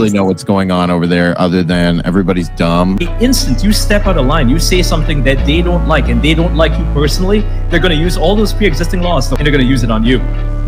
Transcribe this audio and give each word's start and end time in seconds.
really 0.00 0.12
know 0.16 0.24
what's 0.24 0.44
going 0.44 0.70
on 0.70 0.90
over 0.90 1.06
there 1.06 1.38
other 1.38 1.62
than 1.62 2.00
everybody's 2.06 2.48
dumb. 2.50 2.96
The 2.96 3.14
instant 3.20 3.62
you 3.62 3.72
step 3.72 4.06
out 4.06 4.16
of 4.16 4.26
line, 4.26 4.48
you 4.48 4.58
say 4.58 4.82
something 4.82 5.22
that 5.24 5.44
they 5.46 5.60
don't 5.62 5.86
like 5.86 6.08
and 6.08 6.22
they 6.22 6.34
don't 6.34 6.56
like 6.56 6.72
you 6.78 6.84
personally, 6.94 7.40
they're 7.68 7.80
going 7.80 7.96
to 7.96 8.02
use 8.02 8.16
all 8.16 8.34
those 8.34 8.52
pre-existing 8.54 9.02
laws 9.02 9.30
and 9.30 9.38
they're 9.40 9.52
going 9.52 9.64
to 9.64 9.70
use 9.70 9.82
it 9.84 9.90
on 9.90 10.04
you. 10.04 10.20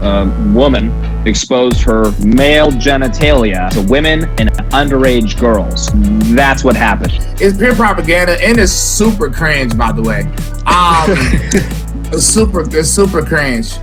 um, 0.02 0.52
woman 0.52 0.90
exposed 1.26 1.80
her 1.82 2.10
male 2.24 2.70
genitalia 2.72 3.70
to 3.70 3.80
women 3.82 4.24
and 4.40 4.50
underage 4.72 5.38
girls. 5.38 5.90
That's 6.34 6.64
what 6.64 6.74
happened. 6.76 7.12
It's 7.40 7.56
pure 7.56 7.74
propaganda 7.74 8.36
and 8.42 8.58
it's 8.58 8.72
super 8.72 9.30
cringe, 9.30 9.78
by 9.78 9.92
the 9.92 10.02
way. 10.02 10.22
Um, 10.66 12.18
super, 12.20 12.62
it's 12.76 12.88
super 12.90 13.24
cringe. 13.24 13.74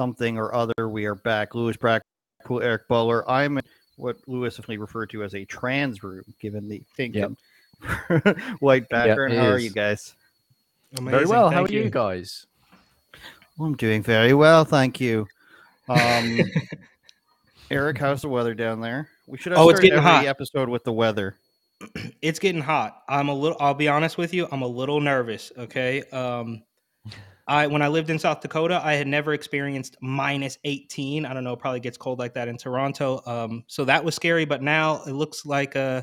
Something 0.00 0.38
or 0.38 0.54
other. 0.54 0.88
We 0.88 1.04
are 1.04 1.14
back. 1.14 1.54
Lewis 1.54 1.76
Brack, 1.76 2.00
cool 2.46 2.62
Eric 2.62 2.88
Butler. 2.88 3.28
I'm 3.30 3.58
in 3.58 3.64
what 3.96 4.16
Lewis 4.26 4.54
officially 4.58 4.78
referred 4.78 5.10
to 5.10 5.22
as 5.22 5.34
a 5.34 5.44
trans 5.44 6.02
room, 6.02 6.24
given 6.40 6.70
the 6.70 6.82
pink 6.96 7.16
Yep. 7.16 7.32
and 8.08 8.36
white 8.60 8.88
background. 8.88 9.34
it 9.34 9.38
How 9.38 9.48
are 9.48 9.58
you 9.58 9.68
guys? 9.68 10.14
Very 10.98 11.26
well. 11.26 11.50
How 11.50 11.64
are 11.64 11.68
you 11.68 11.90
guys? 11.90 12.46
Well, 13.58 13.68
I'm 13.68 13.76
doing 13.76 14.02
very 14.02 14.32
well, 14.32 14.64
thank 14.64 15.02
you. 15.02 15.26
Um, 15.90 16.40
Eric, 17.70 17.98
how's 17.98 18.22
the 18.22 18.28
weather 18.30 18.54
down 18.54 18.80
there? 18.80 19.10
We 19.26 19.36
should 19.36 19.52
have 19.52 19.60
Oh, 19.60 19.68
it's 19.68 19.80
started 19.80 19.88
getting 19.90 19.98
every 19.98 20.10
hot. 20.10 20.26
episode 20.28 20.70
with 20.70 20.82
the 20.84 20.94
weather. 20.94 21.36
It's 22.22 22.38
getting 22.38 22.62
hot. 22.62 23.02
I'm 23.06 23.28
a 23.28 23.34
little. 23.34 23.56
I'll 23.60 23.72
be 23.74 23.88
honest 23.88 24.16
with 24.18 24.32
you. 24.32 24.46
I'm 24.50 24.60
a 24.62 24.66
little 24.66 25.00
nervous. 25.00 25.52
Okay. 25.58 26.02
Um, 26.10 26.62
I 27.50 27.66
when 27.66 27.82
I 27.82 27.88
lived 27.88 28.08
in 28.10 28.18
South 28.18 28.40
Dakota, 28.40 28.80
I 28.82 28.94
had 28.94 29.06
never 29.08 29.32
experienced 29.34 29.96
minus 30.00 30.56
18. 30.64 31.26
I 31.26 31.34
don't 31.34 31.42
know. 31.44 31.52
It 31.54 31.58
probably 31.58 31.80
gets 31.80 31.98
cold 31.98 32.18
like 32.20 32.32
that 32.34 32.46
in 32.48 32.56
Toronto. 32.56 33.20
Um, 33.26 33.64
so 33.66 33.84
that 33.86 34.04
was 34.04 34.14
scary. 34.14 34.44
But 34.44 34.62
now 34.62 35.02
it 35.04 35.12
looks 35.12 35.44
like 35.44 35.74
uh, 35.74 36.02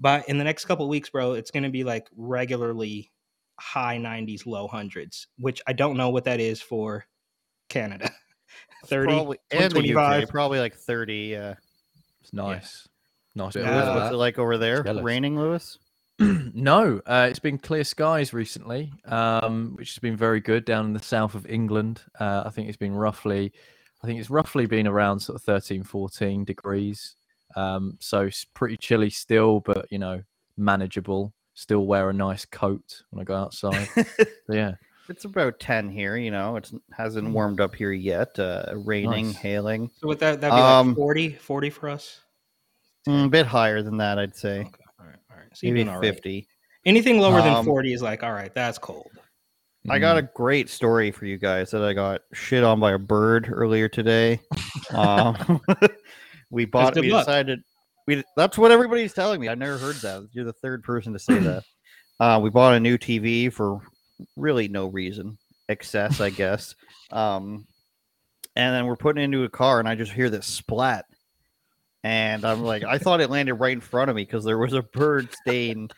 by 0.00 0.22
in 0.28 0.38
the 0.38 0.44
next 0.44 0.66
couple 0.66 0.84
of 0.86 0.88
weeks, 0.88 1.10
bro, 1.10 1.32
it's 1.32 1.50
going 1.50 1.64
to 1.64 1.68
be 1.68 1.82
like 1.82 2.08
regularly 2.16 3.10
high 3.58 3.98
90s, 3.98 4.46
low 4.46 4.68
hundreds, 4.68 5.26
which 5.38 5.60
I 5.66 5.72
don't 5.72 5.96
know 5.96 6.10
what 6.10 6.24
that 6.24 6.38
is 6.38 6.62
for 6.62 7.04
Canada. 7.68 8.10
30, 8.86 9.06
probably, 9.12 9.38
and 9.50 9.64
the 9.72 9.80
25. 9.80 10.22
UK, 10.22 10.28
probably 10.28 10.60
like 10.60 10.74
30. 10.76 11.36
Uh, 11.36 11.54
It's 12.22 12.32
nice. 12.32 12.86
Nice 13.34 13.56
Yeah. 13.56 13.62
of 13.62 13.66
Lewis, 13.74 13.86
what's 13.96 14.06
it 14.06 14.10
that. 14.12 14.16
like 14.16 14.38
over 14.38 14.56
there? 14.56 14.82
Raining, 15.02 15.36
Lewis? 15.38 15.78
no, 16.54 17.00
uh, 17.06 17.28
it's 17.30 17.38
been 17.38 17.58
clear 17.58 17.84
skies 17.84 18.32
recently, 18.32 18.92
um, 19.04 19.74
which 19.76 19.90
has 19.90 19.98
been 19.98 20.16
very 20.16 20.40
good 20.40 20.64
down 20.64 20.86
in 20.86 20.92
the 20.92 21.02
south 21.02 21.34
of 21.34 21.46
England. 21.46 22.02
Uh, 22.18 22.42
I 22.46 22.50
think 22.50 22.68
it's 22.68 22.76
been 22.76 22.94
roughly, 22.94 23.52
I 24.02 24.06
think 24.06 24.18
it's 24.18 24.30
roughly 24.30 24.66
been 24.66 24.86
around 24.86 25.20
sort 25.20 25.36
of 25.36 25.42
13, 25.42 25.84
14 25.84 26.44
degrees. 26.44 27.14
Um, 27.56 27.96
so 28.00 28.22
it's 28.22 28.44
pretty 28.44 28.76
chilly 28.76 29.10
still, 29.10 29.60
but 29.60 29.86
you 29.90 29.98
know, 29.98 30.22
manageable. 30.56 31.32
Still 31.54 31.86
wear 31.86 32.10
a 32.10 32.12
nice 32.12 32.44
coat 32.44 33.02
when 33.10 33.20
I 33.20 33.24
go 33.24 33.34
outside. 33.34 33.88
Yeah, 34.48 34.74
It's 35.08 35.24
about 35.24 35.58
10 35.60 35.88
here, 35.90 36.16
you 36.16 36.30
know. 36.30 36.56
It 36.56 36.70
hasn't 36.92 37.30
warmed 37.32 37.60
up 37.60 37.74
here 37.74 37.92
yet. 37.92 38.38
Uh, 38.38 38.72
raining, 38.74 39.26
Nice. 39.28 39.36
hailing. 39.36 39.90
So 40.00 40.06
would 40.08 40.18
that 40.20 40.40
that'd 40.40 40.56
be 40.56 40.60
Um, 40.60 40.88
like 40.88 40.96
40, 40.96 41.30
40 41.34 41.70
for 41.70 41.88
us? 41.88 42.20
Mm, 43.08 43.26
a 43.26 43.28
bit 43.28 43.46
higher 43.46 43.82
than 43.82 43.96
that, 43.98 44.18
I'd 44.18 44.36
say. 44.36 44.60
Okay. 44.60 44.84
All 45.00 45.06
right. 45.06 45.16
All 45.30 45.36
right. 45.36 45.46
So 45.54 45.66
Maybe 45.66 45.84
doing 45.84 45.88
all 45.88 46.00
right. 46.00 46.14
50. 46.14 46.46
Anything 46.86 47.18
lower 47.18 47.40
than 47.42 47.52
Um, 47.54 47.64
40 47.64 47.92
is 47.92 48.02
like, 48.02 48.22
all 48.22 48.32
right, 48.32 48.54
that's 48.54 48.78
cold. 48.78 49.10
I 49.90 49.98
got 49.98 50.18
a 50.18 50.22
great 50.22 50.68
story 50.68 51.10
for 51.10 51.24
you 51.24 51.38
guys 51.38 51.70
that 51.70 51.82
I 51.82 51.92
got 51.94 52.20
shit 52.34 52.62
on 52.62 52.78
by 52.80 52.92
a 52.92 52.98
bird 52.98 53.48
earlier 53.50 53.88
today. 53.88 54.40
um, 54.94 55.60
we 56.50 56.64
bought. 56.66 56.94
good 56.94 57.04
We 57.04 57.10
luck. 57.12 57.24
decided. 57.26 57.60
We. 58.06 58.22
That's 58.36 58.58
what 58.58 58.70
everybody's 58.70 59.14
telling 59.14 59.40
me. 59.40 59.48
I've 59.48 59.58
never 59.58 59.78
heard 59.78 59.96
that. 59.96 60.28
You're 60.32 60.44
the 60.44 60.52
third 60.54 60.82
person 60.82 61.12
to 61.14 61.18
say 61.18 61.38
that. 61.38 61.62
Uh, 62.20 62.40
we 62.42 62.50
bought 62.50 62.74
a 62.74 62.80
new 62.80 62.98
TV 62.98 63.50
for 63.52 63.80
really 64.36 64.68
no 64.68 64.88
reason, 64.88 65.38
excess, 65.68 66.20
I 66.20 66.30
guess. 66.30 66.74
Um, 67.12 67.66
and 68.56 68.74
then 68.74 68.86
we're 68.86 68.96
putting 68.96 69.22
it 69.22 69.24
into 69.26 69.44
a 69.44 69.48
car, 69.48 69.78
and 69.78 69.88
I 69.88 69.94
just 69.94 70.12
hear 70.12 70.28
this 70.28 70.46
splat, 70.46 71.04
and 72.04 72.44
I'm 72.44 72.62
like, 72.62 72.84
I 72.84 72.98
thought 72.98 73.20
it 73.20 73.30
landed 73.30 73.54
right 73.54 73.72
in 73.72 73.80
front 73.80 74.10
of 74.10 74.16
me 74.16 74.24
because 74.24 74.44
there 74.44 74.58
was 74.58 74.72
a 74.72 74.82
bird 74.82 75.28
stain 75.42 75.88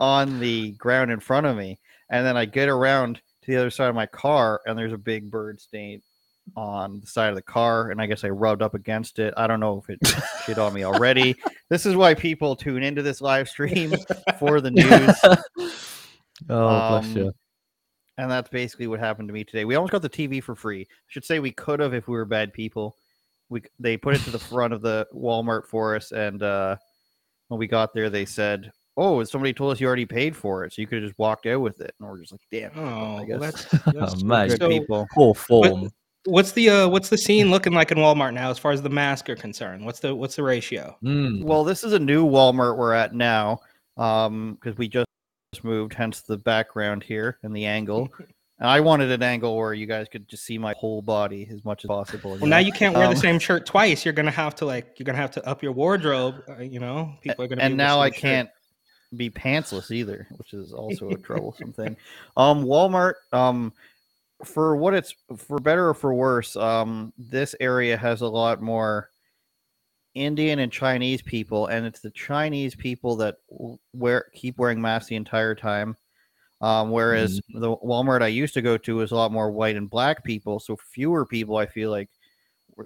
on 0.00 0.38
the 0.40 0.72
ground 0.72 1.10
in 1.10 1.20
front 1.20 1.46
of 1.46 1.56
me, 1.56 1.78
and 2.10 2.24
then 2.24 2.36
I 2.36 2.44
get 2.44 2.68
around 2.68 3.16
to 3.16 3.50
the 3.50 3.56
other 3.56 3.70
side 3.70 3.88
of 3.88 3.94
my 3.94 4.06
car, 4.06 4.60
and 4.66 4.78
there's 4.78 4.92
a 4.92 4.98
big 4.98 5.30
bird 5.30 5.60
stain 5.60 6.02
on 6.56 7.00
the 7.00 7.06
side 7.06 7.28
of 7.30 7.34
the 7.34 7.42
car, 7.42 7.90
and 7.90 8.00
I 8.00 8.06
guess 8.06 8.24
I 8.24 8.28
rubbed 8.28 8.62
up 8.62 8.74
against 8.74 9.18
it. 9.18 9.34
I 9.36 9.46
don't 9.46 9.60
know 9.60 9.82
if 9.82 9.90
it 9.90 9.98
shit 10.44 10.58
on 10.58 10.72
me 10.72 10.84
already. 10.84 11.36
This 11.68 11.86
is 11.86 11.96
why 11.96 12.14
people 12.14 12.56
tune 12.56 12.82
into 12.82 13.02
this 13.02 13.20
live 13.20 13.48
stream 13.48 13.92
for 14.38 14.60
the 14.60 14.70
news. 14.70 15.14
oh 16.48 17.00
bless 17.00 17.14
you. 17.14 17.26
Um, 17.26 17.32
And 18.16 18.30
that's 18.30 18.48
basically 18.48 18.86
what 18.86 18.98
happened 18.98 19.28
to 19.28 19.34
me 19.34 19.44
today. 19.44 19.64
We 19.64 19.76
almost 19.76 19.92
got 19.92 20.02
the 20.02 20.10
TV 20.10 20.42
for 20.42 20.54
free. 20.54 20.82
I 20.82 20.94
should 21.06 21.24
say 21.24 21.38
we 21.38 21.52
could 21.52 21.80
have 21.80 21.94
if 21.94 22.08
we 22.08 22.16
were 22.16 22.24
bad 22.24 22.52
people. 22.52 22.96
We 23.50 23.62
they 23.78 23.96
put 23.96 24.14
it 24.14 24.20
to 24.22 24.30
the 24.30 24.38
front 24.38 24.72
of 24.74 24.82
the 24.82 25.06
Walmart 25.14 25.66
for 25.66 25.96
us, 25.96 26.12
and 26.12 26.42
uh, 26.42 26.76
when 27.48 27.58
we 27.58 27.66
got 27.66 27.94
there, 27.94 28.10
they 28.10 28.24
said, 28.26 28.70
"Oh, 28.96 29.22
somebody 29.24 29.52
told 29.54 29.72
us 29.72 29.80
you 29.80 29.86
already 29.86 30.04
paid 30.06 30.36
for 30.36 30.64
it, 30.64 30.72
so 30.72 30.82
you 30.82 30.86
could 30.86 31.02
have 31.02 31.08
just 31.10 31.18
walked 31.18 31.46
out 31.46 31.60
with 31.60 31.80
it." 31.80 31.94
And 31.98 32.08
we're 32.08 32.18
just 32.20 32.32
like, 32.32 32.40
"Damn, 32.50 32.72
Oh, 32.76 33.16
I 33.16 33.24
well, 33.24 33.26
guess 33.26 33.40
that's, 33.40 33.74
Oh, 33.86 33.92
that's 33.92 34.22
mate. 34.22 34.48
good 34.50 34.60
So- 34.60 34.68
people." 34.68 35.06
Poor 35.14 35.34
form. 35.34 35.90
what's 36.26 36.52
the 36.52 36.68
uh, 36.68 36.88
what's 36.88 37.08
the 37.08 37.16
scene 37.16 37.50
looking 37.50 37.72
like 37.72 37.90
in 37.90 37.96
Walmart 37.98 38.34
now 38.34 38.50
as 38.50 38.58
far 38.58 38.72
as 38.72 38.82
the 38.82 38.90
mask 38.90 39.30
are 39.30 39.36
concerned? 39.36 39.84
What's 39.86 40.00
the 40.00 40.14
what's 40.14 40.36
the 40.36 40.42
ratio? 40.42 40.96
Mm. 41.02 41.42
Well, 41.44 41.64
this 41.64 41.84
is 41.84 41.94
a 41.94 41.98
new 41.98 42.26
Walmart 42.26 42.76
we're 42.76 42.92
at 42.92 43.14
now, 43.14 43.60
um, 43.96 44.58
because 44.60 44.76
we 44.76 44.88
just 44.88 45.06
moved, 45.62 45.94
hence 45.94 46.20
the 46.20 46.36
background 46.36 47.02
here 47.02 47.38
and 47.42 47.56
the 47.56 47.64
angle. 47.64 48.12
I 48.60 48.80
wanted 48.80 49.10
an 49.12 49.22
angle 49.22 49.56
where 49.56 49.72
you 49.72 49.86
guys 49.86 50.08
could 50.10 50.28
just 50.28 50.44
see 50.44 50.58
my 50.58 50.74
whole 50.76 51.00
body 51.00 51.48
as 51.52 51.64
much 51.64 51.84
as 51.84 51.88
possible. 51.88 52.36
Well, 52.40 52.46
now 52.50 52.58
you 52.58 52.72
can't 52.72 52.94
wear 52.94 53.06
Um, 53.06 53.14
the 53.14 53.20
same 53.20 53.38
shirt 53.38 53.64
twice. 53.66 54.04
You're 54.04 54.14
gonna 54.14 54.30
have 54.32 54.54
to 54.56 54.64
like 54.66 54.98
you're 54.98 55.04
gonna 55.04 55.18
have 55.18 55.30
to 55.32 55.46
up 55.46 55.62
your 55.62 55.72
wardrobe. 55.72 56.42
Uh, 56.48 56.62
you 56.62 56.80
know, 56.80 57.14
people 57.22 57.44
are 57.44 57.48
gonna. 57.48 57.62
and 57.62 57.76
now 57.76 58.00
I 58.00 58.10
shirt. 58.10 58.20
can't 58.20 58.50
be 59.16 59.30
pantsless 59.30 59.90
either, 59.92 60.26
which 60.38 60.52
is 60.54 60.72
also 60.72 61.08
a 61.10 61.16
troublesome 61.16 61.72
thing. 61.72 61.96
Um, 62.36 62.64
Walmart, 62.64 63.14
um, 63.32 63.72
for 64.44 64.76
what 64.76 64.92
it's 64.92 65.14
for 65.36 65.58
better 65.60 65.88
or 65.88 65.94
for 65.94 66.12
worse, 66.12 66.56
um, 66.56 67.12
this 67.16 67.54
area 67.60 67.96
has 67.96 68.22
a 68.22 68.26
lot 68.28 68.60
more 68.60 69.10
Indian 70.14 70.58
and 70.58 70.72
Chinese 70.72 71.22
people, 71.22 71.66
and 71.68 71.86
it's 71.86 72.00
the 72.00 72.10
Chinese 72.10 72.74
people 72.74 73.14
that 73.16 73.36
wear 73.92 74.26
keep 74.34 74.58
wearing 74.58 74.80
masks 74.80 75.08
the 75.08 75.16
entire 75.16 75.54
time. 75.54 75.96
Um, 76.60 76.90
whereas 76.90 77.40
the 77.54 77.76
Walmart 77.76 78.22
I 78.22 78.28
used 78.28 78.54
to 78.54 78.62
go 78.62 78.76
to 78.78 78.96
was 78.96 79.12
a 79.12 79.16
lot 79.16 79.30
more 79.30 79.50
white 79.50 79.76
and 79.76 79.88
black 79.88 80.24
people, 80.24 80.58
so 80.58 80.76
fewer 80.76 81.24
people. 81.24 81.56
I 81.56 81.66
feel 81.66 81.90
like 81.90 82.08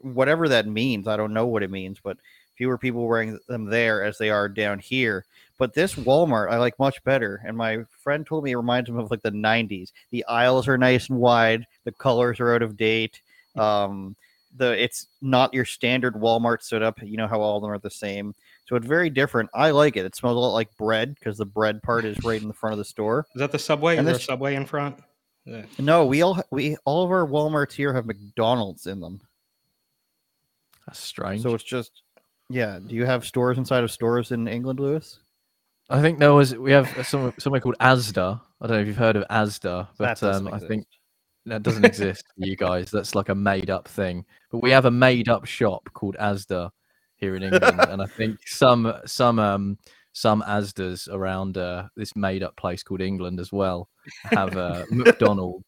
whatever 0.02 0.48
that 0.48 0.66
means, 0.66 1.08
I 1.08 1.16
don't 1.16 1.32
know 1.32 1.46
what 1.46 1.62
it 1.62 1.70
means, 1.70 1.98
but 2.02 2.18
fewer 2.56 2.76
people 2.76 3.06
wearing 3.06 3.38
them 3.48 3.64
there 3.66 4.04
as 4.04 4.18
they 4.18 4.30
are 4.30 4.48
down 4.48 4.78
here. 4.78 5.24
But 5.58 5.74
this 5.74 5.94
Walmart 5.94 6.50
I 6.50 6.58
like 6.58 6.78
much 6.78 7.02
better. 7.04 7.42
And 7.46 7.56
my 7.56 7.84
friend 8.02 8.26
told 8.26 8.44
me 8.44 8.52
it 8.52 8.56
reminds 8.56 8.90
him 8.90 8.98
of 8.98 9.10
like 9.10 9.22
the 9.22 9.30
90s. 9.30 9.92
The 10.10 10.24
aisles 10.26 10.68
are 10.68 10.78
nice 10.78 11.08
and 11.08 11.18
wide, 11.18 11.66
the 11.84 11.92
colors 11.92 12.40
are 12.40 12.54
out 12.54 12.62
of 12.62 12.76
date. 12.76 13.20
Um, 13.56 14.16
the 14.56 14.82
it's 14.82 15.06
not 15.20 15.54
your 15.54 15.64
standard 15.64 16.14
Walmart 16.14 16.62
setup. 16.62 17.02
You 17.02 17.16
know 17.16 17.26
how 17.26 17.40
all 17.40 17.56
of 17.56 17.62
them 17.62 17.70
are 17.70 17.78
the 17.78 17.90
same. 17.90 18.34
So 18.72 18.76
it's 18.76 18.86
very 18.86 19.10
different. 19.10 19.50
I 19.52 19.70
like 19.70 19.98
it. 19.98 20.06
It 20.06 20.16
smells 20.16 20.34
a 20.34 20.38
lot 20.38 20.54
like 20.54 20.74
bread 20.78 21.14
because 21.14 21.36
the 21.36 21.44
bread 21.44 21.82
part 21.82 22.06
is 22.06 22.24
right 22.24 22.40
in 22.40 22.48
the 22.48 22.54
front 22.54 22.72
of 22.72 22.78
the 22.78 22.86
store. 22.86 23.26
Is 23.34 23.40
that 23.40 23.52
the 23.52 23.58
subway? 23.58 23.92
Is 23.92 23.98
And 23.98 24.08
there 24.08 24.14
a 24.14 24.16
this- 24.16 24.24
subway 24.24 24.54
in 24.54 24.64
front? 24.64 24.96
Yeah. 25.44 25.66
No, 25.78 26.06
we 26.06 26.22
all 26.22 26.42
we 26.50 26.78
all 26.86 27.04
of 27.04 27.10
our 27.10 27.26
Walmarts 27.26 27.72
here 27.72 27.92
have 27.92 28.06
McDonald's 28.06 28.86
in 28.86 28.98
them. 29.00 29.20
That's 30.86 31.00
strange. 31.00 31.42
So 31.42 31.54
it's 31.54 31.64
just 31.64 32.00
yeah. 32.48 32.78
Do 32.78 32.94
you 32.94 33.04
have 33.04 33.26
stores 33.26 33.58
inside 33.58 33.84
of 33.84 33.90
stores 33.90 34.32
in 34.32 34.48
England, 34.48 34.80
Lewis? 34.80 35.18
I 35.90 36.00
think 36.00 36.18
there 36.18 36.32
was 36.32 36.54
we 36.56 36.72
have 36.72 36.88
some 37.06 37.34
somewhere 37.38 37.60
called 37.60 37.76
Asda. 37.78 38.40
I 38.62 38.66
don't 38.66 38.76
know 38.78 38.80
if 38.80 38.86
you've 38.86 38.96
heard 38.96 39.16
of 39.16 39.28
Asda, 39.28 39.86
but 39.98 40.22
um, 40.22 40.48
I 40.48 40.58
think 40.58 40.86
that 41.44 41.62
doesn't 41.62 41.84
exist 41.84 42.24
for 42.38 42.46
you 42.46 42.56
guys. 42.56 42.90
That's 42.90 43.14
like 43.14 43.28
a 43.28 43.34
made 43.34 43.68
up 43.68 43.86
thing. 43.86 44.24
But 44.50 44.62
we 44.62 44.70
have 44.70 44.86
a 44.86 44.90
made 44.90 45.28
up 45.28 45.44
shop 45.44 45.90
called 45.92 46.16
Asda 46.18 46.70
here 47.22 47.36
in 47.36 47.42
England, 47.44 47.80
and 47.88 48.02
I 48.02 48.06
think 48.06 48.38
some 48.46 48.92
some 49.06 49.38
um 49.38 49.78
some 50.12 50.42
Asdas 50.42 51.08
around 51.10 51.56
uh, 51.56 51.88
this 51.96 52.14
made 52.14 52.42
up 52.42 52.54
place 52.56 52.82
called 52.82 53.00
England 53.00 53.40
as 53.40 53.50
well 53.50 53.88
have 54.24 54.54
uh, 54.58 54.84
McDonald's 54.90 55.64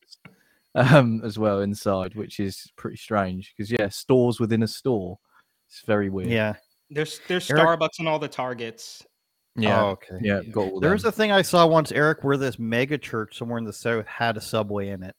um 0.75 1.23
as 1.25 1.39
well 1.39 1.61
inside, 1.61 2.15
which 2.15 2.41
is 2.41 2.71
pretty 2.77 2.97
strange 2.99 3.55
because 3.57 3.71
yeah, 3.71 3.89
stores 3.89 4.39
within 4.41 4.63
a 4.65 4.69
store. 4.69 5.19
It's 5.71 5.81
very 5.87 6.11
weird. 6.11 6.29
Yeah. 6.29 6.55
There's 6.91 7.21
there's 7.29 7.51
Eric- 7.51 7.63
Starbucks 7.63 7.99
and 8.01 8.09
all 8.09 8.19
the 8.19 8.29
Targets. 8.29 9.03
Yeah, 9.57 9.83
Oh, 9.85 9.89
okay. 9.91 10.19
yeah, 10.21 10.43
got 10.43 10.73
all 10.73 10.81
There 10.81 10.91
was 10.93 11.05
a 11.05 11.13
thing 11.13 11.31
I 11.31 11.43
saw 11.43 11.65
once, 11.67 11.93
Eric, 11.93 12.25
where 12.25 12.37
this 12.37 12.59
mega 12.59 12.99
church 12.99 13.39
somewhere 13.39 13.59
in 13.59 13.65
the 13.65 13.73
south 13.73 14.05
had 14.05 14.37
a 14.37 14.41
subway 14.41 14.89
in 14.89 15.05
it 15.05 15.15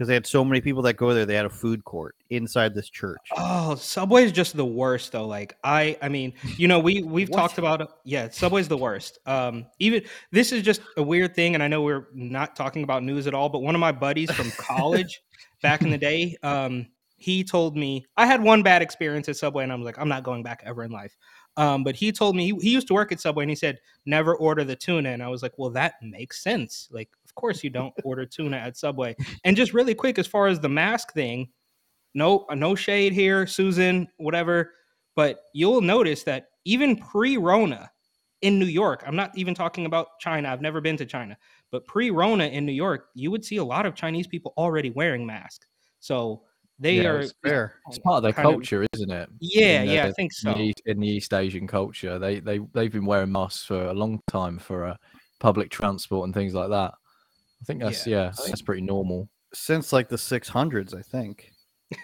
because 0.00 0.08
they 0.08 0.14
had 0.14 0.26
so 0.26 0.42
many 0.42 0.62
people 0.62 0.80
that 0.80 0.94
go 0.94 1.12
there. 1.12 1.26
They 1.26 1.34
had 1.34 1.44
a 1.44 1.50
food 1.50 1.84
court 1.84 2.16
inside 2.30 2.74
this 2.74 2.88
church. 2.88 3.20
Oh, 3.36 3.74
Subway 3.74 4.24
is 4.24 4.32
just 4.32 4.56
the 4.56 4.64
worst 4.64 5.12
though. 5.12 5.26
Like 5.26 5.58
I, 5.62 5.94
I 6.00 6.08
mean, 6.08 6.32
you 6.56 6.68
know, 6.68 6.78
we 6.78 7.02
we've 7.02 7.30
talked 7.30 7.58
about 7.58 7.98
yeah, 8.04 8.30
Subway's 8.30 8.66
the 8.66 8.78
worst. 8.78 9.18
Um, 9.26 9.66
even 9.78 10.02
this 10.32 10.52
is 10.52 10.62
just 10.62 10.80
a 10.96 11.02
weird 11.02 11.34
thing, 11.34 11.52
and 11.52 11.62
I 11.62 11.68
know 11.68 11.82
we're 11.82 12.08
not 12.14 12.56
talking 12.56 12.82
about 12.82 13.02
news 13.02 13.26
at 13.26 13.34
all, 13.34 13.50
but 13.50 13.58
one 13.58 13.74
of 13.74 13.80
my 13.82 13.92
buddies 13.92 14.30
from 14.30 14.50
college 14.58 15.20
back 15.60 15.82
in 15.82 15.90
the 15.90 15.98
day, 15.98 16.34
um, 16.42 16.86
he 17.16 17.44
told 17.44 17.76
me 17.76 18.06
I 18.16 18.24
had 18.24 18.42
one 18.42 18.62
bad 18.62 18.80
experience 18.80 19.28
at 19.28 19.36
Subway, 19.36 19.64
and 19.64 19.70
I 19.70 19.74
was 19.74 19.84
like, 19.84 19.98
I'm 19.98 20.08
not 20.08 20.22
going 20.22 20.42
back 20.42 20.62
ever 20.64 20.82
in 20.82 20.90
life. 20.90 21.14
Um, 21.58 21.84
but 21.84 21.94
he 21.94 22.10
told 22.10 22.36
me 22.36 22.46
he, 22.46 22.58
he 22.62 22.70
used 22.70 22.88
to 22.88 22.94
work 22.94 23.12
at 23.12 23.20
Subway, 23.20 23.44
and 23.44 23.50
he 23.50 23.56
said 23.56 23.80
never 24.06 24.34
order 24.34 24.64
the 24.64 24.76
tuna, 24.76 25.10
and 25.10 25.22
I 25.22 25.28
was 25.28 25.42
like, 25.42 25.58
well, 25.58 25.68
that 25.70 25.96
makes 26.00 26.42
sense. 26.42 26.88
Like, 26.90 27.10
of 27.30 27.34
course 27.36 27.62
you 27.64 27.70
don't 27.70 27.94
order 28.04 28.26
tuna 28.26 28.56
at 28.56 28.76
Subway. 28.76 29.14
And 29.44 29.56
just 29.56 29.72
really 29.72 29.94
quick, 29.94 30.18
as 30.18 30.26
far 30.26 30.46
as 30.48 30.60
the 30.60 30.68
mask 30.68 31.12
thing 31.14 31.48
no 32.14 32.44
no 32.54 32.74
shade 32.74 33.12
here 33.12 33.46
susan 33.46 34.04
whatever 34.16 34.72
but 35.14 35.42
you'll 35.54 35.80
notice 35.80 36.24
that 36.24 36.46
even 36.64 36.96
pre-rona 36.96 37.88
in 38.42 38.58
new 38.58 38.66
york 38.66 39.04
i'm 39.06 39.14
not 39.14 39.30
even 39.38 39.54
talking 39.54 39.86
about 39.86 40.18
china 40.18 40.48
i've 40.48 40.60
never 40.60 40.80
been 40.80 40.96
to 40.96 41.06
china 41.06 41.36
but 41.70 41.86
pre-rona 41.86 42.46
in 42.46 42.66
new 42.66 42.72
york 42.72 43.10
you 43.14 43.30
would 43.30 43.44
see 43.44 43.58
a 43.58 43.64
lot 43.64 43.86
of 43.86 43.94
chinese 43.94 44.26
people 44.26 44.52
already 44.56 44.90
wearing 44.90 45.24
masks 45.24 45.68
so 46.00 46.42
they 46.80 46.96
Yeah, 46.96 47.10
are 47.10 47.18
It's 47.20 47.34
fair. 47.44 47.74
It's 47.88 47.98
part 48.00 48.16
of 48.16 48.22
their 48.24 48.32
kind 48.32 48.48
of- 48.48 48.54
culture, 48.54 48.84
isn't 48.94 49.10
it? 49.12 49.28
yeah 49.38 49.82
in 49.82 49.90
yeah 49.90 50.06
i 50.06 50.12
think 50.12 50.32
in 50.32 50.52
so 50.52 50.52
the 50.54 50.62
East, 50.62 50.82
in 50.86 50.98
the 50.98 51.06
East 51.08 51.32
Asian 51.32 51.68
culture. 51.68 52.18
They 52.18 52.40
they 52.40 52.58
they've 52.74 52.90
been 52.90 53.06
wearing 53.06 53.30
masks 53.30 53.66
for 53.66 53.84
a 53.86 53.94
long 53.94 54.18
time 54.26 54.58
for 54.58 54.86
uh, 54.86 54.96
public 55.38 55.70
transport 55.70 56.24
and 56.24 56.34
things 56.34 56.54
like 56.54 56.70
that. 56.70 56.94
I 57.60 57.64
think 57.64 57.82
that's 57.82 58.06
yeah, 58.06 58.32
that's 58.36 58.62
pretty 58.62 58.82
normal. 58.82 59.28
Since 59.52 59.92
like 59.92 60.08
the 60.08 60.16
600s, 60.16 60.94
I 60.94 61.02
think. 61.02 61.52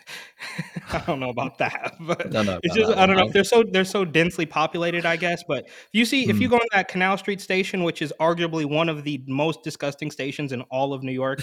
i 0.92 1.02
don't 1.06 1.20
know 1.20 1.30
about 1.30 1.58
that 1.58 1.94
but 2.00 2.26
I 2.26 2.30
don't 2.30 2.46
know 2.46 2.60
it's 2.62 2.74
just 2.74 2.88
that 2.90 2.98
i 2.98 3.06
don't 3.06 3.16
know 3.16 3.26
if 3.26 3.32
they're 3.32 3.44
so 3.44 3.62
they're 3.70 3.84
so 3.84 4.04
densely 4.04 4.44
populated 4.46 5.06
i 5.06 5.16
guess 5.16 5.42
but 5.46 5.66
if 5.66 5.88
you 5.92 6.04
see 6.04 6.28
if 6.28 6.40
you 6.40 6.48
Hmm. 6.48 6.52
go 6.54 6.56
on 6.56 6.66
that 6.72 6.88
canal 6.88 7.16
street 7.18 7.40
station 7.40 7.82
which 7.84 8.02
is 8.02 8.12
arguably 8.20 8.64
one 8.64 8.88
of 8.88 9.04
the 9.04 9.22
most 9.26 9.62
disgusting 9.62 10.10
stations 10.10 10.52
in 10.52 10.62
all 10.62 10.92
of 10.92 11.02
new 11.02 11.12
york 11.12 11.40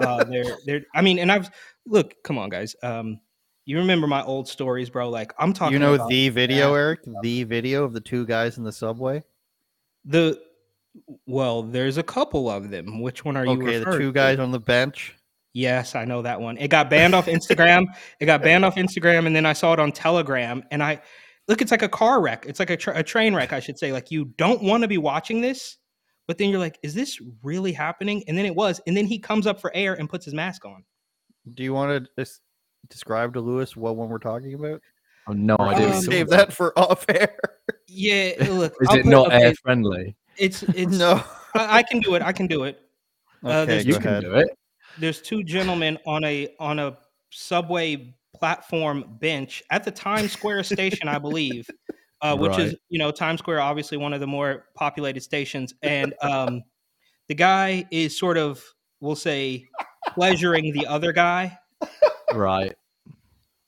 uh 0.00 0.24
they're 0.24 0.56
they're 0.66 0.80
i 0.94 1.02
mean 1.02 1.18
and 1.18 1.30
i've 1.30 1.50
look 1.86 2.14
come 2.24 2.38
on 2.38 2.48
guys 2.48 2.74
um 2.82 3.20
you 3.64 3.78
remember 3.78 4.06
my 4.06 4.22
old 4.24 4.48
stories 4.48 4.88
bro 4.90 5.08
like 5.08 5.32
i'm 5.38 5.52
talking 5.52 5.74
You 5.74 5.78
know 5.80 5.94
about 5.94 6.08
the 6.08 6.28
video, 6.30 6.72
bad 6.72 6.78
Eric? 6.78 7.00
The 7.20 7.44
video 7.44 7.84
of 7.84 7.92
the 7.92 8.00
two 8.00 8.26
guys 8.26 8.58
in 8.58 8.64
the 8.64 8.72
subway? 8.72 9.22
the 10.04 10.40
well 11.26 11.62
there's 11.62 11.96
a 11.98 12.02
couple 12.02 12.50
of 12.50 12.70
them 12.70 13.00
which 13.00 13.24
one 13.24 13.36
are 13.36 13.44
you 13.46 13.52
Okay, 13.52 13.78
the 13.78 13.84
referring 13.86 13.98
two 14.00 14.06
to? 14.08 14.12
guys 14.12 14.38
on 14.38 14.50
the 14.50 14.60
bench. 14.60 15.14
Yes, 15.54 15.94
I 15.94 16.06
know 16.06 16.22
that 16.22 16.40
one. 16.40 16.56
It 16.56 16.68
got 16.68 16.88
banned 16.88 17.14
off 17.14 17.26
Instagram. 17.26 17.84
It 18.20 18.24
got 18.26 18.42
banned 18.42 18.64
off 18.64 18.76
Instagram, 18.76 19.26
and 19.26 19.36
then 19.36 19.44
I 19.44 19.52
saw 19.52 19.74
it 19.74 19.78
on 19.78 19.92
Telegram. 19.92 20.64
And 20.70 20.82
I 20.82 20.98
look, 21.46 21.60
it's 21.60 21.70
like 21.70 21.82
a 21.82 21.90
car 21.90 22.22
wreck. 22.22 22.46
It's 22.48 22.58
like 22.58 22.70
a, 22.70 22.76
tra- 22.76 22.96
a 22.96 23.02
train 23.02 23.34
wreck, 23.34 23.52
I 23.52 23.60
should 23.60 23.78
say. 23.78 23.92
Like 23.92 24.10
you 24.10 24.26
don't 24.38 24.62
want 24.62 24.80
to 24.82 24.88
be 24.88 24.96
watching 24.96 25.42
this, 25.42 25.76
but 26.26 26.38
then 26.38 26.48
you're 26.48 26.58
like, 26.58 26.78
is 26.82 26.94
this 26.94 27.20
really 27.42 27.70
happening? 27.72 28.24
And 28.28 28.38
then 28.38 28.46
it 28.46 28.54
was. 28.54 28.80
And 28.86 28.96
then 28.96 29.04
he 29.04 29.18
comes 29.18 29.46
up 29.46 29.60
for 29.60 29.70
air 29.74 29.92
and 29.92 30.08
puts 30.08 30.24
his 30.24 30.32
mask 30.32 30.64
on. 30.64 30.84
Do 31.52 31.62
you 31.62 31.74
want 31.74 32.06
to 32.06 32.10
des- 32.24 32.30
describe 32.88 33.34
to 33.34 33.40
Lewis 33.40 33.76
what 33.76 33.96
one 33.96 34.08
we're 34.08 34.18
talking 34.20 34.54
about? 34.54 34.80
Oh 35.28 35.32
no 35.34 35.56
Or 35.56 35.66
do 35.68 35.74
idea. 35.74 35.86
we 35.88 35.92
Um, 35.96 36.00
save 36.02 36.28
that 36.30 36.50
for 36.54 36.76
off 36.78 37.04
air. 37.10 37.36
Yeah, 37.88 38.32
look. 38.48 38.72
Is 38.80 38.88
I'll 38.88 38.96
it 38.96 39.04
not 39.04 39.32
air 39.34 39.52
friendly? 39.62 40.16
It's 40.42 40.62
it's. 40.64 40.98
no. 40.98 41.22
I, 41.54 41.78
I 41.78 41.82
can 41.82 42.00
do 42.00 42.14
it. 42.14 42.22
I 42.22 42.32
can 42.32 42.46
do 42.46 42.64
it. 42.64 42.80
Uh, 43.44 43.48
Okay, 43.48 43.66
there's 43.66 43.86
You 43.86 43.94
two- 43.94 44.00
can 44.00 44.22
do 44.22 44.34
it. 44.34 44.48
there's 44.98 45.20
two 45.22 45.42
gentlemen 45.44 45.98
on 46.06 46.24
a 46.24 46.48
on 46.58 46.78
a 46.78 46.96
subway 47.30 48.14
platform 48.34 49.04
bench 49.20 49.62
at 49.70 49.84
the 49.84 49.90
Times 49.90 50.32
Square 50.32 50.64
station, 50.64 51.06
I 51.08 51.18
believe, 51.18 51.66
uh, 52.22 52.36
which 52.36 52.58
is 52.58 52.74
you 52.88 52.98
know 52.98 53.10
Times 53.10 53.38
Square, 53.40 53.60
obviously 53.60 53.96
one 53.98 54.12
of 54.12 54.20
the 54.20 54.26
more 54.26 54.66
populated 54.74 55.20
stations, 55.22 55.74
and 55.82 56.12
um, 56.22 56.62
the 57.28 57.34
guy 57.34 57.86
is 57.90 58.18
sort 58.18 58.36
of 58.38 58.62
we'll 59.00 59.14
say 59.16 59.66
pleasuring 60.08 60.72
the 60.72 60.86
other 60.86 61.12
guy, 61.12 61.56
Right. 62.32 62.74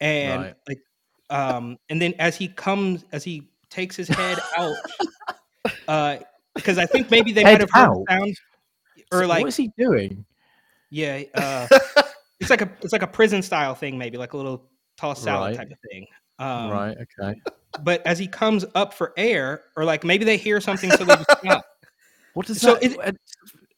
and 0.00 0.42
Right. 0.42 0.54
like 0.68 0.78
um, 1.30 1.78
and 1.88 2.00
then 2.02 2.14
as 2.18 2.36
he 2.36 2.48
comes 2.48 3.04
as 3.12 3.22
he 3.24 3.48
takes 3.70 3.96
his 3.96 4.08
head 4.08 4.38
out, 4.56 4.76
uh, 5.88 6.16
because 6.54 6.78
I 6.78 6.86
think 6.86 7.10
maybe 7.10 7.32
they 7.32 7.42
might 7.44 7.60
have 7.60 7.70
heard 7.70 7.88
out? 7.90 8.04
sound 8.08 8.36
or 9.12 9.20
So 9.22 9.26
like 9.26 9.40
what 9.42 9.48
is 9.48 9.56
he 9.56 9.70
doing? 9.78 10.24
yeah. 10.90 11.22
Uh, 11.34 11.66
it's 12.40 12.50
like 12.50 12.62
a 12.62 12.70
it's 12.82 12.92
like 12.92 13.02
a 13.02 13.06
prison 13.06 13.42
style 13.42 13.74
thing, 13.74 13.96
maybe 13.96 14.18
like 14.18 14.32
a 14.32 14.36
little 14.36 14.68
tossed 14.96 15.22
salad 15.22 15.50
Right. 15.50 15.56
type 15.56 15.70
of 15.70 15.78
thing. 15.90 16.06
Um, 16.38 16.70
right. 16.70 16.96
Okay. 17.20 17.40
But 17.82 18.04
as 18.06 18.18
he 18.18 18.26
comes 18.26 18.64
up 18.74 18.92
for 18.92 19.12
air, 19.16 19.62
or 19.76 19.84
like 19.84 20.04
maybe 20.04 20.24
they 20.24 20.36
hear 20.36 20.60
something, 20.60 20.90
so 20.90 21.04
they 21.04 21.14
just 21.14 21.30
stop. 21.38 21.64
What 22.34 22.46
does 22.46 22.60
So 22.60 22.74
that? 22.74 23.14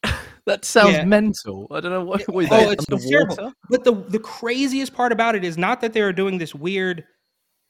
it- 0.04 0.14
that 0.46 0.64
sounds 0.64 0.94
Yeah. 0.94 1.04
mental. 1.04 1.66
I 1.70 1.80
don't 1.80 1.92
know 1.92 2.04
what. 2.04 2.24
Oh, 2.28 2.70
it's 2.70 2.86
terrible. 3.10 3.52
But 3.68 3.84
the 3.84 3.92
the 4.08 4.18
craziest 4.18 4.94
part 4.94 5.12
about 5.12 5.34
it 5.34 5.44
is 5.44 5.58
not 5.58 5.80
that 5.82 5.92
they 5.92 6.00
are 6.00 6.12
doing 6.12 6.38
this 6.38 6.54
weird 6.54 7.04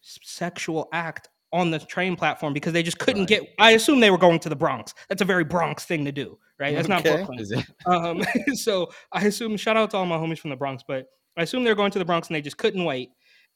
sexual 0.00 0.88
act 0.92 1.28
on 1.52 1.70
the 1.70 1.78
train 1.78 2.16
platform 2.16 2.52
because 2.52 2.72
they 2.72 2.82
just 2.82 2.98
couldn't 2.98 3.22
Right. 3.22 3.28
get. 3.28 3.54
I 3.58 3.72
assume 3.72 4.00
they 4.00 4.10
were 4.10 4.18
going 4.18 4.38
to 4.40 4.48
the 4.48 4.56
Bronx. 4.56 4.94
That's 5.08 5.22
a 5.22 5.24
very 5.24 5.44
Bronx 5.44 5.84
thing 5.84 6.04
to 6.04 6.12
do, 6.12 6.38
right? 6.58 6.74
That's 6.74 6.88
not 6.88 7.00
Okay. 7.00 7.16
Brooklyn. 7.16 7.38
Is 7.40 7.52
it? 7.52 7.64
Um, 7.86 8.22
so 8.54 8.90
I 9.12 9.26
assume 9.26 9.56
shout 9.56 9.76
out 9.76 9.90
to 9.92 9.96
all 9.96 10.06
my 10.06 10.16
homies 10.16 10.38
from 10.38 10.50
the 10.50 10.56
Bronx, 10.56 10.82
but 10.86 11.06
I 11.36 11.42
assume 11.42 11.64
they're 11.64 11.74
going 11.74 11.92
to 11.92 11.98
the 11.98 12.04
Bronx 12.04 12.28
and 12.28 12.34
they 12.34 12.40
just 12.42 12.58
couldn't 12.58 12.84
wait. 12.84 13.10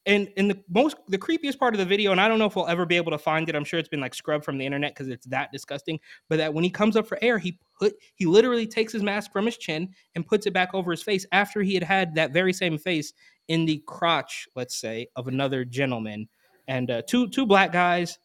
And 0.06 0.28
and 0.38 0.50
the 0.50 0.58
most 0.70 0.96
the 1.08 1.18
creepiest 1.18 1.58
part 1.58 1.74
of 1.74 1.78
the 1.78 1.84
video, 1.84 2.10
and 2.12 2.20
I 2.20 2.26
don't 2.26 2.38
know 2.38 2.46
if 2.46 2.56
we'll 2.56 2.68
ever 2.68 2.86
be 2.86 2.96
able 2.96 3.10
to 3.10 3.18
find 3.18 3.46
it. 3.50 3.54
I'm 3.54 3.64
sure 3.64 3.78
it's 3.78 3.88
been 3.88 4.00
like 4.00 4.14
scrubbed 4.14 4.46
from 4.46 4.56
the 4.56 4.64
internet 4.64 4.94
because 4.94 5.08
it's 5.08 5.26
that 5.26 5.52
disgusting. 5.52 6.00
But 6.30 6.36
that 6.38 6.54
when 6.54 6.64
he 6.64 6.70
comes 6.70 6.96
up 6.96 7.06
for 7.06 7.18
air, 7.20 7.38
he 7.38 7.58
put 7.78 7.92
he 8.14 8.24
literally 8.24 8.66
takes 8.66 8.94
his 8.94 9.02
mask 9.02 9.30
from 9.30 9.44
his 9.44 9.58
chin 9.58 9.90
and 10.14 10.26
puts 10.26 10.46
it 10.46 10.54
back 10.54 10.70
over 10.72 10.90
his 10.90 11.02
face 11.02 11.26
after 11.32 11.60
he 11.60 11.74
had 11.74 11.82
had 11.82 12.14
that 12.14 12.32
very 12.32 12.54
same 12.54 12.78
face 12.78 13.12
in 13.48 13.66
the 13.66 13.82
crotch, 13.86 14.48
let's 14.56 14.80
say, 14.80 15.06
of 15.16 15.28
another 15.28 15.66
gentleman 15.66 16.28
and 16.68 16.90
uh, 16.90 17.02
two 17.06 17.28
two 17.28 17.46
black 17.46 17.72
guys 17.72 18.18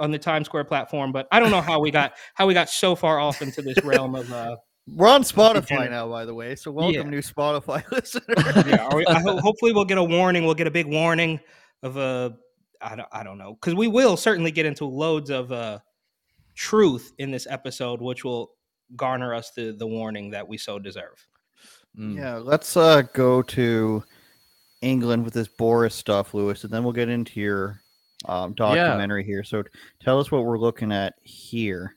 on 0.00 0.10
the 0.10 0.18
Times 0.18 0.46
Square 0.46 0.64
platform. 0.64 1.12
But 1.12 1.28
I 1.30 1.40
don't 1.40 1.50
know 1.50 1.60
how 1.60 1.80
we 1.80 1.90
got 1.90 2.14
how 2.34 2.46
we 2.46 2.54
got 2.54 2.68
so 2.68 2.94
far 2.94 3.18
off 3.20 3.42
into 3.42 3.62
this 3.62 3.82
realm 3.84 4.14
of 4.14 4.32
uh, 4.32 4.56
We're 4.88 5.08
on 5.08 5.22
Spotify 5.22 5.88
now, 5.90 6.08
by 6.08 6.24
the 6.24 6.34
way. 6.34 6.56
So 6.56 6.70
welcome, 6.72 6.94
Yeah. 6.94 7.02
new 7.10 7.20
Spotify 7.20 7.88
listeners. 7.92 8.66
yeah, 8.66 8.94
we- 8.94 9.06
I 9.06 9.20
ho- 9.20 9.38
hopefully 9.40 9.72
we'll 9.72 9.84
get 9.84 9.98
a 9.98 10.04
warning. 10.04 10.44
We'll 10.44 10.54
get 10.54 10.66
a 10.66 10.70
big 10.72 10.86
warning 10.86 11.40
of 11.82 11.96
a. 11.96 12.34
I 12.80 12.96
don't. 12.96 13.08
I 13.12 13.22
don't 13.22 13.38
know 13.38 13.54
because 13.54 13.74
we 13.76 13.86
will 13.86 14.16
certainly 14.16 14.50
get 14.50 14.66
into 14.66 14.84
loads 14.86 15.30
of 15.30 15.52
uh, 15.52 15.78
truth 16.54 17.12
in 17.18 17.30
this 17.30 17.46
episode, 17.48 18.00
which 18.00 18.24
will 18.24 18.50
garner 18.96 19.34
us 19.34 19.52
the 19.52 19.72
the 19.72 19.86
warning 19.86 20.30
that 20.30 20.48
we 20.48 20.58
so 20.58 20.78
deserve. 20.78 21.28
Mm. 21.98 22.16
Yeah, 22.16 22.36
let's 22.36 22.76
uh, 22.76 23.02
go 23.14 23.42
to 23.42 24.02
England 24.80 25.24
with 25.24 25.34
this 25.34 25.46
Boris 25.48 25.94
stuff, 25.94 26.34
Lewis, 26.34 26.64
and 26.64 26.72
then 26.72 26.82
we'll 26.84 26.92
get 26.92 27.08
into 27.08 27.38
your 27.38 27.81
um, 28.26 28.52
documentary 28.54 29.24
here. 29.24 29.44
So 29.44 29.62
tell 30.00 30.18
us 30.18 30.30
what 30.30 30.44
we're 30.44 30.58
looking 30.58 30.92
at 30.92 31.14
here. 31.22 31.94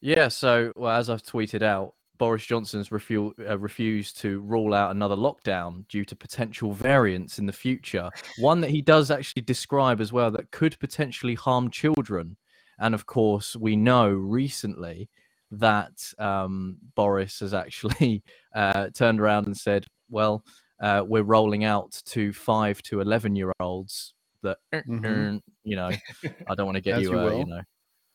Yeah, 0.00 0.28
so 0.28 0.72
well, 0.76 0.96
as 0.96 1.08
I've 1.08 1.22
tweeted 1.22 1.62
out, 1.62 1.94
Boris 2.18 2.44
Johnson's 2.44 2.90
refu- 2.90 3.32
uh, 3.48 3.58
refused 3.58 4.18
to 4.20 4.40
rule 4.40 4.74
out 4.74 4.90
another 4.90 5.16
lockdown 5.16 5.86
due 5.88 6.04
to 6.04 6.14
potential 6.14 6.72
variants 6.72 7.38
in 7.38 7.46
the 7.46 7.52
future. 7.52 8.10
One 8.38 8.60
that 8.60 8.70
he 8.70 8.82
does 8.82 9.10
actually 9.10 9.42
describe 9.42 10.00
as 10.00 10.12
well 10.12 10.30
that 10.32 10.50
could 10.50 10.78
potentially 10.78 11.34
harm 11.34 11.70
children. 11.70 12.36
And 12.78 12.94
of 12.94 13.06
course, 13.06 13.56
we 13.56 13.76
know 13.76 14.08
recently 14.08 15.08
that 15.50 16.12
um, 16.18 16.76
Boris 16.94 17.40
has 17.40 17.54
actually 17.54 18.22
uh, 18.54 18.88
turned 18.90 19.20
around 19.20 19.46
and 19.46 19.56
said, 19.56 19.86
well, 20.10 20.44
uh, 20.80 21.02
we're 21.06 21.22
rolling 21.22 21.64
out 21.64 22.00
to 22.06 22.32
five 22.32 22.82
to 22.82 23.00
11 23.00 23.36
year 23.36 23.52
olds 23.60 24.14
that, 24.44 24.58
Mhm. 24.72 25.40
you 25.64 25.76
know, 25.76 25.90
I 26.48 26.54
don't 26.54 26.66
want 26.66 26.76
to 26.76 26.80
get 26.82 27.00
you, 27.00 27.10
you 27.12 27.18
uh, 27.18 27.30
you 27.38 27.46
know, 27.46 27.62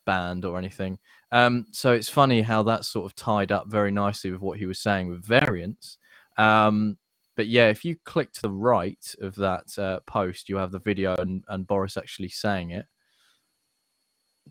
banned 0.05 0.45
or 0.45 0.57
anything. 0.57 0.98
Um, 1.31 1.65
so 1.71 1.91
it's 1.93 2.09
funny 2.09 2.41
how 2.41 2.63
that's 2.63 2.88
sort 2.88 3.05
of 3.05 3.15
tied 3.15 3.51
up 3.51 3.67
very 3.67 3.91
nicely 3.91 4.31
with 4.31 4.41
what 4.41 4.57
he 4.57 4.65
was 4.65 4.79
saying 4.79 5.09
with 5.09 5.24
variants. 5.25 5.98
Um, 6.38 6.98
but 7.36 7.48
yeah, 7.48 7.67
if 7.69 7.86
you 7.86 7.95
click 8.05 8.31
to 8.33 8.41
the 8.41 8.51
right 8.51 9.15
of 9.21 9.36
that 9.36 9.65
uh, 9.77 10.00
post, 10.07 10.50
you 10.50 10.57
have 10.57 10.71
the 10.71 10.79
video 10.79 11.15
and, 11.17 11.43
and 11.50 11.67
Boris 11.67 11.98
actually 11.98 12.29
saying 12.29 12.71
it. 12.71 12.86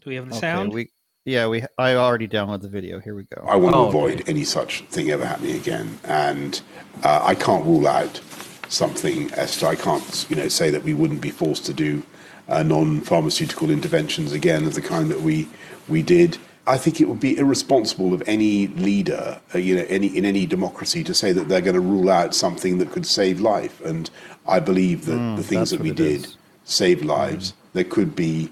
Do 0.00 0.10
we 0.10 0.16
have 0.16 0.28
the 0.28 0.36
Okay, 0.36 0.40
sound? 0.40 0.72
we 0.72 0.90
yeah, 1.24 1.46
we 1.48 1.64
I 1.76 1.96
already 1.96 2.26
downloaded 2.28 2.62
the 2.62 2.68
video. 2.70 3.00
Here 3.00 3.14
we 3.14 3.24
go. 3.24 3.44
I 3.46 3.56
want 3.56 3.74
Oh, 3.74 3.82
to 3.82 3.88
avoid 3.88 4.28
any 4.28 4.44
such 4.44 4.82
thing 4.84 5.10
ever 5.10 5.26
happening 5.26 5.56
again, 5.56 5.98
and 6.04 6.62
uh, 7.02 7.20
I 7.22 7.34
can't 7.34 7.64
rule 7.66 7.86
out 7.88 8.18
something. 8.68 9.32
Esther, 9.34 9.66
I 9.66 9.74
can't, 9.74 10.26
you 10.28 10.36
know, 10.36 10.48
say 10.48 10.70
that 10.70 10.82
we 10.84 10.94
wouldn't 10.94 11.20
be 11.20 11.30
forced 11.30 11.66
to 11.66 11.72
do 11.74 12.02
uh, 12.48 12.62
non-pharmaceutical 12.62 13.70
interventions 13.70 14.32
again 14.32 14.64
of 14.64 14.74
the 14.74 14.82
kind 14.82 15.10
that 15.10 15.20
we 15.22 15.48
we 15.88 16.02
did. 16.02 16.38
I 16.66 16.76
think 16.76 17.00
it 17.00 17.08
would 17.08 17.20
be 17.20 17.38
irresponsible 17.38 18.12
of 18.12 18.22
any 18.26 18.66
leader, 18.68 19.40
uh, 19.54 19.58
you 19.58 19.74
know, 19.74 19.86
any 19.88 20.08
in 20.08 20.24
any 20.26 20.44
democracy 20.46 21.02
to 21.04 21.14
say 21.14 21.32
that 21.32 21.48
they're 21.48 21.62
going 21.62 21.74
to 21.74 21.80
rule 21.80 22.10
out 22.10 22.34
something 22.34 22.78
that 22.78 22.90
could 22.92 23.06
save 23.06 23.40
life. 23.40 23.80
And 23.84 24.10
I 24.46 24.60
believe 24.60 25.06
that 25.06 25.18
Mm, 25.18 25.36
the 25.36 25.42
things 25.42 25.70
that 25.70 25.80
we 25.80 25.92
did 25.92 26.24
is. 26.26 26.36
saved 26.64 27.04
lives. 27.04 27.54
There 27.72 27.84
could 27.84 28.14
be, 28.14 28.50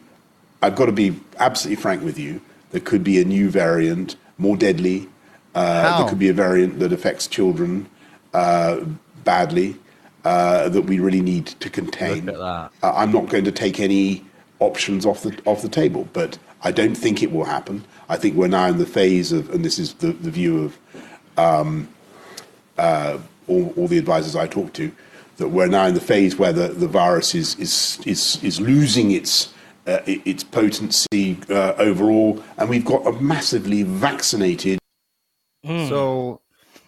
I've 0.63 0.77
got 0.77 0.87
to 0.87 0.93
be 0.93 1.21
absolutely 1.39 1.81
frank 1.83 2.03
with 2.03 2.19
you. 2.19 2.41
There 2.71 2.81
could 2.81 3.05
be 3.05 3.21
a 3.21 3.25
new 3.25 3.51
variant, 3.51 4.17
more 4.39 4.57
deadly. 4.57 5.09
Uh, 5.55 5.99
there 5.99 6.09
could 6.09 6.19
be 6.19 6.29
a 6.31 6.35
variant 6.35 6.79
that 6.81 6.93
affects 6.93 7.27
children 7.27 7.89
uh, 8.35 8.81
badly 9.25 9.77
uh, 10.27 10.69
that 10.69 10.83
we 10.83 10.99
really 10.99 11.21
need 11.21 11.47
to 11.47 11.71
contain. 11.71 12.27
Look 12.27 12.35
at 12.35 12.41
that. 12.41 12.73
Uh, 12.83 12.93
I'm 12.97 13.13
not 13.13 13.29
going 13.29 13.45
to 13.45 13.53
take 13.53 13.79
any 13.79 14.25
options 14.59 15.07
off 15.07 15.23
the 15.23 15.39
off 15.45 15.63
the 15.63 15.69
table, 15.69 16.09
but 16.13 16.37
I 16.63 16.73
don't 16.73 16.97
think 16.97 17.23
it 17.23 17.31
will 17.31 17.45
happen. 17.45 17.85
I 18.09 18.17
think 18.17 18.35
we're 18.35 18.49
now 18.49 18.67
in 18.67 18.79
the 18.79 18.87
phase 18.87 19.31
of, 19.31 19.51
and 19.51 19.65
this 19.65 19.79
is 19.79 19.95
the, 19.95 20.09
the 20.09 20.31
view 20.31 20.65
of 20.65 20.79
um, 21.39 21.89
uh, 22.77 23.19
all, 23.47 23.73
all 23.77 23.87
the 23.87 23.99
advisors 23.99 24.35
I 24.35 24.49
talk 24.49 24.73
to, 24.75 24.91
that 25.37 25.49
we're 25.49 25.69
now 25.69 25.87
in 25.87 25.95
the 25.95 26.01
phase 26.01 26.37
where 26.37 26.53
the, 26.53 26.69
the 26.69 26.89
virus 26.89 27.35
is 27.35 27.57
is 27.61 28.01
is, 28.05 28.43
is 28.43 28.61
losing 28.61 29.13
its 29.13 29.55
uh, 29.87 30.01
its 30.07 30.43
potency 30.43 31.39
uh, 31.49 31.75
overall, 31.79 32.43
and 32.59 32.69
we've 32.69 32.85
got 32.85 33.07
a 33.07 33.13
massively 33.21 33.85
vaccinated. 33.85 34.81
Mm. 35.65 35.89
So 35.89 36.41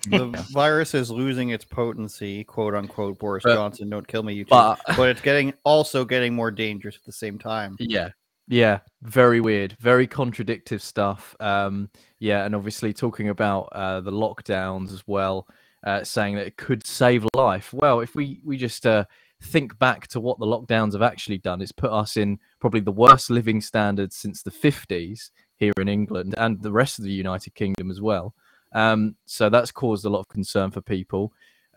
the 0.09 0.47
virus 0.53 0.95
is 0.95 1.11
losing 1.11 1.51
its 1.51 1.65
potency, 1.65 2.45
quote 2.45 2.75
unquote. 2.75 3.19
Boris 3.19 3.45
But- 3.45 3.55
Johnson, 3.55 3.91
don't 3.91 4.07
kill 4.07 4.23
me, 4.23 4.35
you. 4.35 4.45
but- 4.47 4.81
but 4.97 5.09
it's 5.11 5.21
getting 5.21 5.53
also 5.65 6.05
getting 6.05 6.35
more 6.35 6.51
dangerous 6.51 6.97
at 6.97 7.05
the 7.05 7.13
same 7.13 7.39
time. 7.39 7.77
Yeah. 7.79 8.11
Yeah. 8.49 8.79
Very 9.03 9.41
weird. 9.41 9.77
Very 9.81 10.07
contradictive 10.07 10.83
stuff. 10.83 11.37
Um, 11.41 11.91
yeah. 12.19 12.45
And 12.47 12.55
obviously 12.55 12.93
talking 12.95 13.29
about 13.29 13.69
uh, 13.73 14.01
the 14.01 14.11
lockdowns 14.13 14.93
as 14.93 15.03
well, 15.07 15.47
uh, 15.85 16.03
saying 16.05 16.37
that 16.37 16.47
it 16.47 16.57
could 16.57 16.87
save 16.87 17.27
life. 17.35 17.73
Well, 17.75 18.01
if 18.01 18.15
we, 18.15 18.41
we 18.45 18.57
just 18.57 18.87
uh, 18.87 19.05
think 19.43 19.79
back 19.79 20.07
to 20.09 20.21
what 20.21 20.39
the 20.39 20.47
lockdowns 20.47 20.95
have 20.95 21.03
actually 21.03 21.39
done, 21.39 21.61
it's 21.61 21.73
put 21.73 21.93
us 21.93 22.17
in 22.17 22.39
probably 22.59 22.81
the 22.81 22.91
worst 22.91 23.29
living 23.29 23.61
standards 23.61 24.17
since 24.17 24.43
the 24.43 24.51
50s 24.51 25.31
here 25.57 25.75
in 25.79 25.89
England 25.89 26.35
and 26.39 26.63
the 26.63 26.73
rest 26.73 26.99
of 26.99 27.05
the 27.05 27.13
United 27.13 27.55
Kingdom 27.55 27.91
as 27.91 28.01
well. 28.01 28.35
Um, 28.73 29.17
so 29.27 29.49
that's 29.49 29.73
caused 29.73 30.05
a 30.05 30.11
lot 30.11 30.21
of 30.21 30.29
concern 30.29 30.71
for 30.71 30.81
people. 30.81 31.33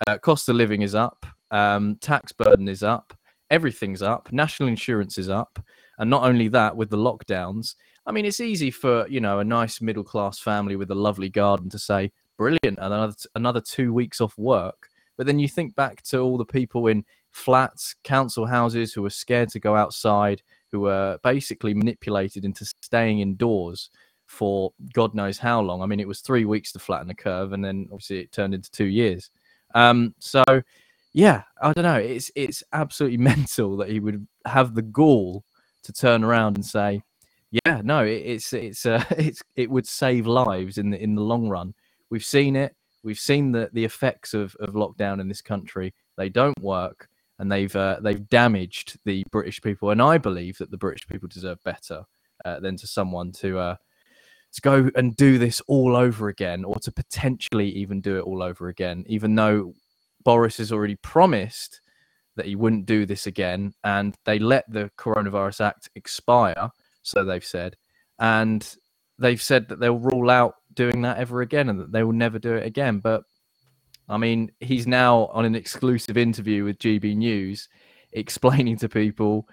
Uh, 0.08 0.18
cost 0.18 0.50
of 0.50 0.56
living 0.56 0.82
is 0.82 0.96
up, 0.96 1.26
um, 1.52 1.96
tax 2.02 2.32
burden 2.32 2.68
is 2.68 2.84
up, 2.84 3.14
everything's 3.50 4.02
up, 4.02 4.32
national 4.32 4.70
insurance 4.70 5.18
is 5.18 5.30
up. 5.30 5.64
And 6.00 6.10
not 6.10 6.24
only 6.24 6.48
that, 6.50 6.76
with 6.76 6.90
the 6.90 6.98
lockdowns, 6.98 7.76
I 8.06 8.12
mean, 8.12 8.26
it's 8.26 8.40
easy 8.40 8.72
for 8.72 9.08
you 9.08 9.22
know 9.22 9.40
a 9.40 9.44
nice 9.44 9.82
middle 9.82 10.04
class 10.04 10.40
family 10.40 10.76
with 10.76 10.90
a 10.92 10.96
lovely 10.96 11.30
garden 11.30 11.70
to 11.70 11.80
say, 11.80 12.12
"Brilliant, 12.38 12.80
another 12.80 13.14
another 13.36 13.62
two 13.62 13.94
weeks 13.94 14.20
off 14.20 14.38
work." 14.38 14.90
But 15.18 15.28
then 15.28 15.38
you 15.38 15.48
think 15.48 15.76
back 15.76 16.02
to 16.04 16.20
all 16.20 16.38
the 16.38 16.46
people 16.46 16.88
in 16.88 17.06
flats, 17.30 17.96
council 18.04 18.48
houses 18.48 18.94
who 18.94 19.04
were 19.04 19.12
scared 19.12 19.50
to 19.50 19.60
go 19.60 19.76
outside, 19.76 20.42
who 20.72 20.80
were 20.82 21.20
basically 21.24 21.74
manipulated 21.74 22.44
into 22.44 22.66
staying 22.82 23.20
indoors 23.20 23.90
for 24.32 24.72
God 24.94 25.14
knows 25.14 25.38
how 25.38 25.60
long. 25.60 25.82
I 25.82 25.86
mean, 25.86 26.00
it 26.00 26.08
was 26.08 26.22
three 26.22 26.46
weeks 26.46 26.72
to 26.72 26.80
flatten 26.80 27.10
the 27.10 27.14
curve, 27.14 27.52
and 27.52 27.64
then 27.64 27.88
obviously 27.92 28.20
it 28.20 28.32
turned 28.32 28.54
into 28.54 28.72
two 28.72 28.86
years. 28.86 29.30
Um, 29.76 30.16
so, 30.20 30.44
yeah, 31.12 31.44
I 31.62 31.74
don't 31.74 31.84
know. 31.84 31.98
It's 31.98 32.32
it's 32.34 32.64
absolutely 32.72 33.18
mental 33.34 33.76
that 33.78 33.90
he 33.90 34.00
would 34.00 34.26
have 34.46 34.74
the 34.74 34.82
gall 34.82 35.44
to 35.84 35.92
turn 35.92 36.24
around 36.24 36.56
and 36.56 36.66
say, 36.66 37.04
"Yeah, 37.66 37.82
no, 37.84 38.06
it, 38.06 38.24
it's 38.26 38.54
it's 38.54 38.86
uh, 38.86 39.04
it's 39.12 39.44
it 39.58 39.70
would 39.70 39.86
save 39.86 40.28
lives 40.28 40.78
in 40.78 40.92
the 40.92 41.04
in 41.04 41.14
the 41.16 41.22
long 41.22 41.50
run." 41.50 41.74
We've 42.10 42.26
seen 42.26 42.56
it. 42.56 42.74
We've 43.04 43.20
seen 43.20 43.52
the 43.52 43.70
the 43.74 43.84
effects 43.84 44.34
of 44.34 44.56
of 44.62 44.76
lockdown 44.76 45.20
in 45.20 45.28
this 45.28 45.42
country. 45.42 45.94
They 46.16 46.30
don't 46.30 46.60
work, 46.62 47.10
and 47.38 47.52
they've 47.52 47.76
uh, 47.76 48.00
they've 48.02 48.30
damaged 48.30 48.98
the 49.04 49.26
British 49.30 49.62
people. 49.62 49.90
And 49.90 50.02
I 50.02 50.18
believe 50.18 50.58
that 50.60 50.72
the 50.72 50.78
British 50.78 51.06
people 51.06 51.28
deserve 51.28 51.62
better 51.66 52.06
uh, 52.46 52.62
than 52.62 52.78
to 52.78 52.88
someone 52.88 53.34
to 53.34 53.60
uh, 53.60 53.76
to 54.54 54.62
go 54.62 54.90
and 54.96 55.16
do 55.16 55.38
this 55.38 55.62
all 55.68 55.96
over 55.96 56.28
again, 56.28 56.64
or 56.64 56.76
to 56.76 56.92
potentially 56.92 57.70
even 57.70 58.02
do 58.02 58.18
it 58.18 58.24
all 58.24 58.44
over 58.44 58.68
again, 58.68 59.06
even 59.08 59.36
though 59.36 59.74
Boris 60.24 60.58
has 60.58 60.72
already 60.72 60.96
promised 60.98 61.82
that 62.36 62.46
he 62.46 62.56
wouldn't 62.56 62.86
do 62.86 63.06
this 63.06 63.28
again, 63.28 63.74
and 63.84 64.16
they 64.26 64.40
let 64.40 64.72
the 64.72 64.92
Coronavirus 64.98 65.62
Act 65.66 65.90
expire, 65.96 66.70
so 67.04 67.24
they've 67.24 67.46
said, 67.46 67.76
and 68.20 68.76
they've 69.20 69.42
said 69.42 69.70
that 69.70 69.80
they'll 69.80 69.98
rule 69.98 70.30
out 70.30 70.56
doing 70.74 71.02
that 71.02 71.18
ever 71.18 71.42
again, 71.42 71.70
and 71.70 71.80
that 71.80 71.92
they 71.92 72.04
will 72.04 72.14
never 72.14 72.40
do 72.40 72.54
it 72.54 72.66
again. 72.66 73.00
But 73.00 73.24
I 74.10 74.18
mean, 74.18 74.52
he's 74.60 74.88
now 74.88 75.28
on 75.28 75.46
an 75.46 75.56
exclusive 75.56 76.18
interview 76.18 76.66
with 76.66 76.80
GB 76.80 77.16
News, 77.16 77.70
explaining 78.12 78.78
to 78.78 78.90
people 78.90 79.48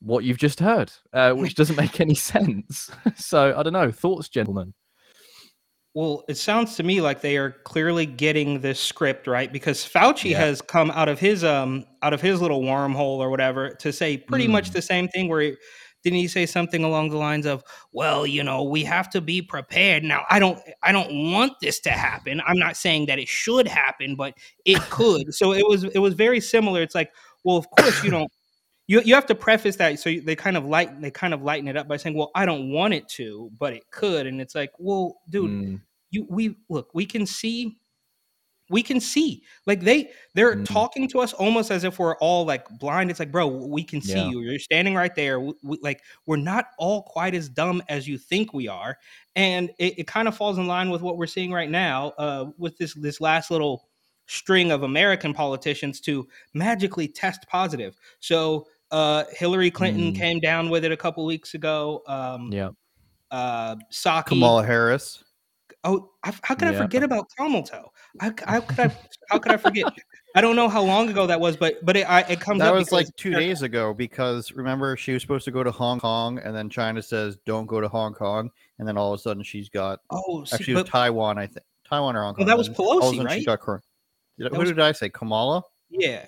what 0.00 0.24
you've 0.24 0.38
just 0.38 0.60
heard, 0.60 0.92
uh, 1.12 1.32
which 1.32 1.54
doesn't 1.56 1.76
make 1.76 2.00
any 2.00 2.14
sense. 2.14 2.90
so 3.16 3.54
I 3.56 3.62
don't 3.62 3.72
know. 3.72 3.90
Thoughts, 3.90 4.28
gentlemen? 4.28 4.74
Well, 5.94 6.24
it 6.28 6.36
sounds 6.36 6.76
to 6.76 6.82
me 6.82 7.00
like 7.00 7.22
they 7.22 7.38
are 7.38 7.52
clearly 7.64 8.04
getting 8.04 8.60
this 8.60 8.78
script 8.78 9.26
right 9.26 9.50
because 9.50 9.78
Fauci 9.88 10.30
Yeah. 10.32 10.40
has 10.40 10.60
come 10.60 10.90
out 10.90 11.08
of 11.08 11.18
his 11.18 11.42
um 11.42 11.86
out 12.02 12.12
of 12.12 12.20
his 12.20 12.42
little 12.42 12.60
wormhole 12.60 13.18
or 13.18 13.30
whatever 13.30 13.70
to 13.80 13.92
say 13.92 14.18
pretty 14.18 14.46
much 14.46 14.70
Mm. 14.70 14.72
the 14.74 14.82
same 14.82 15.08
thing. 15.08 15.28
Where 15.28 15.40
he, 15.40 15.56
didn't 16.04 16.18
he 16.18 16.28
say 16.28 16.44
something 16.46 16.84
along 16.84 17.08
the 17.08 17.16
lines 17.16 17.46
of, 17.46 17.64
"Well, 17.92 18.26
you 18.26 18.44
know, 18.44 18.62
we 18.62 18.84
have 18.84 19.08
to 19.10 19.20
be 19.22 19.40
prepared." 19.40 20.04
Now, 20.04 20.24
I 20.28 20.38
don't 20.38 20.60
I 20.82 20.92
don't 20.92 21.32
want 21.32 21.54
this 21.62 21.80
to 21.80 21.90
happen. 21.90 22.42
I'm 22.46 22.58
not 22.58 22.76
saying 22.76 23.06
that 23.06 23.18
it 23.18 23.26
should 23.28 23.66
happen, 23.66 24.16
but 24.16 24.34
it 24.66 24.78
could. 24.90 25.32
so 25.34 25.54
it 25.54 25.66
was 25.66 25.84
it 25.84 25.98
was 26.00 26.12
very 26.12 26.40
similar. 26.40 26.82
It's 26.82 26.94
like, 26.94 27.10
well, 27.42 27.56
of 27.56 27.70
course 27.70 28.04
you 28.04 28.10
don't. 28.10 28.30
You, 28.88 29.00
you 29.04 29.14
have 29.14 29.26
to 29.26 29.34
preface 29.34 29.76
that 29.76 29.98
so 29.98 30.12
they 30.22 30.36
kind 30.36 30.56
of 30.56 30.64
light 30.64 31.00
they 31.00 31.10
kind 31.10 31.34
of 31.34 31.42
lighten 31.42 31.68
it 31.68 31.76
up 31.76 31.88
by 31.88 31.96
saying, 31.96 32.16
"Well, 32.16 32.30
I 32.34 32.46
don't 32.46 32.70
want 32.70 32.94
it 32.94 33.08
to, 33.10 33.50
but 33.58 33.72
it 33.72 33.90
could," 33.90 34.26
and 34.26 34.40
it's 34.40 34.54
like, 34.54 34.72
"Well, 34.78 35.16
dude, 35.30 35.50
Mm, 35.50 35.80
you 36.10 36.26
we 36.30 36.56
look 36.68 36.90
we 36.94 37.04
can 37.06 37.26
see 37.26 37.78
we 38.68 38.82
can 38.82 38.98
see. 39.00 39.44
Like 39.66 39.80
they 39.80 40.10
they're 40.34 40.56
Mm. 40.56 40.66
talking 40.66 41.08
to 41.08 41.20
us 41.20 41.32
almost 41.32 41.70
as 41.70 41.84
if 41.84 41.98
we're 42.00 42.16
all 42.18 42.44
like 42.44 42.66
blind. 42.80 43.10
It's 43.10 43.20
like 43.20 43.30
bro 43.30 43.46
we 43.46 43.84
can 43.84 44.00
see 44.00 44.18
Yeah. 44.18 44.28
you. 44.30 44.40
You're 44.40 44.58
standing 44.58 44.94
right 44.96 45.14
there. 45.14 45.38
We, 45.40 45.52
we- 45.62 45.78
like 45.82 46.02
we're 46.26 46.36
not 46.36 46.66
all 46.78 47.02
quite 47.02 47.34
as 47.36 47.48
dumb 47.48 47.80
as 47.88 48.08
you 48.08 48.18
think 48.18 48.52
we 48.52 48.66
are. 48.68 48.98
And 49.36 49.70
it, 49.78 50.00
it 50.00 50.06
kind 50.08 50.26
of 50.26 50.36
falls 50.36 50.58
in 50.58 50.66
line 50.66 50.90
with 50.90 51.00
what 51.02 51.16
we're 51.16 51.26
seeing 51.28 51.52
right 51.52 51.70
now 51.70 52.08
uh 52.18 52.46
with 52.58 52.76
this 52.78 52.94
this 52.94 53.20
last 53.20 53.50
little 53.52 53.88
string 54.28 54.72
of 54.72 54.82
american 54.82 55.32
politicians 55.32 56.00
to 56.00 56.26
magically 56.54 57.06
test 57.06 57.46
positive. 57.48 57.96
So 58.18 58.66
uh 58.90 59.24
hillary 59.32 59.70
clinton 59.70 60.12
Mm. 60.12 60.16
came 60.16 60.40
down 60.40 60.70
with 60.70 60.84
it 60.84 60.92
a 60.92 60.96
couple 60.96 61.24
weeks 61.26 61.54
ago 61.54 62.02
um 62.06 62.52
yeah. 62.52 62.70
uh 63.30 63.76
Psaki, 63.92 64.26
Kamala 64.26 64.64
Harris. 64.64 65.22
Oh, 65.84 66.10
I, 66.24 66.32
how 66.42 66.56
could 66.56 66.66
I 66.66 66.74
forget 66.74 67.04
about 67.04 67.26
Kamalto? 67.38 67.88
How, 68.20 68.32
how 68.44 68.60
could 68.60 68.80
I? 68.80 68.96
How 69.30 69.38
could 69.38 69.52
I 69.52 69.56
forget? 69.56 69.84
I 70.36 70.40
don't 70.40 70.54
know 70.56 70.68
how 70.68 70.82
long 70.82 71.08
ago 71.08 71.26
that 71.26 71.40
was, 71.40 71.56
but 71.56 71.84
but 71.84 71.96
it 71.96 72.08
I, 72.08 72.20
it 72.22 72.40
comes 72.40 72.60
That 72.60 72.68
up 72.68 72.74
was 72.76 72.90
like 72.92 73.06
two 73.16 73.30
days 73.32 73.62
ago 73.62 73.92
because 73.94 74.52
remember 74.52 74.96
she 74.96 75.12
was 75.12 75.22
supposed 75.22 75.44
to 75.46 75.50
go 75.50 75.62
to 75.64 75.70
Hong 75.72 75.98
Kong 76.00 76.38
and 76.38 76.54
then 76.54 76.68
China 76.70 77.02
says 77.02 77.38
don't 77.46 77.66
go 77.66 77.80
to 77.80 77.88
Hong 77.88 78.14
Kong 78.14 78.50
and 78.78 78.86
then 78.86 78.96
all 78.96 79.12
of 79.12 79.18
a 79.18 79.22
sudden 79.22 79.42
she's 79.42 79.68
got 79.68 80.00
Oh, 80.10 80.44
see, 80.44 80.54
actually 80.56 80.74
was 80.74 80.82
but, 80.84 80.90
Taiwan 80.90 81.38
I 81.38 81.46
think 81.46 81.64
Taiwan 81.88 82.14
or 82.16 82.22
Hong 82.22 82.34
Kong. 82.34 82.46
Well, 82.46 82.48
that 82.48 82.58
was 82.58 82.68
and 82.68 82.76
all 82.78 82.98
of 82.98 83.04
a 83.04 83.16
Pelosi, 83.18 83.24
right? 83.24 83.38
She 83.40 83.44
got 83.46 83.60
Did 83.60 83.80
That 84.46 84.52
who 84.52 84.58
was- 84.60 84.68
did 84.70 84.80
I 84.80 84.92
say? 84.92 85.08
Kamala? 85.08 85.62
yeah, 85.90 86.26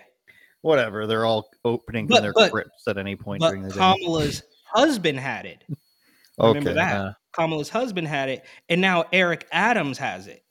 Whatever. 0.62 1.07
They're 1.07 1.25
all 1.25 1.49
opening 1.65 2.07
But- 2.07 2.17
from 2.17 2.23
their 2.25 2.33
but- 2.33 2.50
crypts 2.53 2.87
at 2.88 2.99
any 2.99 3.17
point 3.17 3.43
during 3.43 3.62
the 3.62 3.69
day. 3.71 3.77
Kamala's 3.79 4.43
husband 4.65 5.19
had 5.21 5.47
it. 5.47 5.65
Remember 6.38 6.71
Okay. 6.71 6.75
that 6.75 6.97
Uh, 7.00 7.12
Kamala's 7.33 7.69
husband 7.69 8.07
had 8.09 8.29
it, 8.29 8.45
and 8.69 8.81
now 8.81 9.05
Eric 9.12 9.47
Adams 9.53 9.99
has 9.99 10.27
it, 10.29 10.45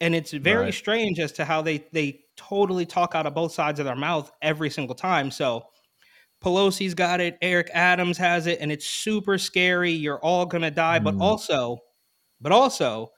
and 0.00 0.14
it's 0.14 0.32
very 0.32 0.66
Right. 0.66 0.74
strange 0.74 1.18
as 1.18 1.32
to 1.32 1.44
how 1.44 1.60
they 1.62 1.78
they 1.92 2.20
totally 2.36 2.86
talk 2.86 3.14
out 3.16 3.26
of 3.26 3.34
both 3.34 3.52
sides 3.52 3.80
of 3.80 3.86
their 3.86 3.96
mouth 3.96 4.30
every 4.42 4.70
single 4.70 4.94
time. 4.94 5.30
So. 5.30 5.66
Pelosi's 6.40 6.94
got 6.94 7.20
it. 7.20 7.36
Eric 7.42 7.68
Adams 7.74 8.16
has 8.16 8.46
it, 8.46 8.60
and 8.60 8.70
it's 8.70 8.86
super 8.86 9.38
scary. 9.38 9.90
You're 9.90 10.20
all 10.20 10.46
gonna 10.46 10.70
die, 10.70 11.00
but 11.00 11.14
Mm. 11.16 11.20
also, 11.20 11.78
but 12.40 12.52
also, 12.52 13.10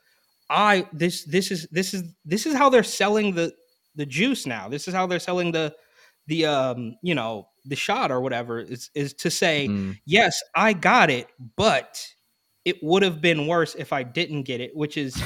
I 0.49 0.87
this 0.95 1.25
this 1.25 1.51
is 1.51 1.67
this 1.71 1.93
is 1.93 2.03
this 2.25 2.47
is 2.47 2.55
how 2.55 2.71
they're 2.71 2.83
selling 2.83 3.35
the 3.35 3.53
the 3.95 4.07
juice 4.07 4.47
now. 4.47 4.71
This 4.71 4.89
is 4.89 4.95
how 4.95 5.07
they're 5.07 5.19
selling 5.21 5.53
the 5.53 5.77
the 6.31 6.47
um 6.47 6.97
you 7.03 7.15
know 7.15 7.49
the 7.65 7.77
shot 7.77 8.11
or 8.11 8.21
whatever 8.21 8.61
is 8.61 8.89
is 8.95 9.13
to 9.13 9.31
say 9.31 9.69
mm, 9.69 9.99
yes 10.07 10.41
I 10.55 10.73
got 10.73 11.11
it, 11.11 11.27
but 11.57 12.07
it 12.65 12.77
would 12.83 13.03
have 13.03 13.21
been 13.21 13.47
worse 13.47 13.75
if 13.75 13.93
I 13.93 14.03
didn't 14.03 14.43
get 14.45 14.61
it, 14.61 14.71
which 14.75 14.97
is 14.97 15.21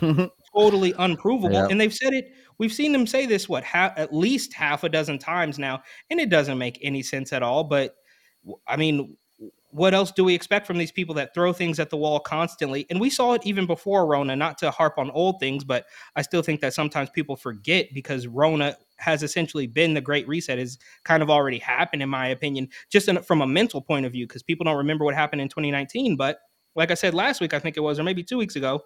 totally 0.56 0.94
unprovable. 0.98 1.54
Yeah. 1.54 1.68
And 1.70 1.80
they've 1.80 1.94
said 1.94 2.12
it. 2.12 2.32
We've 2.58 2.72
seen 2.72 2.92
them 2.92 3.06
say 3.06 3.26
this 3.26 3.48
what 3.48 3.62
ha- 3.62 3.92
at 3.96 4.12
least 4.12 4.52
half 4.52 4.84
a 4.84 4.88
dozen 4.88 5.18
times 5.18 5.58
now, 5.58 5.82
and 6.10 6.18
it 6.18 6.28
doesn't 6.28 6.58
make 6.58 6.78
any 6.82 7.02
sense 7.02 7.32
at 7.32 7.42
all. 7.42 7.64
But 7.64 7.94
I 8.66 8.76
mean, 8.76 9.16
what 9.70 9.94
else 9.94 10.10
do 10.10 10.24
we 10.24 10.34
expect 10.34 10.66
from 10.66 10.78
these 10.78 10.90
people 10.90 11.14
that 11.16 11.34
throw 11.34 11.52
things 11.52 11.78
at 11.78 11.90
the 11.90 11.96
wall 11.96 12.18
constantly? 12.18 12.86
And 12.90 13.00
we 13.00 13.10
saw 13.10 13.34
it 13.34 13.42
even 13.44 13.66
before 13.66 14.06
Rona, 14.06 14.34
not 14.34 14.58
to 14.58 14.70
harp 14.70 14.98
on 14.98 15.10
old 15.10 15.38
things, 15.38 15.62
but 15.62 15.84
I 16.16 16.22
still 16.22 16.42
think 16.42 16.60
that 16.62 16.74
sometimes 16.74 17.10
people 17.10 17.36
forget 17.36 17.88
because 17.92 18.26
Rona 18.26 18.76
has 18.98 19.22
essentially 19.22 19.66
been 19.66 19.94
the 19.94 20.00
great 20.00 20.26
reset 20.28 20.58
is 20.58 20.78
kind 21.04 21.22
of 21.22 21.30
already 21.30 21.58
happened 21.58 22.02
in 22.02 22.08
my 22.08 22.28
opinion 22.28 22.68
just 22.90 23.08
in, 23.08 23.20
from 23.22 23.40
a 23.42 23.46
mental 23.46 23.80
point 23.80 24.04
of 24.06 24.12
view 24.12 24.26
because 24.26 24.42
people 24.42 24.64
don't 24.64 24.76
remember 24.76 25.04
what 25.04 25.14
happened 25.14 25.40
in 25.40 25.48
2019 25.48 26.16
but 26.16 26.40
like 26.74 26.90
i 26.90 26.94
said 26.94 27.14
last 27.14 27.40
week 27.40 27.54
i 27.54 27.58
think 27.58 27.76
it 27.76 27.80
was 27.80 27.98
or 27.98 28.02
maybe 28.04 28.22
two 28.22 28.36
weeks 28.38 28.56
ago 28.56 28.82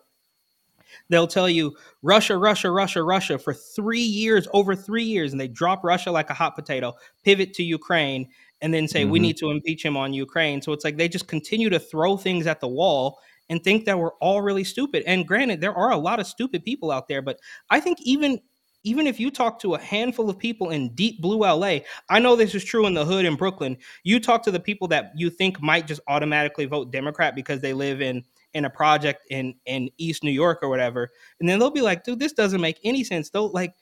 they'll 1.09 1.27
tell 1.27 1.49
you 1.49 1.75
russia 2.03 2.37
russia 2.37 2.71
russia 2.71 3.03
russia 3.03 3.39
for 3.39 3.55
three 3.55 4.01
years 4.01 4.47
over 4.53 4.75
three 4.75 5.03
years 5.05 5.33
and 5.33 5.41
they 5.41 5.49
drop 5.49 5.83
russia 5.85 6.11
like 6.11 6.31
a 6.31 6.35
hot 6.35 6.55
potato 6.55 6.93
pivot 7.25 7.55
to 7.55 7.63
ukraine 7.63 8.29
and 8.61 8.73
then 8.73 8.87
say 8.87 9.05
we 9.05 9.19
Mhm. 9.19 9.23
need 9.23 9.37
to 9.39 9.51
impeach 9.51 9.85
him 9.85 9.97
on 9.97 10.13
ukraine 10.13 10.61
so 10.63 10.73
it's 10.73 10.85
like 10.85 10.97
they 10.97 11.09
just 11.09 11.29
continue 11.29 11.71
to 11.71 11.79
throw 11.79 12.17
things 12.17 12.47
at 12.47 12.61
the 12.61 12.69
wall 12.69 13.19
and 13.49 13.63
think 13.65 13.85
that 13.85 13.99
we're 13.99 14.15
all 14.21 14.41
really 14.43 14.65
stupid 14.65 15.03
and 15.07 15.27
granted 15.27 15.61
there 15.61 15.75
are 15.77 15.91
a 15.91 15.97
lot 15.97 16.21
of 16.21 16.27
stupid 16.27 16.65
people 16.65 16.91
out 16.91 17.09
there 17.09 17.23
but 17.23 17.39
i 17.71 17.81
think 17.81 17.99
even 18.03 18.39
even 18.85 19.07
if 19.07 19.21
you 19.21 19.31
talk 19.31 19.59
to 19.61 19.75
a 19.75 19.79
handful 19.79 20.29
of 20.29 20.39
people 20.39 20.71
in 20.71 20.95
deep 20.95 21.21
blue 21.21 21.39
LA, 21.41 21.79
I 22.11 22.19
know 22.19 22.35
this 22.37 22.55
is 22.55 22.65
true 22.65 22.87
in 22.87 22.95
the 22.95 23.05
hood 23.05 23.25
in 23.25 23.37
Brooklyn. 23.37 23.77
You 24.05 24.19
talk 24.21 24.43
to 24.45 24.51
the 24.51 24.61
people 24.61 24.89
that 24.89 25.13
you 25.17 25.31
think 25.31 25.61
might 25.63 25.87
just 25.87 26.01
automatically 26.09 26.65
vote 26.67 26.91
Democrat 26.91 27.35
because 27.35 27.61
they 27.61 27.73
live 27.73 28.01
in 28.03 28.25
in 28.55 28.65
a 28.67 28.71
project 28.71 29.25
in 29.31 29.55
in 29.67 29.89
East 29.99 30.23
New 30.25 30.31
York 30.31 30.59
or 30.63 30.69
whatever, 30.69 31.09
and 31.41 31.49
then 31.49 31.59
they'll 31.59 31.71
be 31.71 31.81
like, 31.81 32.05
"Dude, 32.05 32.19
this 32.19 32.33
doesn't 32.33 32.61
make 32.61 32.79
any 32.85 33.03
sense." 33.05 33.31
Though, 33.31 33.47
like, 33.47 33.75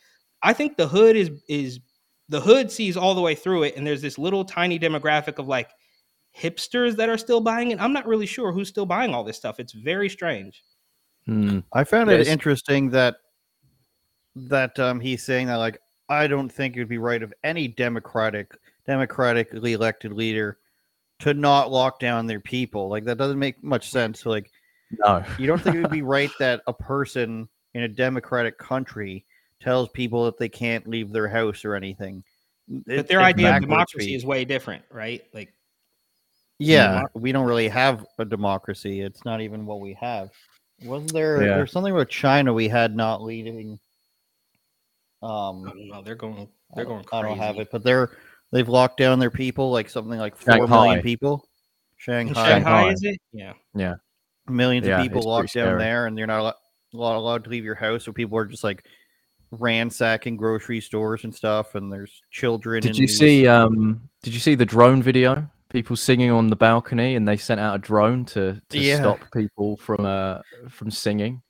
I 0.42 0.52
think 0.52 0.76
the 0.76 0.86
hood 0.88 1.16
is 1.16 1.30
is 1.48 1.80
the 2.28 2.40
hood 2.40 2.70
sees 2.70 2.96
all 2.96 3.14
the 3.14 3.20
way 3.20 3.34
through 3.34 3.64
it, 3.64 3.76
and 3.76 3.86
there's 3.86 4.02
this 4.02 4.18
little 4.18 4.44
tiny 4.44 4.78
demographic 4.78 5.38
of 5.38 5.48
like 5.48 5.70
hipsters 6.38 6.94
that 6.96 7.08
are 7.08 7.18
still 7.18 7.40
buying 7.40 7.72
it. 7.72 7.80
I'm 7.80 7.92
not 7.92 8.06
really 8.06 8.26
sure 8.26 8.52
who's 8.52 8.68
still 8.68 8.86
buying 8.86 9.12
all 9.14 9.24
this 9.24 9.36
stuff. 9.36 9.58
It's 9.58 9.72
very 9.72 10.08
strange. 10.08 10.62
Hmm. 11.26 11.58
I 11.72 11.82
found 11.84 12.10
it 12.10 12.18
Yes. 12.18 12.28
interesting 12.28 12.90
that 12.90 13.16
that 14.36 14.78
um, 14.78 15.00
he's 15.00 15.22
saying 15.22 15.46
that 15.48 15.56
like 15.56 15.80
I 16.08 16.26
don't 16.26 16.48
think 16.48 16.76
it 16.76 16.80
would 16.80 16.88
be 16.88 16.98
right 16.98 17.22
of 17.22 17.32
any 17.44 17.68
democratic 17.68 18.52
democratically 18.86 19.72
elected 19.74 20.12
leader 20.12 20.58
to 21.20 21.34
not 21.34 21.70
lock 21.70 22.00
down 22.00 22.26
their 22.26 22.40
people. 22.40 22.88
Like 22.88 23.04
that 23.04 23.18
doesn't 23.18 23.38
make 23.38 23.62
much 23.62 23.90
sense. 23.90 24.26
Like 24.26 24.50
No. 24.90 25.24
you 25.38 25.46
don't 25.46 25.60
think 25.60 25.76
it 25.76 25.82
would 25.82 25.90
be 25.90 26.02
right 26.18 26.30
that 26.38 26.62
a 26.66 26.72
person 26.72 27.48
in 27.74 27.82
a 27.82 27.88
democratic 27.88 28.58
country 28.58 29.24
tells 29.60 29.88
people 29.90 30.24
that 30.24 30.38
they 30.38 30.48
can't 30.48 30.88
leave 30.88 31.12
their 31.12 31.28
house 31.28 31.64
or 31.64 31.74
anything. 31.74 32.24
But 32.86 33.08
their 33.08 33.20
idea 33.20 33.54
of 33.56 33.62
democracy 33.62 34.14
is 34.14 34.24
way 34.24 34.44
different, 34.44 34.84
right? 34.90 35.22
Like, 35.34 35.52
Yeah, 36.58 37.02
we 37.14 37.32
don't 37.32 37.46
really 37.46 37.68
have 37.68 38.06
a 38.18 38.24
democracy. 38.24 39.00
It's 39.00 39.24
not 39.24 39.40
even 39.40 39.66
what 39.66 39.80
we 39.80 39.92
have. 40.00 40.30
Wasn't 40.84 41.12
there? 41.12 41.42
Yeah. 41.42 41.56
There's 41.56 41.72
something 41.72 41.92
about 41.92 42.08
China 42.08 42.52
we 42.52 42.68
had 42.68 42.96
not 42.96 43.22
leading. 43.22 43.78
Um, 45.22 45.64
I 45.66 45.70
don't 45.70 45.88
know. 45.88 46.02
They're 46.02 46.14
going. 46.14 46.48
They're 46.74 46.84
going 46.84 47.04
don't, 47.10 47.14
I 47.14 47.22
don't 47.28 47.38
have 47.38 47.58
it, 47.58 47.68
but 47.72 47.82
they're 47.84 48.16
they've 48.52 48.68
locked 48.68 48.96
down 48.98 49.18
their 49.18 49.30
people 49.30 49.70
like 49.70 49.88
something 49.90 50.18
like 50.18 50.36
four 50.36 50.54
million 50.66 50.68
Shanghai. 50.68 51.00
people. 51.02 51.44
Shanghai, 51.96 52.32
Shanghai, 52.32 52.70
Shanghai. 52.82 52.92
is 52.92 53.02
it? 53.02 53.20
Yeah. 53.32 53.94
millions 54.48 54.86
Yeah, 54.86 54.96
of 54.98 55.02
people 55.02 55.22
locked 55.22 55.52
down 55.52 55.66
scary. 55.66 55.78
there, 55.78 56.06
and 56.06 56.16
you're 56.16 56.26
not 56.26 56.38
allo- 56.40 56.54
not 56.94 57.16
allowed 57.16 57.44
to 57.44 57.50
leave 57.50 57.64
your 57.64 57.74
house. 57.74 58.04
So 58.04 58.12
people 58.12 58.38
are 58.38 58.46
just 58.46 58.64
like 58.64 58.84
ransacking 59.50 60.36
grocery 60.36 60.80
stores 60.80 61.24
and 61.24 61.34
stuff, 61.34 61.74
and 61.74 61.92
there's 61.92 62.22
children. 62.30 62.82
Did 62.82 62.90
in 62.90 62.94
you 63.02 63.06
these- 63.06 63.18
see? 63.18 63.46
Um, 63.46 64.08
did 64.22 64.32
you 64.32 64.40
see 64.40 64.54
the 64.54 64.64
drone 64.66 65.02
video? 65.02 65.50
People 65.68 65.94
singing 65.96 66.30
on 66.30 66.48
the 66.48 66.56
balcony, 66.56 67.14
and 67.14 67.26
they 67.28 67.36
sent 67.36 67.60
out 67.60 67.76
a 67.76 67.78
drone 67.78 68.24
to, 68.26 68.60
to 68.70 68.78
Yeah. 68.78 68.96
stop 68.96 69.20
people 69.32 69.76
from 69.76 70.04
uh 70.04 70.40
from 70.68 70.90
singing. 70.90 71.42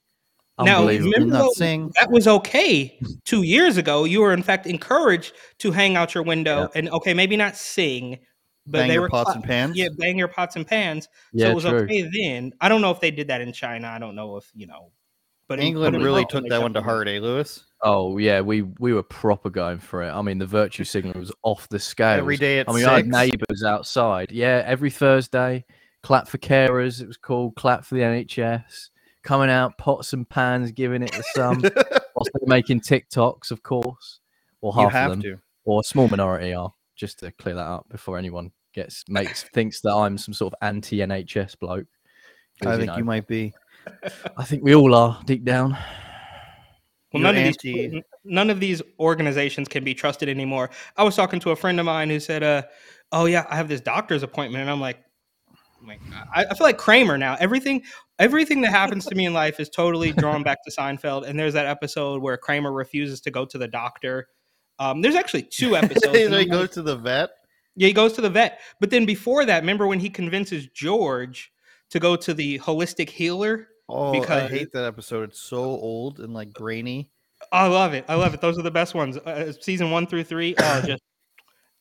Now, 0.64 0.86
remember 0.86 1.26
not 1.26 1.52
though, 1.56 1.90
that 2.00 2.10
was 2.10 2.26
okay 2.26 2.98
two 3.24 3.42
years 3.42 3.76
ago. 3.76 4.04
You 4.04 4.20
were 4.20 4.32
in 4.32 4.42
fact 4.42 4.66
encouraged 4.66 5.32
to 5.58 5.70
hang 5.70 5.96
out 5.96 6.14
your 6.14 6.24
window 6.24 6.70
and 6.74 6.88
okay, 6.90 7.14
maybe 7.14 7.36
not 7.36 7.56
sing, 7.56 8.18
but 8.66 8.78
Bang 8.78 8.88
they 8.88 8.94
your 8.94 9.02
were 9.02 9.08
pots 9.08 9.34
and 9.34 9.42
pans? 9.42 9.76
Yeah, 9.76 9.88
bang 9.96 10.18
your 10.18 10.28
pots 10.28 10.56
and 10.56 10.66
pans. 10.66 11.08
yeah, 11.32 11.46
so 11.46 11.50
it 11.50 11.54
was 11.54 11.64
true. 11.64 11.78
okay 11.78 12.08
then. 12.12 12.52
I 12.60 12.68
don't 12.68 12.80
know 12.80 12.90
if 12.90 13.00
they 13.00 13.10
did 13.10 13.28
that 13.28 13.40
in 13.40 13.52
China. 13.52 13.88
I 13.88 13.98
don't 13.98 14.14
know 14.14 14.36
if 14.36 14.50
you 14.54 14.66
know, 14.66 14.92
but 15.48 15.60
England 15.60 15.96
in 15.96 16.02
really 16.02 16.24
took 16.26 16.46
that 16.48 16.62
one 16.62 16.74
to 16.74 16.82
heart, 16.82 17.08
eh, 17.08 17.18
Lewis? 17.18 17.64
Oh 17.82 18.18
yeah, 18.18 18.40
we 18.40 18.62
we 18.62 18.92
were 18.92 19.02
proper 19.02 19.50
going 19.50 19.78
for 19.78 20.02
it. 20.02 20.10
I 20.10 20.22
mean, 20.22 20.38
the 20.38 20.46
virtue 20.46 20.84
signal 20.84 21.18
was 21.18 21.32
off 21.42 21.68
the 21.68 21.78
scale. 21.78 22.18
Every 22.18 22.36
day 22.36 22.60
at 22.60 22.68
I 22.68 22.72
mean, 22.72 22.84
I 22.84 22.96
had 22.96 23.08
neighbours 23.08 23.64
outside. 23.64 24.30
Yeah, 24.30 24.62
every 24.66 24.90
Thursday, 24.90 25.64
clap 26.02 26.28
for 26.28 26.38
carers. 26.38 27.00
It 27.00 27.08
was 27.08 27.16
called 27.16 27.56
clap 27.56 27.84
for 27.84 27.94
the 27.94 28.02
NHS. 28.02 28.90
Coming 29.22 29.50
out, 29.50 29.76
pots 29.76 30.12
and 30.12 30.28
pans, 30.28 30.72
giving 30.72 31.02
it 31.02 31.12
the 31.12 31.22
some. 31.34 31.60
whilst 32.14 32.30
they're 32.34 32.46
making 32.46 32.80
TikToks, 32.80 33.50
of 33.50 33.62
course, 33.62 34.20
or 34.60 34.74
half 34.74 34.92
you 34.92 34.98
of 34.98 35.10
them, 35.10 35.22
to. 35.22 35.38
or 35.64 35.80
a 35.80 35.84
small 35.84 36.08
minority 36.08 36.52
are. 36.54 36.72
Just 36.96 37.20
to 37.20 37.32
clear 37.32 37.54
that 37.54 37.66
up 37.66 37.88
before 37.88 38.18
anyone 38.18 38.52
gets 38.74 39.04
makes 39.08 39.42
thinks 39.54 39.80
that 39.80 39.94
I'm 39.94 40.18
some 40.18 40.34
sort 40.34 40.52
of 40.52 40.58
anti 40.66 40.98
NHS 40.98 41.58
bloke. 41.58 41.86
I 42.62 42.76
think 42.76 42.88
know, 42.88 42.98
you 42.98 43.04
might 43.04 43.26
be. 43.26 43.54
I 44.36 44.44
think 44.44 44.62
we 44.62 44.74
all 44.74 44.94
are 44.94 45.20
deep 45.24 45.44
down. 45.44 45.76
Well, 47.12 47.22
none 47.22 47.36
of 47.36 47.56
these 47.62 48.02
none 48.24 48.50
of 48.50 48.60
these 48.60 48.82
organizations 48.98 49.66
can 49.66 49.82
be 49.82 49.94
trusted 49.94 50.28
anymore. 50.28 50.70
I 50.96 51.02
was 51.02 51.16
talking 51.16 51.40
to 51.40 51.50
a 51.50 51.56
friend 51.56 51.80
of 51.80 51.86
mine 51.86 52.10
who 52.10 52.20
said, 52.20 52.42
uh, 52.42 52.62
"Oh 53.10 53.24
yeah, 53.24 53.46
I 53.48 53.56
have 53.56 53.68
this 53.68 53.80
doctor's 53.80 54.22
appointment," 54.22 54.60
and 54.62 54.70
I'm 54.70 54.80
like, 54.80 54.98
I'm 54.98 55.02
like, 55.86 56.00
I, 56.34 56.44
I 56.50 56.54
feel 56.54 56.66
like 56.66 56.78
Kramer 56.78 57.16
now. 57.18 57.36
Everything, 57.40 57.82
everything 58.18 58.60
that 58.62 58.70
happens 58.70 59.06
to 59.06 59.14
me 59.14 59.26
in 59.26 59.32
life 59.32 59.58
is 59.60 59.68
totally 59.68 60.12
drawn 60.12 60.42
back 60.42 60.58
to 60.64 60.70
Seinfeld. 60.70 61.26
And 61.26 61.38
there's 61.38 61.54
that 61.54 61.66
episode 61.66 62.22
where 62.22 62.36
Kramer 62.36 62.72
refuses 62.72 63.20
to 63.22 63.30
go 63.30 63.44
to 63.46 63.58
the 63.58 63.68
doctor. 63.68 64.28
Um, 64.78 65.00
there's 65.02 65.14
actually 65.14 65.42
two 65.42 65.76
episodes. 65.82 66.06
and 66.18 66.32
they 66.32 66.42
I'm 66.42 66.48
go 66.48 66.60
like- 66.62 66.72
to 66.72 66.82
the 66.82 66.96
vet. 66.96 67.30
yeah, 67.76 67.88
he 67.88 67.92
goes 67.92 68.12
to 68.14 68.20
the 68.20 68.30
vet. 68.30 68.60
But 68.80 68.90
then 68.90 69.04
before 69.06 69.44
that, 69.44 69.60
remember 69.60 69.86
when 69.86 70.00
he 70.00 70.10
convinces 70.10 70.66
George 70.68 71.50
to 71.90 71.98
go 71.98 72.16
to 72.16 72.32
the 72.34 72.58
holistic 72.60 73.08
healer? 73.10 73.68
Oh, 73.88 74.12
because 74.12 74.44
I 74.44 74.48
hate 74.48 74.72
that 74.72 74.84
episode. 74.84 75.30
It's 75.30 75.40
so 75.40 75.58
old 75.64 76.20
and 76.20 76.32
like 76.32 76.52
grainy. 76.52 77.10
I 77.52 77.66
love 77.66 77.94
it. 77.94 78.04
I 78.06 78.14
love 78.14 78.34
it. 78.34 78.40
Those 78.40 78.58
are 78.58 78.62
the 78.62 78.70
best 78.70 78.94
ones. 78.94 79.16
Uh, 79.16 79.52
season 79.60 79.90
one 79.90 80.06
through 80.06 80.24
three. 80.24 80.54
Oh, 80.58 80.82
just 80.86 81.02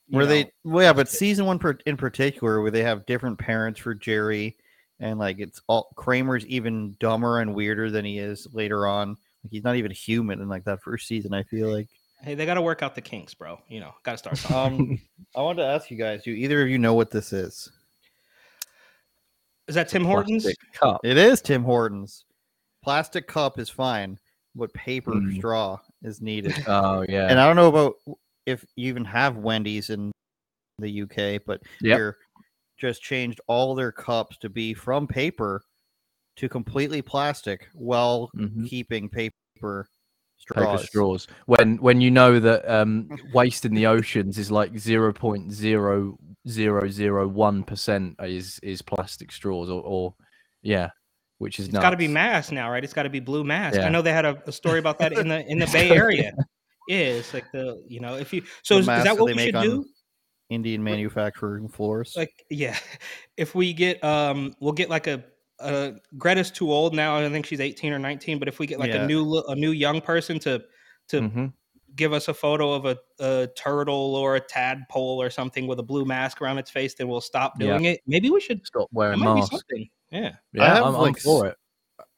Where 0.09 0.25
know. 0.25 0.29
they, 0.29 0.51
well, 0.63 0.83
yeah, 0.83 0.93
but 0.93 1.07
season 1.09 1.45
one 1.45 1.59
per, 1.59 1.77
in 1.85 1.97
particular, 1.97 2.61
where 2.61 2.71
they 2.71 2.83
have 2.83 3.05
different 3.05 3.37
parents 3.37 3.79
for 3.79 3.93
Jerry, 3.93 4.57
and 4.99 5.19
like 5.19 5.39
it's 5.39 5.61
all 5.67 5.91
Kramer's 5.95 6.45
even 6.47 6.95
dumber 6.99 7.39
and 7.41 7.53
weirder 7.53 7.91
than 7.91 8.05
he 8.05 8.17
is 8.19 8.47
later 8.53 8.87
on. 8.87 9.09
Like 9.09 9.51
he's 9.51 9.63
not 9.63 9.75
even 9.75 9.91
human 9.91 10.41
in 10.41 10.49
like 10.49 10.65
that 10.65 10.81
first 10.81 11.07
season. 11.07 11.33
I 11.33 11.43
feel 11.43 11.71
like. 11.71 11.87
Hey, 12.21 12.35
they 12.35 12.45
got 12.45 12.55
to 12.55 12.61
work 12.61 12.83
out 12.83 12.95
the 12.95 13.01
kinks, 13.01 13.33
bro. 13.33 13.59
You 13.69 13.79
know, 13.79 13.93
got 14.03 14.11
to 14.13 14.17
start 14.17 14.37
something. 14.39 14.79
Um, 14.91 14.99
I 15.35 15.41
wanted 15.41 15.61
to 15.63 15.69
ask 15.69 15.89
you 15.89 15.97
guys: 15.97 16.23
Do 16.23 16.31
either 16.31 16.61
of 16.61 16.69
you 16.69 16.77
know 16.77 16.93
what 16.93 17.11
this 17.11 17.31
is? 17.31 17.69
Is 19.67 19.75
that 19.75 19.87
Tim 19.89 20.03
Hortons? 20.03 20.47
Cup. 20.73 20.99
It 21.03 21.17
is 21.17 21.41
Tim 21.41 21.63
Hortons. 21.63 22.25
Plastic 22.83 23.27
cup 23.27 23.59
is 23.59 23.69
fine, 23.69 24.17
but 24.55 24.73
paper 24.73 25.11
Mm. 25.11 25.35
straw 25.37 25.79
is 26.01 26.21
needed. 26.21 26.55
Oh 26.67 27.05
yeah. 27.07 27.27
And 27.29 27.39
I 27.39 27.45
don't 27.45 27.55
know 27.55 27.67
about 27.67 27.95
if 28.49 28.65
you 28.75 28.89
even 28.89 29.05
have 29.05 29.38
Wendy's 29.38 29.89
in 29.89 30.12
the 30.79 31.01
UK, 31.03 31.41
but 31.45 31.62
Yep. 31.81 31.97
here 31.97 32.17
just 32.77 33.01
changed 33.01 33.41
all 33.47 33.75
their 33.75 33.91
cups 33.91 34.38
to 34.39 34.49
be 34.49 34.73
from 34.73 35.07
paper 35.07 35.62
to 36.38 36.47
completely 36.49 37.01
plastic 37.01 37.67
while 37.73 38.29
Mhm. 38.35 38.67
keeping 38.67 39.09
paper 39.09 39.35
paper 39.59 39.88
straws. 40.38 40.88
straws. 40.88 41.27
When 41.47 41.77
when 41.77 41.99
you 41.99 42.09
know 42.12 42.39
that 42.39 42.67
um, 42.69 43.09
waste 43.33 43.65
in 43.65 43.73
the 43.73 43.85
oceans 43.88 44.38
is 44.38 44.49
like 44.49 44.77
zero 44.77 45.12
point 45.12 45.51
zero 45.51 46.17
zero 46.47 46.88
zero 46.89 47.27
one 47.27 47.63
percent 47.63 48.15
is 48.23 48.57
is 48.63 48.81
plastic 48.81 49.31
straws 49.33 49.69
or, 49.69 49.81
or 49.83 50.15
yeah, 50.62 50.89
which 51.39 51.59
is 51.59 51.67
It's 51.67 51.77
got 51.77 51.89
to 51.89 51.97
be 51.97 52.07
nuts. 52.07 52.13
mass 52.13 52.51
now, 52.51 52.71
right? 52.71 52.83
It's 52.83 52.93
got 52.93 53.03
to 53.03 53.09
be 53.09 53.19
blue 53.19 53.43
mass. 53.43 53.75
I 53.77 53.89
know 53.89 54.01
they 54.01 54.13
had 54.13 54.25
a, 54.25 54.41
a 54.47 54.51
story 54.51 54.79
about 54.79 54.97
that 54.99 55.12
in 55.12 55.27
the 55.27 55.45
in 55.45 55.59
the 55.59 55.67
Bay 55.67 55.89
Area. 55.95 56.31
Yeah, 56.89 56.97
it's 57.21 57.34
like 57.36 57.45
the 57.52 57.84
you 57.88 57.99
know 57.99 58.15
if 58.17 58.34
you 58.34 58.41
so 58.63 58.75
is, 58.75 58.82
is 58.82 58.88
that 58.88 59.04
that 59.04 59.17
what 59.17 59.28
they 59.28 59.34
we 59.34 59.36
make 59.38 59.45
should 59.49 59.56
on 59.56 59.63
do? 59.63 59.86
Indian 60.49 60.84
manufacturing 60.84 61.69
floors. 61.69 62.15
Like 62.17 62.43
yeah, 62.49 62.75
if 63.38 63.54
we 63.54 63.71
get 63.73 64.04
um 64.04 64.54
we'll 64.60 64.73
get 64.73 64.89
like 64.89 65.08
a. 65.08 65.23
Uh, 65.60 65.91
Greta's 66.17 66.49
too 66.52 66.71
old 66.71 66.95
now. 66.95 67.17
I 67.17 67.30
think 67.30 67.45
she's 67.45 67.60
18 67.60 67.91
or 67.91 67.99
19. 67.99 68.39
But 68.39 68.47
if 68.47 68.60
we 68.60 68.65
get 68.65 68.80
like 68.80 68.93
Yeah. 68.93 69.04
a 69.04 69.08
new 69.08 69.21
li- 69.23 69.43
a 69.49 69.56
new 69.56 69.71
young 69.71 69.99
person 69.99 70.39
to 70.39 70.63
to 71.10 71.19
Mhm. 71.21 71.54
give 71.97 72.13
us 72.13 72.30
a 72.30 72.34
photo 72.34 72.71
of 72.71 72.86
a, 72.86 72.97
a 73.19 73.49
turtle 73.58 74.15
or 74.15 74.38
a 74.38 74.39
tadpole 74.39 75.21
or 75.21 75.30
something 75.30 75.67
with 75.67 75.78
a 75.80 75.84
blue 75.84 76.06
mask 76.06 76.41
around 76.41 76.60
its 76.60 76.71
face, 76.71 76.93
then 76.93 77.10
we'll 77.10 77.19
stop 77.19 77.56
Yeah. 77.60 77.67
doing 77.67 77.86
it. 77.86 77.99
Maybe 78.08 78.30
we 78.30 78.39
should. 78.39 78.65
Stop 78.65 78.88
wearing 78.93 79.19
might 79.19 79.34
masks. 79.36 79.49
something. 79.52 79.89
Yeah. 80.12 80.36
Yeah, 80.54 80.75
have, 80.75 80.86
I'm, 80.86 80.95
I'm 80.95 81.02
like, 81.02 81.19
for 81.19 81.47
it. 81.47 81.58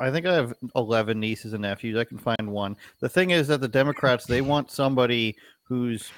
I 0.01 0.11
think 0.11 0.25
I 0.25 0.33
have 0.33 0.53
11 0.75 1.19
nieces 1.19 1.53
and 1.53 1.61
nephews. 1.61 1.97
I 1.97 2.03
can 2.03 2.17
find 2.17 2.51
one. 2.51 2.75
The 2.99 3.09
thing 3.09 3.29
is 3.29 3.47
that 3.49 3.61
the 3.61 3.67
Democrats, 3.67 4.25
they 4.25 4.41
want 4.41 4.71
somebody 4.71 5.35
who's 5.63 6.11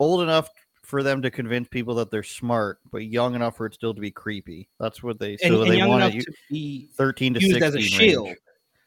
old 0.00 0.22
enough 0.22 0.50
for 0.82 1.02
them 1.02 1.22
to 1.22 1.30
convince 1.30 1.68
people 1.68 1.94
that 1.94 2.10
they're 2.10 2.22
smart, 2.22 2.78
but 2.90 3.04
young 3.04 3.34
enough 3.34 3.56
for 3.56 3.66
it 3.66 3.74
still 3.74 3.94
to 3.94 4.00
be 4.00 4.10
creepy. 4.10 4.68
That's 4.80 5.02
what 5.02 5.18
they. 5.18 5.32
and, 5.32 5.40
so 5.40 5.62
and 5.62 5.70
they 5.70 5.78
young 5.78 5.88
want 5.88 6.12
to 6.12 6.24
be 6.50 6.88
thirteen 6.96 7.32
to 7.34 7.40
used 7.40 7.52
sixteen 7.52 7.68
as 7.68 7.74
a 7.74 7.80
shield. 7.80 8.28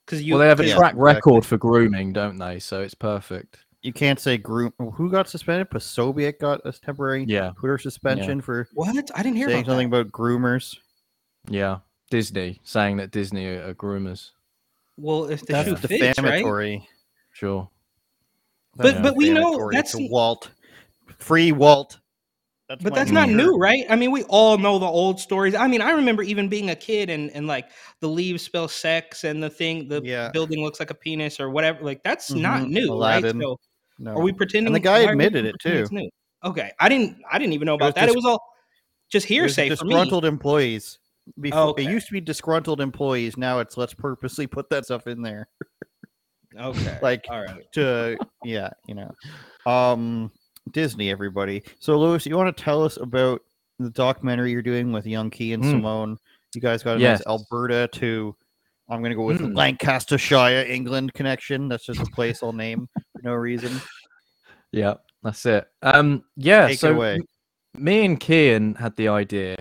Because 0.05 0.21
you, 0.21 0.33
well, 0.33 0.41
they 0.41 0.47
have 0.47 0.59
a 0.59 0.67
Yeah, 0.67 0.75
track 0.75 0.93
exactly. 0.93 1.03
record 1.03 1.45
for 1.45 1.57
grooming, 1.57 2.13
don't 2.13 2.37
they? 2.37 2.59
So 2.59 2.81
it's 2.81 2.93
perfect. 2.93 3.65
You 3.81 3.93
can't 3.93 4.19
say 4.19 4.37
groom. 4.37 4.73
Who 4.95 5.09
got 5.09 5.29
suspended? 5.29 5.69
Posobiec 5.69 6.39
got 6.39 6.61
a 6.65 6.71
temporary 6.71 7.25
Yeah, 7.25 7.51
Twitter 7.59 7.77
suspension 7.77 8.41
for 8.41 8.67
what? 8.73 8.89
I 9.15 9.23
didn't 9.23 9.37
hear 9.37 9.47
saying 9.47 9.61
about 9.61 9.71
something 9.71 9.89
that. 9.89 9.97
about 10.01 10.11
groomers. 10.11 10.77
yeah. 11.49 11.79
Disney 12.09 12.59
saying 12.63 12.97
that 12.97 13.11
Disney 13.11 13.45
are, 13.47 13.69
are 13.69 13.73
groomers. 13.73 14.31
Well, 14.97 15.25
if 15.25 15.41
the 15.45 15.53
That's 15.53 15.69
shoe 15.69 15.75
fits, 15.75 15.91
right? 15.91 16.15
defamatory. 16.15 16.87
Sure. 17.33 17.69
But- 18.75 18.83
That's 18.83 18.99
but 19.01 19.15
we 19.15 19.29
know 19.29 19.69
that's- 19.71 19.91
to 19.93 20.07
Walt. 20.09 20.51
Free 21.19 21.51
Walt. 21.51 21.99
That's 22.69 22.83
But 22.83 22.93
that's 22.95 23.11
not 23.11 23.29
new, 23.29 23.55
right? 23.57 23.85
I 23.89 23.95
mean, 23.95 24.11
we 24.11 24.23
all 24.23 24.57
know 24.57 24.77
the 24.77 24.85
old 24.85 25.21
stories. 25.21 25.55
I 25.55 25.67
mean, 25.67 25.81
I 25.81 25.91
remember 25.91 26.21
even 26.21 26.49
being 26.49 26.69
a 26.69 26.75
kid 26.75 27.09
and, 27.09 27.31
and 27.31 27.47
like 27.47 27.69
the 28.01 28.09
leaves 28.09 28.43
spell 28.43 28.67
sex 28.67 29.23
and 29.23 29.41
the 29.41 29.49
thing, 29.49 29.87
the 29.87 30.01
Yeah. 30.03 30.29
building 30.33 30.61
looks 30.61 30.79
like 30.81 30.89
a 30.89 30.93
penis 30.93 31.39
or 31.39 31.49
whatever. 31.49 31.81
Like 31.85 32.03
that's 32.03 32.29
not 32.31 32.63
Mhm, 32.63 32.69
new, 32.71 32.91
Aladdin. 32.91 33.37
right? 33.39 33.43
So 33.45 33.59
No. 33.99 34.11
are 34.15 34.21
we 34.21 34.33
pretending? 34.33 34.73
the 34.73 34.81
guy 34.81 35.05
why 35.05 35.11
are 35.13 35.15
we 35.15 35.25
admitted 35.25 35.45
it, 35.45 35.55
too. 35.61 35.87
Okay, 36.43 36.71
I 36.79 36.89
didn't. 36.89 37.17
I 37.31 37.39
didn't 37.39 37.53
even 37.53 37.65
know 37.67 37.75
was 37.75 37.77
about 37.77 37.95
that. 37.95 38.07
dis- 38.07 38.13
It 38.13 38.17
was 38.17 38.25
all 38.25 38.43
just 39.09 39.25
It 39.31 39.41
was 39.41 39.55
hearsay 39.55 39.73
for 39.75 39.85
me. 39.85 39.93
disgruntled 39.93 40.25
employees. 40.25 40.99
Before, 41.39 41.59
Okay. 41.69 41.85
It 41.85 41.89
used 41.91 42.07
to 42.07 42.13
be 42.13 42.21
disgruntled 42.21 42.81
employees. 42.81 43.37
Now 43.37 43.59
it's 43.59 43.77
let's 43.77 43.93
purposely 43.93 44.47
put 44.47 44.69
that 44.69 44.85
stuff 44.85 45.07
in 45.07 45.21
there. 45.21 45.47
Okay, 46.57 46.97
Like 47.01 47.25
all 47.29 47.41
right. 47.41 47.69
to 47.73 48.17
yeah, 48.43 48.69
you 48.87 48.95
know. 48.95 49.11
Um 49.71 50.31
Disney, 50.71 51.09
everybody. 51.09 51.63
So 51.79 51.97
Lewis, 51.97 52.25
you 52.25 52.35
want 52.37 52.55
to 52.55 52.63
tell 52.63 52.83
us 52.83 52.97
about 52.97 53.41
the 53.79 53.89
documentary 53.89 54.51
you're 54.51 54.61
doing 54.61 54.91
with 54.91 55.05
Young 55.05 55.29
Key 55.29 55.53
and 55.53 55.63
Mm. 55.63 55.71
Simone? 55.71 56.17
You 56.55 56.61
guys 56.61 56.81
got 56.83 56.97
a 56.97 56.99
Yes. 56.99 57.19
nice 57.19 57.27
Alberta 57.27 57.87
to 57.99 58.35
I'm 58.89 59.03
gonna 59.03 59.15
go 59.15 59.23
with 59.25 59.41
Mm. 59.41 59.55
Lancastershire, 59.55 60.65
England 60.67 61.13
connection. 61.13 61.67
That's 61.67 61.85
just 61.85 61.99
a 61.99 62.05
place 62.05 62.41
I'll 62.41 62.53
name 62.53 62.87
for 63.13 63.21
no 63.23 63.33
reason. 63.33 63.71
Yeah, 64.73 64.95
that's 65.23 65.45
it. 65.45 65.65
Um, 65.81 66.25
yeah. 66.35 66.67
Take 66.67 66.75
it 66.75 66.79
so 66.79 66.93
away. 66.93 67.19
me 67.77 68.03
and 68.05 68.19
Kian 68.19 68.77
had 68.77 68.95
the 68.97 69.07
idea 69.07 69.55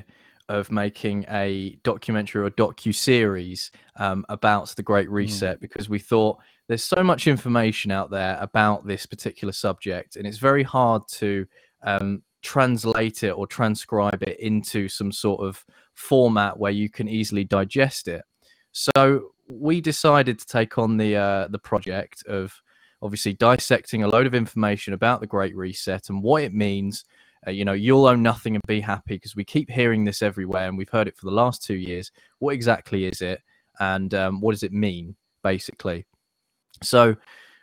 of 0.49 0.71
making 0.71 1.25
a 1.29 1.79
documentary 1.83 2.45
or 2.45 2.51
docu 2.51 2.95
series 2.95 3.71
um, 3.97 4.25
about 4.29 4.69
the 4.77 4.83
Great 4.83 5.11
Reset 5.11 5.61
because 5.61 5.89
we 5.89 5.99
thought 5.99 6.39
there's 6.69 6.85
so 6.85 7.03
much 7.03 7.27
information 7.27 7.91
out 7.91 8.11
there 8.11 8.39
about 8.41 8.87
this 8.87 9.07
particular 9.07 9.53
subject, 9.53 10.17
and 10.17 10.27
it's 10.27 10.39
very 10.39 10.63
hard 10.63 11.03
to 11.09 11.47
um, 11.83 12.23
translate 12.43 13.23
it 13.23 13.31
or 13.31 13.47
transcribe 13.47 14.23
it 14.23 14.39
into 14.41 14.89
some 14.89 15.13
sort 15.13 15.41
of 15.41 15.65
format 15.95 16.59
where 16.59 16.73
you 16.73 16.89
can 16.89 17.09
easily 17.09 17.45
digest 17.45 18.09
it. 18.09 18.23
So 18.73 19.33
we 19.51 19.81
decided 19.81 20.39
to 20.39 20.47
take 20.47 20.79
on 20.79 20.97
the 20.97 21.17
uh, 21.17 21.49
the 21.49 21.59
project 21.59 22.25
of 22.27 22.53
obviously 23.03 23.33
dissecting 23.33 24.03
a 24.03 24.09
load 24.09 24.27
of 24.27 24.35
information 24.35 24.95
about 24.95 25.21
the 25.21 25.27
Great 25.27 25.57
Reset 25.57 26.09
and 26.09 26.23
what 26.23 26.43
it 26.43 26.55
means. 26.55 27.05
Uh, 27.47 27.51
you 27.51 27.65
know, 27.65 27.73
you'll 27.73 28.07
own 28.07 28.23
nothing 28.23 28.57
and 28.57 28.63
be 28.67 28.81
happy 28.81 29.15
because 29.15 29.37
we 29.37 29.45
keep 29.45 29.71
hearing 29.71 30.05
this 30.05 30.23
everywhere 30.23 30.69
and 30.69 30.77
we've 30.77 30.89
heard 30.89 31.09
it 31.09 31.17
for 31.17 31.27
the 31.27 31.33
last 31.33 31.63
two 31.63 31.77
years. 31.77 32.11
What 32.39 32.55
exactly 32.55 33.05
is 33.05 33.21
it? 33.21 33.41
And 33.79 34.13
um, 34.15 34.41
what 34.41 34.53
does 34.53 34.63
it 34.63 34.73
mean, 34.73 35.15
basically? 35.43 36.07
So 36.83 37.17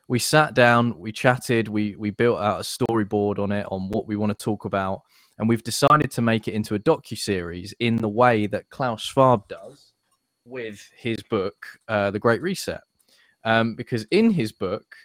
we 0.08 0.20
sat 0.20 0.54
down, 0.54 0.98
we 0.98 1.12
chatted, 1.12 1.68
we 1.68 1.96
we 1.96 2.12
built 2.12 2.40
out 2.40 2.60
a 2.60 2.64
storyboard 2.64 3.40
on 3.40 3.52
it 3.52 3.66
on 3.72 3.90
what 3.90 4.08
we 4.08 4.16
want 4.16 4.38
to 4.38 4.44
talk 4.44 4.66
about, 4.66 5.02
and 5.38 5.48
we've 5.48 5.64
decided 5.64 6.12
to 6.12 6.22
make 6.22 6.48
it 6.48 6.54
into 6.54 6.76
a 6.76 6.80
docu 6.80 7.18
series 7.18 7.74
in 7.80 7.96
the 7.96 8.10
way 8.10 8.48
that 8.48 8.70
Klaus 8.70 9.02
Schwab 9.02 9.48
does 9.48 9.94
with 10.46 10.88
his 10.96 11.18
book, 11.24 11.66
uh, 11.88 12.12
The 12.12 12.20
Great 12.20 12.42
Reset, 12.42 12.82
um, 13.44 13.76
because 13.76 14.06
in 14.12 14.32
his 14.32 14.52
book 14.52 14.96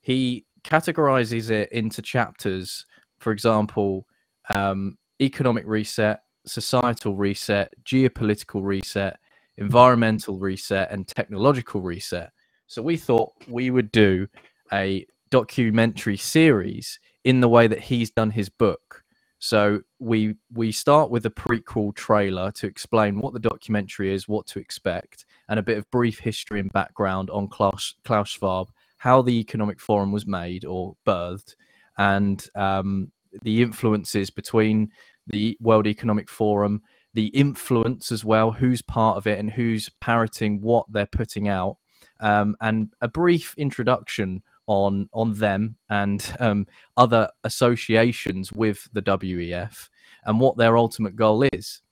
he 0.00 0.46
categorizes 0.64 1.50
it 1.50 1.70
into 1.72 2.02
chapters. 2.02 2.86
For 3.18 3.32
example, 3.32 4.06
um, 4.54 4.96
economic 5.20 5.64
reset, 5.66 6.20
societal 6.46 7.16
reset, 7.16 7.72
geopolitical 7.84 8.62
reset, 8.62 9.18
environmental 9.56 10.38
reset, 10.38 10.90
and 10.90 11.06
technological 11.06 11.80
reset. 11.80 12.30
So 12.66 12.82
we 12.82 12.96
thought 12.96 13.32
we 13.48 13.70
would 13.70 13.92
do 13.92 14.28
a 14.72 15.06
documentary 15.30 16.16
series 16.16 16.98
in 17.24 17.40
the 17.40 17.48
way 17.48 17.66
that 17.66 17.80
he's 17.80 18.10
done 18.10 18.30
his 18.30 18.48
book. 18.48 19.02
So 19.38 19.82
we 19.98 20.36
we 20.52 20.72
start 20.72 21.10
with 21.10 21.26
a 21.26 21.30
prequel 21.30 21.94
trailer 21.94 22.50
to 22.52 22.66
explain 22.66 23.20
what 23.20 23.32
the 23.34 23.38
documentary 23.38 24.12
is, 24.14 24.26
what 24.26 24.46
to 24.48 24.58
expect, 24.58 25.26
and 25.48 25.58
a 25.58 25.62
bit 25.62 25.78
of 25.78 25.90
brief 25.90 26.18
history 26.18 26.58
and 26.58 26.72
background 26.72 27.30
on 27.30 27.48
Klaus 27.48 27.94
Klaus 28.04 28.30
Schwab, 28.30 28.70
how 28.98 29.22
the 29.22 29.38
Economic 29.38 29.78
Forum 29.78 30.10
was 30.10 30.26
made 30.26 30.64
or 30.64 30.96
birthed, 31.06 31.54
and 31.98 32.48
um, 32.54 33.12
the 33.42 33.62
influences 33.62 34.30
between 34.30 34.90
the 35.26 35.56
World 35.60 35.86
Economic 35.86 36.28
Forum, 36.28 36.82
the 37.14 37.26
influence 37.28 38.12
as 38.12 38.24
well, 38.24 38.50
who's 38.50 38.82
part 38.82 39.16
of 39.16 39.26
it 39.26 39.38
and 39.38 39.50
who's 39.50 39.90
parroting 40.00 40.60
what 40.60 40.86
they're 40.90 41.06
putting 41.06 41.48
out, 41.48 41.78
um, 42.20 42.56
and 42.60 42.92
a 43.00 43.08
brief 43.08 43.54
introduction 43.56 44.42
on 44.66 45.08
on 45.12 45.32
them 45.34 45.76
and 45.90 46.34
um, 46.40 46.66
other 46.96 47.30
associations 47.44 48.52
with 48.52 48.88
the 48.92 49.02
WEF 49.02 49.88
and 50.24 50.40
what 50.40 50.56
their 50.56 50.76
ultimate 50.76 51.16
goal 51.16 51.42
is. 51.52 51.82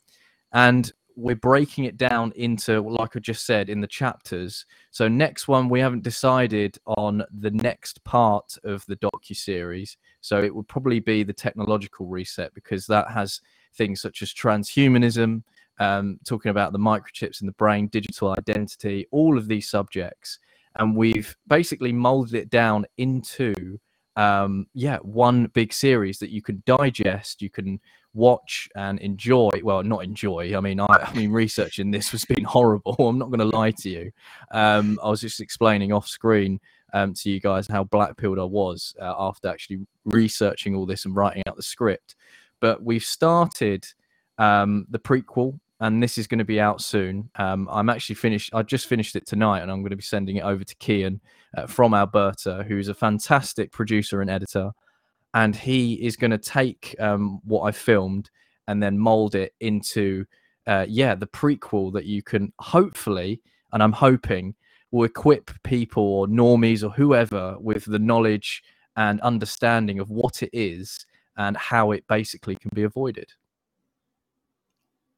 And 0.53 0.91
we're 1.17 1.37
breaking 1.37 1.85
it 1.85 1.97
down 1.97 2.33
into, 2.37 2.81
like 2.81 3.17
I 3.17 3.21
just 3.21 3.47
said, 3.47 3.69
in 3.69 3.81
the 3.81 3.87
chapters. 3.87 4.67
So 4.91 5.09
next 5.09 5.49
one, 5.49 5.69
we 5.69 5.81
haven't 5.81 6.03
decided 6.03 6.79
on 6.87 7.23
the 7.41 7.51
next 7.51 8.03
part 8.05 8.57
of 8.65 8.85
the 8.87 8.97
docu 8.97 9.37
series. 9.37 9.97
So 10.21 10.43
it 10.43 10.55
would 10.55 10.69
probably 10.69 11.01
be 11.01 11.23
the 11.23 11.33
technological 11.33 12.07
reset 12.07 12.53
because 12.55 12.87
that 12.87 13.11
has 13.11 13.41
things 13.77 14.01
such 14.01 14.23
as 14.23 14.33
transhumanism, 14.33 15.43
um, 15.79 16.19
talking 16.25 16.51
about 16.51 16.73
the 16.73 16.79
microchips 16.79 17.41
in 17.41 17.47
the 17.47 17.53
brain, 17.53 17.89
digital 17.89 18.35
identity, 18.39 19.07
all 19.11 19.39
of 19.39 19.49
these 19.49 19.69
subjects 19.69 20.39
and 20.77 20.97
we've 20.97 21.37
basically 21.47 21.93
molded 21.93 22.35
it 22.35 22.51
down 22.51 22.85
into 22.99 23.79
um 24.17 24.67
yeah 24.75 24.99
one 24.99 25.47
big 25.55 25.73
series 25.73 26.19
that 26.19 26.31
you 26.31 26.41
can 26.41 26.63
digest 26.67 27.43
you 27.43 27.51
can 27.51 27.81
watch 28.15 28.69
and 28.77 28.99
enjoy 29.01 29.51
well 29.63 29.83
not 29.83 30.05
enjoy 30.05 30.57
i 30.57 30.61
mean 30.61 30.81
i, 30.81 30.87
I 30.89 31.13
mean 31.15 31.33
researching 31.33 31.91
this 31.91 32.11
has 32.11 32.25
been 32.25 32.45
horrible 32.45 32.97
i'm 32.99 33.19
not 33.19 33.31
going 33.31 33.41
to 33.51 33.57
lie 33.57 33.73
to 33.73 33.91
you 33.91 34.13
um 34.53 34.99
i 35.03 35.09
was 35.11 35.21
just 35.21 35.41
explaining 35.41 35.93
off 35.93 36.07
screen 36.07 36.61
um 36.93 37.13
to 37.15 37.31
you 37.31 37.41
guys 37.41 37.67
how 37.67 37.85
blackpilled 37.85 38.41
i 38.41 38.45
was 38.45 38.95
uh, 39.01 39.15
after 39.19 39.49
actually 39.49 39.87
researching 40.05 40.75
all 40.75 40.87
this 40.87 41.05
and 41.05 41.17
writing 41.17 41.43
out 41.47 41.57
the 41.57 41.63
script 41.63 42.15
but 42.61 42.83
we've 42.83 43.05
started 43.05 43.87
um 44.39 44.87
the 44.91 44.99
prequel 44.99 45.59
and 45.81 46.03
this 46.03 46.19
is 46.19 46.27
going 46.27 46.39
to 46.39 46.45
be 46.45 46.61
out 46.61 46.81
soon. 46.81 47.29
Um, 47.37 47.69
I'm 47.71 47.91
actually 47.91 48.15
finished. 48.15 48.55
I 48.55 48.63
just 48.63 48.87
finished 48.87 49.17
it 49.17 49.27
tonight, 49.27 49.61
and 49.61 49.71
I'm 49.71 49.83
going 49.83 49.91
to 49.91 49.97
be 49.97 50.03
sending 50.03 50.37
it 50.37 50.45
over 50.45 50.65
to 50.65 50.75
Kian 50.77 51.21
uh, 51.57 51.67
from 51.67 51.95
Alberta, 51.95 52.65
who's 52.67 52.89
a 52.89 52.95
fantastic 52.95 53.73
producer 53.73 54.21
and 54.21 54.31
editor, 54.31 54.71
and 55.35 55.55
he 55.55 55.95
is 55.95 56.17
going 56.17 56.31
to 56.31 56.39
take 56.39 56.95
um, 57.01 57.41
what 57.45 57.63
I 57.63 57.73
filmed 57.73 58.31
and 58.69 58.83
then 58.83 58.99
mold 58.99 59.35
it 59.35 59.53
into, 59.61 60.25
uh, 60.67 60.87
yeah, 60.89 61.15
the 61.15 61.27
prequel 61.27 61.93
that 61.93 62.07
you 62.07 62.23
can 62.23 62.53
hopefully, 62.61 63.41
and 63.73 63.83
I'm 63.83 63.93
hoping, 63.93 64.55
will 64.91 65.05
equip 65.05 65.51
people 65.65 66.05
or 66.05 66.27
normies 66.29 66.85
or 66.85 66.91
whoever 66.91 67.57
with 67.59 67.85
the 67.85 67.99
knowledge 67.99 68.63
and 68.97 69.21
understanding 69.23 69.99
of 69.99 70.09
what 70.11 70.43
it 70.43 70.51
is 70.53 71.05
and 71.37 71.57
how 71.57 71.91
it 71.91 72.07
basically 72.07 72.55
can 72.55 72.71
be 72.75 72.85
avoided. 72.85 73.29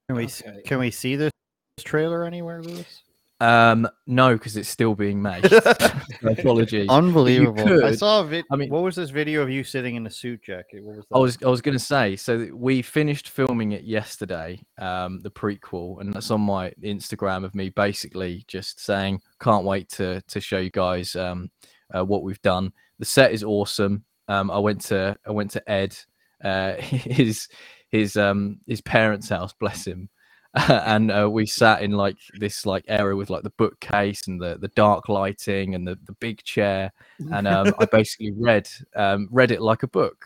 Can 0.09 0.17
we 0.17 0.25
Okay. 0.25 0.63
can 0.65 0.79
we 0.79 0.91
see 0.91 1.15
this 1.15 1.33
trailer 1.81 2.25
anywhere, 2.25 2.63
Lewis? 2.63 3.03
Um, 3.39 3.87
no, 4.07 4.33
because 4.33 4.57
it's 4.57 4.69
still 4.69 4.95
being 4.95 5.21
made. 5.21 5.45
Apologies. 6.23 6.89
Unbelievable. 6.89 7.85
I 7.85 7.93
saw 7.95 8.23
a 8.23 8.25
vid. 8.25 8.45
I 8.51 8.57
mean- 8.57 8.71
what 8.71 8.83
was 8.83 8.97
this 8.97 9.11
video 9.11 9.43
of 9.43 9.51
you 9.51 9.63
sitting 9.63 9.97
in 9.97 10.07
a 10.07 10.11
suit 10.11 10.43
jacket? 10.43 10.83
What 10.83 10.97
was 10.97 11.07
that? 11.11 11.17
I 11.17 11.19
was 11.19 11.39
I 11.45 11.49
was 11.49 11.61
going 11.61 11.77
to 11.77 11.85
say 11.85 12.17
so 12.17 12.49
we 12.55 12.81
finished 12.81 13.29
filming 13.29 13.73
it 13.73 13.85
yesterday, 13.85 14.61
um, 14.79 15.21
the 15.21 15.31
prequel, 15.31 16.01
and 16.01 16.15
that's 16.15 16.31
on 16.31 16.41
my 16.41 16.71
Instagram 16.83 17.45
of 17.45 17.55
me 17.55 17.69
basically 17.69 18.45
just 18.49 18.81
saying 18.81 19.21
can't 19.41 19.65
wait 19.65 19.91
to 19.91 20.23
to 20.23 20.41
show 20.41 20.59
you 20.59 20.71
guys 20.71 21.15
um, 21.15 21.51
uh, 21.95 22.05
what 22.05 22.23
we've 22.23 22.43
done. 22.43 22.73
The 22.99 23.05
set 23.05 23.33
is 23.33 23.45
awesome. 23.45 24.05
Um, 24.29 24.51
I 24.51 24.59
went 24.59 24.81
to 24.87 25.15
I 25.27 25.31
went 25.31 25.51
to 25.53 25.71
Ed, 25.71 25.97
uh, 26.43 26.75
his 26.77 27.49
his 27.91 28.17
um 28.17 28.61
his 28.67 28.81
parents' 28.81 29.29
house, 29.29 29.53
bless 29.53 29.87
him, 29.87 30.09
and 30.69 31.11
uh, 31.11 31.29
we 31.31 31.45
sat 31.45 31.83
in 31.83 31.91
like 31.91 32.17
this 32.39 32.65
like 32.65 32.85
area 32.89 33.15
with 33.15 33.29
like 33.29 33.43
the 33.43 33.53
bookcase 33.59 34.27
and 34.27 34.41
the 34.41 34.57
the 34.59 34.69
dark 34.69 35.09
lighting 35.09 35.75
and 35.75 35.87
the 35.87 35.99
the 36.07 36.15
big 36.15 36.43
chair, 36.45 36.91
and 37.31 37.47
um, 37.47 37.75
I 37.79 37.85
basically 37.93 38.33
read 38.33 38.67
um, 38.95 39.29
read 39.31 39.51
it 39.51 39.61
like 39.61 39.83
a 39.83 39.89
book, 39.89 40.25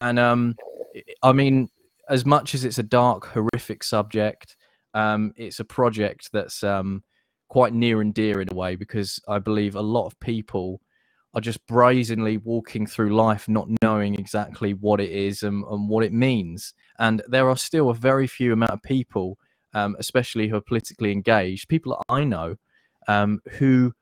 and 0.00 0.18
um, 0.18 0.56
I 1.22 1.32
mean, 1.32 1.68
as 2.08 2.26
much 2.26 2.54
as 2.54 2.64
it's 2.64 2.78
a 2.78 2.82
dark, 2.82 3.26
horrific 3.26 3.84
subject, 3.84 4.56
um, 4.94 5.32
it's 5.36 5.60
a 5.60 5.64
project 5.64 6.30
that's 6.32 6.64
um, 6.64 7.04
quite 7.48 7.72
near 7.72 8.00
and 8.00 8.12
dear 8.12 8.40
in 8.40 8.48
a 8.50 8.54
way 8.54 8.74
because 8.74 9.20
I 9.28 9.38
believe 9.38 9.76
a 9.76 9.80
lot 9.80 10.06
of 10.06 10.18
people 10.18 10.80
are 11.34 11.40
just 11.40 11.64
brazenly 11.66 12.38
walking 12.38 12.86
through 12.86 13.14
life 13.14 13.48
not 13.48 13.68
knowing 13.82 14.14
exactly 14.14 14.74
what 14.74 15.00
it 15.00 15.10
is 15.10 15.42
and, 15.42 15.62
and 15.70 15.88
what 15.88 16.04
it 16.04 16.12
means. 16.12 16.74
And 16.98 17.22
there 17.28 17.48
are 17.48 17.56
still 17.56 17.90
a 17.90 17.94
very 17.94 18.26
few 18.26 18.52
amount 18.52 18.72
of 18.72 18.82
people, 18.82 19.38
um, 19.74 19.96
especially 19.98 20.48
who 20.48 20.56
are 20.56 20.60
politically 20.60 21.12
engaged, 21.12 21.68
people 21.68 21.92
that 21.92 22.12
I 22.12 22.24
know, 22.24 22.56
um, 23.06 23.40
who 23.52 23.92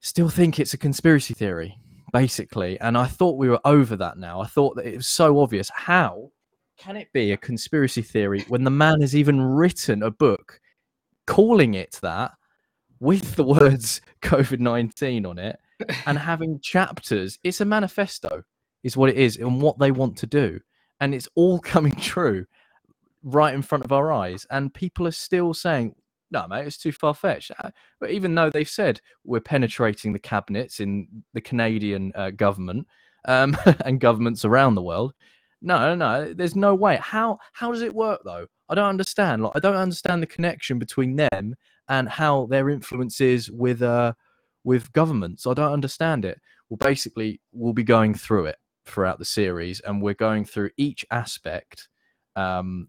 still 0.00 0.28
think 0.28 0.58
it's 0.58 0.74
a 0.74 0.78
conspiracy 0.78 1.34
theory, 1.34 1.78
basically. 2.12 2.80
And 2.80 2.96
I 2.96 3.06
thought 3.06 3.36
we 3.36 3.48
were 3.48 3.60
over 3.64 3.96
that 3.96 4.18
now. 4.18 4.40
I 4.40 4.46
thought 4.46 4.76
that 4.76 4.86
it 4.86 4.96
was 4.96 5.08
so 5.08 5.40
obvious. 5.40 5.70
How 5.74 6.30
can 6.78 6.96
it 6.96 7.12
be 7.12 7.32
a 7.32 7.36
conspiracy 7.36 8.02
theory 8.02 8.44
when 8.48 8.64
the 8.64 8.70
man 8.70 9.00
has 9.02 9.14
even 9.14 9.40
written 9.40 10.02
a 10.02 10.10
book 10.10 10.60
calling 11.26 11.74
it 11.74 11.98
that 12.02 12.32
with 12.98 13.34
the 13.36 13.44
words 13.44 14.00
COVID 14.22 14.60
19 14.60 15.26
on 15.26 15.38
it 15.38 15.58
and 16.06 16.18
having 16.18 16.58
chapters? 16.60 17.38
It's 17.44 17.60
a 17.60 17.66
manifesto, 17.66 18.42
is 18.82 18.96
what 18.96 19.10
it 19.10 19.16
is, 19.16 19.36
and 19.36 19.60
what 19.60 19.78
they 19.78 19.90
want 19.90 20.16
to 20.18 20.26
do. 20.26 20.60
And 21.00 21.14
it's 21.14 21.28
all 21.34 21.58
coming 21.74 21.94
true 21.96 22.46
right 23.22 23.54
in 23.54 23.62
front 23.62 23.84
of 23.84 23.92
our 23.92 24.12
eyes. 24.12 24.46
And 24.50 24.72
people 24.72 25.06
are 25.06 25.12
still 25.12 25.54
saying, 25.54 25.94
no, 26.30 26.46
mate, 26.46 26.66
it's 26.66 26.78
too 26.78 26.92
far 26.92 27.14
fetched. 27.14 27.50
But 27.98 28.10
even 28.10 28.34
though 28.34 28.50
they've 28.50 28.68
said 28.68 29.00
we're 29.24 29.40
penetrating 29.40 30.12
the 30.12 30.18
cabinets 30.18 30.80
in 30.80 31.24
the 31.34 31.40
Canadian 31.40 32.12
uh, 32.14 32.30
government 32.30 32.86
um, 33.26 33.56
and 33.84 34.00
governments 34.00 34.44
around 34.44 34.74
the 34.74 34.82
world, 34.82 35.12
no, 35.62 35.78
no, 35.78 35.94
no, 35.94 36.32
there's 36.32 36.56
no 36.56 36.74
way. 36.74 36.98
How 37.02 37.38
how 37.52 37.70
does 37.70 37.82
it 37.82 37.94
work 37.94 38.22
though? 38.24 38.46
I 38.68 38.74
don't 38.74 38.88
understand. 38.88 39.42
Like, 39.42 39.52
I 39.54 39.58
don't 39.58 39.76
understand 39.76 40.22
the 40.22 40.26
connection 40.26 40.78
between 40.78 41.16
them 41.16 41.54
and 41.88 42.08
how 42.08 42.46
their 42.46 42.70
influence 42.70 43.20
is 43.20 43.50
with 43.50 43.82
uh 43.82 44.14
with 44.64 44.92
governments. 44.92 45.46
I 45.46 45.54
don't 45.54 45.72
understand 45.72 46.24
it. 46.24 46.40
Well, 46.68 46.78
basically, 46.78 47.40
we'll 47.52 47.72
be 47.72 47.82
going 47.82 48.14
through 48.14 48.46
it 48.46 48.56
throughout 48.86 49.18
the 49.18 49.24
series, 49.24 49.80
and 49.80 50.00
we're 50.00 50.14
going 50.14 50.44
through 50.44 50.70
each 50.76 51.04
aspect. 51.10 51.88
Um, 52.36 52.88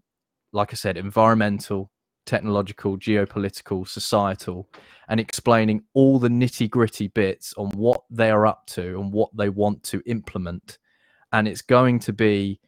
like 0.52 0.72
I 0.72 0.76
said, 0.76 0.96
environmental, 0.96 1.90
technological, 2.26 2.98
geopolitical, 2.98 3.86
societal, 3.86 4.68
and 5.08 5.18
explaining 5.18 5.82
all 5.94 6.18
the 6.18 6.28
nitty 6.28 6.70
gritty 6.70 7.08
bits 7.08 7.54
on 7.56 7.70
what 7.70 8.02
they 8.10 8.30
are 8.30 8.46
up 8.46 8.66
to 8.66 9.00
and 9.00 9.12
what 9.12 9.30
they 9.36 9.48
want 9.48 9.82
to 9.84 10.02
implement. 10.06 10.78
And 11.32 11.48
it's 11.48 11.62
going 11.62 11.98
to 12.00 12.12
be, 12.12 12.60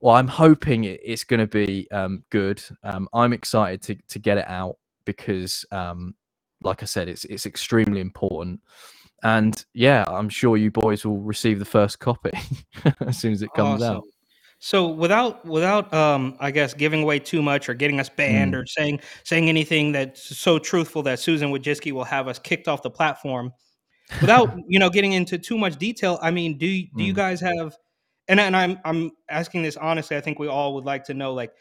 well, 0.00 0.14
I'm 0.14 0.28
hoping 0.28 0.84
it's 0.84 1.24
going 1.24 1.40
to 1.40 1.46
be 1.46 1.88
um, 1.90 2.24
good. 2.30 2.62
Um, 2.82 3.08
I'm 3.12 3.32
excited 3.32 3.82
to, 3.82 3.96
to 4.14 4.18
get 4.18 4.38
it 4.38 4.48
out 4.48 4.76
because, 5.04 5.64
um, 5.70 6.14
like 6.62 6.82
I 6.82 6.86
said, 6.86 7.08
it's 7.08 7.24
it's 7.24 7.46
extremely 7.46 8.00
important. 8.00 8.60
And 9.24 9.64
yeah, 9.74 10.04
I'm 10.08 10.28
sure 10.28 10.56
you 10.56 10.70
boys 10.70 11.04
will 11.04 11.20
receive 11.20 11.58
the 11.58 11.64
first 11.64 11.98
copy 11.98 12.32
as 13.00 13.18
soon 13.18 13.32
as 13.32 13.42
it 13.42 13.50
comes 13.54 13.82
Awesome. 13.82 13.96
out. 13.96 14.04
So 14.64 14.86
without 14.86 15.44
without 15.44 15.92
um 15.92 16.36
I 16.38 16.52
guess 16.52 16.72
giving 16.72 17.02
away 17.02 17.18
too 17.18 17.42
much 17.42 17.68
or 17.68 17.74
getting 17.74 17.98
us 17.98 18.08
banned 18.08 18.54
Mm. 18.54 18.58
or 18.62 18.66
saying 18.66 19.00
saying 19.24 19.48
anything 19.48 19.90
that's 19.90 20.22
so 20.38 20.56
truthful 20.60 21.02
that 21.02 21.18
Susan 21.18 21.50
Wojcicki 21.50 21.90
will 21.90 22.04
have 22.04 22.28
us 22.28 22.38
kicked 22.38 22.68
off 22.68 22.80
the 22.82 22.90
platform, 22.90 23.52
without 24.20 24.50
you 24.68 24.78
know 24.78 24.88
getting 24.88 25.14
into 25.14 25.36
too 25.38 25.58
much 25.58 25.76
detail, 25.78 26.18
I 26.22 26.30
mean, 26.30 26.58
do 26.58 26.66
do 26.96 27.02
you 27.02 27.12
Mm. 27.12 27.16
guys 27.16 27.40
have 27.40 27.76
and 28.28 28.38
and 28.38 28.56
I'm 28.56 28.78
I'm 28.84 29.10
asking 29.28 29.62
this 29.64 29.76
honestly, 29.76 30.16
I 30.16 30.20
think 30.20 30.38
we 30.38 30.46
all 30.48 30.74
would 30.74 30.84
like 30.84 31.04
to 31.06 31.14
know 31.14 31.34
like 31.34 31.52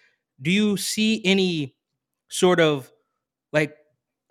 do 0.43 0.51
you 0.51 0.77
see 0.77 1.21
any 1.25 1.75
sort 2.29 2.59
of 2.59 2.91
like 3.51 3.75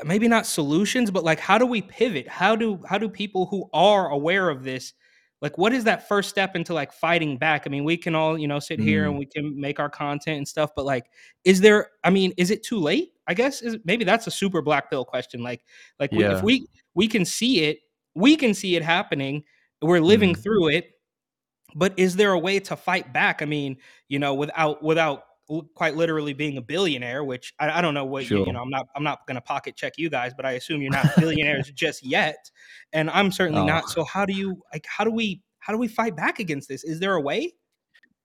maybe 0.05 0.29
not 0.29 0.47
solutions 0.47 1.11
but 1.11 1.25
like 1.25 1.41
how 1.41 1.59
do 1.59 1.67
we 1.67 1.83
pivot 1.83 2.27
how 2.29 2.57
do 2.57 2.81
how 2.89 2.99
do 2.99 3.09
people 3.09 3.47
who 3.47 3.69
are 3.75 4.11
aware 4.11 4.49
of 4.49 4.65
this 4.65 4.95
like 5.41 5.57
what 5.57 5.73
is 5.73 5.85
that 5.85 6.07
first 6.07 6.29
step 6.29 6.55
into 6.55 6.75
like 6.75 6.93
fighting 6.93 7.39
back? 7.39 7.63
I 7.67 7.71
mean 7.71 7.85
we 7.85 7.97
can 7.97 8.15
all 8.15 8.37
you 8.39 8.47
know 8.49 8.59
sit 8.59 8.79
here 8.81 9.07
and 9.07 9.19
we 9.19 9.27
can 9.27 9.59
make 9.59 9.81
our 9.81 9.89
content 9.89 10.39
and 10.39 10.47
stuff 10.47 10.71
but 10.77 10.85
like 10.85 11.07
is 11.45 11.61
there 11.61 11.89
i 12.05 12.11
mean 12.11 12.33
is 12.37 12.51
it 12.51 12.63
too 12.63 12.79
late? 12.79 13.13
I 13.27 13.35
guess 13.35 13.63
is 13.63 13.77
maybe 13.85 14.05
that's 14.05 14.27
a 14.27 14.31
super 14.31 14.61
black 14.61 14.91
pill 14.91 15.05
question 15.05 15.43
like 15.43 15.63
like 15.99 16.11
we, 16.13 16.25
if 16.25 16.43
we 16.43 16.67
we 16.95 17.09
can 17.09 17.25
see 17.25 17.65
it 17.65 17.79
we 18.15 18.37
can 18.37 18.55
see 18.55 18.77
it 18.77 18.83
happening 18.83 19.45
we're 19.81 20.01
living 20.01 20.35
Mm. 20.35 20.43
through 20.43 20.69
it 20.69 20.91
but 21.77 21.95
is 21.97 22.17
there 22.17 22.33
a 22.33 22.39
way 22.39 22.59
to 22.59 22.77
fight 22.77 23.13
back? 23.13 23.41
I 23.43 23.45
mean 23.45 23.77
you 24.09 24.19
know 24.19 24.35
without 24.35 24.83
without 24.83 25.23
quite 25.75 25.97
literally 25.97 26.33
being 26.33 26.57
a 26.59 26.63
billionaire 26.63 27.25
which 27.25 27.53
i, 27.59 27.79
I 27.79 27.81
don't 27.81 27.95
know 27.95 28.05
what 28.05 28.31
you, 28.31 28.47
you 28.47 28.53
know 28.53 28.61
i'm 28.61 28.71
not 28.71 28.87
i'm 28.95 29.03
not 29.03 29.27
going 29.27 29.35
to 29.35 29.41
pocket 29.41 29.77
check 29.77 29.95
you 29.97 30.09
guys 30.09 30.33
but 30.35 30.47
i 30.47 30.53
assume 30.53 30.81
you're 30.81 30.93
not 30.93 31.07
billionaires 31.19 31.71
just 31.73 32.05
yet 32.05 32.51
and 32.93 33.11
i'm 33.11 33.33
certainly 33.33 33.63
Oh. 33.63 33.67
not 33.67 33.89
so 33.89 34.05
how 34.05 34.25
do 34.25 34.33
you 34.33 34.63
like 34.73 34.87
how 34.87 35.05
do 35.05 35.11
we 35.11 35.43
how 35.59 35.73
do 35.73 35.79
we 35.79 35.89
fight 35.89 36.17
back 36.17 36.39
against 36.39 36.69
this 36.69 36.85
is 36.85 37.01
there 37.01 37.15
a 37.15 37.21
way 37.21 37.53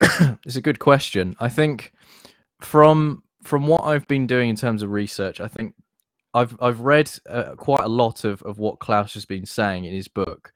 it's 0.44 0.56
a 0.56 0.60
good 0.60 0.78
question. 0.78 1.36
I 1.40 1.48
think 1.48 1.92
from 2.60 3.22
from 3.42 3.66
what 3.66 3.84
I've 3.84 4.06
been 4.08 4.26
doing 4.26 4.50
in 4.50 4.56
terms 4.56 4.82
of 4.82 4.90
research, 4.90 5.40
I 5.40 5.48
think 5.48 5.74
I've 6.34 6.56
I've 6.60 6.80
read 6.80 7.10
uh, 7.28 7.54
quite 7.56 7.84
a 7.84 7.88
lot 7.88 8.24
of 8.24 8.42
of 8.42 8.58
what 8.58 8.78
Klaus 8.78 9.14
has 9.14 9.24
been 9.24 9.46
saying 9.46 9.84
in 9.84 9.94
his 9.94 10.08
book, 10.08 10.52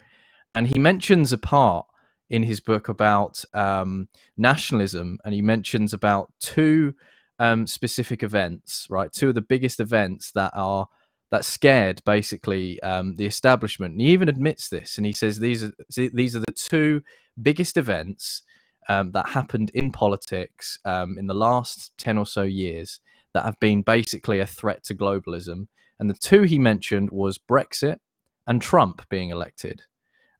and 0.55 0.67
he 0.67 0.79
mentions 0.79 1.33
a 1.33 1.39
part 1.39 1.87
in 2.31 2.43
his 2.43 2.61
book 2.61 2.89
about 2.89 3.45
um, 3.55 4.09
nationalism, 4.37 5.19
and 5.25 5.35
he 5.35 5.43
mentions 5.43 5.93
about 5.93 6.33
two 6.41 6.95
um, 7.39 7.67
specific 7.67 8.23
events, 8.23 8.87
right? 8.89 9.13
Two 9.13 9.31
of 9.31 9.35
the 9.35 9.41
biggest 9.43 9.81
events 9.81 10.31
that 10.33 10.53
are 10.55 10.87
that 11.31 11.45
scared 11.45 12.03
basically 12.05 12.83
um, 12.83 13.15
the 13.15 13.27
establishment. 13.27 13.93
And 13.93 14.01
he 14.01 14.09
even 14.09 14.29
admits 14.29 14.69
this, 14.69 14.97
and 14.97 15.07
he 15.07 15.13
says 15.13 15.39
these 15.39 15.65
are 15.65 15.73
these 15.97 16.37
are 16.37 16.41
the 16.41 16.53
two 16.53 17.03
biggest 17.43 17.77
events 17.77 18.43
um, 18.89 19.13
that 19.13 19.29
happened 19.29 19.71
in 19.75 19.93
politics 19.93 20.79
um, 20.85 21.17
in 21.19 21.27
the 21.27 21.35
last 21.35 21.93
10 21.99 22.19
or 22.19 22.27
so 22.27 22.43
years 22.43 23.01
that 23.35 23.45
have 23.45 23.59
been 23.61 23.83
basically 23.83 24.41
a 24.41 24.47
threat 24.47 24.83
to 24.85 24.95
globalism. 24.95 25.69
And 26.01 26.11
the 26.11 26.15
two 26.15 26.43
he 26.43 26.59
mentioned 26.59 27.11
was 27.11 27.39
Brexit 27.39 27.99
and 28.47 28.61
Trump 28.61 29.07
being 29.09 29.31
elected. 29.31 29.83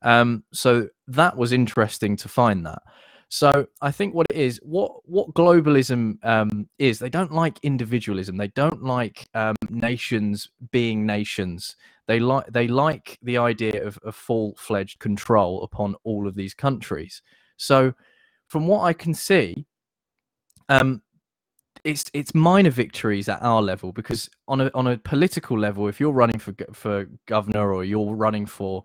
Um, 0.01 0.43
so 0.51 0.87
that 1.07 1.37
was 1.37 1.51
interesting 1.51 2.15
to 2.17 2.27
find 2.27 2.65
that. 2.65 2.81
So 3.29 3.65
I 3.81 3.91
think 3.91 4.13
what 4.13 4.27
it 4.29 4.35
is, 4.35 4.59
what 4.61 5.07
what 5.07 5.33
globalism 5.33 6.23
um, 6.25 6.67
is, 6.77 6.99
they 6.99 7.09
don't 7.09 7.31
like 7.31 7.59
individualism. 7.63 8.35
They 8.35 8.49
don't 8.49 8.83
like 8.83 9.25
um, 9.33 9.55
nations 9.69 10.49
being 10.71 11.05
nations. 11.05 11.77
They 12.07 12.19
like 12.19 12.47
they 12.51 12.67
like 12.67 13.17
the 13.21 13.37
idea 13.37 13.85
of, 13.85 13.97
of 14.03 14.15
full 14.15 14.55
fledged 14.57 14.99
control 14.99 15.63
upon 15.63 15.95
all 16.03 16.27
of 16.27 16.35
these 16.35 16.53
countries. 16.53 17.21
So 17.55 17.93
from 18.47 18.67
what 18.67 18.81
I 18.81 18.91
can 18.91 19.13
see, 19.13 19.65
um, 20.67 21.01
it's 21.85 22.11
it's 22.13 22.35
minor 22.35 22.69
victories 22.69 23.29
at 23.29 23.41
our 23.41 23.61
level 23.61 23.93
because 23.93 24.29
on 24.49 24.59
a 24.59 24.71
on 24.73 24.87
a 24.87 24.97
political 24.97 25.57
level, 25.57 25.87
if 25.87 26.01
you're 26.01 26.11
running 26.11 26.37
for 26.37 26.53
for 26.73 27.05
governor 27.27 27.73
or 27.73 27.85
you're 27.85 28.13
running 28.13 28.45
for 28.45 28.83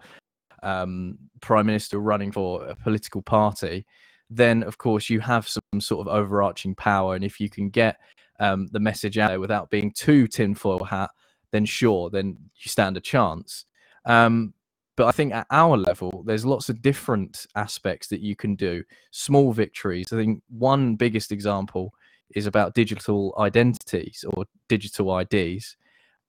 um, 0.66 1.18
prime 1.40 1.66
minister, 1.66 1.98
running 1.98 2.32
for 2.32 2.66
a 2.66 2.74
political 2.74 3.22
party, 3.22 3.86
then 4.28 4.62
of 4.64 4.78
course 4.78 5.08
you 5.08 5.20
have 5.20 5.48
some 5.48 5.80
sort 5.80 6.06
of 6.06 6.12
overarching 6.12 6.74
power, 6.74 7.14
and 7.14 7.24
if 7.24 7.40
you 7.40 7.48
can 7.48 7.70
get 7.70 7.96
um, 8.40 8.68
the 8.72 8.80
message 8.80 9.16
out 9.16 9.28
there 9.28 9.40
without 9.40 9.70
being 9.70 9.92
too 9.92 10.26
tinfoil 10.26 10.84
hat, 10.84 11.10
then 11.52 11.64
sure, 11.64 12.10
then 12.10 12.36
you 12.56 12.68
stand 12.68 12.96
a 12.96 13.00
chance. 13.00 13.64
Um, 14.04 14.54
but 14.96 15.06
I 15.06 15.12
think 15.12 15.32
at 15.32 15.46
our 15.50 15.76
level, 15.76 16.24
there's 16.26 16.46
lots 16.46 16.68
of 16.68 16.82
different 16.82 17.46
aspects 17.54 18.08
that 18.08 18.20
you 18.20 18.34
can 18.34 18.56
do. 18.56 18.82
Small 19.10 19.52
victories. 19.52 20.12
I 20.12 20.16
think 20.16 20.42
one 20.48 20.96
biggest 20.96 21.32
example 21.32 21.92
is 22.34 22.46
about 22.46 22.74
digital 22.74 23.34
identities 23.38 24.24
or 24.28 24.46
digital 24.68 25.18
IDs 25.18 25.76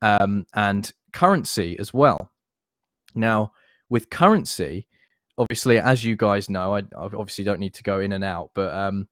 um, 0.01 0.45
and 0.53 0.91
currency 1.13 1.79
as 1.79 1.93
well. 1.93 2.29
Now, 3.15 3.53
with 3.89 4.09
currency, 4.09 4.87
obviously, 5.37 5.79
as 5.79 6.03
you 6.03 6.15
guys 6.15 6.49
know, 6.49 6.75
I, 6.75 6.79
I 6.79 7.03
obviously 7.03 7.43
don't 7.43 7.59
need 7.59 7.73
to 7.75 7.83
go 7.83 7.99
in 7.99 8.13
and 8.13 8.23
out, 8.23 8.51
but 8.53 8.73
um, 8.73 9.07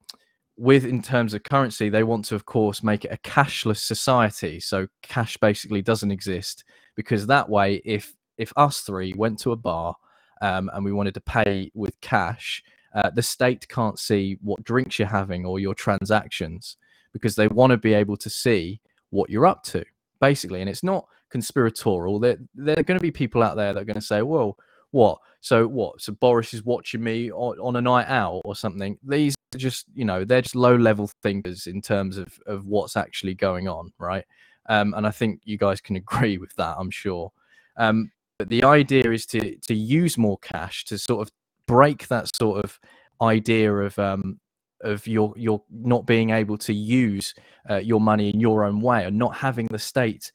with 0.57 0.85
in 0.85 1.01
terms 1.01 1.33
of 1.33 1.43
currency, 1.43 1.89
they 1.89 2.03
want 2.03 2.25
to, 2.25 2.35
of 2.35 2.45
course, 2.45 2.83
make 2.83 3.05
it 3.05 3.11
a 3.11 3.17
cashless 3.17 3.79
society. 3.79 4.59
So 4.59 4.87
cash 5.01 5.37
basically 5.37 5.81
doesn't 5.81 6.11
exist 6.11 6.63
because 6.95 7.27
that 7.27 7.49
way, 7.49 7.81
if 7.85 8.13
if 8.37 8.51
us 8.57 8.81
three 8.81 9.13
went 9.13 9.39
to 9.39 9.51
a 9.51 9.55
bar 9.55 9.95
um, 10.41 10.69
and 10.73 10.83
we 10.83 10.93
wanted 10.93 11.13
to 11.13 11.21
pay 11.21 11.71
with 11.73 11.99
cash, 12.01 12.63
uh, 12.93 13.09
the 13.09 13.21
state 13.21 13.67
can't 13.67 13.99
see 13.99 14.37
what 14.41 14.63
drinks 14.63 14.99
you're 14.99 15.07
having 15.07 15.45
or 15.45 15.59
your 15.59 15.73
transactions 15.73 16.77
because 17.13 17.35
they 17.35 17.47
want 17.47 17.71
to 17.71 17.77
be 17.77 17.93
able 17.93 18.17
to 18.17 18.29
see 18.29 18.81
what 19.09 19.29
you're 19.29 19.45
up 19.45 19.63
to, 19.63 19.83
basically. 20.19 20.61
And 20.61 20.69
it's 20.69 20.83
not 20.83 21.07
conspiratorial. 21.29 22.19
There, 22.19 22.37
there 22.53 22.77
are 22.77 22.83
going 22.83 22.97
to 22.97 23.03
be 23.03 23.11
people 23.11 23.41
out 23.43 23.55
there 23.55 23.73
that 23.73 23.81
are 23.81 23.85
going 23.85 23.95
to 23.95 24.01
say, 24.01 24.21
well, 24.21 24.57
what? 24.95 25.19
So 25.41 25.67
what? 25.67 26.01
So 26.01 26.13
Boris 26.13 26.53
is 26.53 26.63
watching 26.63 27.03
me 27.03 27.29
on, 27.29 27.59
on 27.59 27.75
a 27.75 27.81
night 27.81 28.07
out 28.07 28.41
or 28.45 28.55
something. 28.55 28.97
These 29.03 29.35
are 29.53 29.57
just, 29.57 29.85
you 29.93 30.05
know, 30.05 30.23
they're 30.23 30.41
just 30.41 30.55
low 30.55 30.75
level 30.75 31.11
thinkers 31.21 31.67
in 31.67 31.81
terms 31.81 32.17
of 32.17 32.39
of 32.47 32.65
what's 32.65 32.95
actually 32.95 33.33
going 33.35 33.67
on, 33.67 33.91
right? 33.99 34.23
Um, 34.69 34.93
and 34.93 35.05
I 35.05 35.11
think 35.11 35.41
you 35.43 35.57
guys 35.57 35.81
can 35.81 35.95
agree 36.03 36.37
with 36.37 36.55
that. 36.55 36.77
I'm 36.79 36.91
sure. 36.91 37.33
Um, 37.75 38.09
but 38.39 38.47
the 38.47 38.63
idea 38.63 39.11
is 39.11 39.25
to 39.27 39.57
to 39.57 39.75
use 39.75 40.17
more 40.17 40.37
cash 40.37 40.85
to 40.85 40.97
sort 40.97 41.27
of 41.27 41.31
break 41.67 42.07
that 42.07 42.33
sort 42.33 42.63
of 42.63 42.79
idea 43.21 43.73
of 43.73 43.99
um, 43.99 44.39
of 44.79 45.05
your 45.07 45.33
your 45.35 45.61
not 45.69 46.05
being 46.05 46.29
able 46.29 46.57
to 46.59 46.73
use 46.73 47.35
uh, 47.69 47.77
your 47.77 47.99
money 47.99 48.29
in 48.29 48.39
your 48.39 48.63
own 48.63 48.79
way 48.79 49.03
and 49.03 49.17
not 49.17 49.35
having 49.35 49.67
the 49.67 49.79
state 49.79 50.31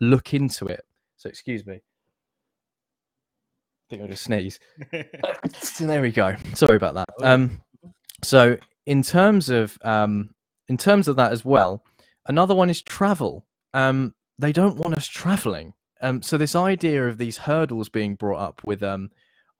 look 0.00 0.34
into 0.34 0.66
it. 0.66 0.84
So 1.16 1.28
excuse 1.28 1.66
me. 1.66 1.80
Think 3.94 4.08
I 4.08 4.10
just 4.10 4.24
sneeze. 4.24 4.58
there 5.78 6.02
we 6.02 6.10
go. 6.10 6.34
Sorry 6.54 6.76
about 6.76 6.94
that. 6.94 7.08
Um, 7.22 7.62
so 8.24 8.56
in 8.86 9.04
terms 9.04 9.50
of 9.50 9.78
um, 9.82 10.30
in 10.66 10.76
terms 10.76 11.06
of 11.06 11.14
that 11.14 11.30
as 11.30 11.44
well, 11.44 11.84
another 12.26 12.56
one 12.56 12.70
is 12.70 12.82
travel. 12.82 13.46
Um, 13.72 14.12
they 14.36 14.50
don't 14.50 14.78
want 14.78 14.94
us 14.94 15.06
traveling. 15.06 15.74
Um, 16.00 16.22
so 16.22 16.36
this 16.36 16.56
idea 16.56 17.06
of 17.06 17.18
these 17.18 17.38
hurdles 17.38 17.88
being 17.88 18.16
brought 18.16 18.40
up 18.40 18.60
with 18.64 18.82
um, 18.82 19.10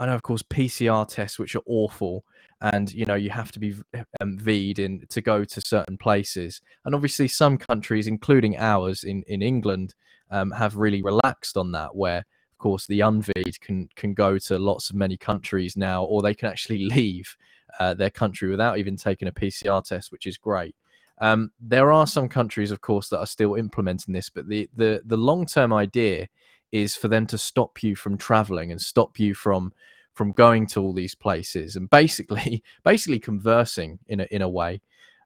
I 0.01 0.07
know 0.07 0.17
of 0.17 0.25
course 0.25 0.43
PCR 0.43 1.07
tests 1.07 1.39
which 1.39 1.55
are 1.55 1.63
awful, 1.67 2.25
and 2.61 2.93
you 2.93 3.05
know 3.05 3.15
you 3.15 3.31
have 3.31 3.53
to 3.53 3.61
be 3.61 3.77
um, 4.21 4.37
V'd 4.37 4.81
in 4.81 5.07
to 5.11 5.21
go 5.21 5.45
to 5.45 5.61
certain 5.61 5.97
places, 5.97 6.61
and 6.85 6.93
obviously 6.93 7.29
some 7.29 7.57
countries, 7.57 8.09
including 8.09 8.57
ours 8.57 9.05
in 9.05 9.23
in 9.29 9.43
England, 9.43 9.95
um, 10.33 10.51
have 10.51 10.75
really 10.75 11.03
relaxed 11.03 11.57
on 11.57 11.71
that 11.71 11.95
where 11.95 12.27
course 12.65 12.87
the 12.87 13.01
unv'd 13.01 13.61
can 13.61 13.87
can 13.95 14.15
go 14.15 14.39
to 14.39 14.59
lots 14.59 14.89
of 14.89 14.97
many 14.97 15.19
countries 15.19 15.77
now 15.77 16.03
or 16.05 16.23
they 16.23 16.33
can 16.33 16.49
actually 16.49 16.79
leave 16.97 17.37
uh, 17.79 17.93
their 17.93 18.09
country 18.09 18.49
without 18.49 18.79
even 18.79 18.97
taking 18.97 19.29
a 19.29 19.33
pcr 19.33 19.85
test 19.85 20.11
which 20.11 20.27
is 20.27 20.39
great. 20.39 20.75
Um, 21.19 21.51
there 21.61 21.93
are 21.93 22.07
some 22.07 22.29
countries 22.29 22.71
of 22.71 22.81
course 22.81 23.11
that 23.11 23.19
are 23.19 23.27
still 23.27 23.57
implementing 23.57 24.15
this 24.15 24.31
but 24.31 24.49
the 24.49 24.71
the, 24.75 25.03
the 25.05 25.17
long 25.17 25.45
term 25.45 25.75
idea 25.75 26.27
is 26.73 26.97
for 26.97 27.09
them 27.09 27.27
to 27.27 27.37
stop 27.37 27.83
you 27.83 27.95
from 27.95 28.17
traveling 28.17 28.73
and 28.73 28.81
stop 28.81 29.21
you 29.21 29.35
from 29.35 29.71
from 30.15 30.33
going 30.33 30.67
to 30.69 30.81
all 30.81 30.95
these 30.95 31.15
places 31.15 31.77
and 31.77 31.91
basically 31.91 32.63
basically 32.83 33.19
conversing 33.19 33.99
in 34.07 34.21
a 34.21 34.27
in 34.31 34.41
a 34.41 34.49
way 34.49 34.81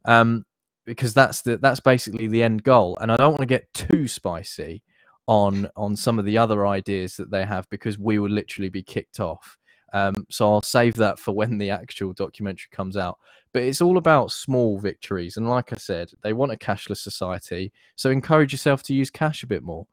um, 0.07 0.45
because 0.87 1.15
that's 1.15 1.43
the 1.43 1.57
that's 1.59 1.81
basically 1.81 2.27
the 2.27 2.43
end 2.43 2.65
goal. 2.65 2.99
And 3.01 3.13
i 3.13 3.17
don't 3.17 3.31
want 3.31 3.43
to 3.43 3.55
get 3.59 3.73
too 3.75 4.09
spicy 4.09 4.83
on 5.29 5.69
on 5.77 5.95
some 5.95 6.19
of 6.19 6.25
the 6.25 6.39
other 6.39 6.67
ideas 6.67 7.17
that 7.17 7.31
they 7.31 7.45
have 7.45 7.69
because 7.69 7.99
we 7.99 8.19
will 8.19 8.31
literally 8.31 8.71
be 8.71 8.83
kicked 8.83 9.21
off. 9.21 9.57
Um, 9.93 10.27
so 10.29 10.51
i'll 10.53 10.63
save 10.63 10.95
that 10.97 11.19
for 11.19 11.33
when 11.33 11.57
the 11.59 11.71
actual 11.71 12.13
documentary 12.15 12.69
comes 12.73 12.97
out. 12.97 13.19
But 13.53 13.63
it's 13.63 13.81
all 13.81 13.99
about 13.99 14.33
small 14.33 14.79
victories 14.79 15.37
and 15.37 15.49
like 15.49 15.73
i 15.73 15.77
said 15.77 16.11
they 16.23 16.33
want 16.33 16.53
a 16.53 16.57
cashless 16.57 16.99
society. 16.99 17.73
So 17.95 18.11
encourage 18.11 18.53
yourself 18.53 18.83
to 18.85 18.95
use 18.95 19.11
cash 19.11 19.43
a 19.43 19.47
bit 19.47 19.63
more 19.63 19.87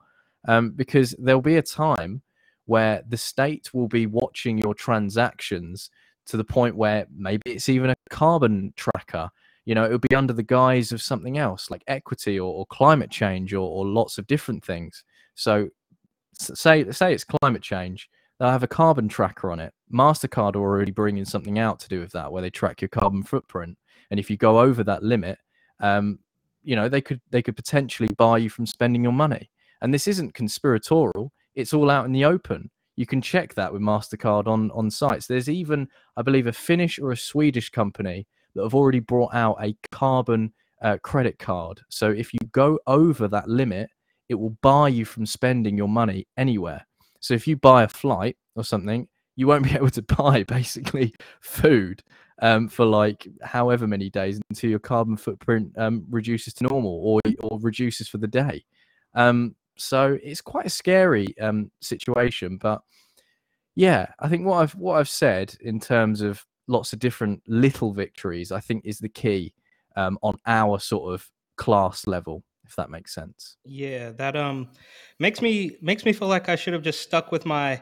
um, 0.47 0.71
because 0.71 1.13
there'll 1.19 1.41
be 1.41 1.57
a 1.57 1.61
time 1.61 2.21
where 2.65 3.03
the 3.07 3.17
state 3.17 3.73
will 3.73 3.89
be 3.89 4.07
watching 4.07 4.57
your 4.57 4.73
transactions 4.73 5.89
to 6.27 6.37
the 6.37 6.43
point 6.45 6.75
where 6.77 7.05
maybe 7.15 7.41
it's 7.45 7.69
even 7.69 7.91
a 7.91 7.95
carbon 8.09 8.73
tracker. 8.77 9.29
You 9.65 9.75
know 9.75 9.83
it 9.83 9.91
would 9.91 10.07
be 10.09 10.15
under 10.15 10.33
the 10.33 10.43
guise 10.43 10.93
of 10.93 11.01
something 11.01 11.37
else 11.37 11.69
like 11.69 11.83
equity 11.87 12.39
or, 12.39 12.53
or 12.53 12.65
climate 12.67 13.11
change 13.11 13.53
or, 13.53 13.67
or 13.69 13.85
lots 13.85 14.17
of 14.17 14.27
different 14.27 14.63
things 14.63 15.03
so 15.35 15.69
say 16.33 16.89
say 16.91 17.13
it's 17.13 17.23
climate 17.23 17.61
change 17.61 18.09
they'll 18.39 18.49
have 18.49 18.63
a 18.63 18.67
carbon 18.67 19.07
tracker 19.07 19.49
on 19.49 19.59
it. 19.59 19.73
Mastercard 19.93 20.55
are 20.55 20.59
already 20.59 20.91
bringing 20.91 21.25
something 21.25 21.57
out 21.59 21.79
to 21.79 21.87
do 21.87 22.01
with 22.01 22.11
that 22.11 22.31
where 22.31 22.41
they 22.41 22.49
track 22.49 22.81
your 22.81 22.89
carbon 22.89 23.23
footprint. 23.23 23.77
And 24.11 24.19
if 24.19 24.29
you 24.29 24.37
go 24.37 24.59
over 24.59 24.83
that 24.83 25.03
limit 25.03 25.39
um, 25.79 26.19
you 26.63 26.75
know 26.75 26.89
they 26.89 27.01
could 27.01 27.21
they 27.29 27.41
could 27.41 27.55
potentially 27.55 28.09
bar 28.17 28.39
you 28.39 28.49
from 28.49 28.65
spending 28.65 29.03
your 29.03 29.13
money. 29.13 29.49
And 29.81 29.93
this 29.93 30.07
isn't 30.07 30.33
conspiratorial. 30.33 31.31
It's 31.53 31.73
all 31.73 31.89
out 31.89 32.05
in 32.05 32.11
the 32.11 32.25
open. 32.25 32.71
You 32.95 33.05
can 33.05 33.21
check 33.21 33.53
that 33.53 33.71
with 33.71 33.81
mastercard 33.81 34.47
on 34.47 34.71
on 34.71 34.89
sites. 34.89 35.27
There's 35.27 35.49
even 35.49 35.87
i 36.17 36.21
believe 36.21 36.47
a 36.47 36.53
finnish 36.53 36.99
or 36.99 37.11
a 37.11 37.17
swedish 37.17 37.69
company 37.69 38.27
that 38.55 38.63
have 38.63 38.75
already 38.75 38.99
brought 38.99 39.33
out 39.33 39.57
a 39.61 39.75
carbon 39.91 40.53
uh, 40.81 40.97
credit 41.03 41.39
card. 41.39 41.81
So 41.89 42.09
if 42.09 42.33
you 42.33 42.39
go 42.51 42.79
over 42.87 43.27
that 43.27 43.47
limit 43.47 43.89
it 44.29 44.35
will 44.35 44.57
bar 44.61 44.89
you 44.89 45.05
from 45.05 45.25
spending 45.25 45.77
your 45.77 45.87
money 45.87 46.27
anywhere 46.37 46.85
so 47.19 47.33
if 47.33 47.47
you 47.47 47.55
buy 47.55 47.83
a 47.83 47.87
flight 47.87 48.37
or 48.55 48.63
something 48.63 49.07
you 49.35 49.47
won't 49.47 49.63
be 49.69 49.75
able 49.75 49.89
to 49.89 50.01
buy 50.01 50.43
basically 50.43 51.13
food 51.41 52.03
um, 52.41 52.67
for 52.67 52.85
like 52.85 53.27
however 53.43 53.87
many 53.87 54.09
days 54.09 54.41
until 54.49 54.69
your 54.69 54.79
carbon 54.79 55.15
footprint 55.15 55.71
um, 55.77 56.05
reduces 56.09 56.53
to 56.53 56.65
normal 56.65 56.91
or 57.03 57.21
or 57.39 57.59
reduces 57.61 58.07
for 58.07 58.17
the 58.17 58.27
day 58.27 58.63
um, 59.15 59.55
so 59.77 60.17
it's 60.23 60.41
quite 60.41 60.65
a 60.65 60.69
scary 60.69 61.27
um, 61.39 61.71
situation. 61.81 62.57
But 62.57 62.81
yeah, 63.75 64.07
I 64.19 64.29
think 64.29 64.45
what 64.45 64.61
I've 64.61 64.75
what 64.75 64.99
I've 64.99 65.09
said 65.09 65.55
in 65.61 65.79
terms 65.79 66.21
of 66.21 66.45
lots 66.67 66.93
of 66.93 66.99
different 66.99 67.41
little 67.47 67.93
victories, 67.93 68.51
I 68.51 68.59
think 68.59 68.85
is 68.85 68.99
the 68.99 69.09
key 69.09 69.53
um, 69.95 70.17
on 70.21 70.37
our 70.45 70.79
sort 70.79 71.13
of 71.13 71.29
class 71.57 72.07
level, 72.07 72.43
if 72.67 72.75
that 72.75 72.89
makes 72.89 73.13
sense. 73.13 73.57
Yeah, 73.63 74.11
that 74.11 74.35
um 74.35 74.69
makes 75.19 75.41
me 75.41 75.77
makes 75.81 76.05
me 76.05 76.13
feel 76.13 76.27
like 76.27 76.49
I 76.49 76.55
should 76.55 76.73
have 76.73 76.83
just 76.83 77.01
stuck 77.01 77.31
with 77.31 77.45
my 77.45 77.81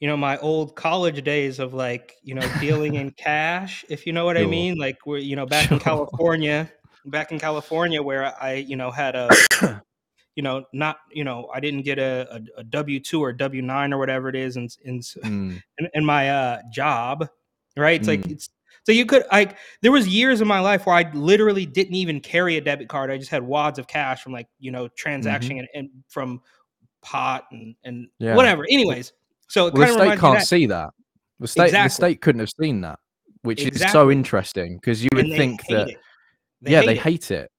you 0.00 0.08
know 0.08 0.16
my 0.16 0.36
old 0.38 0.74
college 0.76 1.22
days 1.24 1.58
of 1.60 1.74
like 1.74 2.16
you 2.22 2.34
know 2.34 2.48
dealing 2.48 2.94
in 2.96 3.10
cash 3.18 3.84
if 3.88 4.04
you 4.06 4.12
know 4.12 4.24
what 4.24 4.36
i 4.36 4.44
mean 4.46 4.76
like 4.76 4.96
we're 5.06 5.18
you 5.18 5.36
know 5.36 5.46
back 5.46 5.70
in 5.70 5.78
california 5.88 6.70
back 7.06 7.30
in 7.32 7.38
california 7.38 8.02
where 8.02 8.34
i 8.42 8.54
you 8.54 8.74
know 8.76 8.90
had 8.90 9.14
a 9.14 9.38
you 10.36 10.42
know 10.42 10.64
not 10.72 10.96
you 11.12 11.24
know 11.24 11.48
i 11.54 11.60
didn't 11.60 11.82
get 11.82 11.98
a, 11.98 12.26
a, 12.56 12.60
a 12.60 12.64
w2 12.64 13.20
or 13.20 13.32
w9 13.32 13.92
or 13.92 13.98
whatever 13.98 14.28
it 14.28 14.36
is 14.36 14.56
in 14.56 14.68
in, 14.84 15.00
Mm, 15.24 15.62
in, 15.78 15.88
in 15.94 16.04
my 16.04 16.30
uh 16.30 16.62
job 16.72 17.28
right 17.76 18.00
it's 18.00 18.08
like 18.08 18.22
Mm. 18.22 18.32
it's 18.32 18.50
so 18.84 18.92
you 18.92 19.06
could 19.06 19.24
like 19.32 19.56
there 19.80 19.92
was 19.92 20.06
years 20.08 20.40
in 20.40 20.48
my 20.48 20.60
life 20.60 20.86
where 20.86 20.94
i 20.96 21.10
literally 21.12 21.66
didn't 21.66 21.94
even 21.94 22.20
carry 22.20 22.56
a 22.56 22.60
debit 22.60 22.88
card 22.88 23.10
i 23.10 23.16
just 23.18 23.30
had 23.30 23.42
wads 23.42 23.78
of 23.78 23.86
cash 23.86 24.22
from 24.22 24.32
like 24.32 24.48
you 24.58 24.70
know 24.70 24.88
transacting 24.96 25.58
and, 25.58 25.68
and 25.74 25.88
from 26.08 26.40
pot 27.02 27.44
and 27.52 27.74
and 27.84 28.08
Yeah. 28.18 28.34
whatever 28.34 28.64
anyways 28.70 29.12
so 29.48 29.66
it 29.66 29.74
well, 29.74 29.82
the 29.82 29.92
state 29.92 30.00
reminds 30.00 30.08
me 30.08 30.14
of 30.14 30.20
can't 30.20 30.38
that. 30.38 30.46
see 30.46 30.66
that. 30.66 30.90
The 31.40 31.48
state, 31.48 31.72
the 31.72 31.88
state 31.88 32.20
couldn't 32.22 32.38
have 32.38 32.48
seen 32.58 32.80
that, 32.82 32.98
which 33.42 33.60
is 33.62 33.82
so 33.92 34.10
interesting 34.10 34.76
because 34.76 35.02
you 35.02 35.10
would 35.14 35.26
think 35.26 35.60
that. 35.68 35.88
it. 35.90 35.98
yeah, 36.62 36.80
hate 36.80 36.86
they 36.86 36.92
it. 36.92 36.98
hate 37.02 37.30
it. 37.32 37.50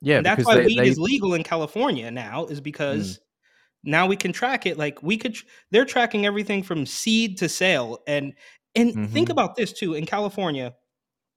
Yeah, 0.00 0.16
and 0.18 0.24
that's 0.26 0.46
why 0.46 0.54
they, 0.56 0.64
weed 0.66 0.78
they 0.78 0.88
is 0.88 0.98
legal 0.98 1.34
in 1.34 1.42
California 1.42 2.10
now, 2.10 2.46
is 2.46 2.60
Mm. 2.60 2.64
because 2.64 3.20
now 3.84 4.06
we 4.06 4.16
can 4.16 4.32
track 4.32 4.64
it. 4.64 4.78
Like 4.78 5.02
we 5.02 5.18
could, 5.18 5.36
they're 5.72 5.84
tracking 5.84 6.24
everything 6.24 6.62
from 6.62 6.86
seed 6.86 7.36
to 7.38 7.50
sale. 7.50 7.98
And 8.06 8.32
and 8.74 8.96
think 9.12 9.28
Mhm. 9.28 9.30
about 9.30 9.56
this 9.56 9.72
too. 9.72 9.94
In 9.94 10.06
California, 10.06 10.74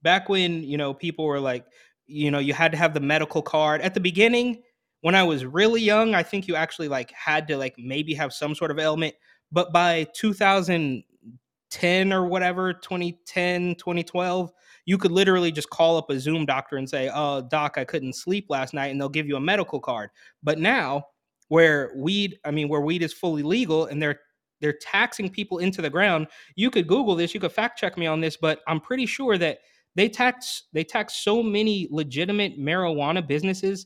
back 0.04 0.30
when 0.30 0.64
you 0.64 0.78
know 0.78 0.94
people 0.94 1.26
were 1.26 1.40
like, 1.40 1.66
you 2.08 2.32
know, 2.32 2.40
you 2.40 2.54
had 2.54 2.72
to 2.74 2.78
have 2.80 2.94
the 2.94 3.00
medical 3.02 3.42
card 3.42 3.82
at 3.82 3.94
the 3.96 4.00
beginning. 4.02 4.64
When 5.02 5.16
I 5.16 5.24
was 5.24 5.46
really 5.46 5.82
young, 5.82 6.16
I 6.16 6.24
think 6.24 6.48
you 6.48 6.56
actually 6.56 6.90
like 6.90 7.12
had 7.12 7.48
to 7.50 7.58
like 7.58 7.76
maybe 7.78 8.14
have 8.16 8.34
some 8.34 8.56
sort 8.56 8.72
of 8.72 8.80
ailment. 8.80 9.16
But 9.52 9.74
by 9.74 10.06
2010 10.16 12.14
or 12.14 12.26
whatever, 12.26 12.74
2010, 12.74 13.76
2012, 13.76 14.52
you 14.86 14.98
could 14.98 15.12
literally 15.12 15.52
just 15.52 15.70
call 15.70 15.98
up 15.98 16.10
a 16.10 16.20
Zoom 16.20 16.46
doctor 16.46 16.78
and 16.78 16.90
say, 16.90 17.10
"Oh, 17.14 17.42
doc, 17.42 17.78
I 17.78 17.86
couldn't 17.86 18.14
sleep 18.14 18.48
last 18.50 18.74
night," 18.74 18.88
and 18.88 19.00
they'll 19.02 19.10
give 19.10 19.28
you 19.28 19.36
a 19.38 19.40
medical 19.42 19.80
card. 19.80 20.10
But 20.44 20.60
now, 20.60 21.08
where 21.50 21.92
weed, 21.96 22.40
I 22.46 22.52
mean, 22.52 22.70
where 22.70 22.82
weed 22.82 23.04
is 23.04 23.14
fully 23.14 23.44
legal 23.44 23.86
and 23.86 24.02
they're 24.02 24.20
they're 24.66 24.74
taxing 24.74 25.30
people 25.30 25.60
into 25.60 25.80
the 25.80 25.90
ground, 25.92 26.26
you 26.56 26.72
could 26.72 26.88
Google 26.88 27.14
this, 27.14 27.36
you 27.36 27.40
could 27.40 27.52
fact 27.52 27.78
check 27.78 28.00
me 28.00 28.08
on 28.08 28.20
this, 28.20 28.36
but 28.36 28.62
I'm 28.68 28.80
pretty 28.80 29.06
sure 29.06 29.38
that 29.38 29.60
they 29.94 30.10
tax 30.10 30.64
they 30.74 30.84
tax 30.84 31.14
so 31.14 31.44
many 31.44 31.88
legitimate 31.92 32.60
marijuana 32.60 33.26
businesses 33.26 33.86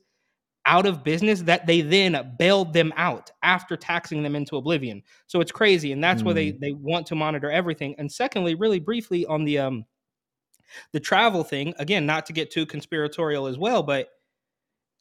out 0.65 0.85
of 0.85 1.03
business 1.03 1.41
that 1.41 1.67
they 1.67 1.81
then 1.81 2.35
bailed 2.39 2.71
them 2.71 2.93
out 2.95 3.29
after 3.43 3.75
taxing 3.75 4.23
them 4.23 4.37
into 4.37 4.55
oblivion. 4.55 5.03
So 5.27 5.41
it's 5.41 5.51
crazy, 5.51 5.91
and 5.91 6.01
that's 6.01 6.23
why 6.23 6.31
they 6.31 6.51
they 6.51 6.71
want 6.71 7.07
to 7.07 7.15
monitor 7.15 7.51
everything. 7.51 7.93
And 7.97 8.09
secondly, 8.09 8.55
really 8.55 8.79
briefly 8.79 9.25
on 9.25 9.43
the 9.43 9.59
um 9.59 9.85
the 10.93 10.99
travel 11.01 11.43
thing 11.43 11.73
again, 11.77 12.05
not 12.05 12.25
to 12.27 12.33
get 12.33 12.51
too 12.51 12.65
conspiratorial 12.65 13.47
as 13.47 13.57
well, 13.57 13.83
but 13.83 14.07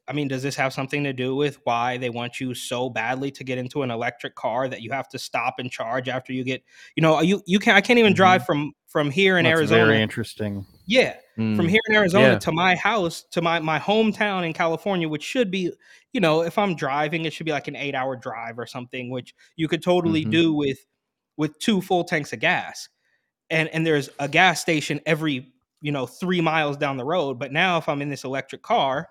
I 0.08 0.12
mean, 0.12 0.28
does 0.28 0.42
this 0.42 0.56
have 0.56 0.72
something 0.72 1.04
to 1.04 1.12
do 1.12 1.34
with 1.36 1.58
why 1.64 1.96
they 1.98 2.10
want 2.10 2.40
you 2.40 2.54
so 2.54 2.88
badly 2.90 3.30
to 3.32 3.44
get 3.44 3.58
into 3.58 3.82
an 3.82 3.90
electric 3.90 4.34
car 4.34 4.68
that 4.68 4.82
you 4.82 4.90
have 4.90 5.08
to 5.10 5.18
stop 5.18 5.56
and 5.58 5.70
charge 5.70 6.08
after 6.08 6.32
you 6.32 6.44
get, 6.44 6.62
you 6.96 7.02
know, 7.02 7.20
you 7.20 7.42
you 7.46 7.58
can 7.58 7.74
I 7.76 7.80
can't 7.80 7.98
even 7.98 8.14
drive 8.14 8.44
from 8.44 8.72
from 8.86 9.10
here 9.10 9.38
in 9.38 9.44
That's 9.44 9.58
Arizona. 9.58 9.84
very 9.86 10.02
interesting. 10.02 10.66
Yeah, 10.86 11.16
from 11.54 11.66
Mm, 11.66 11.70
here 11.70 11.80
in 11.88 11.94
Arizona 11.96 12.32
Yeah. 12.34 12.38
to 12.38 12.52
my 12.52 12.74
house 12.76 13.24
to 13.32 13.42
my 13.42 13.58
my 13.60 13.78
hometown 13.78 14.46
in 14.46 14.52
California, 14.52 15.08
which 15.08 15.22
should 15.22 15.50
be, 15.50 15.72
you 16.12 16.20
know, 16.20 16.42
if 16.42 16.56
I'm 16.58 16.74
driving, 16.74 17.24
it 17.26 17.32
should 17.32 17.46
be 17.46 17.52
like 17.52 17.68
an 17.68 17.76
eight 17.76 17.94
hour 17.94 18.16
drive 18.16 18.58
or 18.58 18.66
something, 18.66 19.10
which 19.10 19.34
you 19.56 19.68
could 19.68 19.82
totally 19.82 20.24
Mhm. 20.24 20.30
do 20.30 20.54
with 20.54 20.78
with 21.36 21.58
two 21.58 21.80
full 21.82 22.04
tanks 22.04 22.32
of 22.32 22.40
gas, 22.40 22.88
and 23.50 23.68
and 23.70 23.86
there's 23.86 24.10
a 24.18 24.28
gas 24.28 24.60
station 24.60 25.00
every 25.06 25.52
you 25.82 25.92
know 25.92 26.06
three 26.06 26.40
miles 26.40 26.76
down 26.76 26.96
the 26.96 27.04
road. 27.04 27.38
But 27.38 27.52
now 27.52 27.78
if 27.78 27.88
I'm 27.88 28.02
in 28.02 28.08
this 28.08 28.24
electric 28.24 28.62
car, 28.62 29.08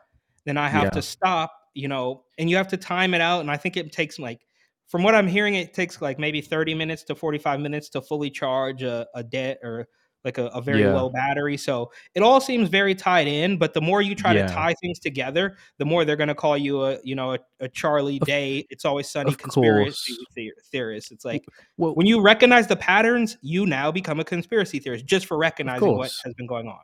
then 0.47 0.57
I 0.57 0.69
have 0.69 0.85
Yeah. 0.85 0.89
to 0.91 1.01
stop, 1.01 1.51
you 1.73 1.87
know, 1.87 2.23
and 2.37 2.49
you 2.49 2.55
have 2.57 2.67
to 2.69 2.77
time 2.77 3.13
it 3.13 3.21
out. 3.21 3.41
And 3.41 3.51
I 3.51 3.57
think 3.57 3.77
it 3.77 3.91
takes 3.91 4.17
like, 4.17 4.39
from 4.87 5.03
what 5.03 5.13
I'm 5.15 5.27
hearing, 5.27 5.55
it 5.55 5.73
takes 5.73 6.01
like 6.01 6.17
maybe 6.17 6.39
30 6.41 6.73
minutes 6.73 7.03
to 7.03 7.15
45 7.15 7.59
minutes 7.59 7.89
to 7.89 8.01
fully 8.01 8.29
charge 8.29 8.83
a, 8.83 9.05
a 9.13 9.21
debt 9.23 9.59
or 9.61 9.87
like 10.23 10.37
a, 10.39 10.45
a 10.47 10.61
very 10.61 10.81
Yeah. 10.81 10.93
low 10.95 11.09
battery. 11.09 11.55
So 11.57 11.91
it 12.15 12.21
all 12.23 12.41
seems 12.41 12.69
very 12.69 12.95
tied 12.95 13.27
in. 13.27 13.57
But 13.57 13.73
the 13.73 13.81
more 13.81 14.01
you 14.01 14.15
try 14.15 14.33
Yeah. 14.33 14.47
to 14.47 14.53
tie 14.53 14.73
things 14.81 14.99
together, 14.99 15.57
the 15.77 15.85
more 15.85 16.03
they're 16.05 16.15
going 16.15 16.27
to 16.29 16.35
call 16.35 16.57
you 16.57 16.83
a, 16.83 16.97
you 17.03 17.15
know, 17.15 17.33
a, 17.33 17.39
a 17.59 17.67
Charlie 17.69 18.17
Of- 18.21 18.27
Day. 18.27 18.65
It's 18.69 18.83
always 18.85 19.09
sunny 19.09 19.35
conspiracy 19.35 20.15
course. 20.15 20.57
theorist. 20.71 21.11
It's 21.11 21.23
like 21.25 21.45
Well, 21.77 21.93
when 21.95 22.07
you 22.07 22.19
recognize 22.21 22.67
the 22.67 22.75
patterns, 22.77 23.37
you 23.41 23.65
now 23.65 23.91
become 23.91 24.19
a 24.19 24.23
conspiracy 24.25 24.79
theorist 24.79 25.05
just 25.05 25.25
for 25.27 25.37
recognizing 25.37 25.95
what 25.95 26.11
has 26.23 26.33
been 26.33 26.47
going 26.47 26.67
on. 26.67 26.79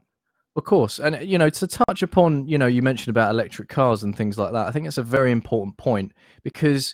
Of 0.56 0.66
course, 0.66 1.00
and 1.00 1.28
you 1.28 1.40
know, 1.40 1.50
to 1.50 1.68
touch 1.68 2.04
upon, 2.04 2.48
you 2.48 2.60
know, 2.60 2.68
you 2.68 2.84
mentioned 2.84 3.10
about 3.10 3.32
electric 3.32 3.70
cars 3.70 4.04
and 4.04 4.16
things 4.16 4.38
like 4.38 4.52
that. 4.52 4.68
I 4.68 4.72
think 4.72 4.86
it's 4.86 5.00
a 5.00 5.04
very 5.04 5.32
important 5.32 5.76
point 5.78 6.12
because, 6.44 6.94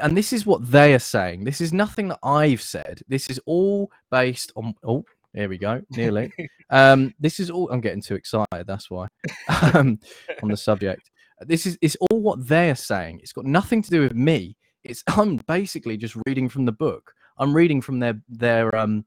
and 0.00 0.16
this 0.16 0.32
is 0.32 0.46
what 0.46 0.70
they 0.70 0.94
are 0.94 1.00
saying. 1.00 1.42
This 1.42 1.60
is 1.60 1.72
nothing 1.72 2.06
that 2.08 2.20
I've 2.22 2.62
said. 2.62 3.00
This 3.08 3.28
is 3.28 3.40
all 3.46 3.90
based 4.12 4.52
on. 4.54 4.74
Oh, 4.84 5.04
here 5.34 5.48
we 5.48 5.58
go, 5.58 5.82
nearly. 5.90 6.32
um, 6.70 7.12
this 7.18 7.40
is 7.40 7.50
all. 7.50 7.68
I'm 7.70 7.80
getting 7.80 8.00
too 8.00 8.14
excited. 8.14 8.66
That's 8.66 8.88
why. 8.90 9.08
um, 9.74 9.98
on 10.40 10.48
the 10.48 10.56
subject, 10.56 11.10
this 11.40 11.66
is 11.66 11.78
it's 11.82 11.96
all 11.96 12.20
what 12.20 12.46
they're 12.46 12.76
saying. 12.76 13.20
It's 13.22 13.32
got 13.32 13.44
nothing 13.44 13.82
to 13.82 13.90
do 13.90 14.02
with 14.02 14.14
me. 14.14 14.56
It's 14.84 15.02
I'm 15.08 15.36
basically 15.48 15.96
just 15.96 16.16
reading 16.26 16.48
from 16.48 16.64
the 16.64 16.72
book. 16.72 17.12
I'm 17.38 17.54
reading 17.54 17.80
from 17.80 17.98
their 17.98 18.20
their 18.28 18.74
um 18.76 19.04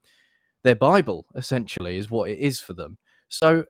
their 0.63 0.75
Bible 0.75 1.25
essentially 1.35 1.97
is 1.97 2.09
what 2.09 2.29
it 2.29 2.39
is 2.39 2.59
for 2.59 2.73
them. 2.73 2.97
So 3.29 3.65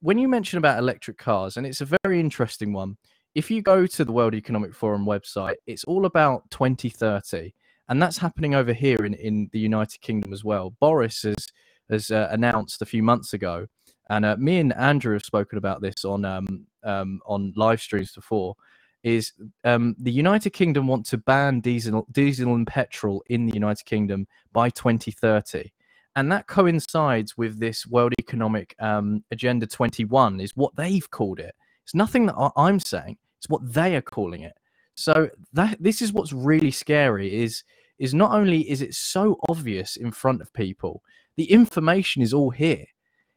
when 0.00 0.18
you 0.18 0.28
mention 0.28 0.58
about 0.58 0.78
electric 0.78 1.18
cars, 1.18 1.56
and 1.56 1.66
it's 1.66 1.80
a 1.80 1.98
very 2.04 2.20
interesting 2.20 2.72
one, 2.72 2.96
if 3.34 3.50
you 3.50 3.62
go 3.62 3.86
to 3.86 4.04
the 4.04 4.12
World 4.12 4.34
Economic 4.34 4.74
Forum 4.74 5.04
website, 5.04 5.56
it's 5.66 5.84
all 5.84 6.06
about 6.06 6.50
2030, 6.50 7.54
and 7.88 8.02
that's 8.02 8.18
happening 8.18 8.54
over 8.54 8.72
here 8.72 9.04
in, 9.04 9.14
in 9.14 9.48
the 9.52 9.58
United 9.58 10.00
Kingdom 10.00 10.32
as 10.32 10.42
well. 10.44 10.74
Boris 10.80 11.22
has 11.22 11.46
has 11.90 12.10
uh, 12.10 12.28
announced 12.32 12.82
a 12.82 12.86
few 12.86 13.02
months 13.02 13.32
ago, 13.32 13.66
and 14.10 14.24
uh, 14.24 14.36
me 14.38 14.58
and 14.58 14.74
Andrew 14.74 15.12
have 15.12 15.22
spoken 15.22 15.58
about 15.58 15.82
this 15.82 16.04
on 16.04 16.24
um, 16.24 16.66
um, 16.82 17.20
on 17.26 17.52
live 17.56 17.80
streams 17.80 18.12
before. 18.12 18.54
Is 19.02 19.32
um, 19.64 19.94
the 20.00 20.10
United 20.10 20.50
Kingdom 20.50 20.88
want 20.88 21.06
to 21.06 21.18
ban 21.18 21.60
diesel 21.60 22.06
diesel 22.10 22.54
and 22.54 22.66
petrol 22.66 23.22
in 23.28 23.46
the 23.46 23.54
United 23.54 23.84
Kingdom 23.84 24.26
by 24.52 24.70
2030? 24.70 25.70
And 26.16 26.32
that 26.32 26.46
coincides 26.46 27.36
with 27.36 27.60
this 27.60 27.86
World 27.86 28.14
Economic 28.18 28.74
um, 28.80 29.22
Agenda 29.30 29.66
21, 29.66 30.40
is 30.40 30.56
what 30.56 30.74
they've 30.74 31.08
called 31.10 31.38
it. 31.38 31.54
It's 31.84 31.94
nothing 31.94 32.26
that 32.26 32.52
I'm 32.56 32.80
saying; 32.80 33.18
it's 33.38 33.48
what 33.48 33.72
they 33.72 33.94
are 33.94 34.02
calling 34.02 34.42
it. 34.42 34.54
So 34.94 35.28
that 35.52 35.76
this 35.78 36.00
is 36.00 36.12
what's 36.12 36.32
really 36.32 36.70
scary 36.70 37.42
is 37.42 37.62
is 37.98 38.14
not 38.14 38.32
only 38.32 38.68
is 38.68 38.82
it 38.82 38.94
so 38.94 39.38
obvious 39.48 39.96
in 39.96 40.10
front 40.10 40.40
of 40.40 40.52
people, 40.52 41.02
the 41.36 41.50
information 41.50 42.22
is 42.22 42.34
all 42.34 42.50
here. 42.50 42.84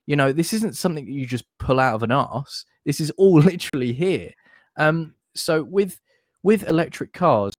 You 0.08 0.16
know, 0.16 0.32
this 0.32 0.54
isn't 0.54 0.76
something 0.76 1.06
that 1.06 1.12
you 1.12 1.26
just 1.26 1.46
pull 1.60 1.80
out 1.80 1.96
of 1.96 2.04
an 2.04 2.12
arse. 2.12 2.66
This 2.86 3.00
is 3.00 3.12
all 3.12 3.40
literally 3.42 3.94
here. 3.94 4.32
Um, 4.78 5.16
so 5.36 5.64
with 5.64 6.00
with 6.44 6.68
electric 6.68 7.12
cars, 7.12 7.54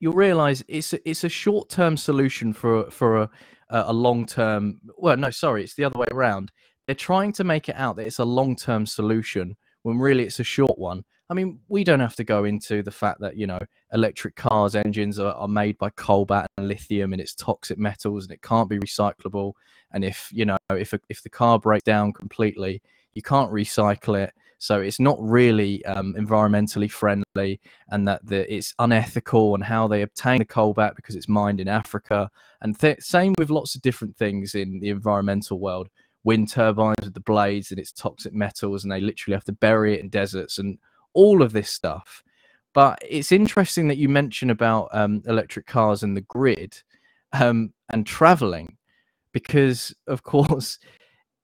you'll 0.00 0.12
realize 0.12 0.64
it's 0.66 0.92
a, 0.92 1.08
it's 1.08 1.22
a 1.22 1.28
short 1.28 1.68
term 1.68 1.96
solution 1.96 2.52
for 2.52 2.90
for 2.90 3.22
a 3.22 3.30
a, 3.70 3.84
a 3.88 3.92
long 3.92 4.26
term. 4.26 4.80
Well, 4.96 5.16
no, 5.16 5.30
sorry, 5.30 5.64
it's 5.64 5.74
the 5.74 5.84
other 5.84 5.98
way 5.98 6.06
around. 6.10 6.50
They're 6.86 6.94
trying 6.94 7.32
to 7.32 7.44
make 7.44 7.68
it 7.68 7.76
out 7.76 7.96
that 7.96 8.06
it's 8.06 8.18
a 8.18 8.24
long 8.24 8.56
term 8.56 8.86
solution 8.86 9.56
when 9.82 9.98
really 9.98 10.24
it's 10.24 10.40
a 10.40 10.44
short 10.44 10.78
one. 10.78 11.04
I 11.30 11.34
mean, 11.34 11.60
we 11.68 11.84
don't 11.84 12.00
have 12.00 12.16
to 12.16 12.24
go 12.24 12.44
into 12.44 12.82
the 12.82 12.90
fact 12.90 13.20
that 13.20 13.36
you 13.36 13.46
know 13.46 13.58
electric 13.92 14.36
cars 14.36 14.74
engines 14.74 15.18
are, 15.18 15.34
are 15.34 15.48
made 15.48 15.76
by 15.78 15.90
cobalt 15.90 16.46
and 16.56 16.68
lithium 16.68 17.12
and 17.12 17.20
it's 17.20 17.34
toxic 17.34 17.78
metals 17.78 18.24
and 18.24 18.32
it 18.32 18.42
can't 18.42 18.70
be 18.70 18.78
recyclable. 18.78 19.52
And 19.92 20.04
if 20.04 20.30
you 20.32 20.44
know 20.44 20.56
if 20.70 20.94
if 21.08 21.22
the 21.22 21.30
car 21.30 21.58
breaks 21.58 21.84
down 21.84 22.12
completely, 22.12 22.82
you 23.14 23.22
can't 23.22 23.52
recycle 23.52 24.18
it. 24.18 24.32
So 24.58 24.80
it's 24.80 24.98
not 24.98 25.16
really 25.20 25.84
um, 25.84 26.14
environmentally 26.14 26.90
friendly, 26.90 27.60
and 27.90 28.06
that 28.08 28.26
the, 28.26 28.52
it's 28.52 28.74
unethical 28.78 29.54
and 29.54 29.62
how 29.62 29.86
they 29.86 30.02
obtain 30.02 30.38
the 30.38 30.44
cobalt 30.44 30.96
because 30.96 31.14
it's 31.14 31.28
mined 31.28 31.60
in 31.60 31.68
Africa. 31.68 32.28
And 32.60 32.78
th- 32.78 33.00
same 33.00 33.34
with 33.38 33.50
lots 33.50 33.74
of 33.74 33.82
different 33.82 34.16
things 34.16 34.54
in 34.54 34.80
the 34.80 34.90
environmental 34.90 35.60
world. 35.60 35.88
Wind 36.24 36.50
turbines 36.50 36.96
with 37.02 37.14
the 37.14 37.20
blades 37.20 37.70
and 37.70 37.78
it's 37.78 37.92
toxic 37.92 38.34
metals, 38.34 38.82
and 38.82 38.92
they 38.92 39.00
literally 39.00 39.34
have 39.34 39.44
to 39.44 39.52
bury 39.52 39.94
it 39.94 40.00
in 40.00 40.08
deserts 40.08 40.58
and 40.58 40.78
all 41.14 41.40
of 41.40 41.52
this 41.52 41.70
stuff. 41.70 42.22
But 42.74 42.98
it's 43.08 43.32
interesting 43.32 43.88
that 43.88 43.96
you 43.96 44.08
mention 44.08 44.50
about 44.50 44.88
um, 44.92 45.22
electric 45.26 45.66
cars 45.66 46.02
and 46.02 46.16
the 46.16 46.22
grid 46.22 46.82
um, 47.32 47.72
and 47.90 48.06
traveling, 48.06 48.76
because 49.32 49.94
of 50.06 50.22
course, 50.22 50.78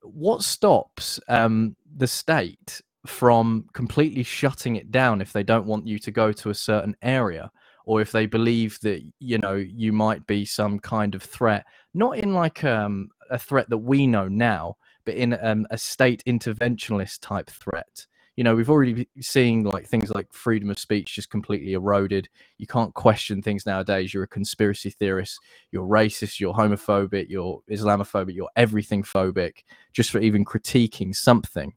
what 0.02 0.42
stops 0.42 1.20
um, 1.28 1.76
the 1.96 2.06
state 2.06 2.80
from 3.06 3.66
completely 3.72 4.22
shutting 4.22 4.76
it 4.76 4.90
down 4.90 5.20
if 5.20 5.32
they 5.32 5.42
don't 5.42 5.66
want 5.66 5.86
you 5.86 5.98
to 5.98 6.10
go 6.10 6.32
to 6.32 6.50
a 6.50 6.54
certain 6.54 6.96
area? 7.02 7.50
or 7.86 8.00
if 8.00 8.12
they 8.12 8.24
believe 8.24 8.78
that 8.80 9.02
you 9.18 9.36
know 9.36 9.52
you 9.54 9.92
might 9.92 10.26
be 10.26 10.46
some 10.46 10.78
kind 10.78 11.14
of 11.14 11.22
threat 11.22 11.66
not 11.92 12.16
in 12.16 12.32
like 12.32 12.64
um, 12.64 13.10
a 13.30 13.38
threat 13.38 13.68
that 13.68 13.76
we 13.76 14.06
know 14.06 14.26
now 14.26 14.74
but 15.04 15.14
in 15.14 15.38
um, 15.42 15.66
a 15.70 15.78
state 15.78 16.22
interventionist 16.26 17.20
type 17.20 17.50
threat. 17.50 18.06
You 18.36 18.42
know 18.42 18.56
we've 18.56 18.70
already 18.70 19.08
seen 19.20 19.62
like 19.62 19.86
things 19.86 20.10
like 20.10 20.32
freedom 20.32 20.68
of 20.70 20.78
speech 20.78 21.14
just 21.14 21.30
completely 21.30 21.74
eroded. 21.74 22.28
You 22.58 22.66
can't 22.66 22.92
question 22.92 23.42
things 23.42 23.64
nowadays. 23.64 24.12
You're 24.12 24.24
a 24.24 24.28
conspiracy 24.28 24.90
theorist. 24.90 25.38
You're 25.70 25.86
racist. 25.86 26.40
You're 26.40 26.54
homophobic. 26.54 27.26
You're 27.28 27.60
islamophobic. 27.70 28.34
You're 28.34 28.50
everything 28.56 29.04
phobic 29.04 29.58
just 29.92 30.10
for 30.10 30.18
even 30.18 30.44
critiquing 30.44 31.14
something. 31.14 31.74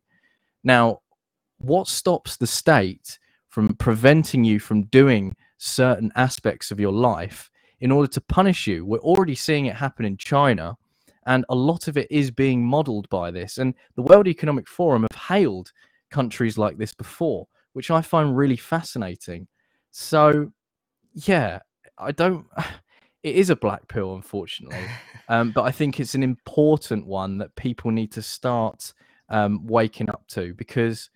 Now 0.64 1.02
what 1.58 1.88
stops 1.88 2.38
the 2.38 2.48
state 2.48 3.20
from 3.50 3.76
preventing 3.76 4.44
you 4.44 4.60
from 4.60 4.84
doing 4.84 5.36
certain 5.58 6.12
aspects 6.16 6.72
of 6.72 6.80
your 6.80 6.92
life 6.92 7.50
in 7.80 7.92
order 7.92 8.08
to 8.08 8.22
punish 8.22 8.68
you. 8.68 8.86
We're 8.86 9.00
already 9.00 9.36
seeing 9.36 9.66
it 9.66 9.76
happen 9.76 10.06
in 10.06 10.18
China, 10.18 10.76
and 11.26 11.46
a 11.50 11.56
lot 11.56 11.88
of 11.88 11.98
it 11.98 12.08
is 12.12 12.32
being 12.32 12.64
modeled 12.64 13.10
by 13.10 13.32
this. 13.32 13.58
And 13.58 13.74
the 13.96 14.02
World 14.02 14.28
Economic 14.28 14.68
Forum 14.68 15.06
have 15.10 15.22
hailed 15.22 15.72
countries 16.10 16.58
like 16.58 16.78
this 16.78 16.94
before, 16.94 17.48
which 17.74 17.92
I 17.92 18.02
find 18.02 18.38
really 18.38 18.58
fascinating. 18.58 19.48
So, 19.92 20.52
yeah, 21.14 21.60
I 21.98 22.12
don't. 22.12 22.46
It 23.24 23.36
is 23.36 23.50
a 23.50 23.58
black 23.58 23.86
pill, 23.90 24.16
unfortunately, 24.16 24.86
um, 25.28 25.52
but 25.52 25.64
I 25.64 25.72
think 25.72 26.00
it's 26.00 26.16
an 26.16 26.24
important 26.24 27.06
one 27.06 27.40
that 27.40 27.54
people 27.56 27.92
need 27.92 28.12
to 28.14 28.22
start 28.22 28.94
um, 29.28 29.66
waking 29.66 30.10
up 30.10 30.26
to 30.30 30.54
because 30.54 31.10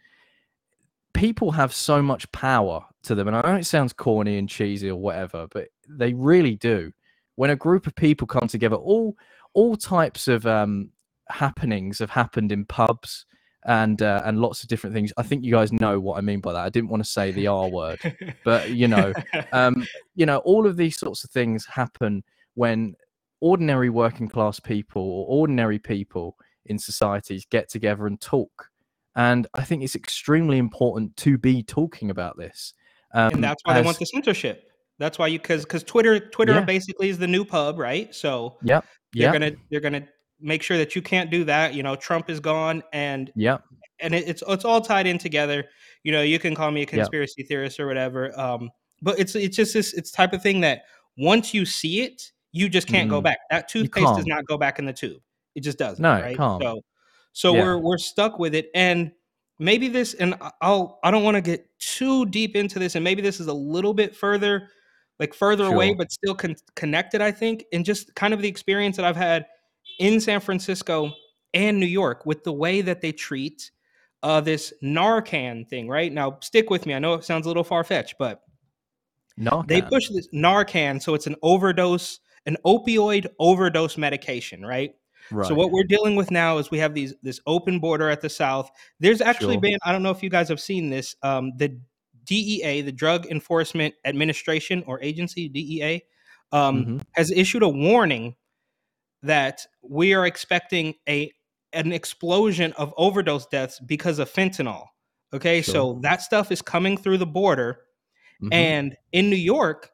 people 1.14 1.52
have 1.52 1.74
so 1.74 2.02
much 2.02 2.32
power 2.32 2.86
to 3.04 3.16
them. 3.16 3.28
And 3.28 3.38
I 3.38 3.42
know 3.42 3.56
it 3.56 3.66
sounds 3.66 3.94
corny 3.94 4.38
and 4.38 4.50
cheesy 4.50 4.90
or 4.90 4.96
whatever, 4.96 5.48
but 5.52 5.70
they 5.88 6.14
really 6.14 6.56
do. 6.56 6.92
When 7.36 7.50
a 7.50 7.56
group 7.56 7.88
of 7.88 7.96
people 7.96 8.28
come 8.28 8.48
together, 8.48 8.76
all 8.76 9.16
all 9.54 9.76
types 9.76 10.28
of 10.28 10.46
um, 10.46 10.90
happenings 11.30 12.00
have 12.00 12.10
happened 12.10 12.52
in 12.52 12.66
pubs 12.66 13.26
and 13.66 14.02
uh, 14.02 14.22
and 14.26 14.40
lots 14.40 14.64
of 14.64 14.70
different 14.70 14.96
things. 14.96 15.14
I 15.18 15.24
think 15.24 15.44
you 15.44 15.52
guys 15.52 15.72
know 15.72 16.00
what 16.00 16.18
I 16.18 16.22
mean 16.22 16.40
by 16.40 16.54
that. 16.54 16.66
I 16.66 16.70
didn't 16.70 16.90
want 16.90 17.04
to 17.04 17.10
say 17.10 17.32
the 17.32 17.48
R 17.48 17.70
word, 17.70 18.00
but 18.44 18.72
you 18.72 18.88
know, 18.88 19.14
um, 19.52 19.86
you 20.16 20.26
know, 20.26 20.38
all 20.40 20.66
of 20.68 20.78
these 20.78 20.98
sorts 20.98 21.24
of 21.24 21.32
things 21.32 21.66
happen 21.66 22.24
when 22.56 22.96
ordinary 23.40 23.90
working 23.90 24.28
class 24.28 24.60
people 24.60 25.02
or 25.02 25.26
ordinary 25.28 25.80
people 25.80 26.38
in 26.66 26.78
societies 26.78 27.46
get 27.50 27.70
together 27.70 28.08
and 28.08 28.20
talk. 28.22 28.70
And 29.16 29.48
I 29.54 29.64
think 29.64 29.84
it's 29.84 29.96
extremely 29.96 30.58
important 30.58 31.16
to 31.18 31.38
be 31.38 31.64
talking 31.64 32.10
about 32.10 32.38
this. 32.38 32.74
Um, 33.14 33.32
and 33.34 33.44
that's 33.44 33.62
why 33.66 33.74
they 33.74 33.82
want 33.82 34.00
the 34.00 34.06
censorship. 34.06 34.70
That's 35.00 35.20
why 35.20 35.28
you 35.28 35.40
because 35.40 35.64
because 35.64 35.84
Twitter 35.84 36.20
Twitter 36.20 36.54
Yeah. 36.54 36.62
basically 36.66 37.10
is 37.10 37.18
the 37.18 37.28
new 37.28 37.44
pub, 37.44 37.78
right? 37.80 38.14
So 38.16 38.58
Yep. 38.64 38.86
they're 39.14 39.24
Yep. 39.24 39.34
gonna 39.34 39.52
they're 39.70 39.80
gonna 39.82 40.08
make 40.40 40.64
sure 40.64 40.78
that 40.78 40.96
you 40.96 41.02
can't 41.02 41.30
do 41.30 41.44
that. 41.46 41.74
You 41.74 41.84
know, 41.84 41.96
Trump 41.96 42.30
is 42.30 42.40
gone, 42.40 42.84
and 42.94 43.32
yeah, 43.36 43.58
and 44.00 44.14
it, 44.16 44.28
it's 44.30 44.44
it's 44.48 44.64
all 44.64 44.80
tied 44.80 45.08
in 45.08 45.18
together. 45.18 45.66
You 46.04 46.12
know, 46.14 46.22
you 46.22 46.40
can 46.40 46.56
call 46.56 46.72
me 46.72 46.84
a 46.84 46.86
conspiracy 46.86 47.44
theorist 47.44 47.80
or 47.80 47.88
whatever. 47.88 48.38
Um, 48.40 48.70
but 49.02 49.20
it's 49.20 49.36
it's 49.36 49.58
just 49.58 49.74
this 49.74 49.94
it's 49.94 50.12
type 50.12 50.32
of 50.34 50.42
thing 50.42 50.62
that 50.62 50.84
once 51.18 51.54
you 51.54 51.66
see 51.66 52.02
it, 52.02 52.32
you 52.54 52.70
just 52.70 52.88
can't 52.88 53.10
go 53.10 53.20
Mhm. 53.20 53.24
back. 53.26 53.40
That 53.50 53.68
toothpaste 53.68 54.16
does 54.16 54.26
not 54.28 54.46
go 54.46 54.58
back 54.58 54.80
in 54.80 54.86
the 54.86 54.94
tube. 54.94 55.22
It 55.56 55.62
just 55.62 55.78
doesn't. 55.80 56.02
No, 56.02 56.14
right? 56.22 56.38
can't. 56.38 56.62
So 56.62 56.82
so 57.34 57.54
Yeah. 57.56 57.64
we're 57.64 57.78
we're 57.78 57.98
stuck 57.98 58.40
with 58.40 58.54
it, 58.56 58.70
and 58.76 59.12
maybe 59.60 59.88
this 59.88 60.14
and 60.16 60.36
I- 60.42 60.52
I'll 60.62 61.00
I 61.04 61.12
don't 61.12 61.24
want 61.24 61.36
to 61.36 61.42
get 61.42 61.68
too 61.80 62.26
deep 62.28 62.56
into 62.56 62.80
this, 62.80 62.96
and 62.96 63.04
maybe 63.04 63.22
this 63.22 63.40
is 63.40 63.48
a 63.48 63.54
little 63.54 63.94
bit 63.94 64.16
further 64.16 64.70
like 65.20 65.34
further 65.36 65.66
away 65.66 65.94
but 65.94 66.12
still 66.12 66.34
con- 66.34 66.56
connected. 66.76 67.22
I 67.22 67.32
think, 67.32 67.66
and 67.74 67.86
just 67.86 68.16
kind 68.16 68.34
of 68.34 68.42
the 68.42 68.48
experience 68.48 68.96
that 68.98 69.06
I've 69.06 69.16
had 69.16 69.46
in 70.00 70.20
San 70.20 70.40
Francisco 70.40 71.12
and 71.54 71.80
New 71.80 71.86
York 71.86 72.26
with 72.26 72.44
the 72.44 72.52
way 72.54 72.82
that 72.82 73.02
they 73.02 73.12
treat 73.12 73.70
uh, 74.24 74.42
this 74.42 74.74
Narcan 74.84 75.68
thing. 75.68 75.88
Right 75.88 76.12
now, 76.12 76.38
stick 76.42 76.70
with 76.70 76.86
me. 76.86 76.94
I 76.96 77.00
know 77.00 77.14
it 77.16 77.24
sounds 77.24 77.46
a 77.46 77.50
little 77.50 77.64
far 77.64 77.84
fetched, 77.84 78.16
but 78.18 78.42
Narcan. 79.40 79.68
they 79.68 79.82
push 79.82 80.10
this 80.10 80.28
Narcan, 80.34 81.02
so 81.02 81.14
it's 81.14 81.28
an 81.28 81.36
overdose, 81.44 82.20
an 82.46 82.58
opioid 82.66 83.28
overdose 83.40 83.98
medication, 83.98 84.66
right? 84.66 84.96
Right. 85.32 85.48
So 85.48 85.54
what 85.56 85.72
we're 85.72 85.84
dealing 85.84 86.16
with 86.16 86.30
now 86.32 86.58
is 86.58 86.70
we 86.72 86.78
have 86.80 86.94
these 86.94 87.14
this 87.24 87.40
open 87.48 87.80
border 87.80 88.10
at 88.10 88.22
the 88.22 88.30
south. 88.30 88.70
There's 89.00 89.22
actually 89.22 89.56
Sure. 89.56 89.62
been 89.62 89.78
I 89.84 89.92
don't 89.92 90.04
know 90.04 90.12
if 90.12 90.22
you 90.22 90.30
guys 90.30 90.50
have 90.50 90.60
seen 90.60 90.90
this. 90.90 91.16
Um, 91.24 91.52
the 91.58 91.80
DEA, 92.26 92.82
the 92.82 92.92
Drug 92.92 93.26
Enforcement 93.28 93.96
Administration 94.06 94.84
or 94.88 95.02
Agency 95.02 95.48
(DEA), 95.50 96.02
um, 96.52 96.86
Mhm. 96.86 97.02
has 97.14 97.32
issued 97.32 97.64
a 97.64 97.70
warning 97.70 98.36
that 99.24 99.66
we 99.82 100.14
are 100.14 100.26
expecting 100.26 100.96
a 101.08 101.32
an 101.74 101.94
explosion 101.94 102.74
of 102.74 102.94
overdose 102.98 103.46
deaths 103.48 103.80
because 103.80 104.20
of 104.20 104.30
fentanyl. 104.32 104.86
Okay, 105.34 105.62
Sure. 105.62 105.74
so 105.74 106.00
that 106.02 106.22
stuff 106.22 106.52
is 106.52 106.62
coming 106.62 106.98
through 106.98 107.18
the 107.18 107.26
border, 107.26 107.80
Mhm. 108.44 108.50
and 108.52 108.98
in 109.14 109.30
New 109.30 109.38
York, 109.38 109.92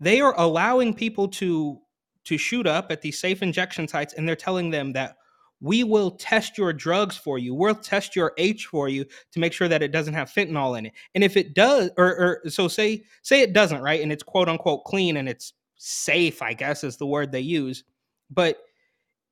they 0.00 0.20
are 0.20 0.34
allowing 0.36 0.92
people 0.94 1.28
to 1.28 1.80
to 2.24 2.38
shoot 2.38 2.66
up 2.66 2.90
at 2.90 3.02
these 3.02 3.18
safe 3.18 3.42
injection 3.42 3.88
sites, 3.88 4.14
and 4.14 4.28
they're 4.28 4.36
telling 4.36 4.70
them 4.70 4.92
that 4.92 5.16
we 5.60 5.84
will 5.84 6.10
test 6.10 6.58
your 6.58 6.72
drugs 6.72 7.16
for 7.16 7.38
you. 7.38 7.54
We'll 7.54 7.76
test 7.76 8.16
your 8.16 8.32
H 8.36 8.66
for 8.66 8.88
you 8.88 9.04
to 9.04 9.38
make 9.38 9.52
sure 9.52 9.68
that 9.68 9.82
it 9.82 9.92
doesn't 9.92 10.14
have 10.14 10.28
fentanyl 10.28 10.76
in 10.76 10.86
it. 10.86 10.92
And 11.14 11.22
if 11.22 11.36
it 11.36 11.54
does, 11.54 11.90
or, 11.96 12.42
or 12.44 12.50
so 12.50 12.66
say 12.66 13.04
say 13.22 13.42
it 13.42 13.52
doesn't, 13.52 13.80
right? 13.80 14.00
And 14.00 14.10
it's 14.10 14.24
quote 14.24 14.48
unquote 14.48 14.84
clean 14.84 15.18
and 15.18 15.28
it's 15.28 15.52
safe, 15.76 16.42
I 16.42 16.52
guess 16.52 16.82
is 16.82 16.96
the 16.96 17.06
word 17.06 17.30
they 17.30 17.40
use. 17.40 17.84
But 18.28 18.58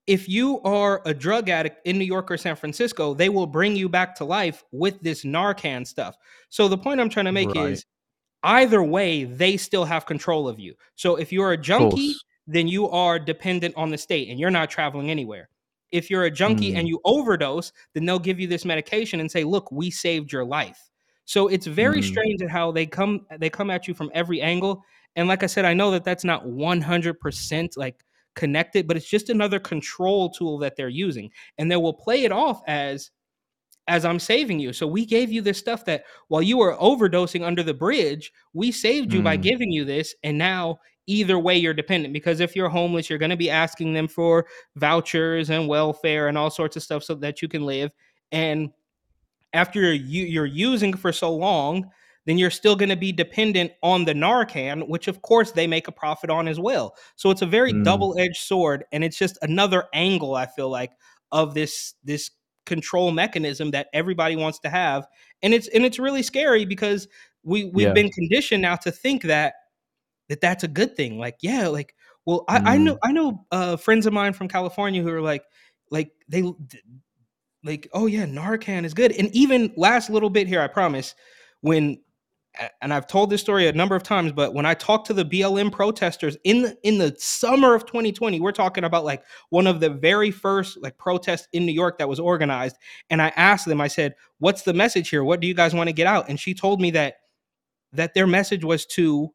if 0.07 0.29
you 0.29 0.61
are 0.63 1.03
a 1.05 1.13
drug 1.13 1.49
addict 1.49 1.85
in 1.85 1.99
New 1.99 2.05
York 2.05 2.31
or 2.31 2.37
San 2.37 2.55
Francisco, 2.57 3.13
they 3.13 3.29
will 3.29 3.47
bring 3.47 3.75
you 3.75 3.89
back 3.89 4.15
to 4.17 4.25
life 4.25 4.63
with 4.71 5.01
this 5.03 5.25
Narcan 5.25 5.85
stuff. 5.85 6.17
So 6.49 6.69
the 6.69 6.79
point 6.79 7.01
I'm 7.01 7.11
trying 7.11 7.27
to 7.27 7.33
make 7.33 7.55
Right. 7.55 7.73
is 7.73 7.87
either 8.45 8.83
way, 8.85 9.25
they 9.25 9.57
still 9.57 9.85
have 9.85 10.07
control 10.07 10.49
of 10.49 10.61
you. 10.61 10.75
So 10.95 11.17
if 11.17 11.33
you're 11.33 11.53
a 11.53 11.57
junkie. 11.57 12.15
Then 12.53 12.69
you 12.69 12.89
are 12.89 13.19
dependent 13.19 13.75
on 13.77 13.91
the 13.91 13.99
state 13.99 14.29
and 14.29 14.39
you're 14.41 14.51
not 14.51 14.71
traveling 14.71 15.11
anywhere. 15.11 15.49
If 15.93 16.11
you're 16.11 16.25
a 16.25 16.31
junkie 16.31 16.73
Mm. 16.73 16.79
and 16.79 16.89
you 16.89 17.01
overdose, 17.05 17.73
then 17.95 18.05
they'll 18.07 18.19
give 18.19 18.39
you 18.41 18.47
this 18.47 18.65
medication 18.65 19.21
and 19.21 19.31
say, 19.31 19.45
"Look, 19.45 19.71
we 19.73 19.91
saved 19.91 20.33
your 20.33 20.45
life." 20.45 20.91
So 21.25 21.49
it's 21.49 21.67
very 21.67 22.01
Mm. 22.01 22.05
strange 22.05 22.43
at 22.43 22.51
how 22.51 22.73
they 22.73 22.87
come 22.87 23.27
they 23.39 23.51
come 23.51 23.71
at 23.71 23.87
you 23.89 23.95
from 23.95 24.11
every 24.15 24.41
angle. 24.41 24.83
And 25.17 25.29
like 25.29 25.43
I 25.43 25.47
said, 25.47 25.65
I 25.65 25.75
know 25.75 25.91
that 25.93 26.05
that's 26.05 26.25
not 26.25 26.47
100% 26.47 27.77
like 27.77 28.05
connected, 28.37 28.87
but 28.87 28.97
it's 28.97 29.09
just 29.09 29.29
another 29.31 29.59
control 29.59 30.31
tool 30.31 30.59
that 30.59 30.77
they're 30.77 30.89
using. 30.89 31.31
And 31.59 31.71
they 31.71 31.77
will 31.77 31.95
play 31.95 32.25
it 32.25 32.33
off 32.33 32.61
as 32.67 33.11
as 33.89 34.05
I'm 34.05 34.21
saving 34.21 34.61
you. 34.61 34.73
So 34.73 34.87
we 34.87 35.05
gave 35.05 35.33
you 35.33 35.43
this 35.43 35.59
stuff 35.59 35.85
that 35.87 36.05
while 36.29 36.43
you 36.43 36.59
were 36.59 36.77
overdosing 36.77 37.43
under 37.45 37.63
the 37.65 37.75
bridge, 37.75 38.33
we 38.53 38.71
saved 38.73 39.13
you 39.13 39.21
by 39.23 39.37
Mm. 39.37 39.43
giving 39.43 39.73
you 39.73 39.85
this. 39.85 40.15
And 40.23 40.39
now 40.39 40.79
either 41.11 41.39
way 41.39 41.57
you're 41.57 41.75
dependent 41.75 42.13
because 42.15 42.41
if 42.41 42.55
you're 42.55 42.69
homeless, 42.69 43.11
you're 43.11 43.19
going 43.19 43.31
to 43.31 43.37
be 43.37 43.51
asking 43.51 43.93
them 43.95 44.09
for 44.09 44.47
vouchers 44.77 45.51
and 45.51 45.69
welfare 45.69 46.29
and 46.29 46.39
all 46.39 46.51
sorts 46.51 46.77
of 46.77 46.83
stuff 46.83 47.03
so 47.03 47.15
that 47.17 47.43
you 47.43 47.49
can 47.49 47.67
live. 47.67 47.93
And 48.33 48.71
after 49.53 49.81
you're, 49.81 50.27
you're 50.27 50.47
using 50.47 50.95
for 50.95 51.13
so 51.13 51.35
long, 51.35 51.91
then 52.27 52.39
you're 52.39 52.51
still 52.51 52.77
going 52.77 52.91
to 52.91 52.97
be 52.97 53.13
dependent 53.13 53.73
on 53.83 54.05
the 54.05 54.13
Narcan, 54.15 54.87
which 54.89 55.09
of 55.09 55.23
course 55.23 55.53
they 55.53 55.67
make 55.67 55.89
a 55.89 55.93
profit 55.93 56.31
on 56.31 56.47
as 56.47 56.61
well. 56.61 56.95
So 57.17 57.31
it's 57.31 57.43
a 57.43 57.47
very 57.47 57.73
Mm. 57.73 57.85
double-edged 57.85 58.37
sword, 58.37 58.85
and 58.93 59.03
it's 59.03 59.19
just 59.19 59.39
another 59.43 59.85
angle 59.95 60.35
I 60.37 60.47
feel 60.47 60.71
like 60.71 60.93
of 61.33 61.55
this 61.55 61.95
this 62.05 62.31
control 62.67 63.11
mechanism 63.11 63.71
that 63.73 63.89
everybody 63.93 64.37
wants 64.37 64.59
to 64.61 64.69
have, 64.69 65.09
and 65.43 65.53
it's 65.55 65.67
and 65.69 65.85
it's 65.85 65.99
really 65.99 66.23
scary 66.23 66.65
because 66.65 67.09
we 67.43 67.65
we've 67.65 67.87
Yeah. 67.87 67.95
been 67.95 68.11
conditioned 68.11 68.63
now 68.63 68.77
to 68.77 68.93
think 68.93 69.23
that 69.23 69.55
that 70.31 70.41
that's 70.41 70.65
a 70.65 70.69
good 70.69 70.97
thing. 70.97 71.19
Like 71.19 71.37
yeah, 71.43 71.69
like 71.69 71.95
well 72.25 72.45
I, 72.49 72.75
I 72.75 72.77
know 72.79 72.99
I 73.03 73.13
know 73.13 73.47
uh, 73.53 73.77
friends 73.77 74.07
of 74.07 74.15
mine 74.15 74.33
from 74.33 74.49
California 74.49 75.03
who 75.03 75.11
are 75.11 75.21
like 75.21 75.45
like 75.91 76.11
they 76.29 76.43
like 77.63 77.89
oh 77.93 78.07
yeah 78.07 78.25
narcan 78.25 78.85
is 78.85 78.95
good. 78.95 79.13
And 79.13 79.29
even 79.35 79.73
last 79.77 80.09
little 80.09 80.31
bit 80.31 80.47
here 80.47 80.63
i 80.63 80.67
promise 80.67 81.15
when 81.61 82.01
and 82.81 82.93
i've 82.93 83.07
told 83.07 83.31
this 83.31 83.41
story 83.41 83.69
a 83.69 83.73
number 83.73 83.95
of 83.95 84.03
times 84.03 84.33
but 84.33 84.55
when 84.55 84.67
i 84.67 84.75
talked 84.75 85.07
to 85.07 85.15
the 85.15 85.25
blm 85.25 85.71
protesters 85.71 86.37
in 86.43 86.63
the 86.63 86.77
in 86.83 86.99
the 86.99 87.15
summer 87.17 87.77
of 87.77 87.87
2020 87.87 88.41
we're 88.41 88.51
talking 88.51 88.83
about 88.83 89.05
like 89.05 89.23
one 89.51 89.69
of 89.69 89.79
the 89.79 89.89
very 89.89 90.33
first 90.33 90.77
like 90.83 90.99
protests 90.99 91.47
in 91.53 91.65
new 91.65 91.71
york 91.71 91.97
that 91.97 92.09
was 92.09 92.19
organized 92.19 92.75
and 93.09 93.23
i 93.23 93.29
asked 93.37 93.67
them 93.67 93.81
i 93.81 93.87
said 93.87 94.17
what's 94.41 94.63
the 94.63 94.75
message 94.75 95.09
here? 95.09 95.23
What 95.23 95.41
do 95.41 95.47
you 95.47 95.55
guys 95.55 95.75
want 95.75 95.89
to 95.89 95.93
get 95.93 96.07
out? 96.07 96.29
And 96.29 96.41
she 96.41 96.53
told 96.53 96.81
me 96.81 96.91
that 96.91 97.17
that 97.93 98.15
their 98.15 98.27
message 98.27 98.65
was 98.65 98.85
to 98.87 99.33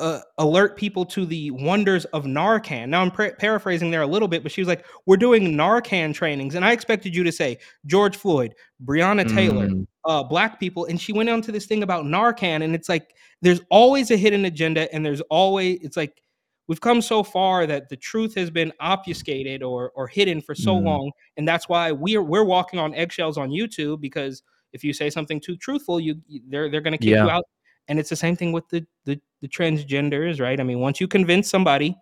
uh, 0.00 0.20
alert 0.38 0.76
people 0.76 1.04
to 1.06 1.24
the 1.26 1.50
wonders 1.52 2.04
of 2.06 2.24
Narcan. 2.24 2.88
Now 2.88 3.02
I'm 3.02 3.10
par- 3.10 3.34
paraphrasing 3.38 3.90
there 3.90 4.02
a 4.02 4.06
little 4.06 4.28
bit, 4.28 4.42
but 4.42 4.50
she 4.50 4.60
was 4.60 4.68
like, 4.68 4.84
"We're 5.06 5.16
doing 5.16 5.52
Narcan 5.56 6.14
trainings," 6.14 6.54
and 6.54 6.64
I 6.64 6.72
expected 6.72 7.14
you 7.14 7.22
to 7.24 7.32
say 7.32 7.58
George 7.86 8.16
Floyd, 8.16 8.54
Breonna 8.84 9.28
Taylor, 9.28 9.68
Mm. 9.68 9.86
uh, 10.06 10.22
black 10.24 10.58
people, 10.58 10.86
and 10.86 11.00
she 11.00 11.12
went 11.12 11.28
on 11.28 11.42
to 11.42 11.52
this 11.52 11.66
thing 11.66 11.82
about 11.82 12.04
Narcan, 12.04 12.62
and 12.64 12.74
it's 12.74 12.88
like 12.88 13.14
there's 13.42 13.60
always 13.70 14.10
a 14.10 14.16
hidden 14.16 14.44
agenda, 14.46 14.92
and 14.94 15.04
there's 15.04 15.20
always 15.30 15.78
it's 15.82 15.96
like 15.96 16.22
we've 16.66 16.80
come 16.80 17.02
so 17.02 17.22
far 17.22 17.66
that 17.66 17.88
the 17.88 17.96
truth 17.96 18.34
has 18.36 18.50
been 18.50 18.72
obfuscated 18.80 19.62
or 19.62 19.90
or 19.94 20.06
hidden 20.08 20.40
for 20.40 20.54
so 20.54 20.76
Mm. 20.76 20.84
long, 20.84 21.12
and 21.36 21.46
that's 21.46 21.68
why 21.68 21.92
we're 21.92 22.22
we're 22.22 22.44
walking 22.44 22.78
on 22.80 22.94
eggshells 22.94 23.36
on 23.38 23.50
YouTube 23.50 24.00
because 24.00 24.42
if 24.72 24.84
you 24.84 24.92
say 24.92 25.10
something 25.10 25.40
too 25.40 25.56
truthful, 25.56 26.00
you 26.00 26.16
you- 26.28 26.42
they're 26.48 26.70
they're 26.70 26.80
going 26.80 26.92
to 26.92 26.98
kick 26.98 27.08
Yeah. 27.10 27.24
you 27.24 27.30
out 27.30 27.44
and 27.88 27.98
it's 27.98 28.08
the 28.10 28.14
same 28.14 28.36
thing 28.36 28.52
with 28.52 28.68
the, 28.68 28.86
the 29.04 29.20
the 29.40 29.48
transgenders 29.48 30.40
right? 30.40 30.60
I 30.60 30.62
mean 30.62 30.80
once 30.80 31.00
you 31.00 31.08
convince 31.08 31.48
somebody 31.48 31.96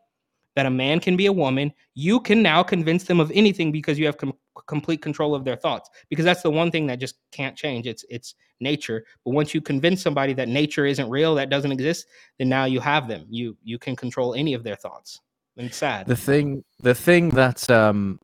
that 0.57 0.67
a 0.67 0.71
man 0.71 0.99
can 0.99 1.17
be 1.17 1.27
a 1.27 1.33
woman 1.33 1.73
you 1.95 2.21
can 2.21 2.43
now 2.43 2.63
convince 2.63 3.05
them 3.05 3.21
of 3.21 3.31
anything 3.33 3.73
because 3.73 3.99
you 3.99 4.07
have 4.07 4.17
com- 4.17 4.35
complete 4.67 5.03
control 5.03 5.35
of 5.35 5.45
their 5.45 5.57
thoughts. 5.57 5.91
Because 6.11 6.25
that's 6.25 6.43
the 6.43 6.51
one 6.51 6.71
thing 6.71 6.87
that 6.87 6.99
just 6.99 7.17
can't 7.33 7.57
change. 7.57 7.87
It's 7.87 8.05
it's 8.09 8.35
nature. 8.61 9.05
But 9.25 9.33
once 9.33 9.55
you 9.55 9.61
convince 9.61 10.03
somebody 10.03 10.33
that 10.35 10.49
nature 10.49 10.87
isn't 10.87 11.09
real 11.09 11.35
that 11.37 11.51
doesn't 11.51 11.73
exist 11.73 12.07
then 12.39 12.49
now 12.49 12.65
you 12.65 12.81
have 12.81 13.09
them. 13.09 13.27
You 13.29 13.57
you 13.63 13.79
can 13.79 13.97
control 13.97 14.35
any 14.35 14.55
of 14.55 14.65
their 14.65 14.77
thoughts. 14.77 15.21
And 15.57 15.67
it's 15.67 15.77
sad. 15.77 16.07
The 16.07 16.17
thing 16.17 16.65
the 16.81 16.95
thing 16.95 17.31
that 17.31 17.69
um 17.71 18.21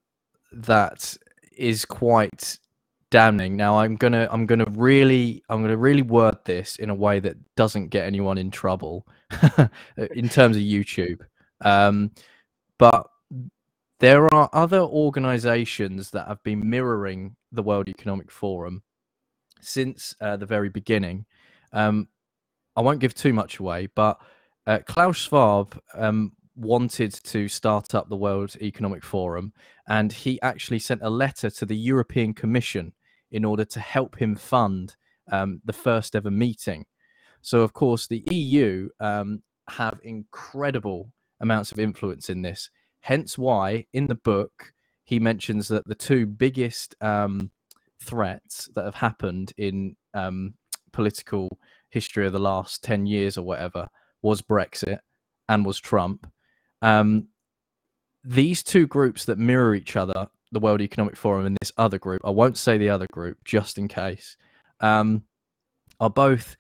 that 0.53 1.17
is 1.57 1.85
quite 1.85 2.59
damning. 3.15 3.57
Now 3.57 3.79
i'm 3.79 3.95
gonna 3.95 4.27
i'm 4.33 4.45
gonna 4.45 4.67
really 4.73 5.45
i'm 5.49 5.63
gonna 5.63 5.77
really 5.77 6.03
word 6.03 6.37
this 6.45 6.75
in 6.75 6.91
a 6.91 6.95
way 6.97 7.21
that 7.21 7.37
doesn't 7.55 7.91
get 7.91 8.07
anyone 8.07 8.39
in 8.39 8.51
trouble 8.51 9.07
in 10.17 10.29
terms 10.29 10.57
of 10.57 10.63
youtube. 10.65 11.21
Um 11.61 12.11
but 12.77 13.07
there 14.01 14.35
are 14.35 14.51
other 14.53 14.81
organizations 14.81 16.11
that 16.11 16.27
have 16.27 16.43
been 16.43 16.69
mirroring 16.69 17.37
the 17.53 17.63
world 17.63 17.89
economic 17.89 18.33
forum 18.33 18.83
since 19.61 20.17
uh, 20.21 20.37
the 20.37 20.47
very 20.47 20.69
beginning. 20.69 21.25
Um 21.73 22.09
i 22.75 22.81
won't 22.81 22.99
give 22.99 23.15
too 23.15 23.33
much 23.33 23.61
away 23.61 23.87
but 23.95 24.21
uh, 24.67 24.81
klaus 24.89 25.17
schwab 25.19 25.81
um 25.95 26.33
wanted 26.57 27.13
to 27.13 27.49
start 27.49 27.95
up 27.95 28.09
the 28.09 28.17
World 28.17 28.57
Economic 28.63 29.03
Forum, 29.03 29.53
and 29.89 30.13
he 30.13 30.41
actually 30.41 30.79
sent 30.79 31.03
a 31.03 31.11
letter 31.11 31.51
to 31.51 31.67
the 31.67 31.77
European 31.77 32.33
Commission 32.33 32.93
in 33.35 33.45
order 33.45 33.65
to 33.65 33.81
help 33.81 34.17
him 34.17 34.37
fund 34.37 34.95
um, 35.31 35.61
the 35.65 35.73
first 35.73 36.15
ever 36.15 36.31
meeting. 36.31 36.87
So, 37.43 37.61
of 37.61 37.73
course, 37.73 38.07
the 38.07 38.23
EU 38.31 38.89
um, 39.01 39.43
have 39.69 39.99
incredible 40.05 41.13
amounts 41.41 41.73
of 41.73 41.81
influence 41.81 42.31
in 42.31 42.43
this. 42.43 42.71
Hence, 43.01 43.37
why 43.37 43.87
in 43.93 44.07
the 44.07 44.15
book 44.15 44.73
he 45.03 45.19
mentions 45.19 45.69
that 45.69 45.87
the 45.87 45.97
two 45.97 46.27
biggest 46.27 46.95
um, 47.03 47.51
threats 48.01 48.71
that 48.77 48.85
have 48.85 48.95
happened 48.95 49.53
in 49.59 49.97
um, 50.15 50.55
political 50.93 51.59
history 51.91 52.27
of 52.27 52.33
the 52.33 52.39
last 52.39 52.85
10 52.85 53.05
years 53.05 53.37
or 53.37 53.43
whatever 53.43 53.89
was 54.23 54.43
Brexit 54.43 55.01
and 55.49 55.67
was 55.67 55.79
Trump. 55.79 56.27
Um, 56.83 57.29
these 58.23 58.63
two 58.63 58.87
groups 58.87 59.25
that 59.27 59.39
mirror 59.39 59.75
each 59.75 59.97
other, 59.97 60.29
the 60.55 60.61
World 60.61 60.81
Economic 60.81 61.17
Forum 61.17 61.47
and 61.47 61.57
this 61.61 61.73
other 61.77 61.99
group, 61.99 62.23
I 62.25 62.31
won't 62.31 62.57
say 62.57 62.79
the 62.79 62.91
other 62.91 63.07
group 63.13 63.39
just 63.45 63.77
in 63.77 63.89
case, 63.89 64.37
um, 64.81 65.25
are 66.01 66.11
both 66.11 66.57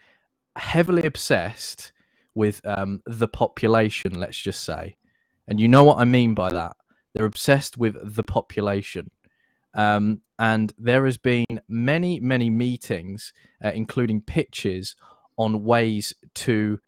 heavily 0.56 1.04
obsessed 1.04 1.92
with 2.34 2.60
um, 2.64 3.00
the 3.06 3.28
population, 3.28 4.18
let's 4.20 4.36
just 4.36 4.62
say. 4.64 4.96
And 5.48 5.60
you 5.60 5.68
know 5.68 5.84
what 5.84 5.98
I 5.98 6.04
mean 6.04 6.34
by 6.34 6.50
that. 6.50 6.76
They're 7.14 7.26
obsessed 7.26 7.78
with 7.78 8.16
the 8.16 8.22
population. 8.22 9.10
Um, 9.74 10.20
and 10.38 10.72
there 10.78 11.04
has 11.04 11.16
been 11.16 11.60
many, 11.68 12.20
many 12.20 12.50
meetings, 12.50 13.32
uh, 13.64 13.70
including 13.70 14.20
pitches 14.20 14.96
on 15.36 15.64
ways 15.64 16.14
to 16.34 16.80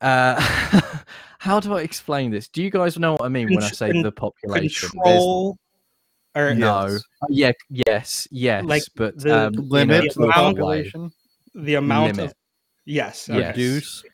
uh, 0.00 0.80
how 1.38 1.60
do 1.60 1.74
I 1.74 1.80
explain 1.82 2.30
this? 2.30 2.48
Do 2.48 2.62
you 2.62 2.70
guys 2.70 2.98
know 2.98 3.12
what 3.12 3.22
I 3.22 3.28
mean 3.28 3.48
when 3.52 3.62
I 3.62 3.68
say 3.68 4.02
the 4.02 4.12
population? 4.12 4.90
Control 4.90 5.56
or 6.34 6.54
No. 6.54 6.98
Yes. 7.28 7.54
Yeah. 7.70 7.82
Yes. 7.86 8.28
Yes. 8.30 8.64
Like 8.64 8.82
but 8.96 9.18
the 9.18 9.46
um, 9.46 9.54
in 9.54 9.58
a 9.60 9.62
Limit 9.62 10.02
the 10.14 10.20
the 10.20 10.24
amount- 10.24 10.56
population. 10.56 11.10
the 11.54 11.74
amount 11.76 12.16
Limit. 12.16 12.30
of 12.32 12.36
yes. 12.84 13.28
Yes. 13.28 13.46
Reduce. 13.56 14.04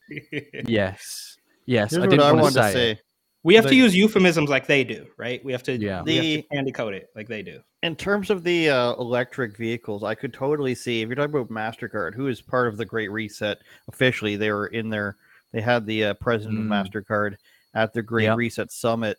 Yes. 0.67 1.37
Yes. 1.65 1.91
Here's 1.91 1.97
I 1.97 1.99
what 2.01 2.09
didn't 2.11 2.21
I 2.25 2.31
want 2.31 2.43
wanted 2.43 2.53
to 2.55 2.61
to 2.61 2.67
say. 2.67 2.73
say. 2.73 2.91
it. 2.91 3.01
We 3.43 3.53
have 3.53 3.67
to 3.67 3.75
use 3.75 3.95
euphemisms 3.95 4.49
like 4.49 4.65
they 4.65 4.83
do, 4.83 5.05
right? 5.17 5.43
We 5.45 5.51
have 5.51 5.61
to 5.63 5.73
Yeah. 5.77 6.01
we 6.01 6.15
have 6.15 6.23
The- 6.23 6.41
to 6.41 6.47
candy 6.49 6.71
code 6.71 6.93
it 6.95 7.09
like 7.15 7.27
they 7.27 7.43
do. 7.43 7.59
In 7.83 7.95
terms 7.95 8.31
of 8.31 8.43
the 8.43 8.69
uh, 8.69 8.93
electric 8.93 9.55
vehicles, 9.55 10.03
I 10.03 10.15
could 10.15 10.33
totally 10.33 10.73
see 10.73 11.01
if 11.03 11.07
you're 11.07 11.15
talking 11.15 11.35
about 11.35 11.49
Mastercard, 11.49 12.15
who 12.15 12.25
is 12.27 12.41
part 12.41 12.67
of 12.67 12.77
the 12.77 12.85
Great 12.85 13.11
Reset. 13.11 13.59
Officially, 13.87 14.35
they 14.35 14.49
were 14.51 14.67
in 14.67 14.89
there. 14.89 15.17
They 15.55 15.61
had 15.61 15.85
the 15.85 16.03
uh, 16.03 16.13
president 16.15 16.59
Mm. 16.59 16.63
of 16.65 16.67
Mastercard 16.91 17.37
at 17.73 17.93
the 17.93 18.01
Great 18.01 18.25
Yep. 18.25 18.37
Reset 18.37 18.71
Summit. 18.73 19.17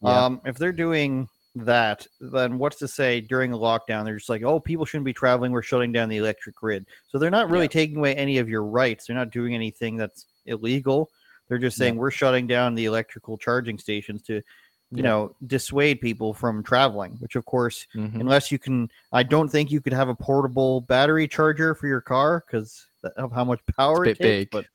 Yeah. 0.00 0.24
Um, 0.24 0.40
if 0.46 0.56
they're 0.56 0.72
doing 0.72 1.28
that, 1.56 2.06
then 2.22 2.56
what's 2.58 2.78
to 2.78 2.88
say 2.88 3.20
during 3.20 3.52
a 3.52 3.58
lockdown 3.58 4.06
they're 4.06 4.16
just 4.16 4.30
like, 4.30 4.42
oh, 4.42 4.58
people 4.58 4.86
shouldn't 4.86 5.04
be 5.04 5.12
traveling. 5.12 5.52
We're 5.52 5.60
shutting 5.60 5.92
down 5.92 6.08
the 6.08 6.16
electric 6.16 6.56
grid. 6.56 6.86
So 7.08 7.18
they're 7.18 7.30
not 7.30 7.50
really 7.50 7.66
Yeah. 7.66 7.68
taking 7.80 7.98
away 7.98 8.14
any 8.16 8.38
of 8.38 8.48
your 8.48 8.64
rights. 8.64 9.06
They're 9.06 9.14
not 9.16 9.28
doing 9.30 9.54
anything 9.54 9.98
that's 9.98 10.24
illegal. 10.46 11.10
They're 11.50 11.58
just 11.58 11.76
Yeah. 11.78 11.84
saying 11.84 11.96
we're 11.96 12.10
shutting 12.10 12.46
down 12.46 12.74
the 12.74 12.86
electrical 12.86 13.36
charging 13.36 13.76
stations 13.78 14.22
to, 14.22 14.36
you 14.36 14.42
Yeah. 14.90 15.02
know, 15.02 15.36
dissuade 15.46 16.00
people 16.00 16.32
from 16.32 16.62
traveling. 16.62 17.16
Which, 17.18 17.36
of 17.36 17.44
course, 17.44 17.86
Mhm. 17.94 18.20
unless 18.20 18.50
you 18.50 18.58
can, 18.58 18.88
I 19.12 19.22
don't 19.22 19.48
think 19.50 19.70
you 19.70 19.82
could 19.82 19.92
have 19.92 20.08
a 20.08 20.14
portable 20.14 20.80
battery 20.80 21.28
charger 21.28 21.74
for 21.74 21.88
your 21.88 22.00
car 22.00 22.42
because 22.46 22.86
of 23.16 23.32
how 23.32 23.44
much 23.44 23.60
power 23.76 24.02
bit 24.04 24.12
it 24.12 24.22
takes. 24.22 24.24
big. 24.24 24.50
But 24.50 24.66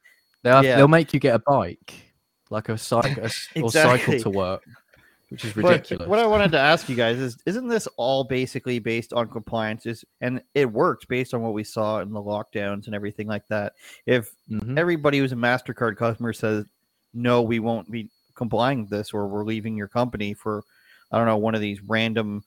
They'll, 0.43 0.63
Yeah. 0.63 0.77
they'll 0.77 0.87
make 0.87 1.13
you 1.13 1.19
get 1.19 1.35
a 1.35 1.39
bike, 1.39 1.93
like 2.49 2.69
a 2.69 2.77
cycle, 2.77 3.23
or 3.61 3.71
cycle 3.71 4.19
to 4.19 4.29
work, 4.29 4.63
which 5.29 5.43
is 5.45 5.53
But 5.53 5.65
ridiculous. 5.65 6.07
what 6.07 6.19
I 6.19 6.25
wanted 6.25 6.51
to 6.53 6.59
ask 6.59 6.87
you 6.89 6.95
guys 6.95 7.17
is, 7.19 7.37
isn't 7.45 7.67
this 7.67 7.87
all 7.97 8.23
basically 8.23 8.79
based 8.79 9.13
on 9.13 9.27
compliances? 9.29 10.05
And 10.21 10.41
it 10.53 10.71
worked 10.71 11.07
based 11.07 11.33
on 11.33 11.41
what 11.41 11.53
we 11.53 11.63
saw 11.63 11.99
in 11.99 12.11
the 12.11 12.21
lockdowns 12.21 12.85
and 12.85 12.95
everything 12.95 13.27
like 13.27 13.47
that. 13.49 13.73
If 14.05 14.31
Mhm. 14.49 14.77
everybody 14.77 15.19
who's 15.19 15.31
a 15.33 15.35
Mastercard 15.35 15.97
customer 15.97 16.33
says, 16.33 16.65
"No, 17.13 17.41
we 17.41 17.59
won't 17.59 17.91
be 17.91 18.09
complying 18.35 18.81
with 18.81 18.89
this," 18.89 19.13
or 19.13 19.27
"We're 19.27 19.43
leaving 19.43 19.75
your 19.75 19.87
company 19.89 20.33
for," 20.33 20.63
I 21.11 21.17
don't 21.17 21.27
know, 21.27 21.37
one 21.37 21.55
of 21.55 21.61
these 21.61 21.81
random 21.81 22.43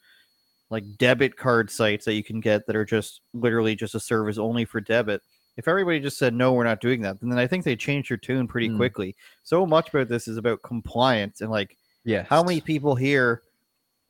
like 0.71 0.85
debit 0.97 1.37
card 1.37 1.71
sites 1.71 2.07
that 2.07 2.15
you 2.15 2.25
can 2.25 2.41
get 2.41 2.67
that 2.67 2.75
are 2.75 2.85
just 2.87 3.21
literally 3.35 3.77
just 3.77 3.95
a 3.95 4.01
service 4.01 4.39
only 4.39 4.65
for 4.65 4.81
debit. 4.81 5.21
If 5.57 5.69
everybody 5.69 6.01
just 6.01 6.19
said 6.19 6.35
no, 6.35 6.53
we're 6.53 6.65
not 6.65 6.81
doing 6.81 7.03
that, 7.03 7.21
then 7.21 7.39
I 7.39 7.47
think 7.47 7.65
they 7.65 7.77
changed 7.77 8.11
their 8.11 8.17
tune 8.17 8.49
pretty 8.49 8.69
Mm. 8.69 8.77
quickly. 8.77 9.17
So 9.43 9.67
much 9.67 9.91
about 9.91 10.09
this 10.09 10.29
is 10.29 10.37
about 10.37 10.63
compliance 10.63 11.41
and 11.41 11.51
like 11.51 11.77
yeah 12.05 12.25
how 12.29 12.43
many 12.43 12.61
people 12.61 12.95
here 12.95 13.43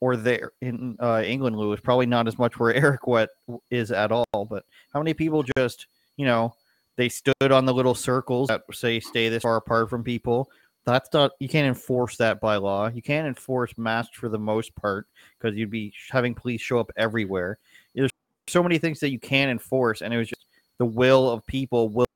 or 0.01 0.17
there 0.17 0.53
in 0.61 0.97
uh, 1.01 1.23
England, 1.25 1.57
Lewis? 1.57 1.81
Probably 1.81 2.07
not 2.07 2.27
as 2.27 2.39
much 2.39 2.59
where 2.59 2.75
Eric 2.75 3.07
Wet 3.07 3.29
is 3.71 3.93
at 3.93 4.11
all, 4.11 4.45
but 4.49 4.65
how 4.93 5.01
many 5.01 5.15
people 5.15 5.45
just, 5.57 5.87
you 6.17 6.27
know, 6.27 6.55
they 6.97 7.09
stood 7.09 7.53
on 7.53 7.65
the 7.67 7.73
little 7.73 7.95
circles 7.95 8.49
that 8.49 8.63
say 8.73 8.99
stay 9.01 9.29
this 9.29 9.43
far 9.43 9.57
apart 9.57 9.89
from 9.91 10.03
people? 10.03 10.51
That's 10.85 11.09
not, 11.13 11.31
you 11.39 11.49
can't 11.49 11.69
enforce 11.69 12.17
that 12.17 12.41
by 12.41 12.57
law. 12.57 12.89
You 12.89 13.03
can't 13.03 13.29
enforce 13.29 13.73
masks 13.79 14.17
for 14.19 14.29
the 14.29 14.39
most 14.39 14.75
part 14.75 15.07
because 15.39 15.57
you'd 15.57 15.71
be 15.71 15.93
having 16.11 16.35
police 16.35 16.61
show 16.61 16.81
up 16.81 16.91
everywhere. 16.97 17.59
There's 17.95 18.11
so 18.49 18.65
many 18.65 18.79
things 18.79 18.99
that 18.99 19.11
you 19.11 19.21
can't 19.21 19.53
enforce, 19.53 20.03
and 20.03 20.13
it 20.13 20.17
was 20.19 20.29
just 20.29 20.47
the 20.83 20.87
will 20.87 21.31
of 21.31 21.47
people 21.47 21.89
will- 21.89 22.07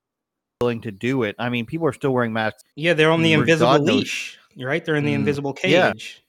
willing 0.60 0.80
to 0.80 0.90
do 0.90 1.22
it. 1.22 1.36
I 1.38 1.48
mean, 1.50 1.66
people 1.66 1.86
are 1.86 1.92
still 1.92 2.10
wearing 2.12 2.32
masks. 2.32 2.64
Yeah, 2.74 2.94
they're 2.94 3.12
on 3.12 3.22
the 3.22 3.32
invisible 3.32 3.72
God 3.74 3.82
leash. 3.82 4.38
You're 4.56 4.68
right. 4.68 4.84
They're 4.84 4.96
in 4.96 5.04
the 5.04 5.12
Mm. 5.12 5.20
invisible 5.20 5.56
Yeah. 5.62 5.92
cage. 5.92 6.24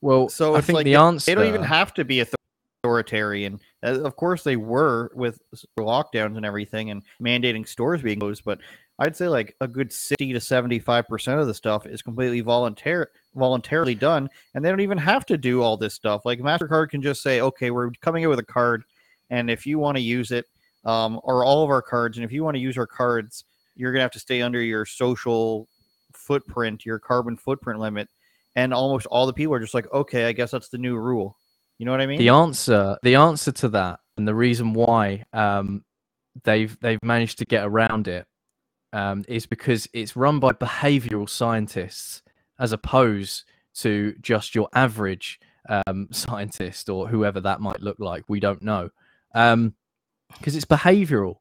Well, 0.00 0.28
So 0.28 0.54
I 0.54 0.58
it's 0.58 0.68
think 0.68 0.76
like 0.76 0.84
the 0.84 0.92
they- 0.92 0.96
answer. 0.96 1.26
They 1.26 1.34
don't 1.34 1.48
even 1.48 1.64
have 1.64 1.92
to 1.94 2.04
be 2.04 2.22
authoritarian. 2.84 3.58
Uh, 3.82 4.02
Of 4.02 4.14
course, 4.14 4.44
they 4.44 4.54
were 4.56 5.10
with 5.14 5.40
lockdowns 5.78 6.36
and 6.36 6.46
everything 6.46 6.90
and 6.90 7.02
mandating 7.20 7.66
stores 7.66 8.02
being 8.02 8.20
closed. 8.20 8.44
But 8.44 8.60
I'd 9.00 9.16
say 9.16 9.26
like 9.26 9.56
a 9.60 9.66
good 9.66 9.92
sixty 9.92 10.32
to 10.32 10.40
seventy-five 10.40 11.08
percent 11.08 11.40
of 11.40 11.48
the 11.48 11.54
stuff 11.54 11.86
is 11.86 12.02
completely 12.02 12.42
voluntary, 12.42 13.06
voluntarily 13.34 13.96
done, 13.96 14.28
and 14.54 14.64
they 14.64 14.68
don't 14.68 14.80
even 14.80 14.98
have 14.98 15.26
to 15.26 15.36
do 15.36 15.62
all 15.62 15.76
this 15.76 15.94
stuff. 15.94 16.22
Like 16.24 16.38
Mastercard 16.38 16.90
can 16.90 17.02
just 17.02 17.22
say, 17.22 17.40
"Okay, 17.40 17.70
we're 17.72 17.90
coming 18.02 18.22
in 18.22 18.28
with 18.28 18.38
a 18.38 18.44
card, 18.44 18.84
and 19.30 19.50
if 19.50 19.66
you 19.66 19.78
want 19.78 19.96
to 19.96 20.02
use 20.02 20.30
it, 20.30 20.44
um, 20.84 21.20
or 21.22 21.44
all 21.44 21.62
of 21.62 21.70
our 21.70 21.82
cards, 21.82 22.16
and 22.16 22.24
if 22.24 22.32
you 22.32 22.44
want 22.44 22.56
to 22.56 22.60
use 22.60 22.78
our 22.78 22.86
cards, 22.86 23.44
you're 23.74 23.92
gonna 23.92 24.02
have 24.02 24.10
to 24.12 24.18
stay 24.18 24.42
under 24.42 24.62
your 24.62 24.84
social 24.84 25.68
footprint, 26.12 26.84
your 26.84 26.98
carbon 26.98 27.36
footprint 27.36 27.80
limit." 27.80 28.08
And 28.56 28.74
almost 28.74 29.06
all 29.06 29.26
the 29.26 29.32
people 29.32 29.54
are 29.54 29.60
just 29.60 29.74
like, 29.74 29.92
"Okay, 29.92 30.26
I 30.26 30.32
guess 30.32 30.50
that's 30.50 30.68
the 30.68 30.78
new 30.78 30.96
rule." 30.96 31.36
You 31.78 31.86
know 31.86 31.92
what 31.92 32.02
I 32.02 32.06
mean? 32.06 32.18
the 32.18 32.28
answer 32.28 32.98
the 33.02 33.14
answer 33.14 33.52
to 33.52 33.68
that 33.70 34.00
and 34.18 34.28
the 34.28 34.34
reason 34.34 34.74
why 34.74 35.24
um, 35.32 35.82
they've 36.44 36.78
they've 36.80 37.02
managed 37.02 37.38
to 37.38 37.46
get 37.46 37.64
around 37.64 38.06
it 38.06 38.26
um, 38.92 39.24
is 39.28 39.46
because 39.46 39.88
it's 39.94 40.14
run 40.14 40.40
by 40.40 40.52
behavioral 40.52 41.28
scientists 41.28 42.22
as 42.58 42.72
opposed 42.72 43.44
to 43.76 44.14
just 44.20 44.54
your 44.54 44.68
average 44.74 45.40
um, 45.70 46.08
scientist 46.12 46.90
or 46.90 47.08
whoever 47.08 47.40
that 47.40 47.62
might 47.62 47.80
look 47.80 47.98
like 47.98 48.24
we 48.28 48.40
don't 48.40 48.62
know 48.62 48.90
because 50.38 50.54
it's 50.56 50.64
behavioral 50.64 51.36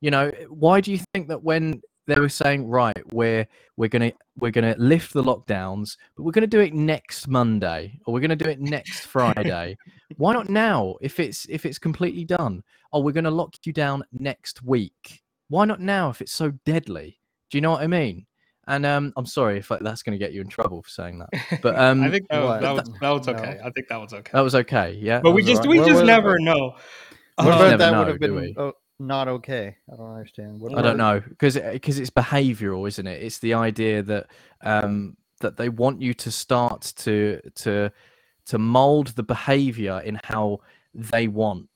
you 0.00 0.10
know 0.10 0.30
why 0.48 0.80
do 0.80 0.90
you 0.92 0.98
think 1.12 1.28
that 1.28 1.42
when 1.42 1.80
they 2.06 2.18
were 2.18 2.28
saying 2.28 2.66
right 2.66 3.02
we're 3.12 3.46
we're 3.76 3.88
gonna 3.88 4.12
we're 4.38 4.50
gonna 4.50 4.74
lift 4.78 5.12
the 5.12 5.22
lockdowns 5.22 5.96
but 6.16 6.22
we're 6.22 6.32
gonna 6.32 6.46
do 6.46 6.60
it 6.60 6.72
next 6.72 7.28
monday 7.28 7.98
or 8.06 8.14
we're 8.14 8.20
gonna 8.20 8.36
do 8.36 8.48
it 8.48 8.60
next 8.60 9.00
friday 9.06 9.76
why 10.16 10.32
not 10.32 10.48
now 10.48 10.94
if 11.00 11.20
it's 11.20 11.46
if 11.50 11.66
it's 11.66 11.78
completely 11.78 12.24
done 12.24 12.62
oh 12.92 13.00
we're 13.00 13.12
gonna 13.12 13.30
lock 13.30 13.54
you 13.64 13.72
down 13.72 14.02
next 14.12 14.62
week 14.62 15.22
why 15.48 15.64
not 15.64 15.80
now 15.80 16.08
if 16.10 16.20
it's 16.22 16.32
so 16.32 16.50
deadly 16.64 17.18
do 17.50 17.58
you 17.58 17.62
know 17.62 17.72
what 17.72 17.82
i 17.82 17.86
mean 17.86 18.24
and 18.68 18.86
um 18.86 19.12
i'm 19.16 19.26
sorry 19.26 19.58
if 19.58 19.68
that's 19.80 20.02
gonna 20.02 20.16
get 20.18 20.32
you 20.32 20.40
in 20.40 20.48
trouble 20.48 20.82
for 20.82 20.88
saying 20.90 21.18
that 21.18 21.60
but 21.62 21.78
um 21.78 22.02
I 22.02 22.10
think 22.10 22.28
that 22.28 22.42
was, 22.42 22.60
that 22.62 22.72
was, 22.74 22.90
that 23.00 23.10
was 23.10 23.26
No. 23.26 23.32
okay. 23.34 23.58
I 23.64 23.70
think 23.70 23.88
that 23.88 23.96
was 24.00 24.12
okay. 24.14 24.30
that 24.32 24.40
was 24.40 24.54
okay 24.54 24.98
yeah 25.00 25.20
but 25.20 25.32
we 25.32 25.42
just 25.42 25.62
alright. 25.62 25.70
we 25.70 25.78
What 25.80 25.88
just 25.88 26.00
was- 26.00 26.06
never 26.06 26.38
know. 26.38 26.74
What 27.38 27.46
Uh, 27.46 27.56
about 27.56 27.78
that 27.78 27.90
know, 27.92 27.98
would 27.98 28.08
have 28.08 28.20
been 28.20 28.54
oh, 28.56 28.72
not 28.98 29.28
okay? 29.28 29.76
I 29.92 29.96
don't 29.96 30.12
understand. 30.12 30.60
What 30.60 30.76
I 30.76 30.82
don't 30.82 30.96
know 30.96 31.20
because 31.20 31.56
because 31.56 31.98
it's 31.98 32.10
behavioural, 32.10 32.88
isn't 32.88 33.06
it? 33.06 33.22
It's 33.22 33.38
the 33.38 33.54
idea 33.54 34.02
that 34.02 34.26
um, 34.62 35.16
that 35.40 35.56
they 35.56 35.68
want 35.68 36.02
you 36.02 36.14
to 36.14 36.30
start 36.30 36.92
to 36.96 37.40
to 37.56 37.90
to 38.46 38.58
mold 38.58 39.08
the 39.08 39.22
behaviour 39.22 40.00
in 40.04 40.20
how 40.24 40.58
they 40.94 41.28
want, 41.28 41.68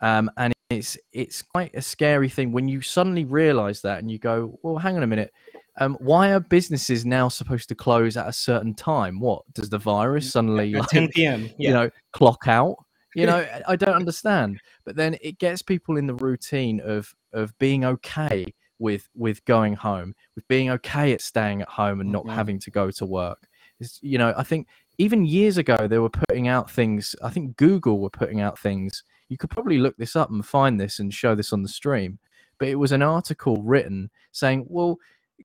um, 0.00 0.30
and 0.36 0.52
it's 0.68 0.96
it's 1.12 1.42
quite 1.42 1.74
a 1.74 1.82
scary 1.82 2.28
thing 2.28 2.52
when 2.52 2.68
you 2.68 2.80
suddenly 2.80 3.24
realise 3.24 3.80
that 3.80 3.98
and 3.98 4.10
you 4.10 4.18
go, 4.18 4.58
well, 4.62 4.78
hang 4.78 4.96
on 4.96 5.02
a 5.02 5.08
minute. 5.08 5.32
Um, 5.78 5.96
why 6.00 6.32
are 6.32 6.40
businesses 6.40 7.06
now 7.06 7.28
supposed 7.28 7.68
to 7.70 7.74
close 7.74 8.16
at 8.16 8.28
a 8.28 8.32
certain 8.32 8.74
time? 8.74 9.18
What 9.18 9.42
does 9.54 9.70
the 9.70 9.78
virus 9.78 10.30
suddenly 10.32 10.74
at 10.74 10.80
like, 10.80 10.88
10 10.90 11.08
p.m. 11.08 11.42
Yeah. 11.58 11.68
you 11.68 11.74
know 11.74 11.90
clock 12.12 12.44
out 12.46 12.76
you 13.14 13.26
know 13.26 13.46
I- 13.68 13.76
don't 13.76 13.94
understand 13.94 14.60
but 14.84 14.96
then 14.96 15.16
it 15.20 15.38
gets 15.38 15.62
people 15.62 15.96
in 15.96 16.06
the 16.06 16.14
routine 16.14 16.80
of 16.80 17.14
of 17.32 17.56
being 17.58 17.84
okay 17.84 18.46
with 18.78 19.08
with 19.14 19.44
going 19.44 19.74
home 19.74 20.14
with 20.36 20.46
being 20.48 20.70
okay 20.70 21.12
at 21.12 21.20
staying 21.20 21.62
at 21.62 21.68
home 21.68 22.00
and 22.00 22.10
not 22.10 22.24
Mhm. 22.24 22.34
having 22.34 22.58
to 22.60 22.70
go 22.70 22.90
to 22.90 23.04
work. 23.06 23.46
It's, 23.78 23.98
you 24.02 24.18
know 24.18 24.34
i 24.36 24.42
think 24.42 24.68
even 24.98 25.24
years 25.24 25.56
ago 25.58 25.86
they 25.88 25.98
were 25.98 26.10
putting 26.10 26.48
out 26.48 26.70
things 26.70 27.16
i 27.22 27.30
think 27.30 27.56
google 27.56 27.98
were 28.00 28.10
putting 28.10 28.40
out 28.40 28.58
things. 28.58 29.02
You 29.30 29.36
could 29.38 29.50
probably 29.50 29.78
look 29.78 29.96
this 29.96 30.16
up 30.16 30.30
and 30.30 30.44
find 30.44 30.78
this 30.80 30.98
and 30.98 31.14
show 31.14 31.34
this 31.34 31.52
on 31.52 31.62
the 31.62 31.68
stream 31.68 32.18
but 32.58 32.68
it 32.68 32.74
was 32.74 32.92
an 32.92 33.02
article 33.02 33.62
written 33.62 34.10
saying 34.32 34.66
well 34.68 34.98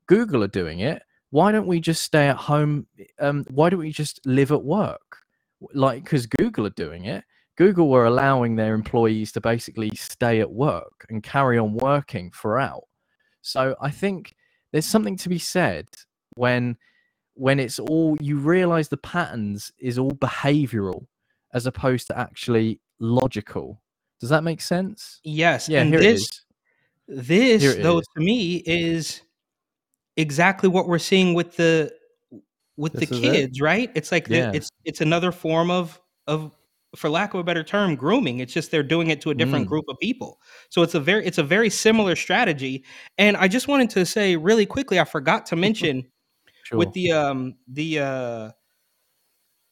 google 0.08 0.44
are 0.44 0.48
doing 0.62 0.80
it. 0.80 1.02
Why 1.32 1.52
don't 1.52 1.68
we 1.68 1.80
just 1.80 2.02
stay 2.04 2.28
at 2.28 2.38
home? 2.38 2.88
Um, 3.20 3.46
why 3.50 3.70
don't 3.70 3.80
we 3.80 3.92
just 3.92 4.20
live 4.26 4.52
at 4.52 4.64
work? 4.64 5.18
Like 5.74 6.04
because 6.04 6.26
google 6.28 6.66
are 6.68 6.72
doing 6.86 7.06
it 7.06 7.24
google 7.58 7.90
were 7.90 8.06
allowing 8.06 8.56
their 8.56 8.74
employees 8.74 9.32
to 9.32 9.42
basically 9.42 9.90
stay 9.96 10.40
at 10.40 10.52
work 10.52 11.06
and 11.10 11.24
carry 11.24 11.58
on 11.58 11.74
working 11.74 12.32
throughout 12.32 12.84
so 13.42 13.76
i 13.82 13.90
think 13.90 14.34
there's 14.72 14.86
something 14.86 15.16
to 15.18 15.30
be 15.30 15.40
said 15.40 15.88
when 16.36 16.76
when 17.36 17.60
it's 17.60 17.80
all 17.80 18.18
you 18.22 18.38
realize 18.38 18.90
the 18.90 18.98
patterns 18.98 19.72
is 19.78 19.98
all 19.98 20.12
behavioral 20.12 21.06
as 21.54 21.66
opposed 21.66 22.08
to 22.08 22.18
actually 22.18 22.80
logical 23.00 23.82
does 24.20 24.30
that 24.30 24.44
make 24.44 24.62
sense 24.62 25.20
Yes. 25.24 25.68
yeah 25.70 25.82
and 25.82 25.90
here 25.94 26.00
this 26.02 26.22
it 27.08 27.18
is 27.18 27.24
this 27.62 27.76
it 27.76 27.84
though 27.84 28.00
is. 28.00 28.08
to 28.16 28.22
me 28.24 28.56
is 28.66 29.22
exactly 30.18 30.70
what 30.70 30.88
we're 30.88 30.98
seeing 31.00 31.34
with 31.34 31.56
the 31.58 31.94
with 32.78 32.94
This 32.94 33.10
the 33.10 33.16
is 33.16 33.22
it? 33.22 33.32
kids, 33.32 33.62
right? 33.62 33.90
It's 33.96 34.12
like 34.12 34.28
the, 34.28 34.54
it's 34.54 34.70
it's 34.84 35.00
another 35.02 35.32
form 35.32 35.72
of 35.72 36.02
of 36.28 36.52
for 36.96 37.10
lack 37.10 37.34
of 37.34 37.40
a 37.40 37.44
better 37.44 37.64
term 37.64 37.96
grooming. 37.96 38.40
It's 38.40 38.54
just 38.54 38.72
they're 38.72 38.84
doing 38.84 39.10
it 39.10 39.22
to 39.22 39.30
a 39.32 39.36
different 39.36 39.66
Mm. 39.66 39.70
group 39.70 39.86
of 39.90 39.98
people. 40.02 40.40
So 40.70 40.82
it's 40.82 40.96
a 40.96 41.00
very 41.00 41.26
it's 41.26 41.38
a 41.38 41.44
very 41.44 41.70
similar 41.70 42.16
strategy. 42.16 42.84
And 43.18 43.38
I 43.38 43.48
just 43.48 43.68
wanted 43.68 43.90
to 43.92 44.06
say 44.06 44.36
really 44.36 44.66
quickly 44.66 45.00
I 45.00 45.06
forgot 45.06 45.46
to 45.48 45.56
mention 45.68 46.06
Sure. 46.64 46.80
with 46.80 46.94
the 46.94 47.12
um 47.12 47.56
the 47.68 48.00
uh 48.00 48.52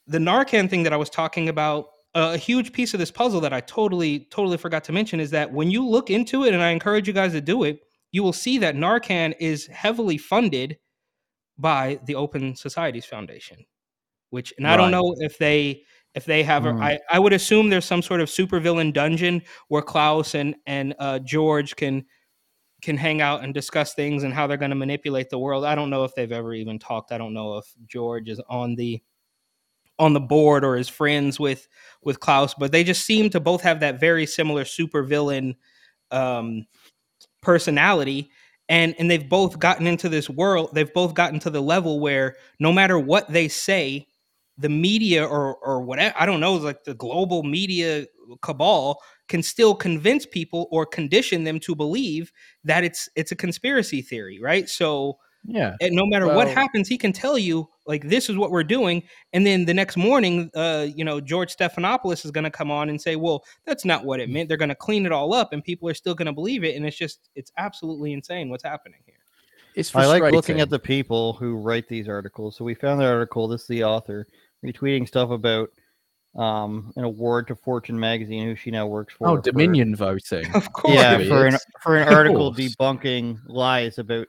the 0.06 0.18
Narcan 0.18 0.68
thing 0.68 0.82
that 0.82 0.92
I 0.92 0.96
was 0.96 1.10
talking 1.10 1.48
about, 1.48 1.86
uh, 2.14 2.32
a 2.34 2.36
huge 2.38 2.72
piece 2.72 2.94
of 2.94 3.00
this 3.00 3.10
puzzle 3.10 3.40
that 3.40 3.52
I 3.52 3.60
totally 3.60 4.20
totally 4.30 4.56
forgot 4.58 4.84
to 4.84 4.92
mention 4.92 5.18
is 5.18 5.30
that 5.30 5.52
when 5.52 5.70
you 5.70 5.86
look 5.86 6.10
into 6.10 6.44
it, 6.44 6.54
and 6.54 6.62
I 6.62 6.70
encourage 6.70 7.08
you 7.08 7.14
guys 7.14 7.32
to 7.32 7.40
do 7.40 7.64
it, 7.64 7.80
you 8.12 8.22
will 8.22 8.32
see 8.32 8.58
that 8.58 8.76
Narcan 8.76 9.34
is 9.40 9.66
heavily 9.66 10.18
funded 10.18 10.78
by 11.58 11.98
the 12.06 12.14
Open 12.14 12.54
Societies 12.54 13.04
Foundation, 13.06 13.64
which 14.30 14.52
and 14.58 14.66
I 14.68 14.76
don't 14.76 14.90
know 14.90 15.14
if 15.18 15.38
they 15.38 15.82
if 16.14 16.24
they 16.24 16.42
have 16.42 16.66
a, 16.66 16.72
Hmm. 16.72 16.82
I, 16.82 16.98
I 17.10 17.18
would 17.18 17.32
assume 17.32 17.68
there's 17.68 17.84
some 17.84 18.02
sort 18.02 18.20
of 18.20 18.28
supervillain 18.28 18.92
dungeon 18.92 19.42
where 19.68 19.82
Klaus 19.82 20.34
and 20.34 20.54
and 20.66 20.94
uh, 20.98 21.18
George 21.20 21.76
can 21.76 22.04
can 22.82 22.96
hang 22.96 23.22
out 23.22 23.42
and 23.42 23.54
discuss 23.54 23.94
things 23.94 24.24
and 24.24 24.34
how 24.34 24.46
they're 24.46 24.58
going 24.58 24.70
to 24.70 24.76
manipulate 24.76 25.30
the 25.30 25.38
world. 25.38 25.64
I 25.64 25.74
don't 25.74 25.90
know 25.90 26.04
if 26.04 26.14
they've 26.14 26.30
ever 26.30 26.52
even 26.54 26.78
talked. 26.78 27.12
I 27.12 27.18
don't 27.18 27.32
know 27.32 27.56
if 27.56 27.66
George 27.86 28.28
is 28.28 28.40
on 28.48 28.74
the 28.74 29.02
on 29.98 30.12
the 30.12 30.20
board 30.20 30.64
or 30.64 30.76
is 30.76 30.88
friends 30.88 31.40
with 31.40 31.66
with 32.02 32.20
Klaus, 32.20 32.54
but 32.54 32.72
they 32.72 32.84
just 32.84 33.04
seem 33.04 33.30
to 33.30 33.40
both 33.40 33.62
have 33.62 33.80
that 33.80 34.00
very 34.00 34.26
similar 34.26 34.64
supervillain 34.64 35.54
um 36.10 36.66
personality 37.42 38.30
and 38.68 38.94
and 38.98 39.10
they've 39.10 39.28
both 39.28 39.58
gotten 39.58 39.86
into 39.86 40.08
this 40.08 40.28
world 40.30 40.70
they've 40.72 40.92
both 40.94 41.14
gotten 41.14 41.38
to 41.38 41.50
the 41.50 41.60
level 41.60 42.00
where 42.00 42.36
no 42.58 42.72
matter 42.72 42.98
what 42.98 43.30
they 43.30 43.48
say 43.48 44.06
the 44.58 44.68
media 44.68 45.24
or 45.24 45.56
or 45.56 45.80
whatever 45.82 46.14
i 46.18 46.24
don't 46.24 46.40
know 46.40 46.54
like 46.54 46.84
the 46.84 46.94
global 46.94 47.42
media 47.42 48.06
cabal 48.40 49.00
can 49.28 49.42
still 49.42 49.74
convince 49.74 50.26
people 50.26 50.68
or 50.70 50.86
condition 50.86 51.44
them 51.44 51.58
to 51.58 51.74
believe 51.74 52.30
that 52.62 52.84
it's 52.84 53.08
it's 53.16 53.32
a 53.32 53.36
conspiracy 53.36 54.00
theory 54.00 54.38
right 54.40 54.68
so 54.68 55.18
Yeah. 55.44 55.74
and 55.80 55.92
no 55.94 56.06
matter 56.06 56.26
what 56.26 56.48
happens 56.48 56.88
he 56.88 56.96
can 56.96 57.12
tell 57.12 57.36
you 57.36 57.68
like 57.86 58.08
this 58.08 58.30
is 58.30 58.36
what 58.36 58.50
we're 58.50 58.62
doing 58.64 59.02
and 59.32 59.44
then 59.44 59.64
the 59.66 59.74
next 59.74 59.96
morning 59.96 60.50
uh 60.54 60.86
you 60.94 61.04
know 61.04 61.20
george 61.20 61.54
stephanopoulos 61.54 62.24
is 62.24 62.30
going 62.30 62.44
to 62.44 62.50
come 62.50 62.70
on 62.70 62.88
and 62.88 63.00
say 63.00 63.16
well 63.16 63.44
that's 63.66 63.84
not 63.84 64.04
what 64.04 64.20
it 64.20 64.30
meant 64.30 64.48
they're 64.48 64.56
going 64.56 64.68
to 64.68 64.74
clean 64.74 65.04
it 65.04 65.12
all 65.12 65.34
up 65.34 65.52
and 65.52 65.64
people 65.64 65.88
are 65.88 65.94
still 65.94 66.14
going 66.14 66.26
to 66.26 66.32
believe 66.32 66.62
it 66.64 66.76
and 66.76 66.86
it's 66.86 66.96
just 66.96 67.28
it's 67.34 67.50
absolutely 67.58 68.12
insane 68.12 68.48
what's 68.48 68.64
happening 68.64 69.00
here 69.04 69.16
It's 69.74 69.94
I 69.94 70.06
like 70.06 70.32
looking 70.32 70.60
at 70.60 70.70
the 70.70 70.78
people 70.78 71.32
who 71.34 71.56
write 71.56 71.88
these 71.88 72.08
articles. 72.08 72.54
So 72.56 72.64
we 72.64 72.74
found 72.74 73.00
the 73.00 73.06
article. 73.06 73.48
This 73.48 73.62
is 73.62 73.66
the 73.66 73.82
author 73.82 74.28
retweeting 74.64 75.06
stuff 75.06 75.30
about 75.30 75.70
um, 76.36 76.92
an 76.96 77.04
award 77.04 77.46
to 77.48 77.56
Fortune 77.56 77.98
magazine, 77.98 78.44
who 78.44 78.56
she 78.56 78.70
now 78.70 78.86
works 78.86 79.14
for. 79.14 79.28
oh 79.28 79.36
for- 79.36 79.42
Dominion 79.42 79.94
voting. 79.94 80.46
of 80.54 80.72
course 80.72 80.94
yeah, 80.94 81.18
for 81.18 81.46
an 81.46 81.56
for 81.80 81.96
an 81.96 82.12
article 82.12 82.52
debunking 82.52 83.38
lies 83.46 83.98
about 83.98 84.26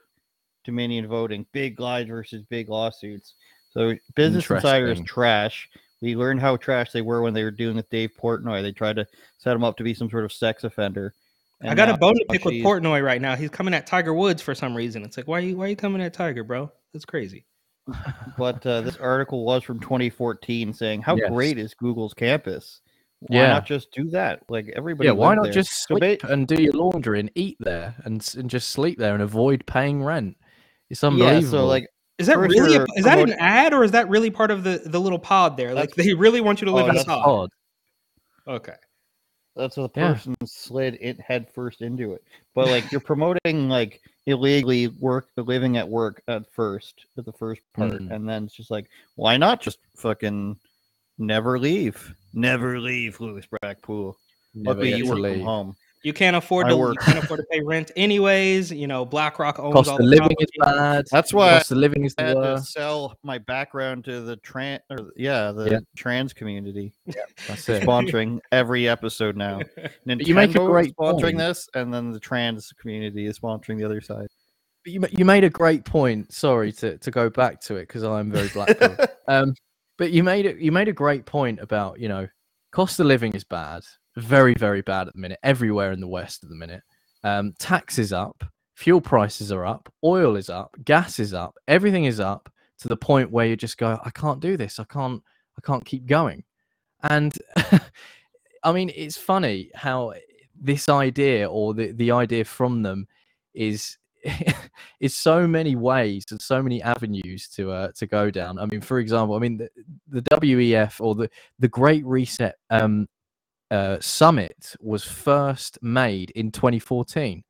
Dominion 0.63 1.07
voting, 1.07 1.45
big 1.51 1.79
lies 1.79 2.07
versus 2.07 2.43
big 2.43 2.69
lawsuits. 2.69 3.33
So 3.71 3.95
Business 4.15 4.49
Insider 4.49 4.91
is 4.91 5.01
trash. 5.01 5.69
We 6.01 6.15
learned 6.15 6.41
how 6.41 6.57
trash 6.57 6.91
they 6.91 7.01
were 7.01 7.21
when 7.21 7.33
they 7.33 7.43
were 7.43 7.51
doing 7.51 7.75
with 7.75 7.89
Dave 7.89 8.11
Portnoy. 8.21 8.61
They 8.61 8.71
tried 8.71 8.97
to 8.97 9.07
set 9.37 9.55
him 9.55 9.63
up 9.63 9.77
to 9.77 9.83
be 9.83 9.93
some 9.93 10.09
sort 10.09 10.25
of 10.25 10.31
sex 10.31 10.63
offender. 10.63 11.13
i 11.61 11.73
got 11.73 11.87
a 11.87 11.91
now 11.93 11.97
bone 11.97 12.15
to 12.15 12.25
pick 12.29 12.45
with 12.45 12.55
portnoy 12.55 13.03
right 13.03 13.21
now 13.21 13.35
he's 13.35 13.49
coming 13.49 13.73
at 13.73 13.87
tiger 13.87 14.13
woods 14.13 14.41
for 14.41 14.53
some 14.53 14.75
reason 14.75 15.03
it's 15.03 15.15
like 15.15 15.27
why 15.27 15.37
are 15.37 15.41
you 15.41 15.55
why 15.55 15.65
are 15.65 15.69
you 15.69 15.75
coming 15.75 16.01
at 16.01 16.13
tiger 16.13 16.43
bro 16.43 16.69
that's 16.91 17.05
crazy 17.05 17.45
But 18.37 18.65
uh, 18.65 18.81
this 18.81 18.97
article 18.97 19.45
was 19.45 19.63
from 19.63 19.79
2014 19.79 20.73
saying, 20.73 21.01
How 21.01 21.15
Yes. 21.15 21.29
great 21.29 21.57
is 21.57 21.73
Google's 21.73 22.13
campus? 22.13 22.81
Why 23.19 23.37
Yeah. 23.41 23.47
not 23.47 23.65
just 23.65 23.91
do 23.91 24.09
that? 24.09 24.41
Like 24.49 24.71
everybody. 24.75 25.07
Yeah, 25.07 25.13
why 25.13 25.35
not 25.35 25.43
there. 25.45 25.53
just 25.53 25.87
So 25.87 25.97
ba- 25.97 26.17
and 26.29 26.47
do 26.47 26.61
your 26.61 26.73
laundry 26.73 27.19
and 27.19 27.31
eat 27.35 27.57
there 27.59 27.95
and, 28.03 28.27
and 28.37 28.49
just 28.49 28.69
sleep 28.69 28.97
there 28.99 29.13
and 29.13 29.23
avoid 29.23 29.65
paying 29.65 30.03
rent? 30.03 30.37
It's 30.89 31.01
Yeah, 31.01 31.09
unbelievable. 31.09 31.49
so 31.51 31.65
like 31.65 31.87
is 32.17 32.27
that 32.27 32.37
really 32.37 32.75
a, 32.75 32.85
is 32.95 33.03
that 33.05 33.19
an 33.19 33.33
ad 33.33 33.73
or 33.73 33.83
is 33.83 33.91
that 33.91 34.07
really 34.09 34.29
part 34.29 34.49
of 34.51 34.63
the 34.63 34.81
the 34.85 34.99
little 34.99 35.19
pod 35.19 35.57
there 35.57 35.73
like 35.73 35.93
they 35.95 36.13
really 36.13 36.39
want 36.39 36.61
you 36.61 36.65
to 36.65 36.71
live 36.71 36.85
oh, 36.85 36.89
in 36.91 36.97
a 36.97 37.03
pod 37.03 37.49
okay 38.47 38.75
that's 39.55 39.75
what 39.77 39.93
the 39.93 39.99
Yeah. 40.01 40.13
person 40.13 40.35
slid 40.45 40.97
it 41.01 41.19
head 41.19 41.47
first 41.53 41.81
into 41.81 42.13
it. 42.13 42.23
But 42.53 42.67
like 42.67 42.91
you're 42.91 43.01
promoting 43.01 43.69
like 43.69 44.01
illegally 44.25 44.87
work 44.87 45.27
living 45.37 45.77
at 45.77 45.87
work 45.87 46.21
at 46.27 46.51
first 46.51 47.05
at 47.17 47.25
the 47.25 47.33
first 47.33 47.61
part, 47.73 48.01
Mm. 48.01 48.11
and 48.11 48.27
then 48.29 48.45
it's 48.45 48.55
just 48.55 48.71
like, 48.71 48.89
why 49.15 49.37
not 49.37 49.61
just 49.61 49.79
fucking 49.95 50.57
never 51.17 51.59
leave? 51.59 52.15
Never 52.33 52.79
leave, 52.79 53.19
Lewis 53.19 53.45
Brackpool. 53.45 54.15
Never 54.53 54.79
Luckily 54.79 54.95
you 54.95 55.05
from 55.07 55.41
home. 55.41 55.75
You 56.05 56.13
can't 56.13 56.35
afford 56.35 56.67
I 56.67 56.69
to. 56.69 56.75
You 56.75 56.81
work- 56.81 56.99
can't 57.01 57.17
afford 57.17 57.39
to 57.39 57.45
pay 57.51 57.61
rent 57.61 57.89
anyways. 57.95 58.71
You 58.71 58.85
know, 58.85 59.05
BlackRock 59.05 59.57
owns 59.57 59.73
Cost 59.73 59.89
all 59.89 59.95
of 59.95 60.01
the 60.03 60.05
living 60.05 60.37
is 60.39 60.47
bad. 60.59 61.05
That's 61.11 61.33
why 61.33 61.57
Cost 61.57 61.71
of 61.71 61.79
living 61.79 62.05
is 62.05 62.13
I 62.19 62.25
the 62.33 62.41
had 62.41 62.55
to 62.57 62.61
sell 62.61 63.17
my 63.23 63.39
background 63.39 64.05
to 64.05 64.21
the 64.21 64.35
trans 64.37 64.81
or 64.91 65.11
yeah, 65.15 65.51
the 65.51 65.71
Yeah. 65.71 65.79
trans 65.97 66.31
community. 66.31 66.93
Yeah, 67.07 67.15
That's 67.47 67.67
it. 67.69 67.81
sponsoring 67.81 68.39
every 68.51 68.87
episode 68.87 69.35
now. 69.35 69.61
Nintendo 70.07 70.27
you 70.27 70.35
make 70.35 70.51
a 70.53 70.59
great 70.59 70.95
sponsoring 70.95 71.21
point. 71.21 71.37
this, 71.39 71.67
and 71.73 71.91
then 71.91 72.11
the 72.11 72.19
trans 72.19 72.71
community 72.73 73.25
is 73.25 73.39
sponsoring 73.39 73.79
the 73.79 73.85
other 73.85 73.99
side. 73.99 74.27
But 74.83 74.93
you, 74.93 74.99
ma- 74.99 75.07
you 75.11 75.25
made 75.25 75.43
a 75.43 75.49
great 75.49 75.85
point. 75.85 76.31
Sorry 76.31 76.71
to, 76.73 76.99
to 76.99 77.09
go 77.09 77.31
back 77.31 77.61
to 77.61 77.77
it 77.77 77.87
because 77.87 78.03
I'm 78.03 78.31
very 78.31 78.49
black. 78.49 78.77
um, 79.27 79.55
but 79.97 80.11
you 80.11 80.23
made 80.23 80.45
it. 80.45 80.59
You 80.59 80.71
made 80.71 80.87
a 80.87 80.93
great 80.93 81.25
point 81.25 81.59
about 81.61 81.99
you 81.99 82.09
know, 82.09 82.27
cost 82.71 82.99
of 82.99 83.07
living 83.07 83.33
is 83.33 83.43
bad, 83.43 83.81
very 84.17 84.53
very 84.53 84.81
bad 84.81 85.07
at 85.07 85.13
the 85.13 85.19
minute, 85.19 85.39
everywhere 85.43 85.91
in 85.91 85.99
the 85.99 86.07
West 86.07 86.43
at 86.43 86.49
the 86.49 86.55
minute. 86.55 86.81
Um, 87.23 87.53
taxes 87.59 88.13
up, 88.13 88.43
fuel 88.75 89.01
prices 89.01 89.51
are 89.51 89.65
up, 89.65 89.91
oil 90.03 90.35
is 90.35 90.49
up, 90.49 90.75
gas 90.83 91.19
is 91.19 91.33
up, 91.33 91.55
everything 91.67 92.05
is 92.05 92.19
up 92.19 92.49
to 92.79 92.87
the 92.87 92.97
point 92.97 93.31
where 93.31 93.45
you 93.45 93.55
just 93.55 93.77
go, 93.77 93.99
I 94.03 94.09
can't 94.11 94.39
do 94.39 94.57
this. 94.57 94.79
I 94.79 94.83
can't. 94.85 95.21
I 95.57 95.61
can't 95.65 95.85
keep 95.85 96.05
going. 96.05 96.43
And 97.03 97.33
I 98.63 98.71
mean, 98.73 98.91
it's 98.95 99.17
funny 99.17 99.71
how 99.73 100.13
this 100.59 100.89
idea 100.89 101.49
or 101.49 101.73
the 101.73 101.91
the 101.93 102.11
idea 102.11 102.43
from 102.45 102.81
them 102.81 103.07
is 103.53 103.97
is 104.99 105.15
so 105.15 105.47
many 105.47 105.75
ways 105.75 106.25
and 106.31 106.41
so 106.41 106.61
many 106.61 106.81
avenues 106.81 107.47
to 107.49 107.71
uh, 107.71 107.89
to 107.95 108.07
go 108.07 108.29
down. 108.29 108.59
I 108.59 108.65
mean, 108.65 108.81
for 108.81 108.99
example, 108.99 109.35
I 109.35 109.39
mean 109.39 109.57
the, 109.57 109.69
the 110.09 110.21
WEF 110.23 110.99
or 110.99 111.15
the 111.15 111.29
the 111.59 111.67
Great 111.67 112.05
Reset 112.05 112.55
um, 112.69 113.07
uh, 113.71 113.97
summit 113.99 114.75
was 114.79 115.03
first 115.03 115.77
made 115.81 116.31
in 116.31 116.51
2014 116.51 117.43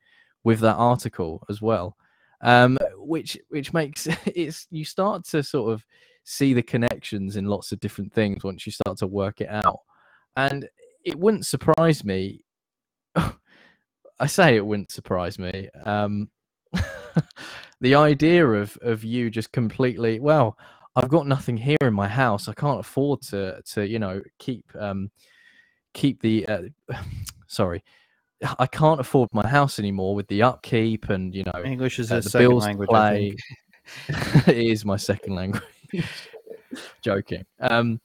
with 0.43 0.59
that 0.59 0.75
article 0.75 1.43
as 1.49 1.61
well, 1.61 1.97
um, 2.41 2.77
which 2.97 3.37
which 3.49 3.73
makes 3.73 4.07
it's 4.25 4.67
you 4.71 4.85
start 4.85 5.25
to 5.25 5.43
sort 5.43 5.73
of 5.73 5.83
see 6.23 6.53
the 6.53 6.63
connections 6.63 7.35
in 7.35 7.45
lots 7.45 7.71
of 7.71 7.79
different 7.79 8.11
things 8.13 8.43
once 8.43 8.65
you 8.65 8.71
start 8.71 8.97
to 8.97 9.07
work 9.07 9.41
it 9.41 9.49
out, 9.49 9.79
and 10.37 10.67
it 11.03 11.17
wouldn't 11.17 11.45
surprise 11.45 12.03
me. 12.03 12.41
I 13.15 14.27
say 14.27 14.55
it 14.55 14.65
wouldn't 14.65 14.91
surprise 14.91 15.37
me. 15.37 15.69
Um, 15.83 16.29
the 17.81 17.95
idea 17.95 18.47
of 18.47 18.77
of 18.81 19.03
you 19.03 19.29
just 19.29 19.51
completely 19.51 20.19
well, 20.19 20.57
I've 20.95 21.09
got 21.09 21.27
nothing 21.27 21.57
here 21.57 21.77
in 21.81 21.93
my 21.93 22.07
house. 22.07 22.47
I 22.47 22.53
can't 22.53 22.79
afford 22.79 23.21
to 23.23 23.61
to 23.73 23.85
you 23.85 23.99
know 23.99 24.21
keep 24.39 24.65
um 24.79 25.11
keep 25.95 26.21
the 26.21 26.45
uh, 26.47 26.61
sorry. 27.47 27.83
I 28.59 28.67
can't 28.67 28.99
afford 28.99 29.29
my 29.33 29.47
house 29.47 29.79
anymore 29.79 30.13
with 30.13 30.27
the 30.27 30.43
upkeep 30.43 31.09
and 31.09 31.33
you 31.33 31.43
know 31.45 31.63
English 31.63 31.97
is 31.97 32.11
uh, 32.11 32.17
his 32.17 32.25
the 32.25 32.31
second 32.31 32.49
bills 32.49 32.65
language. 32.65 32.89
I 32.91 32.93
play. 33.09 33.35
it 34.47 34.57
is 34.57 34.85
my 34.85 34.97
second 34.97 35.33
language. 35.33 35.63
Joking. 37.01 37.45
Um, 37.59 38.01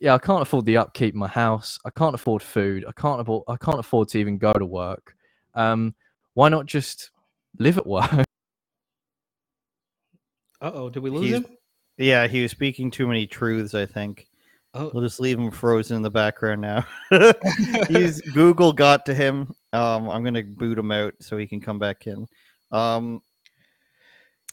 yeah, 0.00 0.14
I 0.14 0.18
can't 0.18 0.42
afford 0.42 0.64
the 0.64 0.76
upkeep 0.76 1.14
my 1.14 1.26
house. 1.26 1.78
I 1.84 1.90
can't 1.90 2.14
afford 2.14 2.40
food. 2.40 2.84
I 2.88 2.92
can't 2.92 3.20
afford. 3.20 3.42
I 3.48 3.56
can't 3.56 3.80
afford 3.80 4.08
to 4.10 4.18
even 4.18 4.38
go 4.38 4.52
to 4.52 4.64
work. 4.64 5.16
Um, 5.54 5.94
why 6.34 6.48
not 6.48 6.66
just 6.66 7.10
live 7.58 7.76
at 7.76 7.86
work? 7.86 8.10
Uh 10.60 10.70
oh, 10.72 10.88
did 10.88 11.02
we 11.02 11.10
lose 11.10 11.24
He's- 11.26 11.42
him? 11.42 11.56
Yeah, 11.98 12.26
he 12.26 12.40
was 12.40 12.50
speaking 12.50 12.90
too 12.90 13.06
many 13.06 13.26
truths. 13.26 13.74
I 13.74 13.84
think 13.84 14.28
Oh, 14.76 14.90
we'll 14.92 15.04
just 15.04 15.20
leave 15.20 15.38
him 15.38 15.52
frozen 15.52 15.96
in 15.96 16.02
the 16.02 16.10
background 16.10 16.60
now. 16.60 16.84
He's 17.88 18.20
Google 18.32 18.72
got 18.72 19.06
to 19.06 19.14
him. 19.14 19.54
Um, 19.72 20.10
I'm 20.10 20.24
gonna 20.24 20.42
boot 20.42 20.76
him 20.76 20.90
out 20.90 21.14
so 21.20 21.36
he 21.36 21.46
can 21.46 21.60
come 21.60 21.78
back 21.78 22.08
in. 22.08 22.26
Um, 22.72 23.22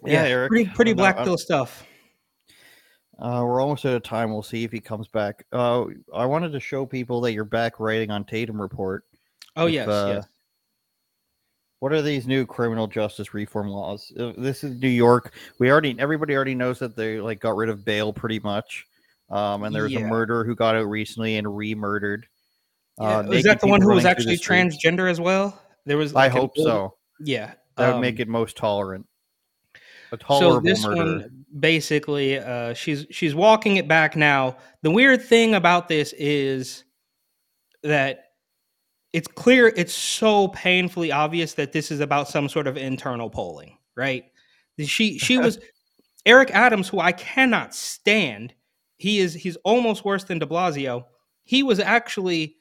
yeah, 0.06 0.24
Eric. 0.24 0.50
pretty 0.50 0.70
pretty 0.70 0.94
black 0.94 1.18
pill 1.24 1.38
stuff. 1.38 1.88
Uh, 3.18 3.44
we're 3.46 3.62
almost 3.62 3.86
out 3.86 3.94
of 3.94 4.04
time. 4.04 4.32
We'll 4.32 4.44
see 4.44 4.64
if 4.64 4.72
he 4.72 4.80
comes 4.80 5.08
back. 5.08 5.46
Uh, 5.52 5.86
I 6.14 6.26
wanted 6.26 6.52
to 6.54 6.60
show 6.60 6.86
people 6.86 7.22
that 7.22 7.34
you're 7.34 7.44
back 7.44 7.80
writing 7.80 8.12
on 8.12 8.24
Tatum 8.24 8.62
Report. 8.62 9.04
Oh 9.56 9.68
if, 9.68 9.74
yes, 9.74 9.88
uh, 9.88 10.14
yes. 10.16 10.28
What 11.80 11.94
are 11.94 12.02
these 12.04 12.28
new 12.28 12.46
criminal 12.46 12.86
justice 12.86 13.34
reform 13.34 13.70
laws? 13.70 14.12
Uh, 14.20 14.34
This 14.38 14.64
is 14.64 14.80
New 14.80 14.88
York. 14.88 15.34
We 15.58 15.72
already 15.72 15.96
everybody 15.98 16.36
already 16.36 16.54
knows 16.54 16.78
that 16.78 16.96
they 16.96 17.20
like 17.20 17.40
got 17.40 17.56
rid 17.56 17.70
of 17.70 17.84
bail 17.84 18.14
pretty 18.14 18.40
much. 18.40 18.86
Um, 19.32 19.64
and 19.64 19.74
there's 19.74 19.92
a 19.92 20.00
Yeah. 20.02 20.08
murderer 20.08 20.44
who 20.44 20.56
got 20.56 20.76
out 20.76 20.88
recently 20.90 21.38
and 21.38 21.56
re-murdered. 21.58 22.28
Uh, 23.00 23.24
was 23.26 23.30
naked 23.38 23.46
that 23.46 23.60
the 23.62 23.68
one 23.68 23.82
who 23.82 23.88
was 23.94 24.04
running 24.04 24.16
through 24.18 24.26
the 24.26 24.34
actually 24.34 24.56
transgender 24.92 25.10
as 25.10 25.20
well? 25.22 25.60
There 25.86 25.98
was. 25.98 26.14
I 26.14 26.24
like, 26.24 26.32
an 26.34 26.38
hope 26.38 26.52
older- 26.58 26.70
so. 26.70 26.96
Yeah, 27.24 27.54
That 27.78 27.88
would 27.88 27.96
um, 27.96 28.02
make 28.02 28.20
it 28.20 28.28
most 28.28 28.58
tolerant. 28.58 29.08
A 30.12 30.18
so 30.28 30.60
this 30.60 30.84
murderer. 30.84 31.06
one 31.06 31.46
basically 31.60 32.38
uh 32.38 32.74
she's 32.74 33.06
she's 33.12 33.34
walking 33.36 33.76
it 33.78 33.88
back 33.88 34.16
now 34.16 34.56
the 34.84 34.92
weird 34.92 35.22
thing 35.22 35.56
about 35.56 35.88
this 35.90 36.14
is 36.18 36.84
that 37.84 38.26
it's 39.14 39.28
clear 39.28 39.68
it's 39.76 39.94
so 39.94 40.48
painfully 40.50 41.12
obvious 41.12 41.54
that 41.54 41.72
this 41.74 41.92
is 41.92 42.00
about 42.02 42.28
some 42.30 42.48
sort 42.50 42.68
of 42.68 42.76
internal 42.78 43.30
polling 43.30 43.78
right 43.96 44.26
she 44.86 45.18
she 45.18 45.38
was 45.38 45.60
eric 46.26 46.52
adams 46.52 46.88
who 46.90 47.00
i 47.00 47.12
cannot 47.14 47.74
stand 47.76 48.54
he 49.02 49.20
is 49.20 49.34
he's 49.34 49.58
almost 49.58 50.06
worse 50.06 50.24
than 50.24 50.40
de 50.40 50.46
blasio 50.46 51.04
he 51.44 51.64
was 51.64 51.80
actually 51.80 52.56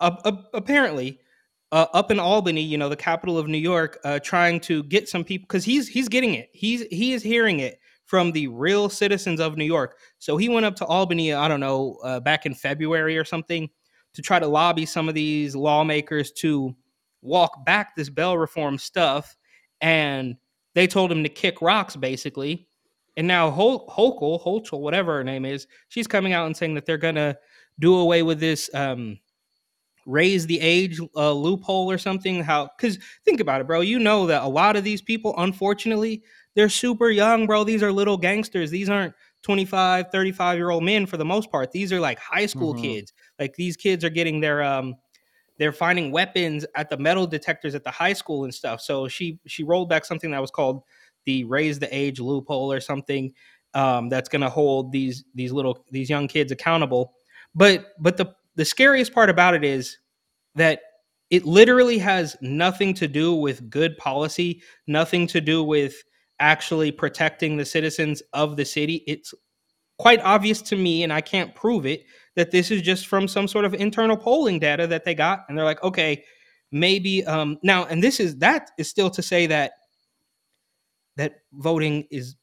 uh, 0.00 0.16
uh, 0.24 0.32
apparently 0.54 1.18
uh, 1.72 1.86
up 1.94 2.10
in 2.10 2.20
Albany, 2.20 2.62
you 2.62 2.78
know, 2.78 2.88
the 2.88 2.96
capital 2.96 3.36
of 3.36 3.48
New 3.48 3.58
York, 3.58 3.98
uh, 4.04 4.20
trying 4.20 4.60
to 4.60 4.84
get 4.84 5.08
some 5.08 5.24
people 5.24 5.46
because 5.48 5.64
he's 5.64 5.88
he's 5.88 6.08
getting 6.08 6.34
it. 6.34 6.48
He's 6.52 6.82
he 6.90 7.12
is 7.12 7.22
hearing 7.22 7.60
it 7.60 7.80
from 8.04 8.30
the 8.30 8.46
real 8.48 8.88
citizens 8.88 9.40
of 9.40 9.56
New 9.56 9.64
York. 9.64 9.98
So 10.18 10.36
he 10.36 10.48
went 10.48 10.64
up 10.64 10.76
to 10.76 10.84
Albany, 10.84 11.32
I 11.32 11.48
don't 11.48 11.60
know, 11.60 11.98
uh, 12.04 12.20
back 12.20 12.46
in 12.46 12.54
February 12.54 13.18
or 13.18 13.24
something, 13.24 13.68
to 14.14 14.22
try 14.22 14.38
to 14.38 14.46
lobby 14.46 14.86
some 14.86 15.08
of 15.08 15.14
these 15.14 15.56
lawmakers 15.56 16.30
to 16.32 16.74
walk 17.22 17.64
back 17.64 17.96
this 17.96 18.08
bail 18.08 18.38
reform 18.38 18.78
stuff, 18.78 19.36
and 19.80 20.36
they 20.74 20.86
told 20.86 21.10
him 21.10 21.24
to 21.24 21.28
kick 21.28 21.60
rocks, 21.60 21.96
basically. 21.96 22.68
And 23.16 23.26
now 23.26 23.50
Hol- 23.50 23.86
Hochul, 23.88 24.42
Hochul, 24.44 24.80
whatever 24.80 25.14
her 25.16 25.24
name 25.24 25.44
is, 25.44 25.66
she's 25.88 26.06
coming 26.06 26.32
out 26.32 26.46
and 26.46 26.56
saying 26.56 26.74
that 26.74 26.84
they're 26.86 26.98
gonna 26.98 27.36
do 27.78 27.96
away 27.96 28.22
with 28.22 28.40
this. 28.40 28.68
Um, 28.74 29.18
raise 30.08 30.46
the 30.46 30.60
age 30.60 31.00
uh, 31.16 31.32
loophole 31.32 31.90
or 31.90 31.98
something 31.98 32.40
how 32.40 32.70
because 32.78 32.96
think 33.24 33.40
about 33.40 33.60
it 33.60 33.66
bro 33.66 33.80
you 33.80 33.98
know 33.98 34.24
that 34.24 34.42
a 34.44 34.46
lot 34.48 34.76
of 34.76 34.84
these 34.84 35.02
people 35.02 35.34
unfortunately 35.38 36.22
they're 36.54 36.68
super 36.68 37.10
young 37.10 37.44
bro 37.44 37.64
these 37.64 37.82
are 37.82 37.90
little 37.90 38.16
gangsters 38.16 38.70
these 38.70 38.88
aren't 38.88 39.12
25 39.42 40.06
35 40.12 40.56
year 40.58 40.70
old 40.70 40.84
men 40.84 41.06
for 41.06 41.16
the 41.16 41.24
most 41.24 41.50
part 41.50 41.72
these 41.72 41.92
are 41.92 41.98
like 41.98 42.20
high 42.20 42.46
school 42.46 42.72
Mhm. 42.72 42.82
kids 42.82 43.12
like 43.40 43.56
these 43.56 43.76
kids 43.76 44.04
are 44.04 44.08
getting 44.10 44.38
their 44.38 44.62
um 44.62 44.94
they're 45.58 45.72
finding 45.72 46.12
weapons 46.12 46.64
at 46.76 46.88
the 46.88 46.96
metal 46.96 47.26
detectors 47.26 47.74
at 47.74 47.82
the 47.82 47.90
high 47.90 48.12
school 48.12 48.44
and 48.44 48.54
stuff 48.54 48.80
so 48.80 49.08
she 49.08 49.40
she 49.48 49.64
rolled 49.64 49.88
back 49.88 50.04
something 50.04 50.30
that 50.30 50.40
was 50.40 50.52
called 50.52 50.84
the 51.26 51.44
raise 51.44 51.78
the 51.78 51.96
age 51.96 52.20
loophole 52.20 52.72
or 52.72 52.80
something 52.80 53.32
um, 53.74 54.08
that's 54.08 54.28
going 54.28 54.42
to 54.42 54.48
hold 54.48 54.90
these 54.90 55.24
these 55.34 55.52
little 55.52 55.84
these 55.90 56.08
young 56.08 56.26
kids 56.26 56.50
accountable 56.50 57.12
but 57.54 57.88
but 58.00 58.16
the 58.16 58.34
the 58.56 58.64
scariest 58.64 59.12
part 59.12 59.30
about 59.30 59.54
it 59.54 59.64
is 59.64 59.98
that 60.54 60.80
it 61.30 61.44
literally 61.44 61.98
has 61.98 62.36
nothing 62.40 62.94
to 62.94 63.08
do 63.08 63.34
with 63.34 63.68
good 63.68 63.96
policy, 63.98 64.62
nothing 64.86 65.26
to 65.28 65.40
do 65.40 65.62
with 65.62 66.02
actually 66.38 66.92
protecting 66.92 67.56
the 67.56 67.64
citizens 67.64 68.22
of 68.32 68.56
the 68.56 68.64
city. 68.64 69.02
It's 69.06 69.34
quite 69.98 70.20
obvious 70.20 70.62
to 70.62 70.76
me, 70.76 71.02
and 71.02 71.12
I 71.12 71.20
can't 71.20 71.54
prove 71.54 71.86
it, 71.86 72.04
that 72.36 72.50
this 72.50 72.70
is 72.70 72.82
just 72.82 73.06
from 73.06 73.26
some 73.26 73.48
sort 73.48 73.64
of 73.64 73.74
internal 73.74 74.16
polling 74.16 74.58
data 74.58 74.86
that 74.86 75.04
they 75.04 75.14
got. 75.14 75.44
And 75.48 75.56
they're 75.56 75.64
like, 75.64 75.82
okay, 75.82 76.24
maybe 76.72 77.24
um 77.26 77.58
now, 77.62 77.84
and 77.86 78.02
this 78.02 78.20
is 78.20 78.36
that 78.38 78.70
is 78.78 78.88
still 78.88 79.10
to 79.10 79.22
say 79.22 79.46
that 79.46 79.72
that 81.16 81.40
voting 81.52 82.06
is 82.10 82.36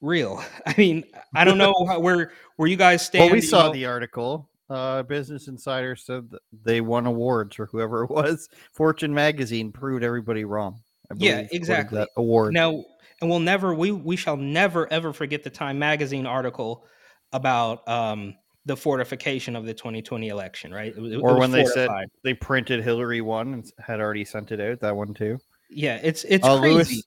real. 0.00 0.42
I 0.66 0.74
mean, 0.76 1.04
I 1.34 1.44
don't 1.44 1.58
know 1.58 1.74
how, 1.86 2.00
where 2.00 2.32
where 2.56 2.68
you 2.68 2.76
guys 2.76 3.04
stand. 3.04 3.24
Well, 3.24 3.32
we 3.32 3.38
you 3.38 3.48
saw 3.48 3.66
know. 3.66 3.72
the 3.72 3.86
article. 3.86 4.48
Uh, 4.68 5.04
Business 5.04 5.46
Insider 5.46 5.94
said 5.94 6.28
that 6.30 6.40
they 6.64 6.80
won 6.80 7.06
awards 7.06 7.54
for 7.54 7.66
whoever 7.66 8.02
it 8.02 8.10
was. 8.10 8.48
Fortune 8.72 9.14
magazine 9.14 9.70
proved 9.70 10.02
everybody 10.02 10.44
wrong. 10.44 10.80
I 11.10 11.14
Yeah, 11.18 11.46
exactly. 11.52 11.98
That 11.98 12.08
award. 12.16 12.52
Now, 12.52 12.82
and 13.20 13.30
we'll 13.30 13.38
never 13.38 13.74
we 13.74 13.92
we 13.92 14.16
shall 14.16 14.36
never 14.36 14.92
ever 14.92 15.12
forget 15.12 15.44
the 15.44 15.50
Time 15.50 15.78
magazine 15.78 16.26
article 16.26 16.84
about 17.32 17.86
um 17.88 18.34
the 18.64 18.76
fortification 18.76 19.54
of 19.54 19.64
the 19.64 19.72
2020 19.72 20.28
election, 20.28 20.74
right? 20.74 20.92
It 20.96 21.00
it 21.00 21.16
or 21.18 21.34
was 21.34 21.40
when 21.40 21.52
they 21.52 21.64
said 21.64 21.88
they 22.24 22.34
printed 22.34 22.82
Hillary 22.82 23.20
one 23.20 23.54
and 23.54 23.72
had 23.78 24.00
already 24.00 24.24
sent 24.24 24.50
it 24.50 24.60
out. 24.60 24.80
That 24.80 24.96
one 24.96 25.14
too. 25.14 25.38
yeah, 25.70 26.00
it's 26.02 26.24
it's 26.24 26.46
Oh, 26.46 26.58
crazy. 26.58 26.74
Lewis, 26.74 27.04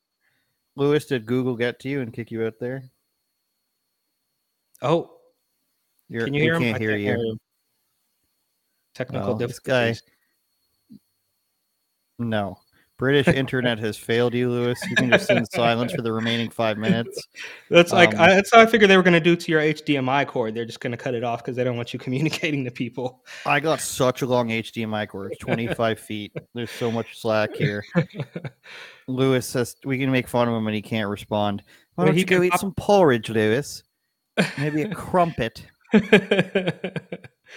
Lewis, 0.80 1.06
did 1.06 1.26
Google 1.26 1.58
get 1.58 1.78
to 1.82 1.90
you 1.90 2.00
and 2.00 2.14
kick 2.14 2.32
you 2.32 2.46
out 2.46 2.54
there? 2.58 2.84
Oh, 4.82 5.12
You're, 6.08 6.24
can 6.24 6.34
you 6.34 6.42
hear? 6.44 6.58
Can't 6.58 6.82
hear 6.82 6.96
you. 6.96 7.38
Technical 8.96 9.32
Oh, 9.34 9.38
this 9.38 9.60
guy- 9.60 9.90
difficulties. 9.90 10.14
No. 12.18 12.58
British 13.00 13.30
internet 13.30 13.80
has 13.80 13.98
failed 13.98 14.34
you, 14.34 14.52
Lewis. 14.52 14.78
You 14.90 14.96
can 14.98 15.10
just 15.10 15.26
sit 15.26 15.38
in 15.38 15.46
silence 15.46 15.94
for 15.94 16.02
the 16.02 16.12
remaining 16.12 16.50
five 16.50 16.78
minutes. 16.78 17.28
That's 17.70 17.94
like 17.94 18.14
um, 18.14 18.20
I, 18.20 18.36
that's 18.36 18.54
how 18.54 18.60
I 18.60 18.66
figured 18.66 18.90
they 18.90 18.98
were 18.98 19.04
going 19.04 19.14
to 19.14 19.22
do 19.22 19.38
to 19.38 19.52
your 19.52 19.62
HDMI 19.62 20.28
cord. 20.28 20.54
They're 20.54 20.66
just 20.66 20.82
going 20.82 20.92
to 20.92 20.98
cut 20.98 21.16
it 21.16 21.24
off 21.24 21.42
because 21.42 21.56
they 21.56 21.64
don't 21.64 21.78
want 21.78 21.94
you 21.94 22.00
communicating 22.06 22.66
to 22.66 22.72
people. 22.72 23.24
I 23.46 23.62
got 23.62 23.80
such 23.80 24.22
a 24.22 24.26
long 24.26 24.50
HDMI 24.50 25.08
cord, 25.08 25.34
25 25.40 25.98
feet. 25.98 26.34
There's 26.54 26.72
so 26.72 26.92
much 26.92 27.20
slack 27.22 27.56
here. 27.56 27.86
Lewis 29.08 29.48
says 29.48 29.78
we 29.86 29.98
can 29.98 30.12
make 30.12 30.28
fun 30.28 30.50
of 30.50 30.54
him 30.54 30.68
and 30.68 30.76
he 30.76 30.82
can't 30.82 31.10
respond. 31.10 31.64
Why 31.96 32.04
Well, 32.04 32.08
don't 32.08 32.16
he 32.16 32.22
you 32.22 32.26
go 32.26 32.36
can 32.38 32.46
eat 32.46 32.60
some 32.60 32.74
porridge, 32.74 33.30
Lewis? 33.30 33.82
Maybe 34.58 34.82
a 34.82 34.94
crumpet. 34.94 35.66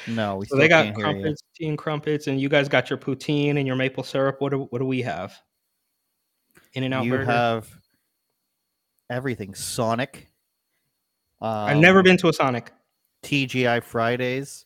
No, 0.07 0.37
we 0.37 0.47
so 0.47 0.57
they 0.57 0.69
got 0.69 0.87
you. 0.87 0.93
crumpets, 0.93 1.43
tea 1.55 1.69
and 1.69 1.79
crumpets, 1.79 2.27
and 2.27 2.41
you 2.41 2.49
guys 2.49 2.69
got 2.69 2.89
your 2.91 2.99
poutine 2.99 3.59
and 3.59 3.67
your 3.67 3.77
maple 3.77 4.03
syrup. 4.05 4.41
What 4.41 4.51
do 4.51 4.67
what 4.71 4.79
do 4.79 4.85
we 4.87 5.03
have? 5.03 5.35
In 6.75 6.85
and 6.85 6.95
out 6.95 7.05
You 7.05 7.13
burger. 7.13 7.25
have 7.27 7.69
everything. 9.11 9.55
Sonic. 9.55 10.29
Um, 11.41 11.49
I've 11.51 11.77
never 11.79 12.03
been 12.03 12.17
to 12.19 12.29
a 12.29 12.33
Sonic. 12.33 12.73
TGI 13.25 13.83
Fridays. 13.83 14.65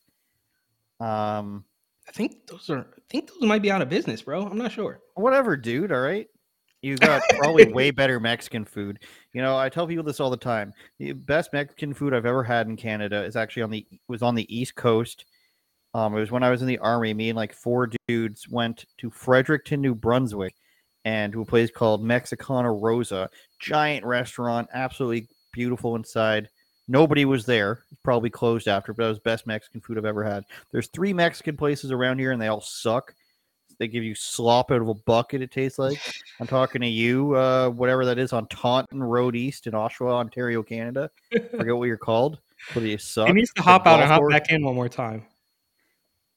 Um, 1.00 1.64
I 2.08 2.12
think 2.12 2.46
those 2.46 2.70
are. 2.70 2.78
I 2.80 3.00
think 3.10 3.28
those 3.28 3.42
might 3.42 3.62
be 3.62 3.70
out 3.70 3.82
of 3.82 3.88
business, 3.88 4.22
bro. 4.22 4.46
I'm 4.46 4.58
not 4.58 4.72
sure. 4.72 5.00
whatever, 5.14 5.56
dude. 5.56 5.92
All 5.92 6.00
right. 6.00 6.28
You 6.86 6.96
got 6.98 7.20
probably 7.30 7.72
way 7.72 7.90
better 7.90 8.20
Mexican 8.20 8.64
food. 8.64 9.00
You 9.32 9.42
know, 9.42 9.58
I 9.58 9.68
tell 9.68 9.88
people 9.88 10.04
this 10.04 10.20
all 10.20 10.30
the 10.30 10.36
time. 10.36 10.72
The 11.00 11.12
best 11.12 11.52
Mexican 11.52 11.92
food 11.92 12.14
I've 12.14 12.26
ever 12.26 12.44
had 12.44 12.68
in 12.68 12.76
Canada 12.76 13.24
is 13.24 13.34
actually 13.34 13.64
on 13.64 13.70
the 13.70 13.84
was 14.06 14.22
on 14.22 14.36
the 14.36 14.56
East 14.56 14.76
Coast. 14.76 15.24
Um, 15.94 16.14
it 16.14 16.20
was 16.20 16.30
when 16.30 16.44
I 16.44 16.50
was 16.50 16.62
in 16.62 16.68
the 16.68 16.78
army. 16.78 17.12
Me 17.12 17.28
and 17.28 17.36
like 17.36 17.52
four 17.52 17.90
dudes 18.06 18.48
went 18.48 18.84
to 18.98 19.10
Fredericton, 19.10 19.80
New 19.80 19.96
Brunswick, 19.96 20.54
and 21.04 21.32
to 21.32 21.40
a 21.40 21.44
place 21.44 21.72
called 21.72 22.04
Mexicali 22.04 22.80
Rosa. 22.80 23.28
Giant 23.58 24.06
restaurant, 24.06 24.68
absolutely 24.72 25.26
beautiful 25.52 25.96
inside. 25.96 26.48
Nobody 26.86 27.24
was 27.24 27.46
there. 27.46 27.80
Probably 28.04 28.30
closed 28.30 28.68
after, 28.68 28.94
but 28.94 29.06
it 29.06 29.08
was 29.08 29.18
the 29.18 29.22
best 29.22 29.44
Mexican 29.44 29.80
food 29.80 29.98
I've 29.98 30.04
ever 30.04 30.22
had. 30.22 30.44
There's 30.70 30.86
three 30.86 31.12
Mexican 31.12 31.56
places 31.56 31.90
around 31.90 32.20
here, 32.20 32.30
and 32.30 32.40
they 32.40 32.46
all 32.46 32.60
suck. 32.60 33.12
They 33.78 33.88
give 33.88 34.02
you 34.04 34.14
slop 34.14 34.70
out 34.70 34.80
of 34.80 34.88
a 34.88 34.94
bucket. 34.94 35.42
It 35.42 35.50
tastes 35.50 35.78
like. 35.78 36.00
I'm 36.40 36.46
talking 36.46 36.80
to 36.80 36.86
you, 36.88 37.34
uh, 37.34 37.68
whatever 37.70 38.04
that 38.06 38.18
is, 38.18 38.32
on 38.32 38.46
Taunton 38.48 39.02
Road 39.02 39.36
East 39.36 39.66
in 39.66 39.74
Oshawa, 39.74 40.12
Ontario, 40.12 40.62
Canada. 40.62 41.10
Forget 41.30 41.76
what 41.76 41.84
you're 41.84 41.96
called, 41.96 42.38
but 42.74 42.82
you 42.82 42.96
suck. 42.98 43.26
He 43.28 43.32
needs 43.34 43.50
to 43.50 43.54
The 43.56 43.62
hop 43.62 43.86
out 43.86 44.00
and 44.00 44.08
hop 44.08 44.20
course- 44.20 44.32
back 44.32 44.50
in 44.50 44.64
one 44.64 44.74
more 44.74 44.88
time. 44.88 45.24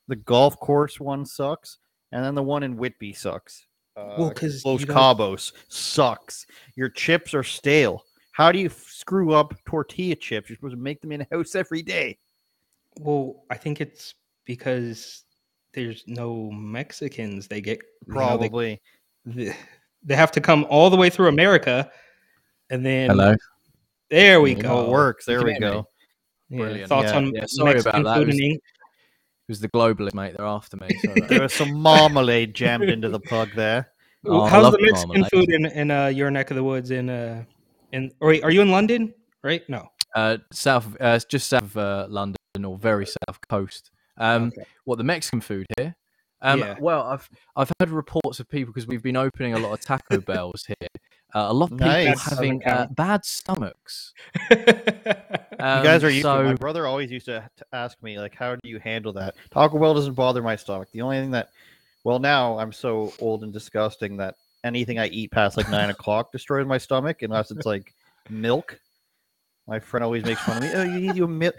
The 0.07 0.15
golf 0.17 0.59
course 0.59 0.99
one 0.99 1.25
sucks, 1.25 1.77
and 2.11 2.23
then 2.25 2.35
the 2.35 2.43
one 2.43 2.63
in 2.63 2.75
Whitby 2.77 3.13
sucks. 3.13 3.65
Uh, 3.95 4.15
Well, 4.17 4.31
'cause 4.31 4.63
Los 4.65 4.83
Cabos 4.85 5.51
sucks. 5.67 6.45
Your 6.75 6.89
chips 6.89 7.33
are 7.33 7.43
stale. 7.43 8.03
How 8.31 8.51
do 8.51 8.59
you 8.59 8.67
f- 8.67 8.85
screw 8.87 9.33
up 9.33 9.53
tortilla 9.65 10.15
chips? 10.15 10.49
You're 10.49 10.55
supposed 10.55 10.75
to 10.75 10.81
make 10.81 11.01
them 11.01 11.11
in 11.11 11.25
house 11.31 11.55
every 11.55 11.81
day. 11.83 12.17
Well, 12.99 13.43
I 13.49 13.55
think 13.57 13.81
it's 13.81 14.15
because 14.45 15.23
there's 15.83 16.03
no 16.07 16.49
Mexicans. 16.51 17.47
They 17.47 17.61
get 17.61 17.79
you 18.07 18.13
know, 18.13 18.37
they- 18.37 18.49
Probably. 18.49 18.81
they, 19.25 19.55
they 20.03 20.15
have 20.15 20.31
to 20.33 20.41
come 20.41 20.65
all 20.69 20.89
the 20.89 20.97
way 20.97 21.09
through 21.09 21.27
America, 21.27 21.91
and 22.69 22.85
then 22.85 23.09
Hello. 23.09 23.35
there 24.09 24.41
we 24.41 24.55
go. 24.55 24.69
Oh, 24.69 24.85
it 24.85 24.89
works. 24.89 25.25
There 25.25 25.43
we 25.43 25.53
can 25.53 25.61
hear 25.61 25.71
me? 25.71 25.77
go. 25.77 25.87
Yeah, 26.49 26.57
Brilliant. 26.57 26.89
Thoughts 26.89 27.11
Yeah. 27.11 27.17
on 27.17 27.33
Yeah, 27.35 27.43
sorry 27.47 27.73
Mexican 27.75 28.01
about 28.01 28.15
that. 28.15 28.17
It 28.17 28.19
food 28.21 28.27
was- 28.27 28.39
in 28.39 28.43
Eng- 28.45 28.51
It 28.55 29.51
was 29.51 29.59
the 29.59 29.69
globalist, 29.69 30.13
mate. 30.13 30.35
They're 30.37 30.45
after 30.45 30.77
me. 30.77 30.87
Sorry 31.03 31.21
There 31.21 31.27
that. 31.29 31.41
was 31.41 31.53
some 31.53 31.73
marmalade 31.73 32.53
jammed 32.53 32.83
into 32.89 33.09
the 33.09 33.19
plug 33.19 33.49
there. 33.55 33.91
Oh, 34.25 34.45
How's 34.45 34.71
the 34.73 34.79
Mexican 34.81 35.07
marmalade. 35.21 35.31
food 35.31 35.49
in 35.51 35.65
in 35.65 35.91
uh, 35.91 36.07
your 36.07 36.29
neck 36.31 36.51
of 36.51 36.55
the 36.55 36.63
woods? 36.63 36.91
In 36.91 37.09
uh, 37.09 37.43
in 37.91 38.11
or 38.19 38.29
wait, 38.29 38.43
are 38.43 38.51
you 38.51 38.61
in 38.61 38.69
London? 38.71 39.13
Right? 39.43 39.67
No. 39.69 39.89
uh, 40.15 40.37
south, 40.51 40.95
uh, 40.99 41.19
just 41.29 41.47
south 41.49 41.63
of 41.63 41.77
uh, 41.77 42.07
London 42.09 42.35
or 42.65 42.77
very 42.77 43.05
south 43.05 43.39
coast. 43.49 43.91
Um, 44.19 44.47
Okay. 44.55 44.63
What 44.85 44.97
the 44.97 45.03
Mexican 45.03 45.41
food 45.41 45.65
here? 45.77 45.95
Um, 46.41 46.59
Yeah. 46.59 46.75
Well, 46.79 47.03
I've 47.03 47.29
I've 47.55 47.71
heard 47.79 47.89
reports 47.89 48.39
of 48.39 48.47
people 48.49 48.73
because 48.73 48.87
we've 48.87 49.03
been 49.03 49.17
opening 49.17 49.53
a 49.53 49.59
lot 49.59 49.73
of 49.73 49.81
Taco 49.81 50.21
Bells 50.25 50.65
here. 50.67 50.89
Uh, 51.33 51.47
a 51.49 51.53
lot 51.53 51.65
of 51.71 51.77
people 51.77 51.87
Nice. 51.87 52.29
having 52.29 52.63
uh, 52.65 52.87
bad 52.91 53.25
stomachs. 53.25 54.13
You 55.59 55.65
Um, 55.65 55.83
guys 55.83 56.05
are 56.05 56.09
used 56.09 56.23
to. 56.25 56.43
My 56.43 56.53
brother 56.53 56.87
always 56.87 57.11
used 57.11 57.25
to 57.25 57.49
t- 57.57 57.63
ask 57.73 58.01
me, 58.01 58.17
like, 58.17 58.33
how 58.33 58.55
do 58.55 58.69
you 58.69 58.79
handle 58.79 59.11
that? 59.13 59.35
Taco 59.51 59.77
Bell 59.77 59.93
doesn't 59.93 60.13
bother 60.13 60.41
my 60.41 60.55
stomach. 60.55 60.87
The 60.93 61.01
only 61.01 61.17
thing 61.17 61.31
that, 61.31 61.49
well, 62.05 62.17
now 62.17 62.57
I'm 62.57 62.71
so 62.71 63.11
old 63.19 63.43
and 63.43 63.51
disgusting 63.51 64.15
that 64.17 64.35
anything 64.63 64.99
I 64.99 65.07
eat 65.07 65.31
past 65.31 65.57
like 65.57 65.67
nine 65.69 65.89
o'clock 65.95 66.31
destroys 66.31 66.65
my 66.65 66.77
stomach, 66.77 67.23
unless 67.23 67.51
it's 67.51 67.65
like 67.65 67.93
milk. 68.29 68.79
My 69.69 69.79
friend 69.79 70.03
always 70.03 70.23
makes 70.25 70.41
fun 70.41 70.57
of 70.57 70.63
me. 70.63 70.69
Oh, 70.73 70.83
you 70.83 70.99
need 70.99 71.15
your 71.15 71.27
milk. 71.27 71.55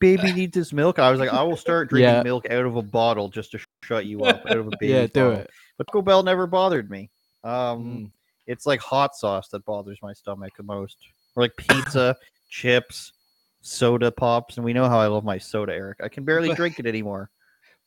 Baby 0.00 0.32
needs 0.32 0.54
this 0.54 0.72
milk. 0.72 0.98
I 0.98 1.10
was 1.10 1.20
like, 1.20 1.30
I 1.32 1.42
will 1.42 1.56
start 1.56 1.88
drinking 1.90 2.14
Yeah. 2.14 2.22
milk 2.22 2.50
out 2.50 2.66
of 2.66 2.74
a 2.76 2.82
bottle 2.82 3.28
just 3.28 3.52
to 3.52 3.58
sh- 3.58 3.66
shut 3.84 4.04
you 4.06 4.24
up. 4.24 4.42
Out 4.46 4.56
of 4.58 4.66
a 4.66 4.70
baby. 4.80 4.92
yeah, 4.92 5.02
do 5.06 5.12
bottle. 5.28 5.32
it. 5.40 5.50
But 5.78 5.86
Taco 5.86 6.02
Bell 6.02 6.22
never 6.24 6.46
bothered 6.46 6.90
me. 6.90 7.10
Um, 7.44 7.50
Mm. 7.52 8.10
it's 8.48 8.66
like 8.66 8.80
hot 8.80 9.14
sauce 9.14 9.48
that 9.48 9.64
bothers 9.64 9.98
my 10.02 10.12
stomach 10.12 10.52
the 10.56 10.62
most, 10.64 10.96
or 11.36 11.44
like 11.44 11.56
pizza, 11.56 12.16
chips, 12.50 13.12
soda 13.60 14.10
pops, 14.10 14.56
and 14.56 14.64
we 14.64 14.72
know 14.72 14.88
how 14.88 14.98
I 14.98 15.06
love 15.06 15.24
my 15.24 15.38
soda, 15.38 15.72
Eric. 15.72 15.98
I 16.02 16.08
can 16.08 16.24
barely 16.24 16.48
But- 16.48 16.56
drink 16.56 16.78
it 16.80 16.86
anymore. 16.86 17.30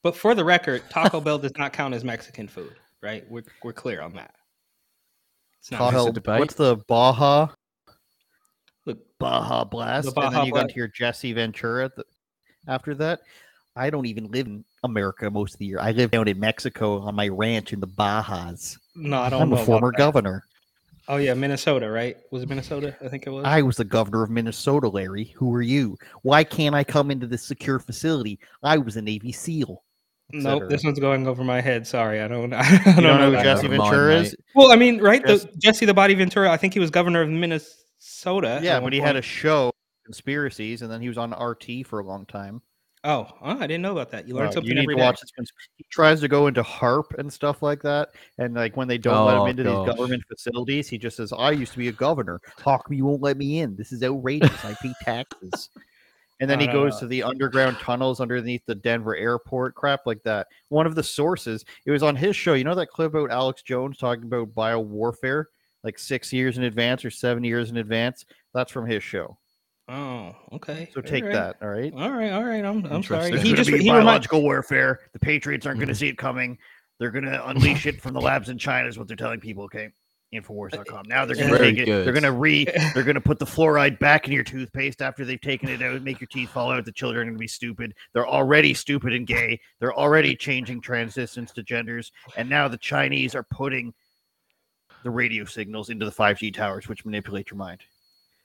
But 0.04 0.16
for 0.16 0.36
the 0.36 0.46
record, 0.46 0.84
Taco 0.92 1.20
Bell 1.20 1.40
does 1.40 1.58
not 1.58 1.74
count 1.74 1.96
as 1.96 2.04
Mexican 2.04 2.48
food, 2.48 2.76
right? 3.02 3.28
We're 3.28 3.42
we're 3.64 3.74
clear 3.74 4.02
on 4.02 4.14
that. 4.14 4.36
It's 5.60 5.72
not. 5.72 5.80
Taco- 5.92 6.38
what's 6.38 6.54
the 6.54 6.78
Baja? 6.88 7.48
Look, 8.86 9.00
Baja 9.20 9.64
Blast, 9.64 10.08
and 10.08 10.16
Baja 10.16 10.30
then 10.30 10.46
you 10.46 10.52
got 10.52 10.58
Blast. 10.60 10.70
into 10.70 10.78
your 10.78 10.88
Jesse 10.90 11.34
Ventura. 11.34 11.90
th- 11.90 12.06
after 12.68 12.94
that, 12.96 13.22
I 13.76 13.90
don't 13.90 14.06
even 14.06 14.32
live 14.32 14.48
in 14.48 14.64
America 14.84 15.30
most 15.30 15.54
of 15.56 15.60
the 15.60 15.66
year. 15.66 15.80
I 15.80 15.92
live 15.92 16.12
down 16.12 16.28
in 16.28 16.40
Mexico 16.40 17.00
on 17.00 17.16
my 17.16 17.28
ranch 17.28 17.74
in 17.74 17.80
the 17.80 17.88
Bajas. 17.88 18.78
no, 18.96 19.20
I 19.22 19.30
don't 19.30 19.42
I'm 19.42 19.50
know. 19.50 19.58
a 19.58 19.66
former 19.66 19.92
governor. 19.92 20.44
Oh 21.08 21.18
yeah, 21.18 21.36
Minnesota, 21.36 21.90
right? 21.90 22.18
Was 22.32 22.42
it 22.42 22.50
Minnesota? 22.50 22.96
I 23.04 23.08
think 23.10 23.28
it 23.28 23.30
was. 23.30 23.46
I 23.46 23.62
was 23.62 23.78
the 23.78 23.84
governor 23.86 24.24
of 24.24 24.32
Minnesota, 24.32 24.88
Larry. 24.90 25.26
Who 25.36 25.54
are 25.54 25.62
you? 25.62 25.98
Why 26.24 26.44
can't 26.44 26.74
I 26.74 26.84
come 26.84 27.12
into 27.12 27.28
this 27.28 27.44
secure 27.44 27.78
facility? 27.80 28.40
I 28.64 28.78
was 28.78 28.96
a 28.98 29.02
Navy 29.04 29.32
SEAL. 29.32 29.84
nope, 30.32 30.64
this 30.68 30.84
one's 30.84 30.98
going 31.00 31.28
over 31.28 31.44
my 31.44 31.62
head. 31.62 31.86
Sorry, 31.86 32.22
I 32.22 32.28
don't. 32.28 32.52
I 32.54 32.64
don't, 32.86 32.96
don't 32.96 33.04
know 33.04 33.30
know 33.30 33.38
who. 33.38 33.44
Jesse 33.44 33.68
Ventura 33.68 34.16
is? 34.22 34.36
Well, 34.56 34.72
I 34.72 34.76
mean, 34.78 35.00
right? 35.00 35.24
Jesse- 35.24 35.48
the, 35.52 35.58
Jesse 35.60 35.86
the 35.86 35.94
Body 35.94 36.16
Ventura. 36.16 36.50
I 36.50 36.58
think 36.58 36.74
he 36.74 36.80
was 36.80 36.90
governor 36.90 37.22
of 37.22 37.30
Minnesota. 37.30 37.82
Yeah, 38.26 38.76
at 38.78 38.82
one 38.82 38.90
but 38.90 38.94
he 38.94 39.00
had 39.00 39.16
a 39.16 39.22
show, 39.22 39.72
Conspiracies, 40.06 40.82
and 40.82 40.92
then 40.92 41.02
he 41.02 41.08
was 41.08 41.18
on 41.18 41.32
RT 41.32 41.84
for 41.88 42.00
a 42.00 42.04
long 42.04 42.26
time. 42.26 42.62
Oh, 43.04 43.28
oh, 43.42 43.60
I 43.60 43.68
didn't 43.68 43.84
know 43.84 43.92
about 43.92 44.10
that. 44.12 44.28
You 44.28 44.34
learn 44.34 44.48
Uh, 44.48 44.52
something 44.52 44.68
you 44.70 44.74
need 44.76 44.82
every 44.82 44.96
to 44.96 45.00
day. 45.00 45.06
watch 45.06 45.22
this. 45.22 45.32
cons- 45.32 45.52
He 45.76 45.86
tries 45.92 46.22
to 46.22 46.28
go 46.28 46.48
into 46.48 46.64
HAARP 46.64 47.18
and 47.20 47.32
stuff 47.32 47.62
like 47.62 47.82
that, 47.84 48.10
and 48.40 48.56
like 48.56 48.76
when 48.78 48.88
they 48.88 48.98
don't 48.98 49.26
let 49.28 49.36
him 49.36 49.42
Oh, 49.42 49.46
into 49.46 49.64
gosh. 49.64 49.86
these 49.88 49.96
government 49.96 50.24
facilities, 50.28 50.88
he 50.90 50.98
just 50.98 51.18
says, 51.18 51.32
"I 51.32 51.52
used 51.52 51.72
to 51.74 51.78
be 51.78 51.88
a 51.88 51.92
governor. 51.92 52.42
How 52.64 52.78
come 52.78 52.94
you 52.96 53.06
won't 53.06 53.22
let 53.22 53.38
me 53.38 53.60
in? 53.60 53.76
This 53.76 53.92
is 53.92 54.02
outrageous. 54.04 54.66
I 54.66 54.74
pay 54.82 54.94
taxes." 55.04 55.70
And 56.42 56.50
then 56.50 56.60
No, 56.60 56.64
he 56.66 56.68
no, 56.68 56.74
goes 56.74 56.96
no. 56.96 57.00
to 57.00 57.08
the 57.08 57.24
underground 57.24 57.78
tunnels 57.80 58.20
underneath 58.20 58.62
the 58.66 58.76
Denver 58.76 59.16
airport, 59.16 59.74
crap 59.74 60.02
like 60.06 60.22
that. 60.24 60.48
One 60.68 60.86
of 60.86 60.94
the 60.94 61.02
sources, 61.02 61.64
it 61.86 61.92
was 61.92 62.04
on 62.04 62.18
his 62.18 62.36
show. 62.36 62.56
You 62.56 62.66
know 62.66 62.76
that 62.76 62.90
clip 62.90 63.14
about 63.14 63.32
Alex 63.32 63.62
Jones 63.62 63.98
talking 63.98 64.26
about 64.26 64.54
bio 64.54 64.82
warfare, 64.82 65.48
like 65.86 65.98
six 65.98 66.34
years 66.34 66.58
in 66.58 66.66
advance 66.66 67.06
or 67.06 67.12
seven 67.12 67.46
years 67.46 67.70
in 67.70 67.78
advance? 67.78 68.26
That's 68.54 68.72
from 68.72 68.86
his 68.86 69.02
show. 69.04 69.38
Oh, 69.88 70.36
okay. 70.52 70.90
So 70.94 71.00
take 71.00 71.24
All 71.24 71.30
right. 71.30 71.36
that. 71.36 71.56
All 71.62 71.70
right. 71.70 71.94
All 71.94 72.12
right, 72.12 72.32
all 72.32 72.44
right. 72.44 72.66
I'm, 72.66 72.84
I'm 72.86 73.04
sorry. 73.04 73.26
Interesting. 73.28 73.40
He 73.40 73.54
just 73.54 73.70
gonna 73.70 73.78
be 73.78 73.84
he 73.84 73.90
remind, 73.90 74.06
biological 74.08 74.42
warfare. 74.42 75.00
The 75.14 75.20
Patriots 75.20 75.66
aren't 75.66 75.80
going 75.80 75.90
to 75.90 75.96
see 75.96 76.08
it 76.08 76.18
coming. 76.18 76.58
They're 77.00 77.12
going 77.12 77.26
to 77.26 77.48
unleash 77.48 77.86
it 77.86 78.02
from 78.02 78.14
the 78.14 78.22
labs 78.22 78.50
in 78.50 78.58
China. 78.58 78.90
Is 78.90 78.98
what 78.98 79.08
they're 79.08 79.16
telling 79.16 79.40
people. 79.40 79.66
Okay, 79.66 79.92
Infowars.com. 80.34 81.06
Now 81.08 81.26
they're 81.26 81.36
going 81.36 81.50
to 81.50 81.58
Very 81.58 81.76
take 81.76 81.88
it. 81.88 82.04
They're 82.04 82.14
going 82.14 82.24
to 82.24 82.32
re. 82.32 82.66
They're 82.94 83.04
going 83.04 83.16
to 83.16 83.22
put 83.22 83.40
the 83.40 83.46
fluoride 83.46 84.00
back 84.00 84.28
in 84.28 84.34
your 84.34 84.44
toothpaste 84.44 85.02
after 85.02 85.24
they've 85.24 85.40
taken 85.40 85.70
it 85.70 85.82
out. 85.82 86.02
Make 86.02 86.20
your 86.20 86.28
teeth 86.28 86.50
fall 86.50 86.72
out. 86.72 86.84
The 86.86 86.92
children 86.92 87.22
are 87.22 87.26
going 87.26 87.38
to 87.38 87.40
be 87.40 87.48
stupid. 87.48 87.94
They're 88.14 88.28
already 88.28 88.74
stupid 88.74 89.14
and 89.14 89.26
gay. 89.28 89.60
They're 89.80 89.94
already 89.94 90.36
changing 90.36 90.82
transitions 90.82 91.52
to 91.54 91.64
genders, 91.64 92.12
and 92.38 92.50
now 92.50 92.68
the 92.68 92.78
Chinese 92.78 93.36
are 93.36 93.46
putting 93.52 93.94
the 95.06 95.12
radio 95.12 95.46
signals 95.46 95.90
into 95.92 96.04
the 96.04 96.12
5G 96.12 96.52
towers, 96.54 96.90
which 96.90 97.06
manipulate 97.06 97.50
your 97.52 97.58
mind. 97.58 97.80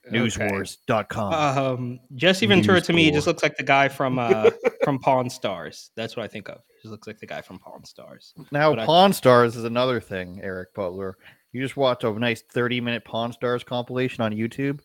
Okay. 0.06 0.16
Newswars.com. 0.16 1.32
Um, 1.34 2.00
Jesse 2.14 2.46
Ventura 2.46 2.76
News 2.78 2.86
to 2.86 2.92
me 2.92 3.10
just 3.10 3.26
looks 3.26 3.42
like 3.42 3.56
the 3.56 3.62
guy 3.62 3.88
from 3.88 4.18
uh 4.18 4.50
from 4.84 4.98
Pawn 4.98 5.28
Stars. 5.28 5.90
That's 5.96 6.16
what 6.16 6.22
I 6.24 6.28
think 6.28 6.48
of. 6.48 6.58
He 6.68 6.82
just 6.82 6.90
looks 6.92 7.06
like 7.06 7.18
the 7.18 7.26
guy 7.26 7.40
from 7.40 7.58
Pawn 7.58 7.84
Stars. 7.84 8.32
Now, 8.52 8.70
But 8.70 8.80
I- 8.80 8.86
Pawn 8.86 9.12
Stars 9.12 9.56
is 9.56 9.64
another 9.64 10.00
thing, 10.00 10.40
Eric 10.42 10.74
Butler. 10.74 11.16
You 11.52 11.60
just 11.62 11.76
watch 11.76 12.04
a 12.04 12.12
nice 12.12 12.42
30 12.42 12.80
minute 12.80 13.04
Pawn 13.04 13.32
Stars 13.32 13.64
compilation 13.64 14.22
on 14.22 14.32
YouTube. 14.32 14.80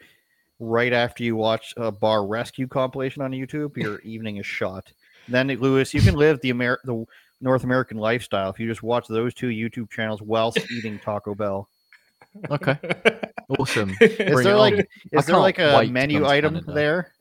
Right 0.60 0.94
after 0.94 1.24
you 1.24 1.36
watch 1.36 1.74
a 1.78 1.92
Bar 1.92 2.26
Rescue 2.26 2.68
compilation 2.68 3.22
on 3.22 3.32
YouTube, 3.32 3.76
your 3.78 4.00
evening 4.04 4.38
is 4.38 4.46
shot. 4.46 4.92
Then, 5.28 5.48
Lewis, 5.48 5.94
you 5.94 6.02
can 6.02 6.16
live 6.16 6.40
the 6.42 6.50
Amer- 6.52 6.80
the 6.86 7.06
North 7.42 7.64
American 7.64 7.98
lifestyle 7.98 8.50
if 8.50 8.60
you 8.60 8.68
just 8.68 8.84
watch 8.84 9.08
those 9.08 9.34
two 9.34 9.48
YouTube 9.48 9.90
channels 9.92 10.22
whilst 10.22 10.60
eating 10.72 11.00
Taco 11.00 11.36
Bell. 11.36 11.70
Okay, 12.52 12.78
awesome. 13.60 13.96
Is 14.02 14.18
Bring 14.18 14.44
there 14.44 14.58
like 14.58 14.74
on. 14.74 14.84
is 15.14 15.26
there 15.26 15.38
like 15.38 15.58
a 15.58 15.86
menu 15.90 16.26
item 16.26 16.56
Canada. 16.56 16.74
there? 16.74 17.14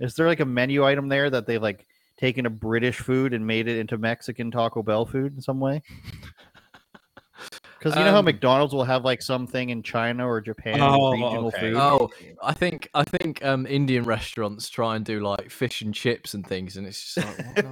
Is 0.00 0.14
there 0.16 0.26
like 0.26 0.40
a 0.40 0.44
menu 0.44 0.84
item 0.84 1.08
there 1.08 1.30
that 1.30 1.46
they've 1.46 1.62
like 1.62 1.86
taken 2.18 2.44
a 2.44 2.50
British 2.50 2.98
food 2.98 3.32
and 3.32 3.46
made 3.46 3.68
it 3.68 3.78
into 3.78 3.96
Mexican 3.96 4.50
Taco 4.50 4.82
Bell 4.82 5.06
food 5.06 5.34
in 5.34 5.40
some 5.40 5.60
way? 5.60 5.82
Because 7.78 7.96
you 7.96 8.04
know 8.04 8.10
how 8.10 8.18
Um, 8.18 8.26
McDonald's 8.26 8.74
will 8.74 8.84
have 8.84 9.02
like 9.06 9.22
something 9.22 9.70
in 9.70 9.82
China 9.82 10.28
or 10.28 10.42
Japan 10.42 10.78
Oh, 10.82 11.12
regional 11.12 11.46
okay. 11.46 11.60
food. 11.60 11.76
Oh, 11.76 12.10
I 12.42 12.52
think 12.52 12.90
I 12.92 13.04
think 13.04 13.42
um, 13.42 13.66
Indian 13.66 14.02
restaurants 14.04 14.68
try 14.68 14.96
and 14.96 15.04
do 15.06 15.20
like 15.20 15.50
fish 15.50 15.80
and 15.80 15.94
chips 15.94 16.34
and 16.34 16.46
things, 16.46 16.76
and 16.76 16.86
it's 16.86 17.14
just 17.14 17.26
like 17.26 17.64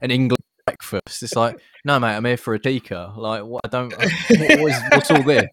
an 0.00 0.10
English 0.10 0.38
breakfast. 0.66 1.22
It's 1.22 1.36
like, 1.36 1.58
no, 1.84 1.98
mate, 2.00 2.16
I'm 2.16 2.24
here 2.24 2.36
for 2.36 2.54
a 2.54 2.58
tikka. 2.58 3.12
Like, 3.16 3.42
what? 3.44 3.60
I 3.64 3.68
don't. 3.68 3.92
I- 3.94 4.06
what, 4.06 4.60
what 4.60 4.72
is, 4.72 4.82
what's 4.90 5.10
all 5.10 5.22
this? 5.22 5.46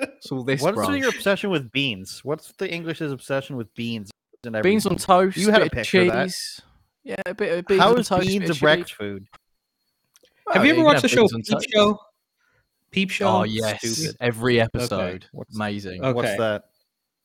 What's 0.00 0.32
all 0.32 0.42
this, 0.44 0.62
What's 0.62 0.74
bro? 0.76 0.90
your 0.92 1.08
obsession 1.10 1.50
with 1.50 1.70
beans? 1.72 2.20
What's 2.24 2.52
the 2.58 2.70
English's 2.70 3.12
obsession 3.12 3.56
with 3.56 3.72
beans? 3.74 4.10
And 4.44 4.62
Beans 4.62 4.86
on 4.86 4.96
toast. 4.96 5.36
You 5.36 5.50
had 5.50 5.62
a 5.62 5.64
bit 5.64 5.78
of 5.80 5.86
pick 5.90 6.12
that. 6.12 6.32
Yeah, 7.04 7.16
a 7.26 7.34
bit 7.34 7.58
of 7.58 7.66
beans 7.66 7.80
How 7.80 7.92
on 7.92 7.98
is 8.00 8.08
toast. 8.08 8.26
beans 8.26 8.46
bit 8.48 8.56
a 8.56 8.60
breakfast 8.60 8.94
chili. 8.96 9.10
food? 9.12 9.26
Have 10.52 10.64
you 10.64 10.70
ever 10.70 10.76
can 10.78 10.84
watched 10.84 11.02
the 11.02 11.08
show 11.08 11.26
Peep 11.28 11.44
toast. 11.46 11.66
Show? 11.72 11.98
Peep 12.90 13.10
Show. 13.10 13.26
Oh 13.28 13.42
yes, 13.44 13.80
Stupid. 13.86 14.16
every 14.20 14.60
episode. 14.60 15.26
What's- 15.32 15.54
Amazing. 15.54 16.02
Okay. 16.04 16.12
What's 16.14 16.36
that? 16.38 16.64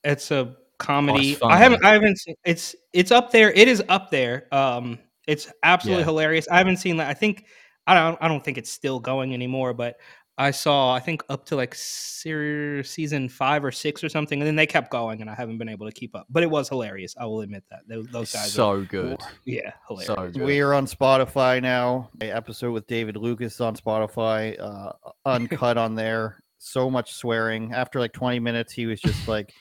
It's 0.04 0.32
a 0.32 0.56
comedy. 0.80 1.36
fun, 1.36 1.52
I 1.52 1.58
haven't. 1.58 1.86
I 1.86 1.94
haven't. 1.94 2.18
Seen, 2.18 2.36
it's 2.44 2.76
it's 2.94 3.12
up 3.12 3.32
there. 3.32 3.52
It 3.52 3.68
is 3.68 3.82
up 3.90 4.10
there. 4.12 4.48
Um, 4.54 5.00
it's 5.28 5.52
absolutely 5.64 6.02
Yeah. 6.02 6.06
hilarious. 6.06 6.48
I 6.50 6.58
haven't 6.58 6.78
seen 6.78 6.98
that. 6.98 7.10
I 7.10 7.14
think 7.14 7.46
I 7.88 7.94
don't. 7.96 8.18
I 8.22 8.28
don't 8.28 8.44
think 8.44 8.58
it's 8.58 8.70
still 8.72 9.00
going 9.00 9.34
anymore. 9.34 9.74
But 9.74 9.98
I 10.38 10.52
saw. 10.52 10.94
I 10.94 11.00
think 11.00 11.24
up 11.30 11.46
to 11.48 11.56
like 11.56 11.76
ser- 11.76 12.84
season 12.84 13.30
five 13.30 13.64
or 13.64 13.72
six 13.72 14.04
or 14.04 14.10
something, 14.10 14.40
and 14.40 14.48
then 14.48 14.56
they 14.56 14.66
kept 14.66 14.90
going, 14.90 15.22
and 15.22 15.30
I 15.30 15.36
haven't 15.36 15.58
been 15.58 15.70
able 15.70 15.86
to 15.86 15.92
keep 15.92 16.16
up. 16.16 16.26
But 16.30 16.44
it 16.44 16.50
was 16.50 16.70
hilarious. 16.70 17.16
I 17.20 17.26
will 17.26 17.42
admit 17.42 17.64
that. 17.70 17.82
Those, 17.88 18.08
those 18.08 18.24
It's 18.24 18.34
guys. 18.34 18.48
are, 18.48 18.80
so 18.80 18.82
good. 18.86 19.22
yeah, 19.46 19.74
hilarious. 19.88 20.08
So 20.08 20.16
good. 20.32 20.42
We 20.42 20.60
are 20.62 20.74
on 20.74 20.86
Spotify 20.88 21.62
now. 21.62 22.10
A 22.22 22.32
episode 22.32 22.72
with 22.72 22.88
David 22.88 23.18
Lucas 23.18 23.60
on 23.62 23.76
Spotify, 23.76 24.60
uh, 24.60 24.94
uncut 25.26 25.78
on 25.78 25.96
there. 25.96 26.42
So 26.60 26.90
much 26.90 27.14
swearing. 27.14 27.74
After 27.74 28.00
like 28.00 28.14
20 28.14 28.40
minutes, 28.40 28.72
he 28.72 28.86
was 28.86 29.02
just 29.02 29.28
like, 29.28 29.54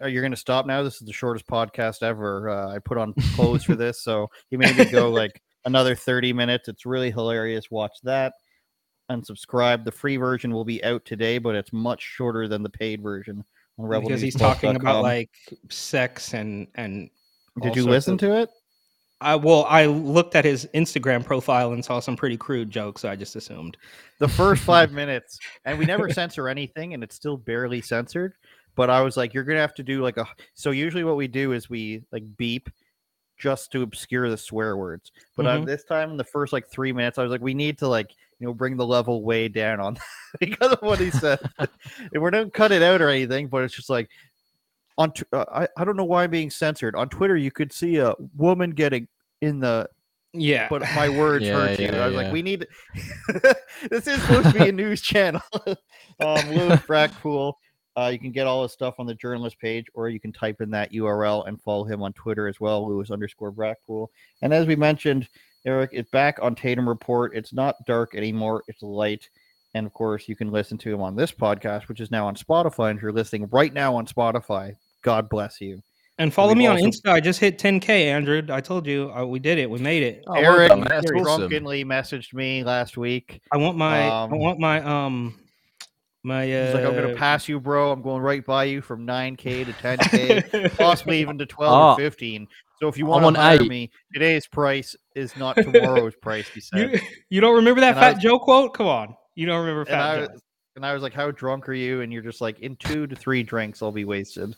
"Are 0.00 0.08
you 0.08 0.20
going 0.20 0.32
to 0.32 0.36
stop 0.36 0.66
now? 0.66 0.82
This 0.82 1.00
is 1.00 1.06
the 1.06 1.12
shortest 1.12 1.46
podcast 1.46 2.02
ever. 2.02 2.48
Uh, 2.48 2.74
I 2.74 2.78
put 2.78 2.98
on 2.98 3.14
clothes 3.34 3.64
for 3.64 3.74
this, 3.74 4.02
so 4.02 4.28
he 4.50 4.56
made 4.56 4.76
me 4.76 4.84
go 4.84 5.10
like 5.10 5.40
another 5.64 5.94
30 5.94 6.32
minutes. 6.32 6.68
It's 6.68 6.86
really 6.86 7.10
hilarious. 7.10 7.70
Watch 7.70 7.96
that. 8.02 8.34
Unsubscribe. 9.10 9.84
The 9.84 9.92
free 9.92 10.16
version 10.16 10.52
will 10.52 10.64
be 10.64 10.82
out 10.84 11.04
today, 11.04 11.38
but 11.38 11.54
it's 11.54 11.72
much 11.72 12.02
shorter 12.02 12.48
than 12.48 12.62
the 12.62 12.70
paid 12.70 13.02
version 13.02 13.44
on 13.78 13.86
Rebel 13.86 14.08
because 14.08 14.20
he's 14.20 14.36
talking 14.36 14.76
about 14.76 15.02
like 15.02 15.30
sex 15.70 16.34
and 16.34 16.66
and. 16.74 17.10
Did 17.62 17.76
you 17.76 17.84
listen 17.84 18.14
of- 18.14 18.20
to 18.20 18.40
it? 18.40 18.50
I 19.20 19.34
well, 19.34 19.64
I 19.68 19.86
looked 19.86 20.34
at 20.34 20.44
his 20.44 20.68
Instagram 20.74 21.24
profile 21.24 21.72
and 21.72 21.82
saw 21.82 22.00
some 22.00 22.16
pretty 22.16 22.36
crude 22.36 22.70
jokes. 22.70 23.00
So 23.02 23.08
I 23.08 23.16
just 23.16 23.34
assumed. 23.34 23.76
the 24.18 24.28
first 24.28 24.62
five 24.62 24.92
minutes, 24.92 25.38
and 25.64 25.78
we 25.78 25.86
never 25.86 26.12
censor 26.12 26.48
anything, 26.48 26.92
and 26.92 27.02
it's 27.02 27.14
still 27.14 27.38
barely 27.38 27.80
censored. 27.80 28.34
But 28.76 28.90
I 28.90 29.00
was 29.00 29.16
like, 29.16 29.34
you're 29.34 29.42
gonna 29.44 29.60
have 29.60 29.74
to 29.74 29.82
do 29.82 30.02
like 30.02 30.16
a. 30.18 30.26
So 30.54 30.70
usually, 30.70 31.02
what 31.02 31.16
we 31.16 31.26
do 31.26 31.52
is 31.52 31.68
we 31.68 32.02
like 32.12 32.22
beep 32.36 32.70
just 33.38 33.72
to 33.72 33.82
obscure 33.82 34.30
the 34.30 34.36
swear 34.36 34.76
words. 34.76 35.10
But 35.36 35.46
uh, 35.46 35.58
Mhm. 35.58 35.66
this 35.66 35.84
time, 35.84 36.10
in 36.12 36.16
the 36.16 36.24
first 36.24 36.52
like 36.52 36.68
three 36.68 36.92
minutes, 36.92 37.18
I 37.18 37.22
was 37.22 37.30
like, 37.32 37.40
we 37.40 37.54
need 37.54 37.78
to 37.78 37.88
like 37.88 38.10
you 38.38 38.46
know 38.46 38.54
bring 38.54 38.76
the 38.76 38.86
level 38.86 39.22
way 39.24 39.48
down 39.48 39.80
on 39.80 39.98
because 40.40 40.72
of 40.72 40.80
what 40.82 41.00
he 41.00 41.10
said. 41.10 41.38
and 41.58 42.22
we're 42.22 42.30
not 42.30 42.52
cut 42.52 42.70
it 42.70 42.82
out 42.82 43.00
or 43.02 43.08
anything, 43.08 43.48
but 43.48 43.64
it's 43.64 43.74
just 43.74 43.90
like. 43.90 44.08
On, 44.98 45.12
tw- 45.12 45.24
uh, 45.30 45.44
I, 45.52 45.68
I 45.76 45.84
don't 45.84 45.96
know 45.98 46.04
why 46.06 46.24
I'm 46.24 46.30
being 46.30 46.48
censored. 46.48 46.94
On 46.94 47.06
Twitter, 47.10 47.36
you 47.36 47.50
could 47.50 47.70
see 47.70 47.96
a 47.98 48.14
woman 48.34 48.70
getting 48.70 49.06
in 49.42 49.60
the 49.60 49.90
Yeah, 50.32 50.68
but 50.70 50.80
my 50.94 51.10
words 51.10 51.44
Yeah, 51.46 51.52
hurt 51.52 51.78
you. 51.78 51.86
yeah, 51.88 52.02
I 52.02 52.06
was 52.06 52.16
like, 52.16 52.32
we 52.32 52.40
need. 52.40 52.66
this 53.90 54.06
is 54.06 54.22
supposed 54.22 54.46
to 54.46 54.58
be 54.58 54.70
a 54.70 54.72
news 54.72 55.02
channel. 55.02 55.42
um, 56.18 56.48
Lewis 56.50 56.80
Brackpool. 56.88 57.52
Uh, 57.96 58.08
you 58.08 58.18
can 58.18 58.30
get 58.30 58.46
all 58.46 58.62
his 58.62 58.72
stuff 58.72 58.94
on 58.98 59.06
the 59.06 59.14
journalist 59.14 59.58
page, 59.58 59.86
or 59.94 60.08
you 60.10 60.20
can 60.20 60.32
type 60.32 60.60
in 60.60 60.70
that 60.70 60.92
URL 60.92 61.46
and 61.48 61.60
follow 61.62 61.84
him 61.84 62.02
on 62.02 62.12
Twitter 62.12 62.46
as 62.46 62.60
well, 62.60 62.86
Lewis 62.88 63.10
underscore 63.10 63.50
Brackpool. 63.52 64.08
And 64.42 64.52
as 64.52 64.66
we 64.66 64.76
mentioned, 64.76 65.28
Eric, 65.64 65.90
is 65.94 66.04
back 66.12 66.38
on 66.42 66.54
Tatum 66.54 66.88
Report. 66.88 67.32
It's 67.34 67.52
not 67.54 67.76
dark 67.86 68.14
anymore; 68.14 68.62
it's 68.68 68.82
light. 68.82 69.28
And 69.74 69.86
of 69.86 69.92
course, 69.92 70.28
you 70.28 70.36
can 70.36 70.50
listen 70.52 70.78
to 70.78 70.92
him 70.92 71.00
on 71.02 71.16
this 71.16 71.32
podcast, 71.32 71.88
which 71.88 72.00
is 72.00 72.10
now 72.10 72.26
on 72.26 72.34
Spotify. 72.36 72.90
And 72.90 72.98
if 72.98 73.02
you're 73.02 73.12
listening 73.12 73.48
right 73.50 73.72
now 73.72 73.94
on 73.96 74.06
Spotify, 74.06 74.74
God 75.02 75.28
bless 75.28 75.60
you. 75.60 75.82
And 76.18 76.32
follow 76.32 76.48
we've 76.50 76.58
me 76.58 76.66
on 76.66 76.76
also- 76.78 76.86
Insta. 76.88 77.10
I 77.12 77.20
just 77.20 77.40
hit 77.40 77.58
10k, 77.58 77.88
Andrew. 77.90 78.42
I 78.50 78.62
told 78.62 78.86
you 78.86 79.12
uh, 79.14 79.26
we 79.26 79.38
did 79.38 79.58
it. 79.58 79.68
We 79.68 79.78
made 79.78 80.02
it. 80.02 80.22
Oh, 80.26 80.32
well 80.32 80.44
Eric 80.56 80.68
done, 80.70 80.80
man. 80.80 80.88
That's 80.88 81.10
awesome. 81.10 81.22
drunkenly 81.48 81.84
messaged 81.84 82.32
me 82.32 82.64
last 82.64 82.96
week. 82.96 83.40
I 83.52 83.56
want 83.58 83.76
my. 83.76 84.02
I 84.08 84.22
Um, 84.24 84.30
want 84.38 84.58
my. 84.58 84.80
Um. 84.82 85.38
My. 86.26 86.42
Uh, 86.52 86.66
He's 86.66 86.74
like, 86.74 86.84
I'm 86.84 86.92
going 86.94 87.08
to 87.08 87.14
pass 87.16 87.48
you, 87.48 87.60
bro. 87.60 87.92
I'm 87.92 88.02
going 88.02 88.20
right 88.22 88.44
by 88.44 88.64
you 88.64 88.80
from 88.82 89.06
9K 89.06 89.64
to 89.66 89.72
10K, 90.52 90.76
possibly 90.76 91.20
even 91.20 91.38
to 91.38 91.46
12 91.46 91.72
Ah. 91.72 91.92
or 91.94 91.96
15. 91.96 92.46
So 92.80 92.88
if 92.88 92.98
you 92.98 93.10
I'm 93.12 93.22
want 93.22 93.36
to 93.36 93.42
hire 93.42 93.62
eight. 93.62 93.68
me, 93.68 93.90
today's 94.12 94.46
price 94.46 94.94
is 95.14 95.34
not 95.36 95.54
tomorrow's 95.56 96.14
price, 96.16 96.46
he 96.48 96.60
said. 96.60 96.92
You, 96.92 97.00
you 97.30 97.40
don't 97.40 97.54
remember 97.54 97.80
that 97.80 97.90
And 97.92 97.98
Fat 97.98 98.14
was- 98.16 98.22
Joe 98.22 98.38
quote? 98.38 98.74
Come 98.74 98.86
on. 98.88 99.16
You 99.34 99.46
don't 99.46 99.60
remember 99.60 99.80
and 99.82 99.88
Fat 99.88 100.00
I, 100.10 100.16
Joe? 100.16 100.32
was- 100.32 100.42
and 100.76 100.84
I 100.84 100.92
was 100.92 101.02
like, 101.02 101.14
how 101.14 101.30
drunk 101.30 101.68
are 101.70 101.74
you? 101.74 102.02
And 102.02 102.12
you're 102.12 102.22
just 102.22 102.42
like, 102.42 102.58
in 102.60 102.76
two 102.76 103.06
to 103.06 103.16
three 103.16 103.42
drinks, 103.42 103.80
I'll 103.82 103.92
be 103.92 104.04
wasted. 104.04 104.54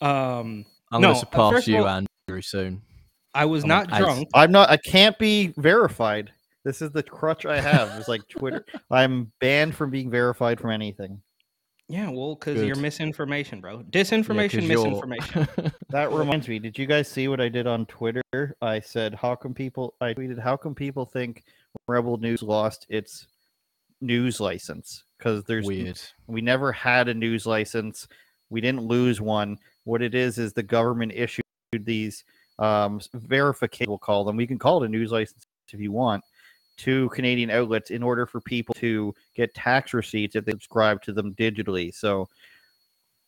Um. 0.00 0.64
I'm 0.90 1.00
No, 1.00 1.08
going 1.08 1.16
uh, 1.16 1.20
to 1.20 1.20
surpass 1.20 1.66
you, 1.68 1.78
all- 1.86 2.04
Andrew, 2.28 2.42
soon. 2.42 2.82
I 3.34 3.46
was 3.46 3.62
I'm 3.64 3.68
not 3.68 3.86
on 3.86 3.92
ice. 3.94 4.00
drunk. 4.02 4.28
I'm 4.34 4.52
not, 4.52 4.68
I 4.70 4.76
can't 4.76 5.18
be 5.18 5.54
verified. 5.56 6.30
This 6.64 6.80
is 6.82 6.90
the 6.92 7.02
crutch 7.02 7.44
I 7.46 7.60
have. 7.60 7.90
It's 7.98 8.08
like 8.08 8.26
Twitter. 8.28 8.64
I'm 8.90 9.32
banned 9.40 9.74
from 9.74 9.90
being 9.90 10.10
verified 10.10 10.60
from 10.60 10.70
anything. 10.70 11.20
Yeah, 11.88 12.08
well, 12.10 12.36
because 12.36 12.62
you're 12.62 12.76
misinformation, 12.76 13.60
bro. 13.60 13.78
Yeah, 13.78 13.82
'cause 13.82 13.90
Disinformation, 14.10 14.62
you're- 14.62 14.68
misinformation. 14.76 15.48
That 15.90 16.10
reminds 16.12 16.48
me. 16.48 16.58
Did 16.58 16.78
you 16.78 16.86
guys 16.86 17.08
see 17.08 17.28
what 17.28 17.40
I 17.40 17.48
did 17.50 17.66
on 17.66 17.84
Twitter? 17.86 18.22
I 18.62 18.80
said, 18.80 19.14
"How 19.14 19.34
come 19.34 19.52
people?" 19.52 19.94
I 20.00 20.14
tweeted, 20.14 20.38
"How 20.38 20.56
come 20.56 20.74
people 20.74 21.04
think 21.04 21.42
Rebel 21.88 22.16
News 22.16 22.42
lost 22.42 22.86
its 22.88 23.26
news 24.00 24.40
license? 24.40 25.04
Because 25.18 25.44
there's 25.44 25.66
Weird. 25.66 26.00
we 26.28 26.40
never 26.40 26.72
had 26.72 27.08
a 27.08 27.14
news 27.14 27.44
license. 27.44 28.08
We 28.48 28.60
didn't 28.62 28.82
lose 28.86 29.20
one. 29.20 29.58
What 29.84 30.00
it 30.00 30.14
is 30.14 30.38
is 30.38 30.52
the 30.54 30.62
government 30.62 31.12
issued 31.14 31.44
these 31.72 32.24
um, 32.58 33.00
verification. 33.12 33.90
We'll 33.90 33.98
call 33.98 34.24
them. 34.24 34.36
We 34.36 34.46
can 34.46 34.58
call 34.58 34.82
it 34.82 34.86
a 34.86 34.88
news 34.88 35.10
license 35.12 35.44
if 35.72 35.80
you 35.80 35.90
want 35.92 36.22
to 36.78 37.08
Canadian 37.10 37.50
outlets 37.50 37.90
in 37.90 38.02
order 38.02 38.26
for 38.26 38.40
people 38.40 38.74
to 38.76 39.14
get 39.34 39.54
tax 39.54 39.94
receipts 39.94 40.36
if 40.36 40.44
they 40.44 40.52
subscribe 40.52 41.02
to 41.02 41.12
them 41.12 41.34
digitally. 41.34 41.94
So 41.94 42.28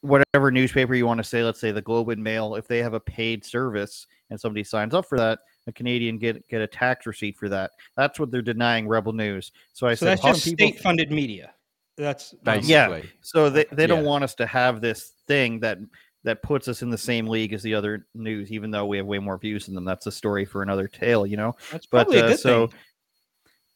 whatever 0.01 0.51
newspaper 0.51 0.95
you 0.95 1.07
want 1.07 1.19
to 1.19 1.25
say, 1.25 1.43
let's 1.43 1.61
say 1.61 1.73
the 1.73 1.81
Globe 1.81 2.11
and 2.11 2.23
Mail, 2.23 2.57
if 2.57 2.69
they 2.69 2.83
have 2.83 2.95
a 2.95 3.01
paid 3.01 3.45
service 3.45 4.07
and 4.31 4.41
somebody 4.41 4.65
signs 4.65 4.95
up 4.95 5.07
for 5.07 5.19
that, 5.19 5.41
a 5.67 5.73
Canadian 5.73 6.19
get 6.19 6.47
get 6.49 6.61
a 6.61 6.67
tax 6.67 7.07
receipt 7.07 7.37
for 7.39 7.49
that. 7.49 7.71
That's 7.97 8.21
what 8.21 8.31
they're 8.31 8.43
denying 8.43 8.87
Rebel 8.87 9.13
News. 9.13 9.53
So 9.73 9.87
I 9.87 9.95
so 9.95 10.07
said, 10.07 10.19
that's 10.19 10.23
just 10.23 10.45
people- 10.45 10.69
state-funded 10.69 11.11
media. 11.11 11.55
That's 11.97 12.35
um, 12.47 12.61
Yeah. 12.65 13.01
So 13.21 13.49
they, 13.49 13.67
they 13.73 13.87
don't 13.87 14.03
Yeah. 14.03 14.11
want 14.11 14.25
us 14.25 14.35
to 14.37 14.47
have 14.47 14.81
this 14.81 15.13
thing 15.27 15.61
that 15.61 15.79
that 16.25 16.43
puts 16.43 16.69
us 16.69 16.83
in 16.83 16.91
the 16.91 16.99
same 16.99 17.27
league 17.29 17.53
as 17.53 17.63
the 17.63 17.75
other 17.75 18.07
news, 18.15 18.51
even 18.51 18.71
though 18.71 18.87
we 18.87 18.97
have 18.97 19.07
way 19.07 19.19
more 19.19 19.39
views 19.39 19.67
than 19.67 19.75
them. 19.75 19.85
That's 19.85 20.07
a 20.07 20.13
story 20.13 20.45
for 20.45 20.63
another 20.63 20.89
tale, 20.89 21.27
you 21.27 21.37
know. 21.37 21.55
That's 21.71 21.87
But 21.87 22.05
probably 22.05 22.19
a 22.21 22.25
uh, 22.25 22.29
good 22.29 22.41
so, 22.41 22.67
thing. 22.67 22.79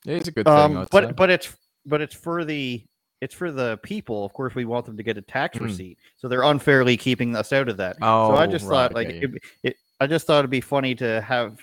It's 0.06 0.28
a 0.28 0.32
good 0.32 0.46
thing. 0.46 0.54
um, 0.54 0.76
I'd 0.78 0.82
say. 0.84 0.88
but 0.92 1.16
but 1.16 1.30
it's 1.30 1.54
but 1.86 2.00
it's 2.00 2.14
for 2.14 2.44
the 2.44 2.84
it's 3.20 3.34
for 3.34 3.50
the 3.50 3.78
people. 3.82 4.24
Of 4.24 4.32
course, 4.32 4.54
we 4.54 4.64
want 4.64 4.86
them 4.86 4.96
to 4.96 5.02
get 5.02 5.18
a 5.18 5.22
tax 5.22 5.58
Mm. 5.58 5.62
receipt, 5.62 5.98
so 6.16 6.28
they're 6.28 6.42
unfairly 6.44 6.96
keeping 6.96 7.34
us 7.34 7.52
out 7.52 7.68
of 7.68 7.76
that. 7.78 7.96
oh, 8.02 8.30
so 8.30 8.36
I 8.36 8.46
just 8.46 8.64
right, 8.66 8.70
thought 8.70 8.94
like 8.94 9.08
okay. 9.08 9.18
it, 9.22 9.30
it, 9.64 9.76
I 10.00 10.06
just 10.06 10.26
thought 10.26 10.38
it'd 10.40 10.50
be 10.50 10.60
funny 10.60 10.94
to 10.96 11.20
have 11.22 11.58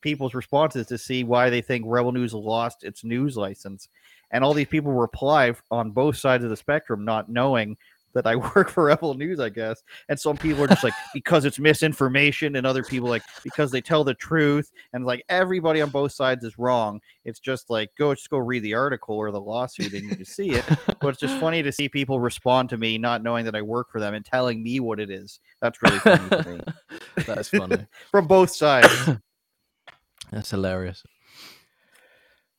people's 0.00 0.34
responses 0.34 0.86
to 0.88 0.98
see 0.98 1.22
why 1.24 1.48
they 1.50 1.60
think 1.60 1.84
Rebel 1.86 2.12
News 2.12 2.34
lost 2.34 2.82
its 2.82 3.04
news 3.04 3.36
license, 3.36 3.88
and 4.32 4.42
all 4.42 4.52
these 4.52 4.66
people 4.66 4.92
reply 4.92 5.54
on 5.70 5.92
both 5.92 6.16
sides 6.16 6.42
of 6.42 6.50
the 6.50 6.56
spectrum, 6.56 7.04
not 7.04 7.28
knowing 7.28 7.76
that 8.16 8.26
I 8.26 8.34
work 8.56 8.68
for 8.70 8.84
Rebel 8.84 9.14
News, 9.14 9.38
I 9.38 9.50
guess. 9.50 9.82
And 10.08 10.18
some 10.18 10.36
people 10.36 10.64
are 10.64 10.68
just 10.68 10.82
like 10.82 10.94
because 11.14 11.44
it's 11.44 11.58
misinformation, 11.58 12.56
and 12.56 12.66
other 12.66 12.82
people 12.82 13.08
like 13.08 13.22
because 13.44 13.70
they 13.70 13.80
tell 13.80 14.02
the 14.02 14.14
truth, 14.14 14.72
and 14.92 15.04
like 15.06 15.24
everybody 15.28 15.80
on 15.80 15.90
both 15.90 16.12
sides 16.12 16.44
is 16.44 16.58
wrong. 16.58 17.00
It's 17.24 17.38
just 17.38 17.70
like 17.70 17.90
go 17.96 18.14
just 18.14 18.30
go 18.30 18.38
read 18.38 18.62
the 18.62 18.74
article 18.74 19.16
or 19.16 19.30
the 19.30 19.40
lawsuit 19.40 19.92
and 19.92 20.18
you 20.18 20.24
see 20.24 20.50
it. 20.50 20.64
But 21.00 21.08
it's 21.08 21.20
just 21.20 21.36
funny 21.40 21.62
to 21.62 21.70
see 21.70 21.88
people 21.88 22.18
respond 22.18 22.70
to 22.70 22.76
me 22.78 22.98
not 22.98 23.22
knowing 23.22 23.44
that 23.44 23.54
I 23.54 23.62
work 23.62 23.90
for 23.92 24.00
them 24.00 24.14
and 24.14 24.24
telling 24.24 24.62
me 24.62 24.80
what 24.80 24.98
it 24.98 25.10
is. 25.10 25.38
That's 25.60 25.82
really 25.82 25.98
funny 25.98 26.28
to 26.28 26.48
me 26.50 26.60
That's 27.26 27.48
funny. 27.50 27.86
from 28.10 28.26
both 28.26 28.50
sides. 28.50 29.10
That's 30.32 30.50
hilarious. 30.50 31.04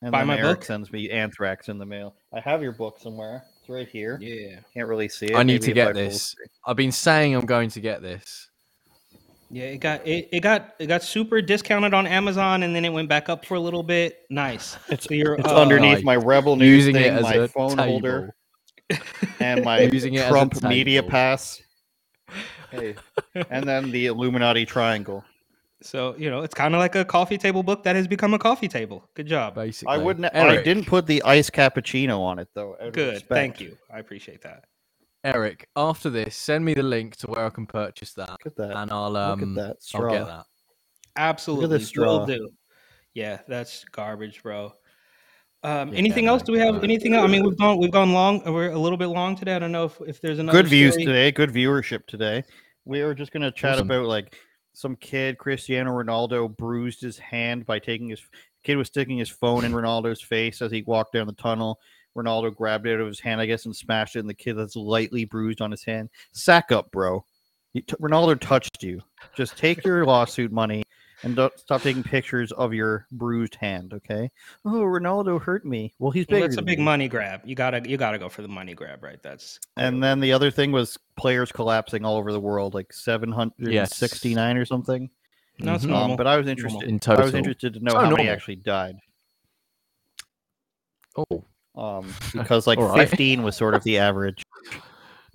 And 0.00 0.12
Buy 0.12 0.18
then 0.18 0.28
my 0.28 0.38
Eric 0.38 0.58
book? 0.60 0.64
sends 0.64 0.92
me 0.92 1.10
anthrax 1.10 1.68
in 1.68 1.78
the 1.78 1.86
mail. 1.86 2.14
I 2.32 2.40
have 2.40 2.62
your 2.62 2.72
book 2.72 3.00
somewhere. 3.00 3.42
It's 3.68 3.74
right 3.74 3.88
here. 3.88 4.18
Yeah. 4.20 4.60
Can't 4.72 4.88
really 4.88 5.10
see 5.10 5.26
it. 5.26 5.34
I 5.36 5.42
need 5.42 5.60
Maybe 5.60 5.66
to 5.66 5.72
get 5.74 5.94
this. 5.94 6.34
I've 6.66 6.76
been 6.76 6.92
saying 6.92 7.34
I'm 7.34 7.44
going 7.44 7.68
to 7.70 7.80
get 7.80 8.00
this. 8.00 8.48
Yeah, 9.50 9.64
it 9.64 9.78
got 9.78 10.06
it, 10.06 10.28
it 10.32 10.40
got 10.40 10.74
it 10.78 10.86
got 10.86 11.02
super 11.02 11.42
discounted 11.42 11.92
on 11.92 12.06
Amazon 12.06 12.62
and 12.62 12.74
then 12.74 12.84
it 12.86 12.92
went 12.92 13.10
back 13.10 13.28
up 13.28 13.44
for 13.44 13.56
a 13.56 13.60
little 13.60 13.82
bit. 13.82 14.20
Nice. 14.30 14.78
It's, 14.88 15.04
So 15.04 15.14
you're 15.14 15.34
it's 15.34 15.46
uh, 15.46 15.60
underneath 15.60 15.96
Nice. 15.96 16.04
my 16.04 16.16
Rebel 16.16 16.56
News 16.56 16.86
Using 16.86 16.96
it 16.96 17.12
as 17.12 17.22
my 17.22 17.34
a 17.34 17.48
phone 17.48 17.76
table. 17.76 17.84
holder, 17.84 18.34
and 19.40 19.64
my 19.64 19.80
Using 19.80 20.14
it 20.14 20.20
as 20.20 20.28
Trump 20.28 20.62
media 20.62 21.02
pass. 21.02 21.60
Hey, 22.70 22.96
and 23.48 23.66
then 23.66 23.90
the 23.90 24.08
Illuminati 24.08 24.66
triangle. 24.66 25.24
So, 25.80 26.14
you 26.18 26.28
know, 26.28 26.40
it's 26.40 26.54
kind 26.54 26.74
of 26.74 26.80
like 26.80 26.96
a 26.96 27.04
coffee 27.04 27.38
table 27.38 27.62
book 27.62 27.84
that 27.84 27.94
has 27.94 28.08
become 28.08 28.34
a 28.34 28.38
coffee 28.38 28.66
table. 28.68 29.08
Good 29.14 29.26
job. 29.26 29.54
Basically, 29.54 29.94
I 29.94 29.98
wouldn't. 29.98 30.34
I 30.34 30.60
didn't 30.62 30.86
put 30.86 31.06
the 31.06 31.22
iced 31.22 31.52
cappuccino 31.52 32.18
on 32.20 32.38
it 32.38 32.48
though. 32.54 32.76
Good. 32.92 33.14
respect. 33.14 33.28
Thank 33.28 33.60
you. 33.60 33.76
I 33.92 34.00
appreciate 34.00 34.42
that. 34.42 34.64
Eric, 35.24 35.68
after 35.76 36.10
this, 36.10 36.36
send 36.36 36.64
me 36.64 36.74
the 36.74 36.82
link 36.82 37.16
to 37.16 37.26
where 37.28 37.46
I 37.46 37.50
can 37.50 37.66
purchase 37.66 38.12
that, 38.14 38.30
Look 38.30 38.46
at 38.46 38.56
that. 38.56 38.76
and 38.76 38.90
I'll 38.90 39.10
Look 39.12 39.42
um, 39.42 39.58
at 39.58 39.66
that 39.66 39.76
I'll 39.94 40.10
get 40.10 40.26
that. 40.26 40.44
Absolutely. 41.16 41.80
straw. 41.80 42.18
Will 42.18 42.26
do. 42.26 42.48
Yeah, 43.14 43.40
that's 43.48 43.84
garbage, 43.84 44.42
bro. 44.42 44.72
Um, 45.64 45.88
Yeah, 45.92 45.98
anything 45.98 46.26
else? 46.28 46.42
Do 46.42 46.52
we 46.52 46.60
have 46.60 46.84
anything 46.84 47.14
else? 47.14 47.24
I 47.24 47.26
mean, 47.28 47.42
we've 47.44 47.56
gone 47.58 47.78
we've 47.78 47.90
gone 47.90 48.12
long. 48.12 48.42
We're 48.46 48.70
a 48.70 48.78
little 48.78 48.98
bit 48.98 49.06
long 49.08 49.34
today. 49.34 49.56
I 49.56 49.58
don't 49.58 49.72
know 49.72 49.84
if, 49.86 50.00
if 50.06 50.20
there's 50.20 50.38
another 50.38 50.62
good 50.62 50.68
views 50.70 50.94
story. 50.94 51.06
today. 51.06 51.32
Good 51.32 51.50
viewership 51.50 52.06
today. 52.06 52.44
We 52.84 53.02
were 53.02 53.14
just 53.14 53.32
gonna 53.32 53.50
chat 53.50 53.74
Awesome. 53.74 53.90
about 53.90 54.06
like 54.06 54.36
some 54.78 54.94
kid 54.94 55.38
Cristiano 55.38 55.90
Ronaldo 55.90 56.56
bruised 56.56 57.00
his 57.00 57.18
hand 57.18 57.66
by 57.66 57.80
taking 57.80 58.10
his 58.10 58.22
kid 58.62 58.76
was 58.76 58.86
sticking 58.86 59.18
his 59.18 59.28
phone 59.28 59.64
in 59.64 59.72
Ronaldo's 59.72 60.22
face 60.22 60.62
as 60.62 60.70
he 60.70 60.82
walked 60.82 61.14
down 61.14 61.26
the 61.26 61.32
tunnel. 61.32 61.80
Ronaldo 62.16 62.54
grabbed 62.54 62.86
it 62.86 62.94
out 62.94 63.00
of 63.00 63.08
his 63.08 63.18
hand, 63.18 63.40
I 63.40 63.46
guess, 63.46 63.64
and 63.66 63.74
smashed 63.74 64.14
it, 64.14 64.20
and 64.20 64.28
the 64.28 64.34
kid 64.34 64.54
that's 64.54 64.76
lightly 64.76 65.24
bruised 65.24 65.60
on 65.60 65.72
his 65.72 65.82
hand. 65.82 66.10
Sack 66.30 66.70
up, 66.70 66.92
bro. 66.92 67.24
T- 67.74 67.82
Ronaldo 68.00 68.38
touched 68.38 68.84
you. 68.84 69.00
Just 69.36 69.58
take 69.58 69.84
your 69.84 70.06
lawsuit 70.06 70.52
money 70.52 70.84
and 71.22 71.34
don't 71.36 71.58
stop 71.58 71.82
taking 71.82 72.02
pictures 72.02 72.52
of 72.52 72.72
your 72.72 73.06
bruised 73.12 73.54
hand. 73.56 73.92
Okay. 73.94 74.30
Oh, 74.64 74.82
Ronaldo 74.82 75.40
hurt 75.40 75.64
me. 75.64 75.94
Well, 75.98 76.10
he's 76.10 76.26
Well, 76.28 76.40
bigger. 76.40 76.48
that's 76.48 76.58
a 76.58 76.62
big 76.62 76.78
me. 76.78 76.84
money 76.84 77.08
grab. 77.08 77.40
You 77.44 77.54
gotta 77.54 77.88
you 77.88 77.96
gotta 77.96 78.18
go 78.18 78.28
for 78.28 78.42
the 78.42 78.48
money 78.48 78.74
grab, 78.74 79.02
right? 79.02 79.22
That's 79.22 79.58
And 79.76 80.02
then 80.02 80.20
the 80.20 80.32
other 80.32 80.50
thing 80.50 80.72
was 80.72 80.98
players 81.16 81.50
collapsing 81.52 82.04
all 82.04 82.16
over 82.16 82.32
the 82.32 82.40
world, 82.40 82.74
like 82.74 82.92
769 82.92 84.56
or 84.56 84.64
something. 84.64 85.10
no, 85.60 85.74
it's 85.74 85.84
Mhm. 85.84 85.88
normal. 85.88 86.10
Um, 86.12 86.16
but 86.16 86.26
I 86.28 86.36
was 86.36 86.46
interested. 86.46 86.88
In 86.88 87.00
total. 87.00 87.22
I 87.22 87.24
was 87.24 87.34
interested 87.34 87.74
to 87.74 87.80
know 87.80 87.92
So 87.92 87.98
how 87.98 88.10
many 88.10 88.28
actually 88.28 88.56
died. 88.56 88.94
Oh, 91.16 91.44
Um, 91.74 92.12
because 92.32 92.66
like 92.66 92.78
All 92.78 92.88
right. 92.88 93.08
15 93.08 93.42
was 93.42 93.56
sort 93.56 93.74
of 93.74 93.82
the 93.84 93.98
average. 93.98 94.42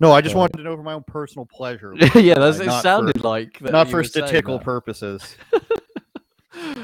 No, 0.04 0.12
I 0.12 0.20
just 0.20 0.34
wanted 0.34 0.58
to 0.58 0.62
know 0.62 0.76
for 0.76 0.82
my 0.82 0.92
own 0.92 1.04
personal 1.06 1.46
pleasure. 1.46 1.94
yeah, 2.14 2.34
that's 2.34 2.58
it. 2.58 2.66
not 2.66 2.76
for- 2.76 2.82
Sounded 2.82 3.24
like 3.24 3.58
that 3.60 3.72
Not 3.72 3.88
for 3.88 3.96
were 3.98 4.04
statistical 4.04 4.58
purposes. 4.58 5.36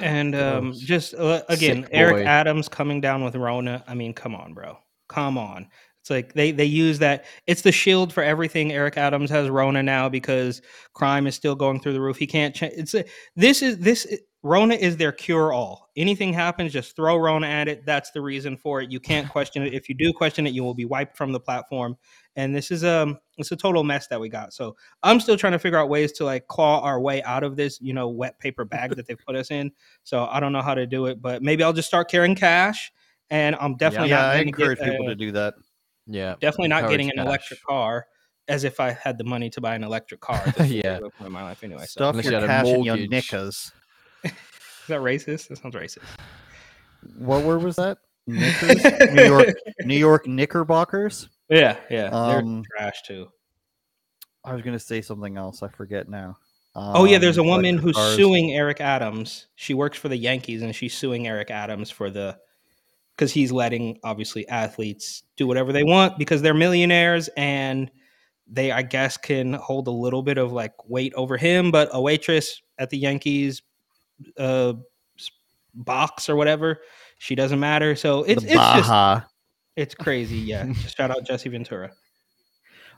And 0.02 0.34
um, 0.34 0.72
just 0.72 1.14
uh, 1.14 1.42
again, 1.48 1.82
Sick 1.82 1.90
Eric 1.92 2.16
boy. 2.16 2.24
Adams 2.24 2.68
coming 2.68 3.00
down 3.00 3.22
with 3.22 3.36
Rona. 3.36 3.84
I 3.86 3.94
mean, 3.94 4.14
come 4.14 4.34
on, 4.34 4.54
bro. 4.54 4.78
Come 5.08 5.36
on. 5.38 5.68
It's 6.00 6.10
like 6.10 6.32
they 6.32 6.50
they 6.50 6.64
use 6.64 6.98
that. 7.00 7.26
It's 7.46 7.62
the 7.62 7.72
shield 7.72 8.12
for 8.12 8.22
everything. 8.22 8.72
Eric 8.72 8.96
Adams 8.96 9.30
has 9.30 9.50
Rona 9.50 9.82
now 9.82 10.08
because 10.08 10.62
crime 10.94 11.26
is 11.26 11.34
still 11.34 11.54
going 11.54 11.80
through 11.80 11.92
the 11.92 12.00
roof. 12.00 12.16
He 12.16 12.26
can't 12.26 12.54
change. 12.54 12.72
It's 12.76 12.94
a, 12.94 13.04
this 13.36 13.60
is 13.60 13.78
this 13.78 14.06
Rona 14.42 14.74
is 14.74 14.96
their 14.96 15.12
cure 15.12 15.52
all. 15.52 15.90
Anything 15.96 16.32
happens, 16.32 16.72
just 16.72 16.96
throw 16.96 17.18
Rona 17.18 17.46
at 17.46 17.68
it. 17.68 17.84
That's 17.84 18.10
the 18.12 18.22
reason 18.22 18.56
for 18.56 18.80
it. 18.80 18.90
You 18.90 18.98
can't 18.98 19.28
question 19.28 19.62
it. 19.62 19.74
If 19.74 19.90
you 19.90 19.94
do 19.94 20.14
question 20.14 20.46
it, 20.46 20.54
you 20.54 20.64
will 20.64 20.74
be 20.74 20.86
wiped 20.86 21.18
from 21.18 21.32
the 21.32 21.40
platform. 21.40 21.96
And 22.34 22.56
this 22.56 22.70
is 22.70 22.82
um 22.82 23.18
it's 23.36 23.52
a 23.52 23.56
total 23.56 23.84
mess 23.84 24.06
that 24.06 24.18
we 24.18 24.30
got. 24.30 24.54
So 24.54 24.76
I'm 25.02 25.20
still 25.20 25.36
trying 25.36 25.52
to 25.52 25.58
figure 25.58 25.78
out 25.78 25.90
ways 25.90 26.12
to 26.12 26.24
like 26.24 26.46
claw 26.46 26.80
our 26.80 26.98
way 26.98 27.22
out 27.24 27.42
of 27.42 27.56
this, 27.56 27.78
you 27.82 27.92
know, 27.92 28.08
wet 28.08 28.38
paper 28.38 28.64
bag 28.64 28.96
that 28.96 29.06
they've 29.06 29.18
put 29.18 29.36
us 29.36 29.50
in. 29.50 29.70
So 30.04 30.24
I 30.24 30.40
don't 30.40 30.52
know 30.52 30.62
how 30.62 30.74
to 30.74 30.86
do 30.86 31.04
it, 31.06 31.20
but 31.20 31.42
maybe 31.42 31.62
I'll 31.62 31.74
just 31.74 31.88
start 31.88 32.10
carrying 32.10 32.34
cash. 32.34 32.90
And 33.28 33.54
I'm 33.60 33.76
definitely 33.76 34.08
yeah, 34.08 34.22
not 34.22 34.36
I 34.36 34.40
encourage 34.40 34.78
get, 34.78 34.90
people 34.90 35.06
uh, 35.06 35.10
to 35.10 35.14
do 35.14 35.32
that. 35.32 35.54
Yeah, 36.10 36.34
definitely 36.40 36.68
not 36.68 36.88
getting 36.90 37.08
an 37.10 37.16
cash. 37.16 37.26
electric 37.26 37.62
car 37.64 38.06
as 38.48 38.64
if 38.64 38.80
I 38.80 38.90
had 38.92 39.16
the 39.16 39.24
money 39.24 39.48
to 39.50 39.60
buy 39.60 39.74
an 39.76 39.84
electric 39.84 40.20
car. 40.20 40.42
Yeah. 40.64 40.98
in 41.24 41.30
my 41.32 41.42
life 41.42 41.62
anyway. 41.62 41.82
So. 41.82 41.86
Stuff 41.86 42.10
Unless 42.14 42.24
you 42.26 42.30
your 42.32 42.40
had 42.40 42.44
a 42.50 42.52
cash 42.52 42.66
in 42.66 42.84
your 42.84 42.96
mortgage. 42.96 43.10
knickas. 43.30 43.72
Is 44.24 44.32
that 44.88 45.00
racist? 45.00 45.48
That 45.48 45.58
sounds 45.58 45.74
racist. 45.74 45.98
What 47.18 47.44
word 47.44 47.62
was 47.62 47.76
that? 47.76 47.98
Knickers, 48.26 48.84
New 49.14 49.24
York, 49.24 49.48
New 49.84 49.96
York 49.96 50.26
Knickerbockers. 50.26 51.28
Yeah, 51.48 51.76
yeah. 51.90 52.06
Um, 52.10 52.62
they're 52.62 52.78
trash 52.78 53.02
too. 53.02 53.28
I 54.44 54.52
was 54.54 54.62
gonna 54.62 54.78
say 54.78 55.00
something 55.00 55.36
else. 55.36 55.62
I 55.62 55.68
forget 55.68 56.08
now. 56.08 56.36
Oh 56.74 57.04
yeah, 57.04 57.18
there's 57.18 57.38
a 57.38 57.42
Um, 57.42 57.46
woman 57.48 57.78
who's 57.78 57.96
cars. 57.96 58.14
suing 58.16 58.52
Eric 58.52 58.80
Adams. 58.80 59.46
She 59.56 59.74
works 59.74 59.98
for 59.98 60.08
the 60.08 60.16
Yankees 60.16 60.62
and 60.62 60.74
she's 60.74 60.94
suing 60.94 61.26
Eric 61.26 61.50
Adams 61.50 61.90
for 61.90 62.10
the 62.10 62.38
because 63.20 63.32
he's 63.34 63.52
letting 63.52 63.98
obviously 64.02 64.48
athletes 64.48 65.24
do 65.36 65.46
whatever 65.46 65.74
they 65.74 65.84
want 65.84 66.16
because 66.16 66.40
they're 66.40 66.54
millionaires 66.54 67.28
and 67.36 67.90
they 68.50 68.72
I 68.72 68.80
guess 68.80 69.18
can 69.18 69.52
hold 69.52 69.88
a 69.88 69.90
little 69.90 70.22
bit 70.22 70.38
of 70.38 70.52
like 70.52 70.72
weight 70.88 71.12
over 71.14 71.36
him, 71.36 71.70
but 71.70 71.90
a 71.92 72.00
waitress 72.00 72.62
at 72.78 72.88
the 72.88 72.96
Yankees 72.96 73.60
uh 74.38 74.72
box 75.74 76.30
or 76.30 76.36
whatever, 76.36 76.80
she 77.18 77.34
doesn't 77.34 77.60
matter. 77.60 77.94
So 77.94 78.22
it's 78.22 78.42
the 78.42 78.52
it's 78.52 78.88
just 78.88 79.26
it's 79.76 79.94
crazy. 79.94 80.38
Yeah. 80.38 80.64
Just 80.72 80.96
shout 80.96 81.10
out 81.10 81.24
Jesse 81.24 81.50
Ventura. 81.50 81.90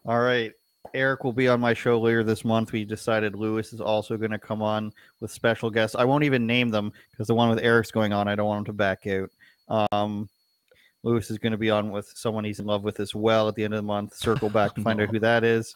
All 0.06 0.20
right. 0.20 0.52
Eric 0.94 1.24
will 1.24 1.32
be 1.32 1.48
on 1.48 1.60
my 1.60 1.74
show 1.74 2.00
later 2.00 2.22
this 2.24 2.44
month. 2.44 2.72
We 2.72 2.84
decided 2.84 3.34
Lewis 3.34 3.72
is 3.72 3.80
also 3.80 4.16
going 4.16 4.30
to 4.30 4.38
come 4.38 4.62
on 4.62 4.92
with 5.20 5.30
special 5.32 5.70
guests. 5.70 5.96
I 5.96 6.04
won't 6.04 6.24
even 6.24 6.46
name 6.46 6.70
them 6.70 6.92
because 7.10 7.26
the 7.26 7.34
one 7.34 7.50
with 7.50 7.60
Eric's 7.60 7.90
going 7.90 8.12
on, 8.12 8.28
I 8.28 8.34
don't 8.34 8.46
want 8.46 8.60
him 8.60 8.64
to 8.66 8.72
back 8.72 9.06
out. 9.06 9.30
Um, 9.68 10.28
Lewis 11.02 11.30
is 11.30 11.39
going 11.39 11.52
to 11.52 11.59
be 11.59 11.70
on 11.70 11.90
with 11.90 12.10
someone 12.14 12.44
he's 12.44 12.60
in 12.60 12.66
love 12.66 12.84
with 12.84 13.01
as 13.01 13.14
well 13.14 13.48
at 13.48 13.55
the 13.55 13.64
end 13.64 13.74
of 13.74 13.78
the 13.78 13.82
month. 13.82 14.14
Circle 14.14 14.51
back 14.51 14.74
to 14.74 14.82
find 14.82 15.01
out 15.01 15.10
who 15.10 15.18
that 15.18 15.44
is. 15.44 15.74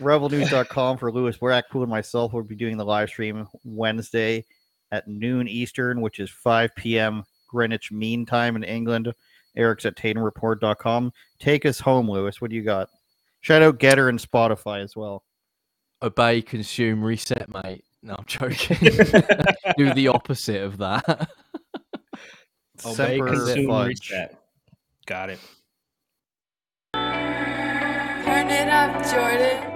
Rebelnews.com 0.00 0.98
for 0.98 1.12
Lewis 1.12 1.38
Brackpool 1.38 1.82
and 1.82 1.88
myself 1.88 2.32
will 2.32 2.42
be 2.42 2.56
doing 2.56 2.76
the 2.76 2.84
live 2.84 3.08
stream 3.08 3.46
Wednesday 3.64 4.44
at 4.92 5.08
noon 5.08 5.48
Eastern, 5.48 6.00
which 6.00 6.18
is 6.18 6.30
5 6.30 6.74
p.m. 6.74 7.24
Greenwich 7.48 7.90
Mean 7.92 8.26
Time 8.26 8.56
in 8.56 8.64
England. 8.64 9.12
Eric's 9.56 9.86
at 9.86 9.96
TatumReport.com. 9.96 11.12
Take 11.38 11.64
us 11.64 11.80
home, 11.80 12.10
Lewis. 12.10 12.40
What 12.40 12.50
do 12.50 12.56
you 12.56 12.62
got? 12.62 12.88
Shout 13.40 13.62
out 13.62 13.78
GETTR 13.78 14.08
and 14.08 14.18
Spotify 14.18 14.82
as 14.82 14.96
well. 14.96 15.22
Obey, 16.02 16.42
consume, 16.42 17.02
reset, 17.02 17.48
mate. 17.52 17.84
No, 18.02 18.16
I'm 18.18 18.24
joking. 18.26 18.76
Do 19.78 19.94
the 19.94 20.08
opposite 20.08 20.62
of 20.62 20.78
that. 20.78 21.30
Obey, 22.84 22.94
Semper 22.94 23.26
consume, 23.28 23.66
Fudge. 23.66 24.10
reset. 24.10 24.38
Got 25.06 25.30
it. 25.30 25.38
Turn 26.94 28.50
it 28.50 28.68
up, 28.68 28.92
Jordan. 29.10 29.73